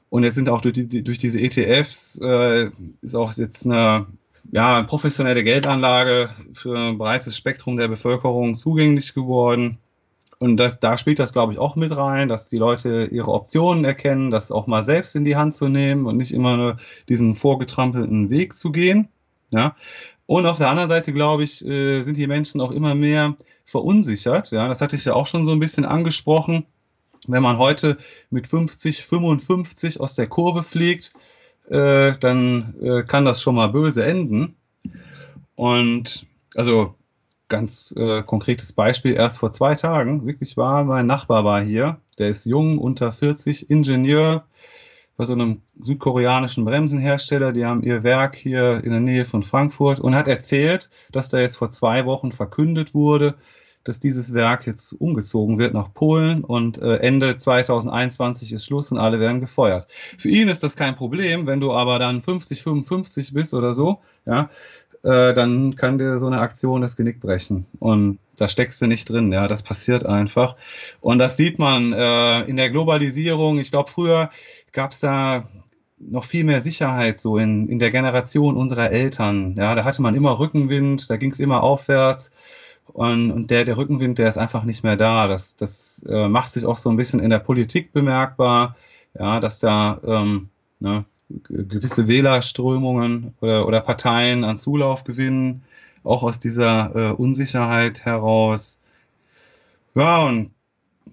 und 0.09 0.23
jetzt 0.23 0.35
sind 0.35 0.49
auch 0.49 0.61
durch, 0.61 0.73
die, 0.73 1.03
durch 1.03 1.19
diese 1.19 1.39
ETFs 1.39 2.19
äh, 2.21 2.71
ist 3.01 3.15
auch 3.15 3.33
jetzt 3.33 3.65
eine 3.65 4.07
ja, 4.51 4.83
professionelle 4.83 5.43
Geldanlage 5.43 6.29
für 6.53 6.77
ein 6.77 6.97
breites 6.97 7.37
Spektrum 7.37 7.77
der 7.77 7.87
Bevölkerung 7.87 8.55
zugänglich 8.55 9.13
geworden. 9.13 9.77
Und 10.39 10.57
das, 10.57 10.79
da 10.79 10.97
spielt 10.97 11.19
das, 11.19 11.33
glaube 11.33 11.53
ich, 11.53 11.59
auch 11.59 11.75
mit 11.75 11.95
rein, 11.95 12.29
dass 12.29 12.47
die 12.47 12.57
Leute 12.57 13.09
ihre 13.11 13.31
Optionen 13.31 13.83
erkennen, 13.83 14.31
das 14.31 14.51
auch 14.51 14.67
mal 14.67 14.83
selbst 14.83 15.15
in 15.15 15.25
die 15.25 15.35
Hand 15.35 15.53
zu 15.53 15.67
nehmen 15.67 16.05
und 16.05 16.17
nicht 16.17 16.33
immer 16.33 16.55
nur 16.55 16.77
diesen 17.09 17.35
vorgetrampelten 17.35 18.29
Weg 18.29 18.55
zu 18.55 18.71
gehen. 18.71 19.09
Ja. 19.51 19.75
Und 20.25 20.45
auf 20.45 20.57
der 20.57 20.69
anderen 20.69 20.89
Seite, 20.89 21.11
glaube 21.11 21.43
ich, 21.43 21.65
äh, 21.65 22.01
sind 22.03 22.17
die 22.17 22.27
Menschen 22.27 22.61
auch 22.61 22.71
immer 22.71 22.95
mehr 22.95 23.35
verunsichert. 23.65 24.51
Ja, 24.51 24.67
das 24.67 24.79
hatte 24.79 24.95
ich 24.95 25.05
ja 25.05 25.13
auch 25.13 25.27
schon 25.27 25.45
so 25.45 25.51
ein 25.51 25.59
bisschen 25.59 25.85
angesprochen. 25.85 26.65
Wenn 27.27 27.43
man 27.43 27.57
heute 27.57 27.97
mit 28.29 28.47
50, 28.47 29.03
55 29.03 29.99
aus 29.99 30.15
der 30.15 30.27
Kurve 30.27 30.63
fliegt, 30.63 31.11
äh, 31.69 32.13
dann 32.19 32.75
äh, 32.81 33.03
kann 33.03 33.25
das 33.25 33.41
schon 33.41 33.55
mal 33.55 33.67
böse 33.67 34.05
enden. 34.05 34.55
Und 35.55 36.25
also 36.55 36.95
ganz 37.47 37.93
äh, 37.97 38.23
konkretes 38.23 38.73
Beispiel, 38.73 39.13
erst 39.13 39.39
vor 39.39 39.51
zwei 39.51 39.75
Tagen, 39.75 40.25
wirklich 40.25 40.55
war, 40.55 40.83
mein 40.83 41.07
Nachbar 41.07 41.43
war 41.43 41.61
hier, 41.61 41.99
der 42.17 42.29
ist 42.29 42.45
jung, 42.45 42.77
unter 42.77 43.11
40, 43.11 43.69
Ingenieur 43.69 44.45
bei 45.17 45.25
so 45.25 45.33
einem 45.33 45.61
südkoreanischen 45.81 46.63
Bremsenhersteller, 46.63 47.51
die 47.51 47.65
haben 47.65 47.83
ihr 47.83 48.03
Werk 48.03 48.35
hier 48.35 48.81
in 48.83 48.91
der 48.91 49.01
Nähe 49.01 49.25
von 49.25 49.43
Frankfurt 49.43 49.99
und 49.99 50.15
hat 50.15 50.29
erzählt, 50.29 50.89
dass 51.11 51.27
da 51.27 51.39
jetzt 51.39 51.57
vor 51.57 51.71
zwei 51.71 52.05
Wochen 52.05 52.31
verkündet 52.31 52.93
wurde, 52.93 53.35
dass 53.83 53.99
dieses 53.99 54.33
Werk 54.33 54.67
jetzt 54.67 54.93
umgezogen 54.93 55.57
wird 55.57 55.73
nach 55.73 55.93
Polen 55.93 56.43
und 56.43 56.81
äh, 56.81 56.97
Ende 56.97 57.37
2021 57.37 58.53
ist 58.53 58.65
Schluss 58.65 58.91
und 58.91 58.97
alle 58.97 59.19
werden 59.19 59.39
gefeuert. 59.39 59.87
Für 60.17 60.29
ihn 60.29 60.49
ist 60.49 60.63
das 60.63 60.75
kein 60.75 60.95
Problem, 60.95 61.47
wenn 61.47 61.59
du 61.59 61.71
aber 61.71 61.99
dann 61.99 62.21
50, 62.21 62.61
55 62.61 63.33
bist 63.33 63.53
oder 63.53 63.73
so, 63.73 63.99
ja, 64.25 64.49
äh, 65.03 65.33
dann 65.33 65.75
kann 65.75 65.97
dir 65.97 66.19
so 66.19 66.27
eine 66.27 66.39
Aktion 66.39 66.81
das 66.81 66.97
Genick 66.97 67.21
brechen. 67.21 67.65
Und 67.79 68.19
da 68.35 68.49
steckst 68.49 68.81
du 68.81 68.87
nicht 68.87 69.09
drin, 69.09 69.31
ja, 69.31 69.47
das 69.47 69.63
passiert 69.63 70.05
einfach. 70.05 70.55
Und 70.99 71.19
das 71.19 71.37
sieht 71.37 71.57
man 71.57 71.93
äh, 71.93 72.41
in 72.41 72.57
der 72.57 72.69
Globalisierung. 72.69 73.59
Ich 73.59 73.71
glaube, 73.71 73.89
früher 73.89 74.29
gab 74.73 74.91
es 74.91 74.99
da 74.99 75.47
noch 75.99 76.23
viel 76.23 76.43
mehr 76.43 76.61
Sicherheit 76.61 77.19
so 77.19 77.37
in, 77.37 77.67
in 77.67 77.79
der 77.79 77.91
Generation 77.91 78.55
unserer 78.55 78.91
Eltern. 78.91 79.55
Ja, 79.57 79.75
da 79.75 79.83
hatte 79.83 80.01
man 80.01 80.15
immer 80.15 80.39
Rückenwind, 80.39 81.09
da 81.09 81.17
ging 81.17 81.31
es 81.31 81.39
immer 81.39 81.63
aufwärts. 81.63 82.31
Und, 82.93 83.31
und 83.31 83.51
der, 83.51 83.65
der 83.65 83.77
Rückenwind, 83.77 84.17
der 84.17 84.29
ist 84.29 84.37
einfach 84.37 84.63
nicht 84.63 84.83
mehr 84.83 84.97
da. 84.97 85.27
Das, 85.27 85.55
das 85.55 86.03
äh, 86.09 86.27
macht 86.27 86.51
sich 86.51 86.65
auch 86.65 86.77
so 86.77 86.89
ein 86.89 86.97
bisschen 86.97 87.19
in 87.19 87.29
der 87.29 87.39
Politik 87.39 87.93
bemerkbar, 87.93 88.75
ja, 89.17 89.39
dass 89.39 89.59
da 89.59 89.99
ähm, 90.03 90.49
ne, 90.79 91.05
gewisse 91.29 92.07
Wählerströmungen 92.07 93.33
oder, 93.41 93.67
oder 93.67 93.81
Parteien 93.81 94.43
an 94.43 94.57
Zulauf 94.57 95.03
gewinnen, 95.03 95.63
auch 96.03 96.23
aus 96.23 96.39
dieser 96.39 96.95
äh, 96.95 97.13
Unsicherheit 97.13 98.05
heraus. 98.05 98.79
Ja, 99.95 100.23
und, 100.23 100.51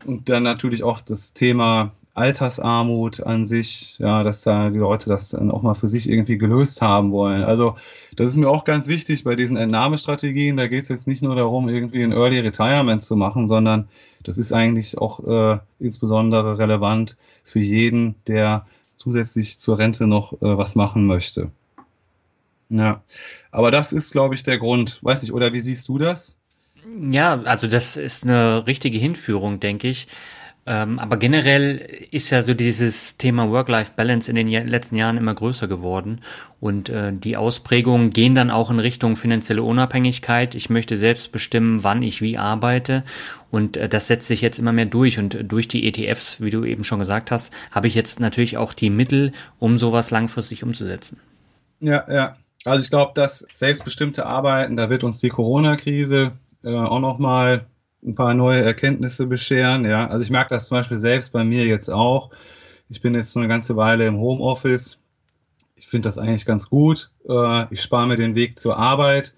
und 0.06 0.28
dann 0.28 0.42
natürlich 0.42 0.82
auch 0.82 1.00
das 1.00 1.32
Thema 1.32 1.92
Altersarmut 2.16 3.22
an 3.22 3.44
sich, 3.44 3.98
ja, 3.98 4.22
dass 4.22 4.42
da 4.42 4.70
die 4.70 4.78
Leute 4.78 5.08
das 5.10 5.30
dann 5.30 5.50
auch 5.50 5.62
mal 5.62 5.74
für 5.74 5.88
sich 5.88 6.08
irgendwie 6.08 6.38
gelöst 6.38 6.80
haben 6.80 7.12
wollen. 7.12 7.44
Also 7.44 7.76
das 8.16 8.28
ist 8.28 8.36
mir 8.36 8.48
auch 8.48 8.64
ganz 8.64 8.88
wichtig 8.88 9.24
bei 9.24 9.36
diesen 9.36 9.56
Entnahmestrategien. 9.56 10.56
Da 10.56 10.66
geht 10.66 10.84
es 10.84 10.88
jetzt 10.88 11.06
nicht 11.06 11.22
nur 11.22 11.36
darum, 11.36 11.68
irgendwie 11.68 12.02
ein 12.02 12.12
Early 12.12 12.40
Retirement 12.40 13.04
zu 13.04 13.16
machen, 13.16 13.48
sondern 13.48 13.88
das 14.22 14.38
ist 14.38 14.52
eigentlich 14.52 14.96
auch 14.96 15.20
äh, 15.26 15.58
insbesondere 15.78 16.58
relevant 16.58 17.16
für 17.44 17.60
jeden, 17.60 18.14
der 18.26 18.66
zusätzlich 18.96 19.58
zur 19.58 19.78
Rente 19.78 20.06
noch 20.06 20.32
äh, 20.34 20.58
was 20.58 20.74
machen 20.74 21.06
möchte. 21.06 21.50
Ja, 22.70 23.02
aber 23.52 23.70
das 23.70 23.92
ist, 23.92 24.10
glaube 24.10 24.34
ich, 24.34 24.42
der 24.42 24.58
Grund. 24.58 24.98
Weiß 25.02 25.22
nicht, 25.22 25.32
oder 25.32 25.52
wie 25.52 25.60
siehst 25.60 25.86
du 25.88 25.98
das? 25.98 26.34
Ja, 27.10 27.40
also 27.42 27.66
das 27.66 27.96
ist 27.96 28.24
eine 28.24 28.66
richtige 28.66 28.98
Hinführung, 28.98 29.60
denke 29.60 29.88
ich. 29.88 30.08
Ähm, 30.68 30.98
aber 30.98 31.16
generell 31.16 31.76
ist 32.10 32.30
ja 32.30 32.42
so 32.42 32.52
dieses 32.52 33.16
Thema 33.16 33.48
Work-Life-Balance 33.50 34.28
in 34.28 34.34
den 34.34 34.48
letzten 34.66 34.96
Jahren 34.96 35.16
immer 35.16 35.32
größer 35.32 35.68
geworden. 35.68 36.20
Und 36.58 36.88
äh, 36.88 37.12
die 37.12 37.36
Ausprägungen 37.36 38.10
gehen 38.10 38.34
dann 38.34 38.50
auch 38.50 38.70
in 38.70 38.80
Richtung 38.80 39.14
finanzielle 39.14 39.62
Unabhängigkeit. 39.62 40.56
Ich 40.56 40.68
möchte 40.68 40.96
selbst 40.96 41.30
bestimmen, 41.30 41.84
wann 41.84 42.02
ich 42.02 42.20
wie 42.20 42.36
arbeite. 42.36 43.04
Und 43.52 43.76
äh, 43.76 43.88
das 43.88 44.08
setzt 44.08 44.26
sich 44.26 44.40
jetzt 44.40 44.58
immer 44.58 44.72
mehr 44.72 44.86
durch. 44.86 45.20
Und 45.20 45.38
durch 45.44 45.68
die 45.68 45.86
ETFs, 45.86 46.40
wie 46.40 46.50
du 46.50 46.64
eben 46.64 46.82
schon 46.82 46.98
gesagt 46.98 47.30
hast, 47.30 47.52
habe 47.70 47.86
ich 47.86 47.94
jetzt 47.94 48.18
natürlich 48.18 48.56
auch 48.56 48.72
die 48.72 48.90
Mittel, 48.90 49.30
um 49.60 49.78
sowas 49.78 50.10
langfristig 50.10 50.64
umzusetzen. 50.64 51.20
Ja, 51.78 52.04
ja. 52.12 52.36
Also 52.64 52.82
ich 52.82 52.90
glaube, 52.90 53.12
das 53.14 53.46
selbstbestimmte 53.54 54.26
Arbeiten, 54.26 54.74
da 54.74 54.90
wird 54.90 55.04
uns 55.04 55.18
die 55.18 55.28
Corona-Krise 55.28 56.32
äh, 56.64 56.74
auch 56.74 56.98
nochmal 56.98 57.66
ein 58.04 58.14
paar 58.14 58.34
neue 58.34 58.62
Erkenntnisse 58.62 59.26
bescheren. 59.26 59.84
Ja, 59.84 60.06
also 60.06 60.22
ich 60.22 60.30
merke 60.30 60.54
das 60.54 60.68
zum 60.68 60.78
Beispiel 60.78 60.98
selbst 60.98 61.32
bei 61.32 61.44
mir 61.44 61.64
jetzt 61.66 61.90
auch. 61.90 62.30
Ich 62.88 63.00
bin 63.00 63.14
jetzt 63.14 63.32
so 63.32 63.40
eine 63.40 63.48
ganze 63.48 63.76
Weile 63.76 64.06
im 64.06 64.18
Homeoffice. 64.18 65.00
Ich 65.76 65.88
finde 65.88 66.08
das 66.08 66.18
eigentlich 66.18 66.46
ganz 66.46 66.68
gut. 66.68 67.10
Äh, 67.28 67.72
ich 67.72 67.82
spare 67.82 68.06
mir 68.06 68.16
den 68.16 68.34
Weg 68.34 68.58
zur 68.58 68.76
Arbeit. 68.76 69.34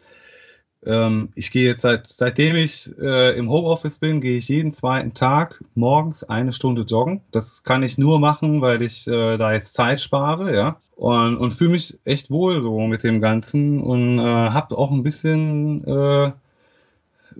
Ähm, 0.86 1.30
ich 1.34 1.50
gehe 1.50 1.66
jetzt 1.66 1.82
seit, 1.82 2.06
seitdem 2.06 2.56
ich 2.56 2.90
äh, 2.98 3.36
im 3.36 3.50
Homeoffice 3.50 3.98
bin, 3.98 4.20
gehe 4.20 4.36
ich 4.36 4.48
jeden 4.48 4.72
zweiten 4.72 5.12
Tag 5.12 5.62
morgens 5.74 6.22
eine 6.24 6.52
Stunde 6.52 6.82
joggen. 6.82 7.20
Das 7.32 7.64
kann 7.64 7.82
ich 7.82 7.98
nur 7.98 8.20
machen, 8.20 8.60
weil 8.60 8.82
ich 8.82 9.06
äh, 9.08 9.36
da 9.36 9.52
jetzt 9.52 9.74
Zeit 9.74 10.00
spare, 10.00 10.54
ja. 10.54 10.78
Und, 10.96 11.36
und 11.36 11.52
fühle 11.52 11.70
mich 11.70 11.98
echt 12.04 12.30
wohl 12.30 12.62
so 12.62 12.80
mit 12.86 13.02
dem 13.02 13.20
Ganzen 13.20 13.80
und 13.80 14.18
äh, 14.18 14.22
habe 14.22 14.78
auch 14.78 14.90
ein 14.90 15.02
bisschen 15.02 15.84
äh, 15.84 16.32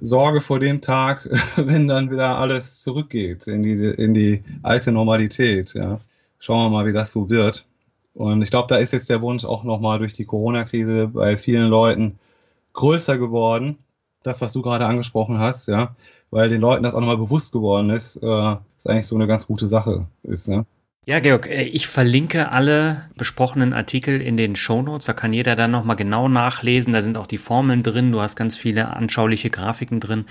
Sorge 0.01 0.41
vor 0.41 0.61
dem 0.61 0.81
Tag, 0.81 1.29
wenn 1.57 1.89
dann 1.89 2.11
wieder 2.11 2.39
alles 2.39 2.81
zurückgeht 2.81 3.47
in 3.47 3.63
die, 3.63 3.73
in 3.73 4.15
die 4.15 4.43
alte 4.63 4.93
Normalität. 4.93 5.75
Ja. 5.75 6.01
Schauen 6.39 6.67
wir 6.67 6.71
mal, 6.71 6.87
wie 6.87 6.93
das 6.93 7.13
so 7.13 7.29
wird. 7.29 7.65
Und 8.15 8.43
ich 8.43 8.51
glaube, 8.51 8.69
da 8.69 8.77
ist 8.77 8.93
jetzt 8.93 9.11
der 9.11 9.21
Wunsch 9.23 9.45
auch 9.45 9.65
nochmal 9.65 9.99
durch 9.99 10.13
die 10.13 10.25
Corona-Krise 10.25 11.09
bei 11.09 11.37
vielen 11.37 11.69
Leuten 11.69 12.19
größer 12.73 13.19
geworden. 13.19 13.79
Das, 14.23 14.41
was 14.41 14.53
du 14.53 14.63
gerade 14.63 14.87
angesprochen 14.87 15.39
hast, 15.39 15.69
ja, 15.69 15.95
weil 16.31 16.49
den 16.49 16.61
Leuten 16.61 16.83
das 16.83 16.95
auch 16.95 17.01
nochmal 17.01 17.17
bewusst 17.17 17.53
geworden 17.53 17.91
ist, 17.91 18.17
äh, 18.17 18.57
ist 18.77 18.89
eigentlich 18.89 19.07
so 19.07 19.15
eine 19.15 19.27
ganz 19.27 19.47
gute 19.47 19.69
Sache 19.69 20.07
ist. 20.25 20.49
Ne? 20.49 20.67
Ja, 21.09 21.21
Georg, 21.21 21.49
äh, 21.49 21.63
ich 21.63 21.87
verlinke 21.87 22.53
alle 22.53 23.07
besprochenen 23.17 23.73
Artikel 23.73 24.21
in 24.21 24.37
den 24.37 24.57
Shownotes. 24.57 25.07
Da 25.07 25.15
kann 25.15 25.33
jeder 25.33 25.57
dann 25.57 25.71
nochmal 25.71 25.97
genau 25.97 26.29
nachlesen. 26.29 26.93
Da 26.93 27.01
sind 27.01 27.17
auch 27.17 27.27
die 27.27 27.39
Formeln 27.39 27.83
drin. 27.83 28.13
Du 28.13 28.21
hast 28.21 28.37
ganz 28.37 28.59
viele 28.59 28.95
anschauliche 28.95 29.49
Grafiken 29.49 30.01
drin. 30.01 30.27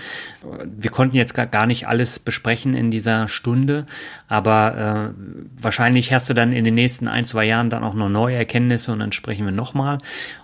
Wir 0.64 0.92
konnten 0.92 1.16
jetzt 1.16 1.34
gar 1.34 1.66
nicht 1.66 1.88
alles 1.88 2.20
besprechen 2.20 2.74
in 2.74 2.92
dieser 2.92 3.26
Stunde, 3.26 3.86
aber 4.28 5.14
äh, 5.16 5.60
wahrscheinlich 5.60 6.12
hast 6.12 6.30
du 6.30 6.34
dann 6.34 6.52
in 6.52 6.64
den 6.64 6.76
nächsten 6.76 7.08
ein, 7.08 7.24
zwei 7.24 7.44
Jahren 7.44 7.70
dann 7.70 7.82
auch 7.82 7.94
noch 7.94 8.08
neue 8.08 8.36
Erkenntnisse 8.36 8.92
und 8.92 9.00
dann 9.00 9.10
sprechen 9.10 9.46
wir 9.46 9.52
nochmal. 9.52 9.98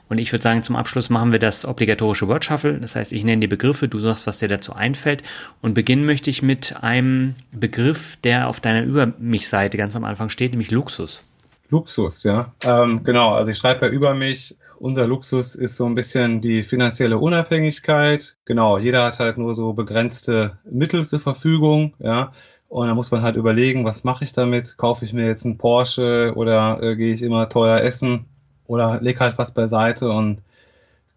Und 0.08 0.18
ich 0.18 0.32
würde 0.32 0.42
sagen, 0.42 0.62
zum 0.62 0.76
Abschluss 0.76 1.10
machen 1.10 1.32
wir 1.32 1.38
das 1.38 1.64
obligatorische 1.64 2.28
Word 2.28 2.44
Shuffle. 2.44 2.78
Das 2.78 2.94
heißt, 2.94 3.12
ich 3.12 3.24
nenne 3.24 3.40
die 3.40 3.46
Begriffe, 3.46 3.88
du 3.88 4.00
sagst, 4.00 4.26
was 4.26 4.38
dir 4.38 4.48
dazu 4.48 4.74
einfällt. 4.74 5.22
Und 5.62 5.74
beginnen 5.74 6.04
möchte 6.04 6.30
ich 6.30 6.42
mit 6.42 6.76
einem 6.82 7.36
Begriff, 7.52 8.16
der 8.22 8.48
auf 8.48 8.60
deiner 8.60 8.84
Über 8.84 9.12
mich-Seite 9.18 9.78
ganz 9.78 9.96
am 9.96 10.04
Anfang 10.04 10.28
steht, 10.28 10.52
nämlich 10.52 10.70
Luxus. 10.70 11.22
Luxus, 11.70 12.22
ja. 12.24 12.52
Ähm, 12.62 13.02
genau, 13.02 13.32
also 13.32 13.50
ich 13.50 13.58
schreibe 13.58 13.86
ja 13.86 13.92
über 13.92 14.14
mich. 14.14 14.56
Unser 14.78 15.06
Luxus 15.06 15.54
ist 15.54 15.76
so 15.76 15.86
ein 15.86 15.94
bisschen 15.94 16.40
die 16.40 16.62
finanzielle 16.62 17.18
Unabhängigkeit. 17.18 18.36
Genau, 18.44 18.76
jeder 18.78 19.04
hat 19.04 19.18
halt 19.18 19.38
nur 19.38 19.54
so 19.54 19.72
begrenzte 19.72 20.58
Mittel 20.70 21.06
zur 21.06 21.20
Verfügung, 21.20 21.94
ja. 21.98 22.32
Und 22.68 22.88
da 22.88 22.94
muss 22.94 23.10
man 23.10 23.22
halt 23.22 23.36
überlegen, 23.36 23.84
was 23.84 24.04
mache 24.04 24.24
ich 24.24 24.32
damit? 24.32 24.76
Kaufe 24.76 25.04
ich 25.04 25.12
mir 25.12 25.26
jetzt 25.26 25.44
einen 25.44 25.58
Porsche 25.58 26.32
oder 26.34 26.82
äh, 26.82 26.96
gehe 26.96 27.14
ich 27.14 27.22
immer 27.22 27.48
teuer 27.48 27.80
essen? 27.80 28.26
Oder 28.66 29.00
leg 29.00 29.20
halt 29.20 29.38
was 29.38 29.52
beiseite 29.52 30.08
und 30.08 30.38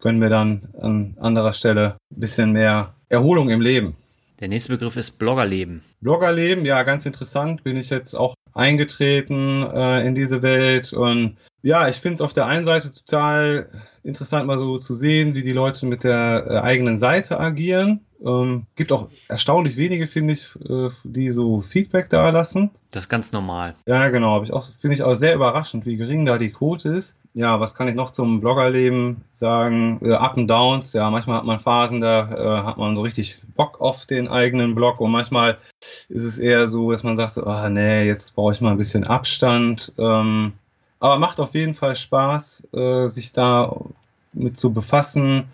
können 0.00 0.20
wir 0.20 0.28
dann 0.28 0.68
an 0.80 1.16
anderer 1.18 1.52
Stelle 1.52 1.96
ein 2.12 2.20
bisschen 2.20 2.52
mehr 2.52 2.94
Erholung 3.08 3.50
im 3.50 3.60
Leben. 3.60 3.96
Der 4.40 4.48
nächste 4.48 4.70
Begriff 4.70 4.96
ist 4.96 5.18
Bloggerleben. 5.18 5.82
Bloggerleben, 6.00 6.64
ja, 6.64 6.84
ganz 6.84 7.04
interessant. 7.06 7.64
Bin 7.64 7.76
ich 7.76 7.90
jetzt 7.90 8.14
auch 8.14 8.34
eingetreten 8.54 9.64
äh, 9.64 10.06
in 10.06 10.14
diese 10.14 10.42
Welt 10.42 10.92
und 10.92 11.36
ja, 11.62 11.88
ich 11.88 11.96
finde 11.96 12.14
es 12.16 12.20
auf 12.20 12.32
der 12.32 12.46
einen 12.46 12.64
Seite 12.64 12.92
total 12.92 13.68
interessant, 14.04 14.46
mal 14.46 14.58
so 14.58 14.78
zu 14.78 14.94
sehen, 14.94 15.34
wie 15.34 15.42
die 15.42 15.52
Leute 15.52 15.86
mit 15.86 16.04
der 16.04 16.44
äh, 16.48 16.56
eigenen 16.58 16.98
Seite 16.98 17.40
agieren. 17.40 18.06
Ähm, 18.24 18.66
gibt 18.74 18.90
auch 18.90 19.08
erstaunlich 19.28 19.76
wenige, 19.76 20.06
finde 20.06 20.34
ich, 20.34 20.48
äh, 20.68 20.88
die 21.04 21.30
so 21.30 21.60
Feedback 21.60 22.08
da 22.08 22.30
lassen. 22.30 22.70
Das 22.90 23.04
ist 23.04 23.08
ganz 23.08 23.32
normal. 23.32 23.74
Ja, 23.86 24.08
genau. 24.08 24.42
Ich 24.42 24.52
auch, 24.52 24.68
finde 24.80 24.94
ich 24.94 25.02
auch 25.02 25.14
sehr 25.14 25.34
überraschend, 25.34 25.86
wie 25.86 25.96
gering 25.96 26.24
da 26.24 26.38
die 26.38 26.50
Quote 26.50 26.88
ist. 26.88 27.16
Ja, 27.34 27.60
was 27.60 27.74
kann 27.74 27.86
ich 27.86 27.94
noch 27.94 28.10
zum 28.10 28.40
Bloggerleben 28.40 29.18
sagen? 29.32 30.00
Äh, 30.02 30.14
Up 30.14 30.36
and 30.36 30.50
Downs. 30.50 30.92
Ja, 30.94 31.10
manchmal 31.10 31.38
hat 31.38 31.44
man 31.44 31.60
Phasen, 31.60 32.00
da 32.00 32.28
äh, 32.30 32.64
hat 32.64 32.78
man 32.78 32.96
so 32.96 33.02
richtig 33.02 33.40
Bock 33.54 33.80
auf 33.80 34.06
den 34.06 34.26
eigenen 34.26 34.74
Blog 34.74 35.00
und 35.00 35.12
manchmal 35.12 35.58
ist 36.08 36.24
es 36.24 36.38
eher 36.38 36.66
so, 36.66 36.90
dass 36.90 37.04
man 37.04 37.16
sagt, 37.16 37.34
so, 37.34 37.46
oh, 37.46 37.68
nee, 37.68 38.04
jetzt 38.04 38.34
brauche 38.34 38.52
ich 38.52 38.60
mal 38.60 38.72
ein 38.72 38.78
bisschen 38.78 39.04
Abstand. 39.04 39.92
Ähm, 39.98 40.54
aber 40.98 41.18
macht 41.18 41.38
auf 41.38 41.54
jeden 41.54 41.74
Fall 41.74 41.94
Spaß, 41.94 42.68
äh, 42.72 43.08
sich 43.08 43.30
da 43.30 43.76
mit 44.32 44.58
zu 44.58 44.72
befassen, 44.72 45.44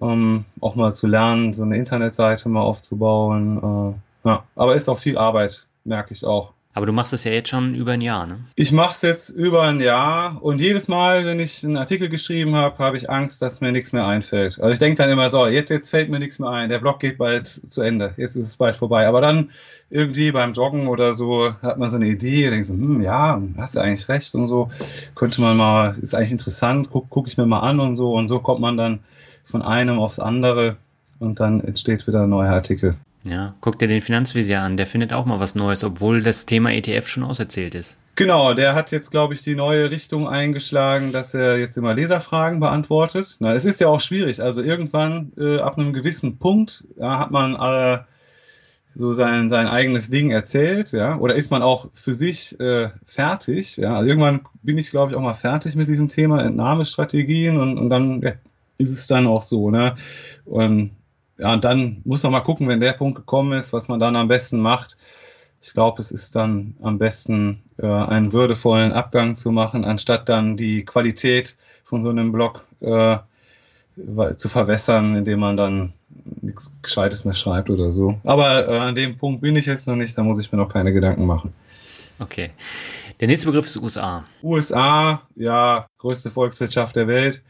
ähm, 0.00 0.44
auch 0.60 0.74
mal 0.74 0.94
zu 0.94 1.06
lernen, 1.06 1.54
so 1.54 1.62
eine 1.62 1.76
Internetseite 1.76 2.48
mal 2.48 2.62
aufzubauen. 2.62 3.94
Äh, 4.24 4.28
ja, 4.28 4.44
aber 4.56 4.74
ist 4.74 4.88
auch 4.88 4.98
viel 4.98 5.18
Arbeit, 5.18 5.66
merke 5.84 6.12
ich 6.12 6.24
auch. 6.24 6.52
Aber 6.78 6.86
du 6.86 6.92
machst 6.92 7.12
es 7.12 7.24
ja 7.24 7.32
jetzt 7.32 7.48
schon 7.48 7.74
über 7.74 7.90
ein 7.90 8.00
Jahr, 8.00 8.26
ne? 8.26 8.38
Ich 8.54 8.70
mache 8.70 8.92
es 8.92 9.02
jetzt 9.02 9.30
über 9.30 9.62
ein 9.62 9.80
Jahr 9.80 10.40
und 10.40 10.60
jedes 10.60 10.86
Mal, 10.86 11.24
wenn 11.24 11.40
ich 11.40 11.64
einen 11.64 11.76
Artikel 11.76 12.08
geschrieben 12.08 12.54
habe, 12.54 12.78
habe 12.78 12.96
ich 12.96 13.10
Angst, 13.10 13.42
dass 13.42 13.60
mir 13.60 13.72
nichts 13.72 13.92
mehr 13.92 14.06
einfällt. 14.06 14.60
Also 14.60 14.72
ich 14.72 14.78
denke 14.78 15.02
dann 15.02 15.10
immer 15.10 15.28
so, 15.28 15.48
jetzt, 15.48 15.70
jetzt 15.70 15.90
fällt 15.90 16.08
mir 16.08 16.20
nichts 16.20 16.38
mehr 16.38 16.50
ein, 16.50 16.68
der 16.68 16.78
Blog 16.78 17.00
geht 17.00 17.18
bald 17.18 17.48
zu 17.48 17.80
Ende, 17.80 18.14
jetzt 18.16 18.36
ist 18.36 18.46
es 18.46 18.56
bald 18.56 18.76
vorbei. 18.76 19.08
Aber 19.08 19.20
dann 19.20 19.50
irgendwie 19.90 20.30
beim 20.30 20.52
Joggen 20.52 20.86
oder 20.86 21.16
so 21.16 21.52
hat 21.62 21.78
man 21.78 21.90
so 21.90 21.96
eine 21.96 22.06
Idee, 22.06 22.44
und 22.44 22.52
denkt 22.52 22.66
so, 22.66 22.74
hm, 22.74 23.02
ja, 23.02 23.42
hast 23.56 23.74
du 23.74 23.80
eigentlich 23.80 24.08
recht 24.08 24.32
und 24.36 24.46
so, 24.46 24.68
könnte 25.16 25.40
man 25.40 25.56
mal, 25.56 25.96
ist 26.00 26.14
eigentlich 26.14 26.30
interessant, 26.30 26.90
gucke 26.90 27.08
guck 27.10 27.26
ich 27.26 27.36
mir 27.36 27.46
mal 27.46 27.58
an 27.58 27.80
und 27.80 27.96
so 27.96 28.12
und 28.12 28.28
so 28.28 28.38
kommt 28.38 28.60
man 28.60 28.76
dann 28.76 29.00
von 29.48 29.62
einem 29.62 29.98
aufs 29.98 30.18
andere 30.18 30.76
und 31.18 31.40
dann 31.40 31.60
entsteht 31.60 32.06
wieder 32.06 32.22
ein 32.22 32.30
neuer 32.30 32.52
Artikel. 32.52 32.94
Ja, 33.24 33.54
guck 33.60 33.78
dir 33.78 33.88
den 33.88 34.00
Finanzvisier 34.00 34.60
an, 34.60 34.76
der 34.76 34.86
findet 34.86 35.12
auch 35.12 35.26
mal 35.26 35.40
was 35.40 35.54
Neues, 35.54 35.84
obwohl 35.84 36.22
das 36.22 36.46
Thema 36.46 36.72
ETF 36.72 37.08
schon 37.08 37.24
auserzählt 37.24 37.74
ist. 37.74 37.98
Genau, 38.14 38.52
der 38.52 38.74
hat 38.74 38.90
jetzt, 38.90 39.10
glaube 39.10 39.34
ich, 39.34 39.42
die 39.42 39.54
neue 39.54 39.90
Richtung 39.90 40.28
eingeschlagen, 40.28 41.12
dass 41.12 41.34
er 41.34 41.58
jetzt 41.58 41.76
immer 41.76 41.94
Leserfragen 41.94 42.58
beantwortet. 42.58 43.36
Na, 43.38 43.52
es 43.52 43.64
ist 43.64 43.80
ja 43.80 43.88
auch 43.88 44.00
schwierig. 44.00 44.42
Also 44.42 44.60
irgendwann, 44.60 45.32
äh, 45.38 45.58
ab 45.58 45.78
einem 45.78 45.92
gewissen 45.92 46.38
Punkt, 46.38 46.84
ja, 46.96 47.18
hat 47.18 47.30
man 47.30 47.54
äh, 47.54 47.98
so 48.96 49.12
sein, 49.12 49.50
sein 49.50 49.68
eigenes 49.68 50.10
Ding 50.10 50.30
erzählt, 50.30 50.90
ja, 50.90 51.16
oder 51.18 51.36
ist 51.36 51.52
man 51.52 51.62
auch 51.62 51.88
für 51.92 52.14
sich 52.14 52.58
äh, 52.58 52.90
fertig, 53.04 53.76
ja. 53.76 53.94
Also 53.94 54.08
irgendwann 54.08 54.40
bin 54.62 54.78
ich, 54.78 54.90
glaube 54.90 55.12
ich, 55.12 55.16
auch 55.16 55.22
mal 55.22 55.34
fertig 55.34 55.76
mit 55.76 55.88
diesem 55.88 56.08
Thema 56.08 56.42
Entnahmestrategien 56.42 57.56
und, 57.58 57.78
und 57.78 57.90
dann 57.90 58.20
ja, 58.22 58.32
ist 58.78 58.90
es 58.90 59.06
dann 59.06 59.26
auch 59.26 59.42
so, 59.42 59.70
ne? 59.70 59.96
Und 60.44 60.92
ja, 61.38 61.52
und 61.52 61.62
dann 61.62 62.00
muss 62.04 62.22
man 62.24 62.32
mal 62.32 62.40
gucken, 62.40 62.66
wenn 62.68 62.80
der 62.80 62.92
Punkt 62.92 63.16
gekommen 63.16 63.52
ist, 63.52 63.72
was 63.72 63.88
man 63.88 64.00
dann 64.00 64.16
am 64.16 64.28
besten 64.28 64.58
macht. 64.60 64.96
Ich 65.60 65.72
glaube, 65.72 66.00
es 66.00 66.10
ist 66.10 66.34
dann 66.34 66.74
am 66.82 66.98
besten, 66.98 67.62
äh, 67.78 67.86
einen 67.86 68.32
würdevollen 68.32 68.92
Abgang 68.92 69.34
zu 69.34 69.50
machen, 69.52 69.84
anstatt 69.84 70.28
dann 70.28 70.56
die 70.56 70.84
Qualität 70.84 71.56
von 71.84 72.02
so 72.02 72.10
einem 72.10 72.32
Blog 72.32 72.64
äh, 72.80 73.18
zu 74.36 74.48
verwässern, 74.48 75.16
indem 75.16 75.40
man 75.40 75.56
dann 75.56 75.92
nichts 76.42 76.72
Gescheites 76.82 77.24
mehr 77.24 77.34
schreibt 77.34 77.70
oder 77.70 77.90
so. 77.90 78.18
Aber 78.24 78.68
äh, 78.68 78.78
an 78.78 78.94
dem 78.94 79.16
Punkt 79.16 79.40
bin 79.40 79.56
ich 79.56 79.66
jetzt 79.66 79.86
noch 79.88 79.96
nicht, 79.96 80.16
da 80.16 80.22
muss 80.22 80.40
ich 80.40 80.52
mir 80.52 80.58
noch 80.58 80.72
keine 80.72 80.92
Gedanken 80.92 81.26
machen. 81.26 81.52
Okay. 82.18 82.50
Der 83.20 83.28
nächste 83.28 83.46
Begriff 83.46 83.66
ist 83.66 83.76
USA. 83.76 84.24
USA, 84.42 85.22
ja, 85.36 85.86
größte 85.98 86.30
Volkswirtschaft 86.30 86.96
der 86.96 87.08
Welt. 87.08 87.42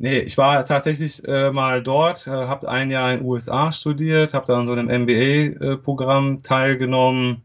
Nee, 0.00 0.20
ich 0.20 0.38
war 0.38 0.64
tatsächlich 0.64 1.26
äh, 1.26 1.50
mal 1.50 1.82
dort, 1.82 2.26
äh, 2.28 2.30
habe 2.30 2.68
ein 2.68 2.90
Jahr 2.90 3.12
in 3.12 3.18
den 3.18 3.26
USA 3.26 3.72
studiert, 3.72 4.32
habe 4.32 4.46
da 4.46 4.58
an 4.58 4.66
so 4.66 4.72
einem 4.72 4.86
MBA-Programm 4.86 6.36
äh, 6.36 6.42
teilgenommen. 6.42 7.42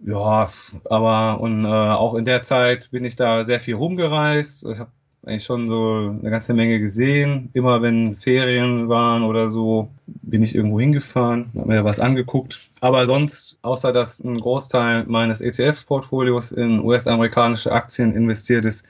Ja, 0.00 0.50
aber 0.84 1.40
und 1.40 1.64
äh, 1.64 1.68
auch 1.68 2.14
in 2.14 2.26
der 2.26 2.42
Zeit 2.42 2.90
bin 2.90 3.04
ich 3.06 3.16
da 3.16 3.46
sehr 3.46 3.60
viel 3.60 3.74
rumgereist. 3.76 4.66
Ich 4.68 4.78
habe 4.78 4.90
eigentlich 5.24 5.44
schon 5.44 5.68
so 5.68 6.14
eine 6.20 6.30
ganze 6.30 6.52
Menge 6.52 6.78
gesehen. 6.78 7.48
Immer 7.54 7.80
wenn 7.80 8.18
Ferien 8.18 8.88
waren 8.90 9.22
oder 9.22 9.48
so, 9.48 9.90
bin 10.06 10.42
ich 10.42 10.54
irgendwo 10.54 10.78
hingefahren, 10.78 11.50
habe 11.56 11.68
mir 11.68 11.84
was 11.84 12.00
angeguckt. 12.00 12.70
Aber 12.80 13.06
sonst, 13.06 13.58
außer 13.62 13.92
dass 13.92 14.20
ein 14.22 14.38
Großteil 14.40 15.04
meines 15.06 15.40
ETF-Portfolios 15.40 16.52
in 16.52 16.80
US-amerikanische 16.84 17.72
Aktien 17.72 18.14
investiert 18.14 18.66
ist, 18.66 18.84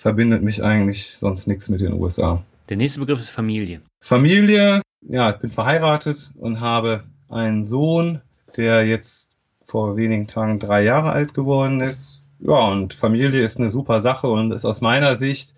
verbindet 0.00 0.42
mich 0.42 0.64
eigentlich 0.64 1.14
sonst 1.14 1.46
nichts 1.46 1.68
mit 1.68 1.80
den 1.80 1.92
USA. 1.92 2.42
Der 2.70 2.78
nächste 2.78 3.00
Begriff 3.00 3.18
ist 3.18 3.28
Familie. 3.28 3.82
Familie, 4.00 4.80
ja, 5.02 5.30
ich 5.30 5.36
bin 5.36 5.50
verheiratet 5.50 6.30
und 6.38 6.60
habe 6.60 7.04
einen 7.28 7.64
Sohn, 7.64 8.22
der 8.56 8.86
jetzt 8.86 9.36
vor 9.62 9.96
wenigen 9.96 10.26
Tagen 10.26 10.58
drei 10.58 10.82
Jahre 10.84 11.10
alt 11.10 11.34
geworden 11.34 11.82
ist. 11.82 12.22
Ja, 12.38 12.68
und 12.68 12.94
Familie 12.94 13.42
ist 13.42 13.58
eine 13.58 13.68
super 13.68 14.00
Sache 14.00 14.28
und 14.28 14.52
ist 14.52 14.64
aus 14.64 14.80
meiner 14.80 15.16
Sicht 15.16 15.54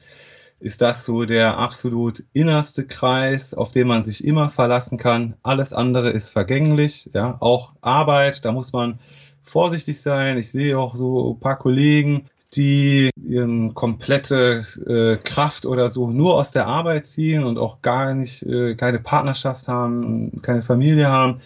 ist 0.59 0.81
das 0.81 1.05
so 1.05 1.25
der 1.25 1.59
absolut 1.59 2.25
innerste 2.33 2.85
Kreis, 2.85 3.55
auf 3.55 3.73
den 3.73 3.87
man 3.89 4.03
sich 4.03 4.25
immer 4.25 4.49
verlassen 4.49 4.97
kann. 4.97 5.35
Alles 5.43 5.73
andere 5.73 6.11
ist 6.11 6.31
vergänglich, 6.31 7.11
ja, 7.15 7.37
auch 7.41 7.73
Arbeit, 7.81 8.45
da 8.45 8.53
muss 8.53 8.73
man 8.73 8.99
vorsichtig 9.43 10.01
sein. 10.01 10.39
Ich 10.39 10.51
sehe 10.51 10.79
auch 10.79 10.95
so 10.95 11.35
ein 11.35 11.41
paar 11.41 11.59
Kollegen, 11.59 12.29
die 12.55 13.11
ihren 13.17 13.75
komplette 13.75 14.65
äh, 14.87 15.17
Kraft 15.23 15.65
oder 15.65 15.89
so 15.89 16.11
nur 16.11 16.35
aus 16.35 16.53
der 16.53 16.67
Arbeit 16.67 17.07
ziehen 17.07 17.45
und 17.45 17.59
auch 17.59 17.81
gar 17.83 18.15
nicht 18.15 18.43
äh, 18.43 18.75
keine 18.75 18.99
Partnerschaft 18.99 19.69
haben, 19.69 20.43
keine 20.43 20.63
Familie 20.63 21.09
haben. 21.09 21.41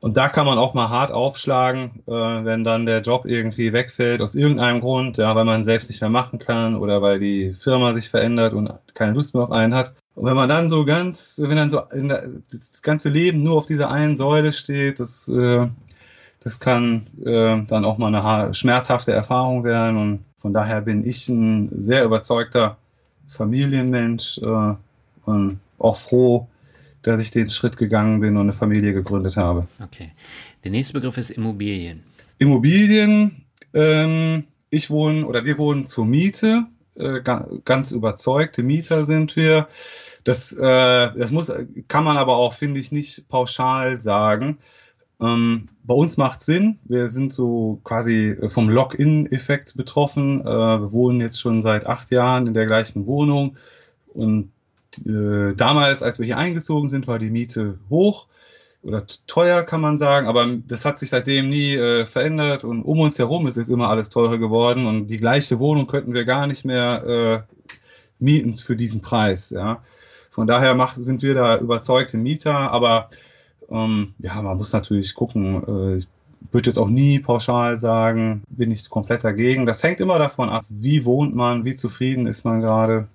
Und 0.00 0.18
da 0.18 0.28
kann 0.28 0.44
man 0.44 0.58
auch 0.58 0.74
mal 0.74 0.90
hart 0.90 1.12
aufschlagen, 1.12 2.02
äh, 2.06 2.10
wenn 2.12 2.62
dann 2.62 2.84
der 2.84 3.00
Job 3.00 3.24
irgendwie 3.24 3.72
wegfällt 3.72 4.20
aus 4.20 4.34
irgendeinem 4.34 4.82
Grund, 4.82 5.16
ja, 5.16 5.34
weil 5.34 5.46
man 5.46 5.64
selbst 5.64 5.88
nicht 5.88 6.02
mehr 6.02 6.10
machen 6.10 6.38
kann 6.38 6.76
oder 6.76 7.00
weil 7.00 7.18
die 7.18 7.54
Firma 7.54 7.94
sich 7.94 8.10
verändert 8.10 8.52
und 8.52 8.70
keine 8.92 9.12
Lust 9.12 9.34
mehr 9.34 9.44
auf 9.44 9.50
einen 9.50 9.74
hat. 9.74 9.94
Und 10.14 10.26
wenn 10.26 10.36
man 10.36 10.50
dann 10.50 10.68
so 10.68 10.84
ganz, 10.84 11.40
wenn 11.42 11.56
dann 11.56 11.70
so 11.70 11.80
der, 11.90 12.28
das 12.52 12.82
ganze 12.82 13.08
Leben 13.08 13.42
nur 13.42 13.56
auf 13.56 13.64
dieser 13.64 13.90
einen 13.90 14.18
Säule 14.18 14.52
steht, 14.52 15.00
das, 15.00 15.26
äh, 15.28 15.68
das 16.38 16.60
kann 16.60 17.06
äh, 17.24 17.64
dann 17.64 17.86
auch 17.86 17.96
mal 17.96 18.14
eine 18.14 18.52
schmerzhafte 18.52 19.12
Erfahrung 19.12 19.64
werden. 19.64 19.96
Und 19.96 20.20
von 20.44 20.52
daher 20.52 20.82
bin 20.82 21.06
ich 21.06 21.26
ein 21.30 21.70
sehr 21.72 22.04
überzeugter 22.04 22.76
Familienmensch 23.28 24.36
äh, 24.42 24.74
und 25.24 25.58
auch 25.78 25.96
froh, 25.96 26.46
dass 27.00 27.18
ich 27.18 27.30
den 27.30 27.48
Schritt 27.48 27.78
gegangen 27.78 28.20
bin 28.20 28.36
und 28.36 28.42
eine 28.42 28.52
Familie 28.52 28.92
gegründet 28.92 29.38
habe. 29.38 29.66
Okay. 29.82 30.12
Der 30.62 30.70
nächste 30.70 30.92
Begriff 30.92 31.16
ist 31.16 31.30
Immobilien. 31.30 32.02
Immobilien, 32.36 33.46
ähm, 33.72 34.44
ich 34.68 34.90
wohne 34.90 35.24
oder 35.24 35.46
wir 35.46 35.56
wohnen 35.56 35.88
zur 35.88 36.04
Miete. 36.04 36.66
Äh, 36.96 37.20
ganz 37.64 37.92
überzeugte 37.92 38.62
Mieter 38.62 39.06
sind 39.06 39.36
wir. 39.36 39.66
Das, 40.24 40.52
äh, 40.52 40.60
das 40.60 41.30
muss, 41.30 41.50
kann 41.88 42.04
man 42.04 42.18
aber 42.18 42.36
auch, 42.36 42.52
finde 42.52 42.80
ich, 42.80 42.92
nicht 42.92 43.26
pauschal 43.30 43.98
sagen. 44.02 44.58
Ähm, 45.20 45.66
bei 45.84 45.94
uns 45.94 46.16
macht 46.16 46.42
Sinn. 46.42 46.78
Wir 46.84 47.08
sind 47.08 47.32
so 47.32 47.80
quasi 47.84 48.36
vom 48.48 48.68
Lock-in-Effekt 48.68 49.76
betroffen. 49.76 50.40
Äh, 50.40 50.44
wir 50.44 50.92
wohnen 50.92 51.20
jetzt 51.20 51.40
schon 51.40 51.62
seit 51.62 51.86
acht 51.86 52.10
Jahren 52.10 52.46
in 52.46 52.54
der 52.54 52.66
gleichen 52.66 53.06
Wohnung 53.06 53.56
und 54.12 54.50
äh, 55.06 55.54
damals, 55.54 56.02
als 56.02 56.18
wir 56.18 56.26
hier 56.26 56.38
eingezogen 56.38 56.88
sind, 56.88 57.06
war 57.06 57.18
die 57.18 57.30
Miete 57.30 57.78
hoch 57.90 58.26
oder 58.82 59.04
teuer, 59.26 59.62
kann 59.62 59.80
man 59.80 59.98
sagen, 59.98 60.26
aber 60.26 60.46
das 60.66 60.84
hat 60.84 60.98
sich 60.98 61.08
seitdem 61.08 61.48
nie 61.48 61.74
äh, 61.74 62.06
verändert 62.06 62.64
und 62.64 62.82
um 62.82 63.00
uns 63.00 63.18
herum 63.18 63.46
ist 63.46 63.56
jetzt 63.56 63.70
immer 63.70 63.88
alles 63.88 64.10
teurer 64.10 64.38
geworden 64.38 64.86
und 64.86 65.08
die 65.08 65.16
gleiche 65.16 65.58
Wohnung 65.58 65.86
könnten 65.86 66.12
wir 66.12 66.24
gar 66.24 66.46
nicht 66.46 66.64
mehr 66.64 67.46
äh, 67.48 67.54
mieten 68.18 68.54
für 68.54 68.76
diesen 68.76 69.00
Preis. 69.00 69.50
Ja. 69.50 69.82
Von 70.30 70.46
daher 70.46 70.74
macht, 70.74 71.02
sind 71.02 71.22
wir 71.22 71.34
da 71.34 71.58
überzeugte 71.58 72.18
Mieter, 72.18 72.54
aber 72.54 73.08
ähm, 73.70 74.14
ja, 74.18 74.40
man 74.42 74.56
muss 74.56 74.72
natürlich 74.72 75.14
gucken. 75.14 75.62
Äh, 75.66 75.96
ich 75.96 76.08
würde 76.50 76.70
jetzt 76.70 76.78
auch 76.78 76.88
nie 76.88 77.18
pauschal 77.18 77.78
sagen, 77.78 78.42
bin 78.48 78.70
ich 78.70 78.88
komplett 78.88 79.24
dagegen. 79.24 79.66
Das 79.66 79.82
hängt 79.82 80.00
immer 80.00 80.18
davon 80.18 80.48
ab, 80.48 80.64
wie 80.68 81.04
wohnt 81.04 81.34
man, 81.34 81.64
wie 81.64 81.76
zufrieden 81.76 82.26
ist 82.26 82.44
man 82.44 82.60
gerade. 82.60 83.08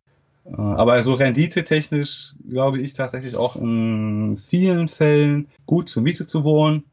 Äh, 0.45 0.56
aber 0.56 1.02
so 1.04 1.14
renditetechnisch 1.14 2.34
glaube 2.50 2.80
ich 2.80 2.93
tatsächlich 2.93 3.36
auch 3.36 3.56
in 3.56 4.38
vielen 4.38 4.88
Fällen 4.88 5.47
gut 5.66 5.89
zur 5.89 6.04
Miete 6.04 6.26
zu 6.26 6.43
wohnen. 6.43 6.84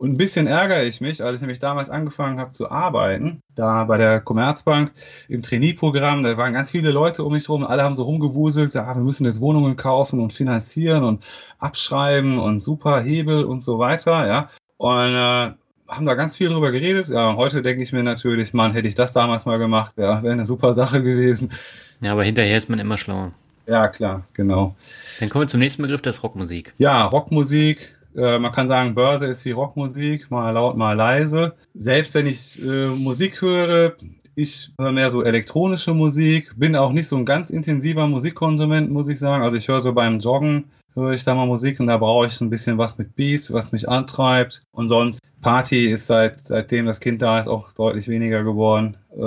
Und 0.00 0.12
ein 0.12 0.16
bisschen 0.16 0.46
ärgere 0.46 0.84
ich 0.84 1.02
mich, 1.02 1.22
als 1.22 1.34
ich 1.34 1.40
nämlich 1.42 1.58
damals 1.58 1.90
angefangen 1.90 2.40
habe 2.40 2.52
zu 2.52 2.70
arbeiten, 2.70 3.42
da 3.54 3.84
bei 3.84 3.98
der 3.98 4.22
Commerzbank 4.22 4.92
im 5.28 5.42
Trainee-Programm, 5.42 6.22
da 6.22 6.38
waren 6.38 6.54
ganz 6.54 6.70
viele 6.70 6.90
Leute 6.90 7.22
um 7.22 7.34
mich 7.34 7.48
herum, 7.48 7.64
alle 7.64 7.82
haben 7.82 7.94
so 7.94 8.04
rumgewuselt, 8.04 8.72
ja, 8.72 8.96
wir 8.96 9.02
müssen 9.02 9.26
jetzt 9.26 9.42
Wohnungen 9.42 9.76
kaufen 9.76 10.18
und 10.18 10.32
finanzieren 10.32 11.04
und 11.04 11.22
abschreiben 11.58 12.38
und 12.38 12.60
super 12.60 12.98
Hebel 12.98 13.44
und 13.44 13.62
so 13.62 13.78
weiter, 13.78 14.26
ja. 14.26 14.48
Und 14.78 15.08
äh, 15.08 15.52
haben 15.94 16.06
da 16.06 16.14
ganz 16.14 16.34
viel 16.34 16.48
drüber 16.48 16.70
geredet. 16.70 17.08
Ja, 17.08 17.36
heute 17.36 17.60
denke 17.60 17.82
ich 17.82 17.92
mir 17.92 18.02
natürlich, 18.02 18.54
Mann, 18.54 18.72
hätte 18.72 18.88
ich 18.88 18.94
das 18.94 19.12
damals 19.12 19.44
mal 19.44 19.58
gemacht, 19.58 19.98
ja, 19.98 20.22
wäre 20.22 20.32
eine 20.32 20.46
super 20.46 20.72
Sache 20.72 21.02
gewesen. 21.02 21.52
Ja, 22.00 22.12
aber 22.12 22.24
hinterher 22.24 22.56
ist 22.56 22.70
man 22.70 22.78
immer 22.78 22.96
schlauer. 22.96 23.32
Ja, 23.66 23.88
klar, 23.88 24.24
genau. 24.32 24.74
Dann 25.18 25.28
kommen 25.28 25.42
wir 25.42 25.48
zum 25.48 25.60
nächsten 25.60 25.82
Begriff, 25.82 26.00
das 26.00 26.22
Rockmusik. 26.22 26.72
Ja, 26.78 27.04
Rockmusik. 27.04 27.99
Äh, 28.16 28.38
man 28.38 28.52
kann 28.52 28.68
sagen, 28.68 28.94
Börse 28.94 29.26
ist 29.26 29.44
wie 29.44 29.52
Rockmusik, 29.52 30.30
mal 30.30 30.50
laut, 30.50 30.76
mal 30.76 30.96
leise. 30.96 31.54
Selbst 31.74 32.14
wenn 32.14 32.26
ich 32.26 32.62
äh, 32.62 32.88
Musik 32.88 33.40
höre, 33.42 33.94
ich 34.34 34.70
höre 34.78 34.92
mehr 34.92 35.10
so 35.10 35.22
elektronische 35.22 35.94
Musik, 35.94 36.52
bin 36.56 36.76
auch 36.76 36.92
nicht 36.92 37.08
so 37.08 37.16
ein 37.16 37.26
ganz 37.26 37.50
intensiver 37.50 38.06
Musikkonsument, 38.06 38.90
muss 38.90 39.08
ich 39.08 39.18
sagen. 39.18 39.42
Also 39.42 39.56
ich 39.56 39.68
höre 39.68 39.82
so 39.82 39.92
beim 39.92 40.18
Joggen 40.18 40.64
höre 40.94 41.12
ich 41.12 41.24
da 41.24 41.34
mal 41.34 41.46
Musik 41.46 41.80
und 41.80 41.86
da 41.86 41.96
brauche 41.96 42.26
ich 42.26 42.40
ein 42.40 42.50
bisschen 42.50 42.78
was 42.78 42.98
mit 42.98 43.14
Beats, 43.14 43.52
was 43.52 43.72
mich 43.72 43.88
antreibt. 43.88 44.62
Und 44.72 44.88
sonst 44.88 45.20
Party 45.40 45.86
ist 45.86 46.06
seit, 46.06 46.46
seitdem 46.46 46.86
das 46.86 47.00
Kind 47.00 47.22
da 47.22 47.38
ist 47.38 47.48
auch 47.48 47.72
deutlich 47.72 48.08
weniger 48.08 48.42
geworden. 48.42 48.96
Äh, 49.16 49.20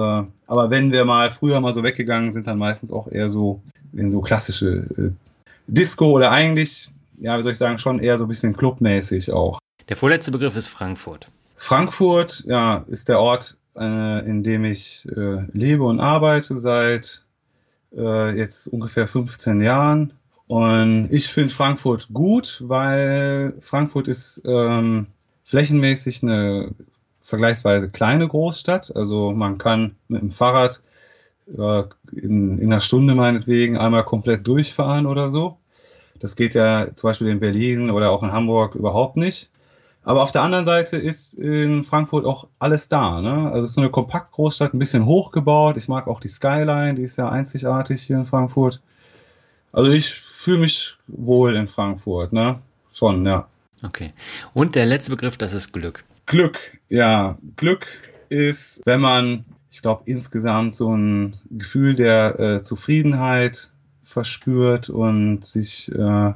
aber 0.48 0.70
wenn 0.70 0.92
wir 0.92 1.06
mal 1.06 1.30
früher 1.30 1.60
mal 1.60 1.74
so 1.74 1.84
weggegangen 1.84 2.32
sind, 2.32 2.48
dann 2.48 2.58
meistens 2.58 2.92
auch 2.92 3.08
eher 3.08 3.30
so 3.30 3.62
in 3.94 4.12
so 4.12 4.22
klassische 4.22 4.88
äh, 4.98 5.12
Disco 5.68 6.12
oder 6.12 6.32
eigentlich, 6.32 6.90
ja, 7.24 7.40
wie 7.40 7.44
soll 7.44 7.54
ich 7.54 7.58
sagen, 7.58 7.80
schon 7.80 8.00
eher 8.00 8.18
so 8.18 8.26
ein 8.26 8.28
bisschen 8.28 8.56
clubmäßig 8.56 9.32
auch. 9.32 9.58
Der 9.88 9.96
vorletzte 9.96 10.32
Begriff 10.32 10.56
ist 10.58 10.68
Frankfurt. 10.68 11.30
Frankfurt, 11.56 12.44
ja, 12.46 12.84
ist 12.88 13.08
der 13.08 13.20
Ort, 13.20 13.58
äh, 13.78 14.26
in 14.28 14.44
dem 14.44 14.66
ich 14.66 15.08
äh, 15.10 15.44
lebe 15.54 15.84
und 15.84 16.02
arbeite 16.02 16.58
seit 16.58 17.24
äh, 17.96 18.38
jetzt 18.38 18.68
ungefähr 18.68 19.08
15 19.08 19.62
Jahren. 19.62 20.14
Und 20.48 21.08
ich 21.12 21.30
finde 21.30 21.54
Frankfurt 21.54 22.10
gut, 22.12 22.62
weil 22.66 23.54
Frankfurt 23.62 24.10
ist 24.10 24.42
ähm, 24.46 25.08
flächenmäßig 25.46 26.24
eine 26.24 26.72
vergleichsweise 27.22 27.90
kleine 27.90 28.28
Großstadt. 28.28 28.94
Also 28.98 29.32
man 29.32 29.58
kann 29.58 29.96
mit 30.10 30.22
dem 30.22 30.32
Fahrrad 30.32 30.82
äh, 31.58 31.84
in, 32.12 32.58
in 32.58 32.66
einer 32.66 32.82
Stunde 32.82 33.16
meinetwegen 33.16 33.78
einmal 33.78 34.04
komplett 34.04 34.46
durchfahren 34.46 35.06
oder 35.06 35.32
so. 35.32 35.58
Das 36.20 36.36
geht 36.36 36.53
ja 36.53 36.88
zum 36.95 37.09
Beispiel 37.09 37.28
in 37.28 37.39
Berlin 37.39 37.89
oder 37.89 38.11
auch 38.11 38.24
in 38.24 38.32
Hamburg 38.32 38.76
überhaupt 38.76 39.18
nicht. 39.18 39.49
Aber 40.05 40.22
auf 40.22 40.32
der 40.32 40.41
anderen 40.41 40.66
Seite 40.66 40.97
ist 40.97 41.34
in 41.34 41.84
Frankfurt 41.84 42.26
auch 42.26 42.47
alles 42.59 42.89
da. 42.89 43.22
Ne? 43.22 43.49
Also 43.51 43.64
es 43.64 43.72
ist 43.72 43.78
eine 43.78 43.89
Kompaktgroßstadt, 43.89 44.74
ein 44.74 44.80
bisschen 44.80 45.05
hochgebaut. 45.05 45.78
Ich 45.78 45.88
mag 45.88 46.07
auch 46.07 46.20
die 46.20 46.28
Skyline, 46.28 46.95
die 46.95 47.03
ist 47.03 47.18
ja 47.18 47.30
einzigartig 47.30 48.01
hier 48.03 48.18
in 48.18 48.26
Frankfurt. 48.26 48.82
Also 49.72 49.89
ich 49.89 50.14
fühle 50.14 50.59
mich 50.59 50.97
wohl 51.07 51.55
in 51.55 51.68
Frankfurt, 51.68 52.34
ne? 52.34 52.59
Schon, 52.91 53.26
ja. 53.26 53.47
Okay. 53.82 54.11
Und 54.53 54.76
der 54.76 54.86
letzte 54.86 55.11
Begriff, 55.11 55.38
das 55.38 55.53
ist 55.53 55.74
Glück. 55.74 56.03
Glück, 56.26 56.59
ja. 56.89 57.38
Glück 57.55 57.88
ist, 58.30 58.82
wenn 58.86 59.01
man, 59.01 59.45
ich 59.72 59.82
glaube, 59.82 60.03
insgesamt 60.05 60.76
so 60.76 60.95
ein 60.95 61.38
Gefühl 61.49 61.95
der 61.95 62.39
äh, 62.39 62.64
Zufriedenheit 62.64 63.72
verspürt 64.04 64.89
und 64.89 65.45
sich 65.45 65.91
äh, 65.91 66.34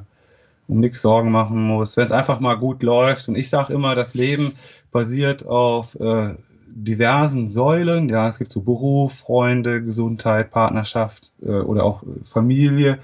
um 0.68 0.80
nichts 0.80 1.02
Sorgen 1.02 1.30
machen 1.30 1.62
muss, 1.62 1.96
wenn 1.96 2.06
es 2.06 2.12
einfach 2.12 2.40
mal 2.40 2.56
gut 2.56 2.82
läuft. 2.82 3.28
Und 3.28 3.36
ich 3.36 3.48
sage 3.50 3.72
immer, 3.72 3.94
das 3.94 4.14
Leben 4.14 4.52
basiert 4.90 5.46
auf 5.46 5.98
äh, 5.98 6.34
diversen 6.66 7.48
Säulen. 7.48 8.08
Ja, 8.08 8.28
es 8.28 8.38
gibt 8.38 8.52
so 8.52 8.60
Beruf, 8.60 9.14
Freunde, 9.18 9.82
Gesundheit, 9.82 10.50
Partnerschaft 10.50 11.32
äh, 11.42 11.50
oder 11.50 11.84
auch 11.84 12.02
Familie 12.24 12.98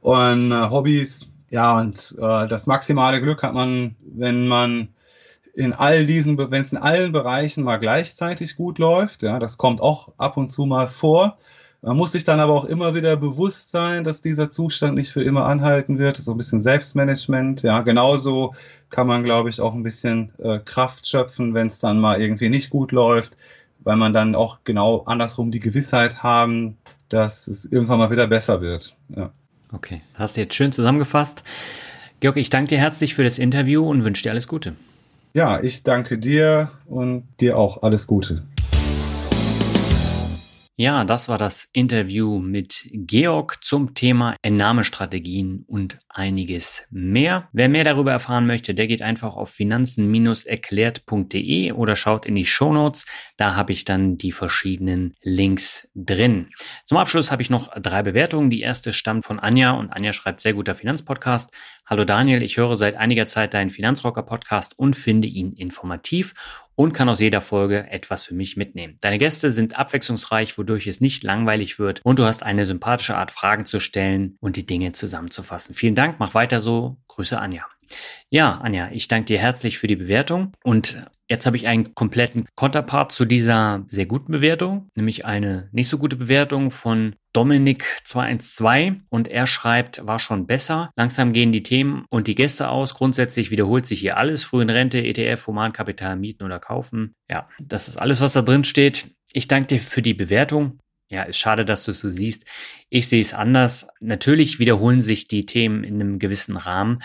und 0.00 0.52
äh, 0.52 0.70
Hobbys. 0.70 1.28
Ja, 1.50 1.78
und 1.78 2.16
äh, 2.18 2.48
das 2.48 2.66
maximale 2.66 3.20
Glück 3.20 3.42
hat 3.42 3.54
man, 3.54 3.96
wenn 4.04 4.46
man 4.48 4.88
in 5.54 5.72
all 5.72 6.04
diesen, 6.04 6.36
wenn 6.38 6.62
es 6.62 6.72
in 6.72 6.78
allen 6.78 7.12
Bereichen 7.12 7.62
mal 7.62 7.76
gleichzeitig 7.76 8.56
gut 8.56 8.78
läuft. 8.78 9.22
Ja, 9.22 9.38
das 9.38 9.56
kommt 9.56 9.80
auch 9.80 10.12
ab 10.16 10.36
und 10.36 10.50
zu 10.50 10.66
mal 10.66 10.88
vor. 10.88 11.38
Man 11.84 11.98
muss 11.98 12.12
sich 12.12 12.24
dann 12.24 12.40
aber 12.40 12.54
auch 12.54 12.64
immer 12.64 12.94
wieder 12.94 13.14
bewusst 13.14 13.70
sein, 13.70 14.04
dass 14.04 14.22
dieser 14.22 14.48
Zustand 14.48 14.94
nicht 14.94 15.12
für 15.12 15.22
immer 15.22 15.44
anhalten 15.44 15.98
wird. 15.98 16.16
So 16.16 16.30
ein 16.30 16.38
bisschen 16.38 16.62
Selbstmanagement. 16.62 17.62
Ja, 17.62 17.82
genauso 17.82 18.54
kann 18.88 19.06
man, 19.06 19.22
glaube 19.22 19.50
ich, 19.50 19.60
auch 19.60 19.74
ein 19.74 19.82
bisschen 19.82 20.32
äh, 20.38 20.60
Kraft 20.64 21.06
schöpfen, 21.06 21.52
wenn 21.52 21.66
es 21.66 21.80
dann 21.80 22.00
mal 22.00 22.18
irgendwie 22.18 22.48
nicht 22.48 22.70
gut 22.70 22.90
läuft, 22.90 23.36
weil 23.80 23.96
man 23.96 24.14
dann 24.14 24.34
auch 24.34 24.60
genau 24.64 25.02
andersrum 25.04 25.50
die 25.50 25.60
Gewissheit 25.60 26.22
haben, 26.22 26.78
dass 27.10 27.48
es 27.48 27.66
irgendwann 27.66 27.98
mal 27.98 28.10
wieder 28.10 28.28
besser 28.28 28.62
wird. 28.62 28.96
Ja. 29.14 29.30
Okay, 29.70 30.00
hast 30.14 30.38
du 30.38 30.40
jetzt 30.40 30.54
schön 30.54 30.72
zusammengefasst. 30.72 31.44
Georg, 32.20 32.38
ich 32.38 32.48
danke 32.48 32.70
dir 32.70 32.78
herzlich 32.78 33.14
für 33.14 33.24
das 33.24 33.38
Interview 33.38 33.86
und 33.86 34.04
wünsche 34.04 34.22
dir 34.22 34.30
alles 34.30 34.48
Gute. 34.48 34.74
Ja, 35.34 35.62
ich 35.62 35.82
danke 35.82 36.16
dir 36.16 36.70
und 36.86 37.24
dir 37.40 37.58
auch 37.58 37.82
alles 37.82 38.06
Gute. 38.06 38.42
Ja, 40.76 41.04
das 41.04 41.28
war 41.28 41.38
das 41.38 41.68
Interview 41.72 42.40
mit 42.40 42.88
Georg 42.90 43.62
zum 43.62 43.94
Thema 43.94 44.34
Entnahmestrategien 44.42 45.62
und 45.68 46.00
einiges 46.08 46.88
mehr. 46.90 47.48
Wer 47.52 47.68
mehr 47.68 47.84
darüber 47.84 48.10
erfahren 48.10 48.48
möchte, 48.48 48.74
der 48.74 48.88
geht 48.88 49.00
einfach 49.00 49.36
auf 49.36 49.50
finanzen-erklärt.de 49.50 51.70
oder 51.70 51.94
schaut 51.94 52.26
in 52.26 52.34
die 52.34 52.44
Show 52.44 52.72
Notes. 52.72 53.06
Da 53.36 53.54
habe 53.54 53.70
ich 53.70 53.84
dann 53.84 54.16
die 54.16 54.32
verschiedenen 54.32 55.14
Links 55.22 55.88
drin. 55.94 56.50
Zum 56.86 56.98
Abschluss 56.98 57.30
habe 57.30 57.42
ich 57.42 57.50
noch 57.50 57.68
drei 57.80 58.02
Bewertungen. 58.02 58.50
Die 58.50 58.62
erste 58.62 58.92
stammt 58.92 59.24
von 59.24 59.38
Anja 59.38 59.78
und 59.78 59.90
Anja 59.90 60.12
schreibt 60.12 60.40
sehr 60.40 60.54
guter 60.54 60.74
Finanzpodcast. 60.74 61.52
Hallo 61.86 62.04
Daniel, 62.04 62.42
ich 62.42 62.56
höre 62.56 62.74
seit 62.74 62.96
einiger 62.96 63.28
Zeit 63.28 63.54
deinen 63.54 63.70
Finanzrocker 63.70 64.24
Podcast 64.24 64.76
und 64.76 64.96
finde 64.96 65.28
ihn 65.28 65.52
informativ 65.52 66.34
und 66.76 66.92
kann 66.92 67.08
aus 67.08 67.20
jeder 67.20 67.40
Folge 67.40 67.90
etwas 67.90 68.22
für 68.22 68.34
mich 68.34 68.56
mitnehmen. 68.56 68.96
Deine 69.00 69.18
Gäste 69.18 69.50
sind 69.50 69.78
abwechslungsreich, 69.78 70.56
wodurch 70.58 70.86
es 70.86 71.00
nicht 71.00 71.22
langweilig 71.22 71.78
wird 71.78 72.00
und 72.04 72.18
du 72.18 72.24
hast 72.24 72.42
eine 72.42 72.64
sympathische 72.64 73.16
Art, 73.16 73.30
Fragen 73.30 73.66
zu 73.66 73.80
stellen 73.80 74.36
und 74.40 74.56
die 74.56 74.66
Dinge 74.66 74.92
zusammenzufassen. 74.92 75.74
Vielen 75.74 75.94
Dank, 75.94 76.18
mach 76.18 76.34
weiter 76.34 76.60
so. 76.60 76.96
Grüße 77.08 77.38
Anja. 77.38 77.64
Ja, 78.30 78.58
Anja, 78.58 78.90
ich 78.92 79.08
danke 79.08 79.26
dir 79.26 79.38
herzlich 79.38 79.78
für 79.78 79.86
die 79.86 79.96
Bewertung 79.96 80.52
und 80.62 81.04
jetzt 81.28 81.46
habe 81.46 81.56
ich 81.56 81.68
einen 81.68 81.94
kompletten 81.94 82.46
Konterpart 82.54 83.12
zu 83.12 83.24
dieser 83.24 83.84
sehr 83.88 84.06
guten 84.06 84.32
Bewertung, 84.32 84.88
nämlich 84.94 85.24
eine 85.24 85.68
nicht 85.72 85.88
so 85.88 85.98
gute 85.98 86.16
Bewertung 86.16 86.70
von 86.70 87.16
Dominik212 87.34 89.00
und 89.08 89.28
er 89.28 89.46
schreibt, 89.46 90.06
war 90.06 90.18
schon 90.18 90.46
besser. 90.46 90.90
Langsam 90.96 91.32
gehen 91.32 91.52
die 91.52 91.62
Themen 91.62 92.04
und 92.10 92.28
die 92.28 92.34
Gäste 92.34 92.68
aus. 92.68 92.94
Grundsätzlich 92.94 93.50
wiederholt 93.50 93.86
sich 93.86 94.00
hier 94.00 94.16
alles. 94.16 94.44
Frühen 94.44 94.70
Rente, 94.70 95.02
ETF, 95.02 95.46
Humankapital, 95.46 96.16
mieten 96.16 96.44
oder 96.44 96.60
kaufen. 96.60 97.14
Ja, 97.28 97.48
das 97.60 97.88
ist 97.88 97.96
alles, 97.96 98.20
was 98.20 98.34
da 98.34 98.42
drin 98.42 98.64
steht. 98.64 99.10
Ich 99.32 99.48
danke 99.48 99.66
dir 99.68 99.80
für 99.80 100.02
die 100.02 100.14
Bewertung. 100.14 100.78
Ja, 101.10 101.22
ist 101.22 101.38
schade, 101.38 101.64
dass 101.64 101.84
du 101.84 101.90
es 101.90 102.00
so 102.00 102.08
siehst. 102.08 102.46
Ich 102.88 103.08
sehe 103.08 103.20
es 103.20 103.34
anders. 103.34 103.88
Natürlich 104.00 104.58
wiederholen 104.58 105.00
sich 105.00 105.28
die 105.28 105.44
Themen 105.44 105.84
in 105.84 105.94
einem 105.94 106.18
gewissen 106.18 106.56
Rahmen, 106.56 107.02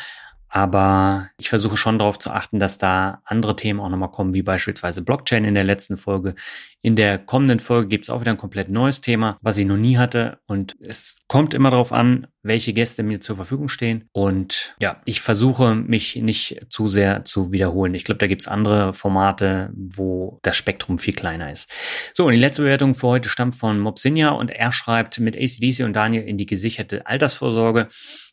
aber 0.49 1.30
ich 1.38 1.49
versuche 1.49 1.77
schon 1.77 1.99
darauf 1.99 2.17
zu 2.17 2.31
achten, 2.31 2.59
dass 2.59 2.80
da 2.80 3.21
andere 3.23 3.55
Themen 3.55 3.80
auch 3.80 3.89
nochmal 3.89 4.11
kommen, 4.11 4.34
wie 4.34 4.41
beispielsweise 4.41 5.03
Blockchain 5.03 5.45
in 5.45 5.53
der 5.53 5.63
letzten 5.63 5.95
Folge. 5.95 6.34
In 6.81 6.95
der 6.95 7.19
kommenden 7.19 7.59
Folge 7.59 7.88
gibt 7.88 8.05
es 8.05 8.09
auch 8.09 8.21
wieder 8.21 8.31
ein 8.31 8.38
komplett 8.38 8.69
neues 8.69 9.01
Thema, 9.01 9.38
was 9.41 9.57
ich 9.57 9.65
noch 9.65 9.77
nie 9.77 9.97
hatte. 9.97 10.39
Und 10.47 10.76
es 10.81 11.17
kommt 11.27 11.53
immer 11.53 11.69
darauf 11.69 11.91
an, 11.91 12.27
welche 12.41 12.73
Gäste 12.73 13.03
mir 13.03 13.21
zur 13.21 13.35
Verfügung 13.35 13.67
stehen. 13.67 14.05
Und 14.11 14.76
ja, 14.81 15.01
ich 15.05 15.21
versuche 15.21 15.76
mich 15.76 16.15
nicht 16.15 16.65
zu 16.69 16.88
sehr 16.88 17.26
zu 17.26 17.51
wiederholen. 17.51 17.93
Ich 17.93 18.05
glaube, 18.05 18.19
da 18.19 18.27
gibt 18.27 18.41
es 18.41 18.47
andere 18.47 18.93
Formate, 18.93 19.71
wo 19.76 20.39
das 20.41 20.57
Spektrum 20.57 20.97
viel 20.97 21.13
kleiner 21.13 21.51
ist. 21.51 21.69
So, 22.15 22.26
und 22.26 22.31
die 22.31 22.39
letzte 22.39 22.63
Bewertung 22.63 22.95
für 22.95 23.07
heute 23.07 23.30
stammt 23.30 23.55
von 23.55 23.80
Mobsinia 23.80 24.30
und 24.30 24.49
er 24.49 24.71
schreibt 24.71 25.19
mit 25.19 25.35
ACDC 25.35 25.84
und 25.84 25.93
Daniel 25.93 26.23
in 26.23 26.38
die 26.38 26.45
gesicherte 26.45 27.05
Altersvorsorge. 27.05 27.89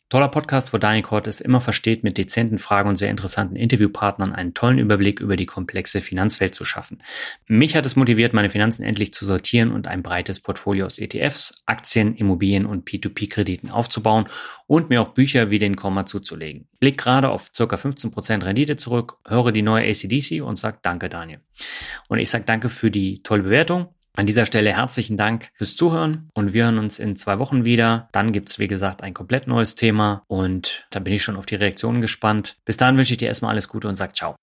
Toller 0.09 0.29
Podcast, 0.29 0.71
wo 0.71 0.77
Daniel 0.77 1.03
Kort 1.03 1.27
es 1.27 1.41
immer 1.41 1.59
versteht, 1.59 2.05
mit 2.05 2.17
dezenten 2.17 2.59
Fragen 2.59 2.87
und 2.87 2.95
sehr 2.95 3.09
interessanten 3.09 3.57
Interviewpartnern 3.57 4.31
einen 4.31 4.53
tollen 4.53 4.77
Überblick 4.77 5.19
über 5.19 5.35
die 5.35 5.45
komplexe 5.45 5.99
Finanzwelt 5.99 6.55
zu 6.55 6.63
schaffen. 6.63 7.03
Mich 7.45 7.75
hat 7.75 7.85
es 7.85 7.97
motiviert, 7.97 8.33
meine 8.33 8.49
Finanzen 8.49 8.83
endlich 8.83 9.13
zu 9.13 9.25
sortieren 9.25 9.69
und 9.69 9.85
ein 9.85 10.03
breites 10.03 10.39
Portfolio 10.39 10.85
aus 10.85 10.97
ETFs, 10.97 11.61
Aktien, 11.65 12.15
Immobilien 12.15 12.65
und 12.65 12.87
P2P-Krediten 12.87 13.69
aufzubauen 13.69 14.29
und 14.65 14.89
mir 14.89 15.01
auch 15.01 15.09
Bücher 15.09 15.49
wie 15.49 15.59
den 15.59 15.75
Komma 15.75 16.05
zuzulegen. 16.05 16.69
Blick 16.79 16.97
gerade 16.97 17.27
auf 17.27 17.51
ca. 17.51 17.65
15% 17.65 18.45
Rendite 18.45 18.77
zurück, 18.77 19.17
höre 19.27 19.51
die 19.51 19.61
neue 19.61 19.89
ACDC 19.89 20.41
und 20.41 20.55
sag 20.55 20.81
Danke, 20.83 21.09
Daniel. 21.09 21.41
Und 22.07 22.19
ich 22.19 22.29
sag 22.29 22.45
Danke 22.45 22.69
für 22.69 22.91
die 22.91 23.23
tolle 23.23 23.43
Bewertung 23.43 23.89
an 24.17 24.25
dieser 24.25 24.47
Stelle 24.47 24.75
herzlichen 24.75 25.15
Dank 25.15 25.51
fürs 25.53 25.75
Zuhören 25.75 26.29
und 26.33 26.53
wir 26.53 26.65
hören 26.65 26.79
uns 26.79 26.97
in 26.97 27.15
zwei 27.15 27.37
Wochen 27.37 27.65
wieder. 27.65 28.09
Dann 28.11 28.31
gibt's 28.31 28.57
wie 28.57 28.67
gesagt, 28.67 29.03
ein 29.03 29.13
komplett 29.13 29.47
neues 29.47 29.75
Thema 29.75 30.23
und 30.27 30.87
da 30.89 30.99
bin 30.99 31.13
ich 31.13 31.23
schon 31.23 31.37
auf 31.37 31.45
die 31.45 31.55
Reaktionen 31.55 32.01
gespannt. 32.01 32.57
Bis 32.65 32.77
dahin 32.77 32.97
wünsche 32.97 33.13
ich 33.13 33.19
dir 33.19 33.27
erstmal 33.27 33.51
alles 33.51 33.69
Gute 33.69 33.87
und 33.87 33.95
sag 33.95 34.15
ciao. 34.15 34.35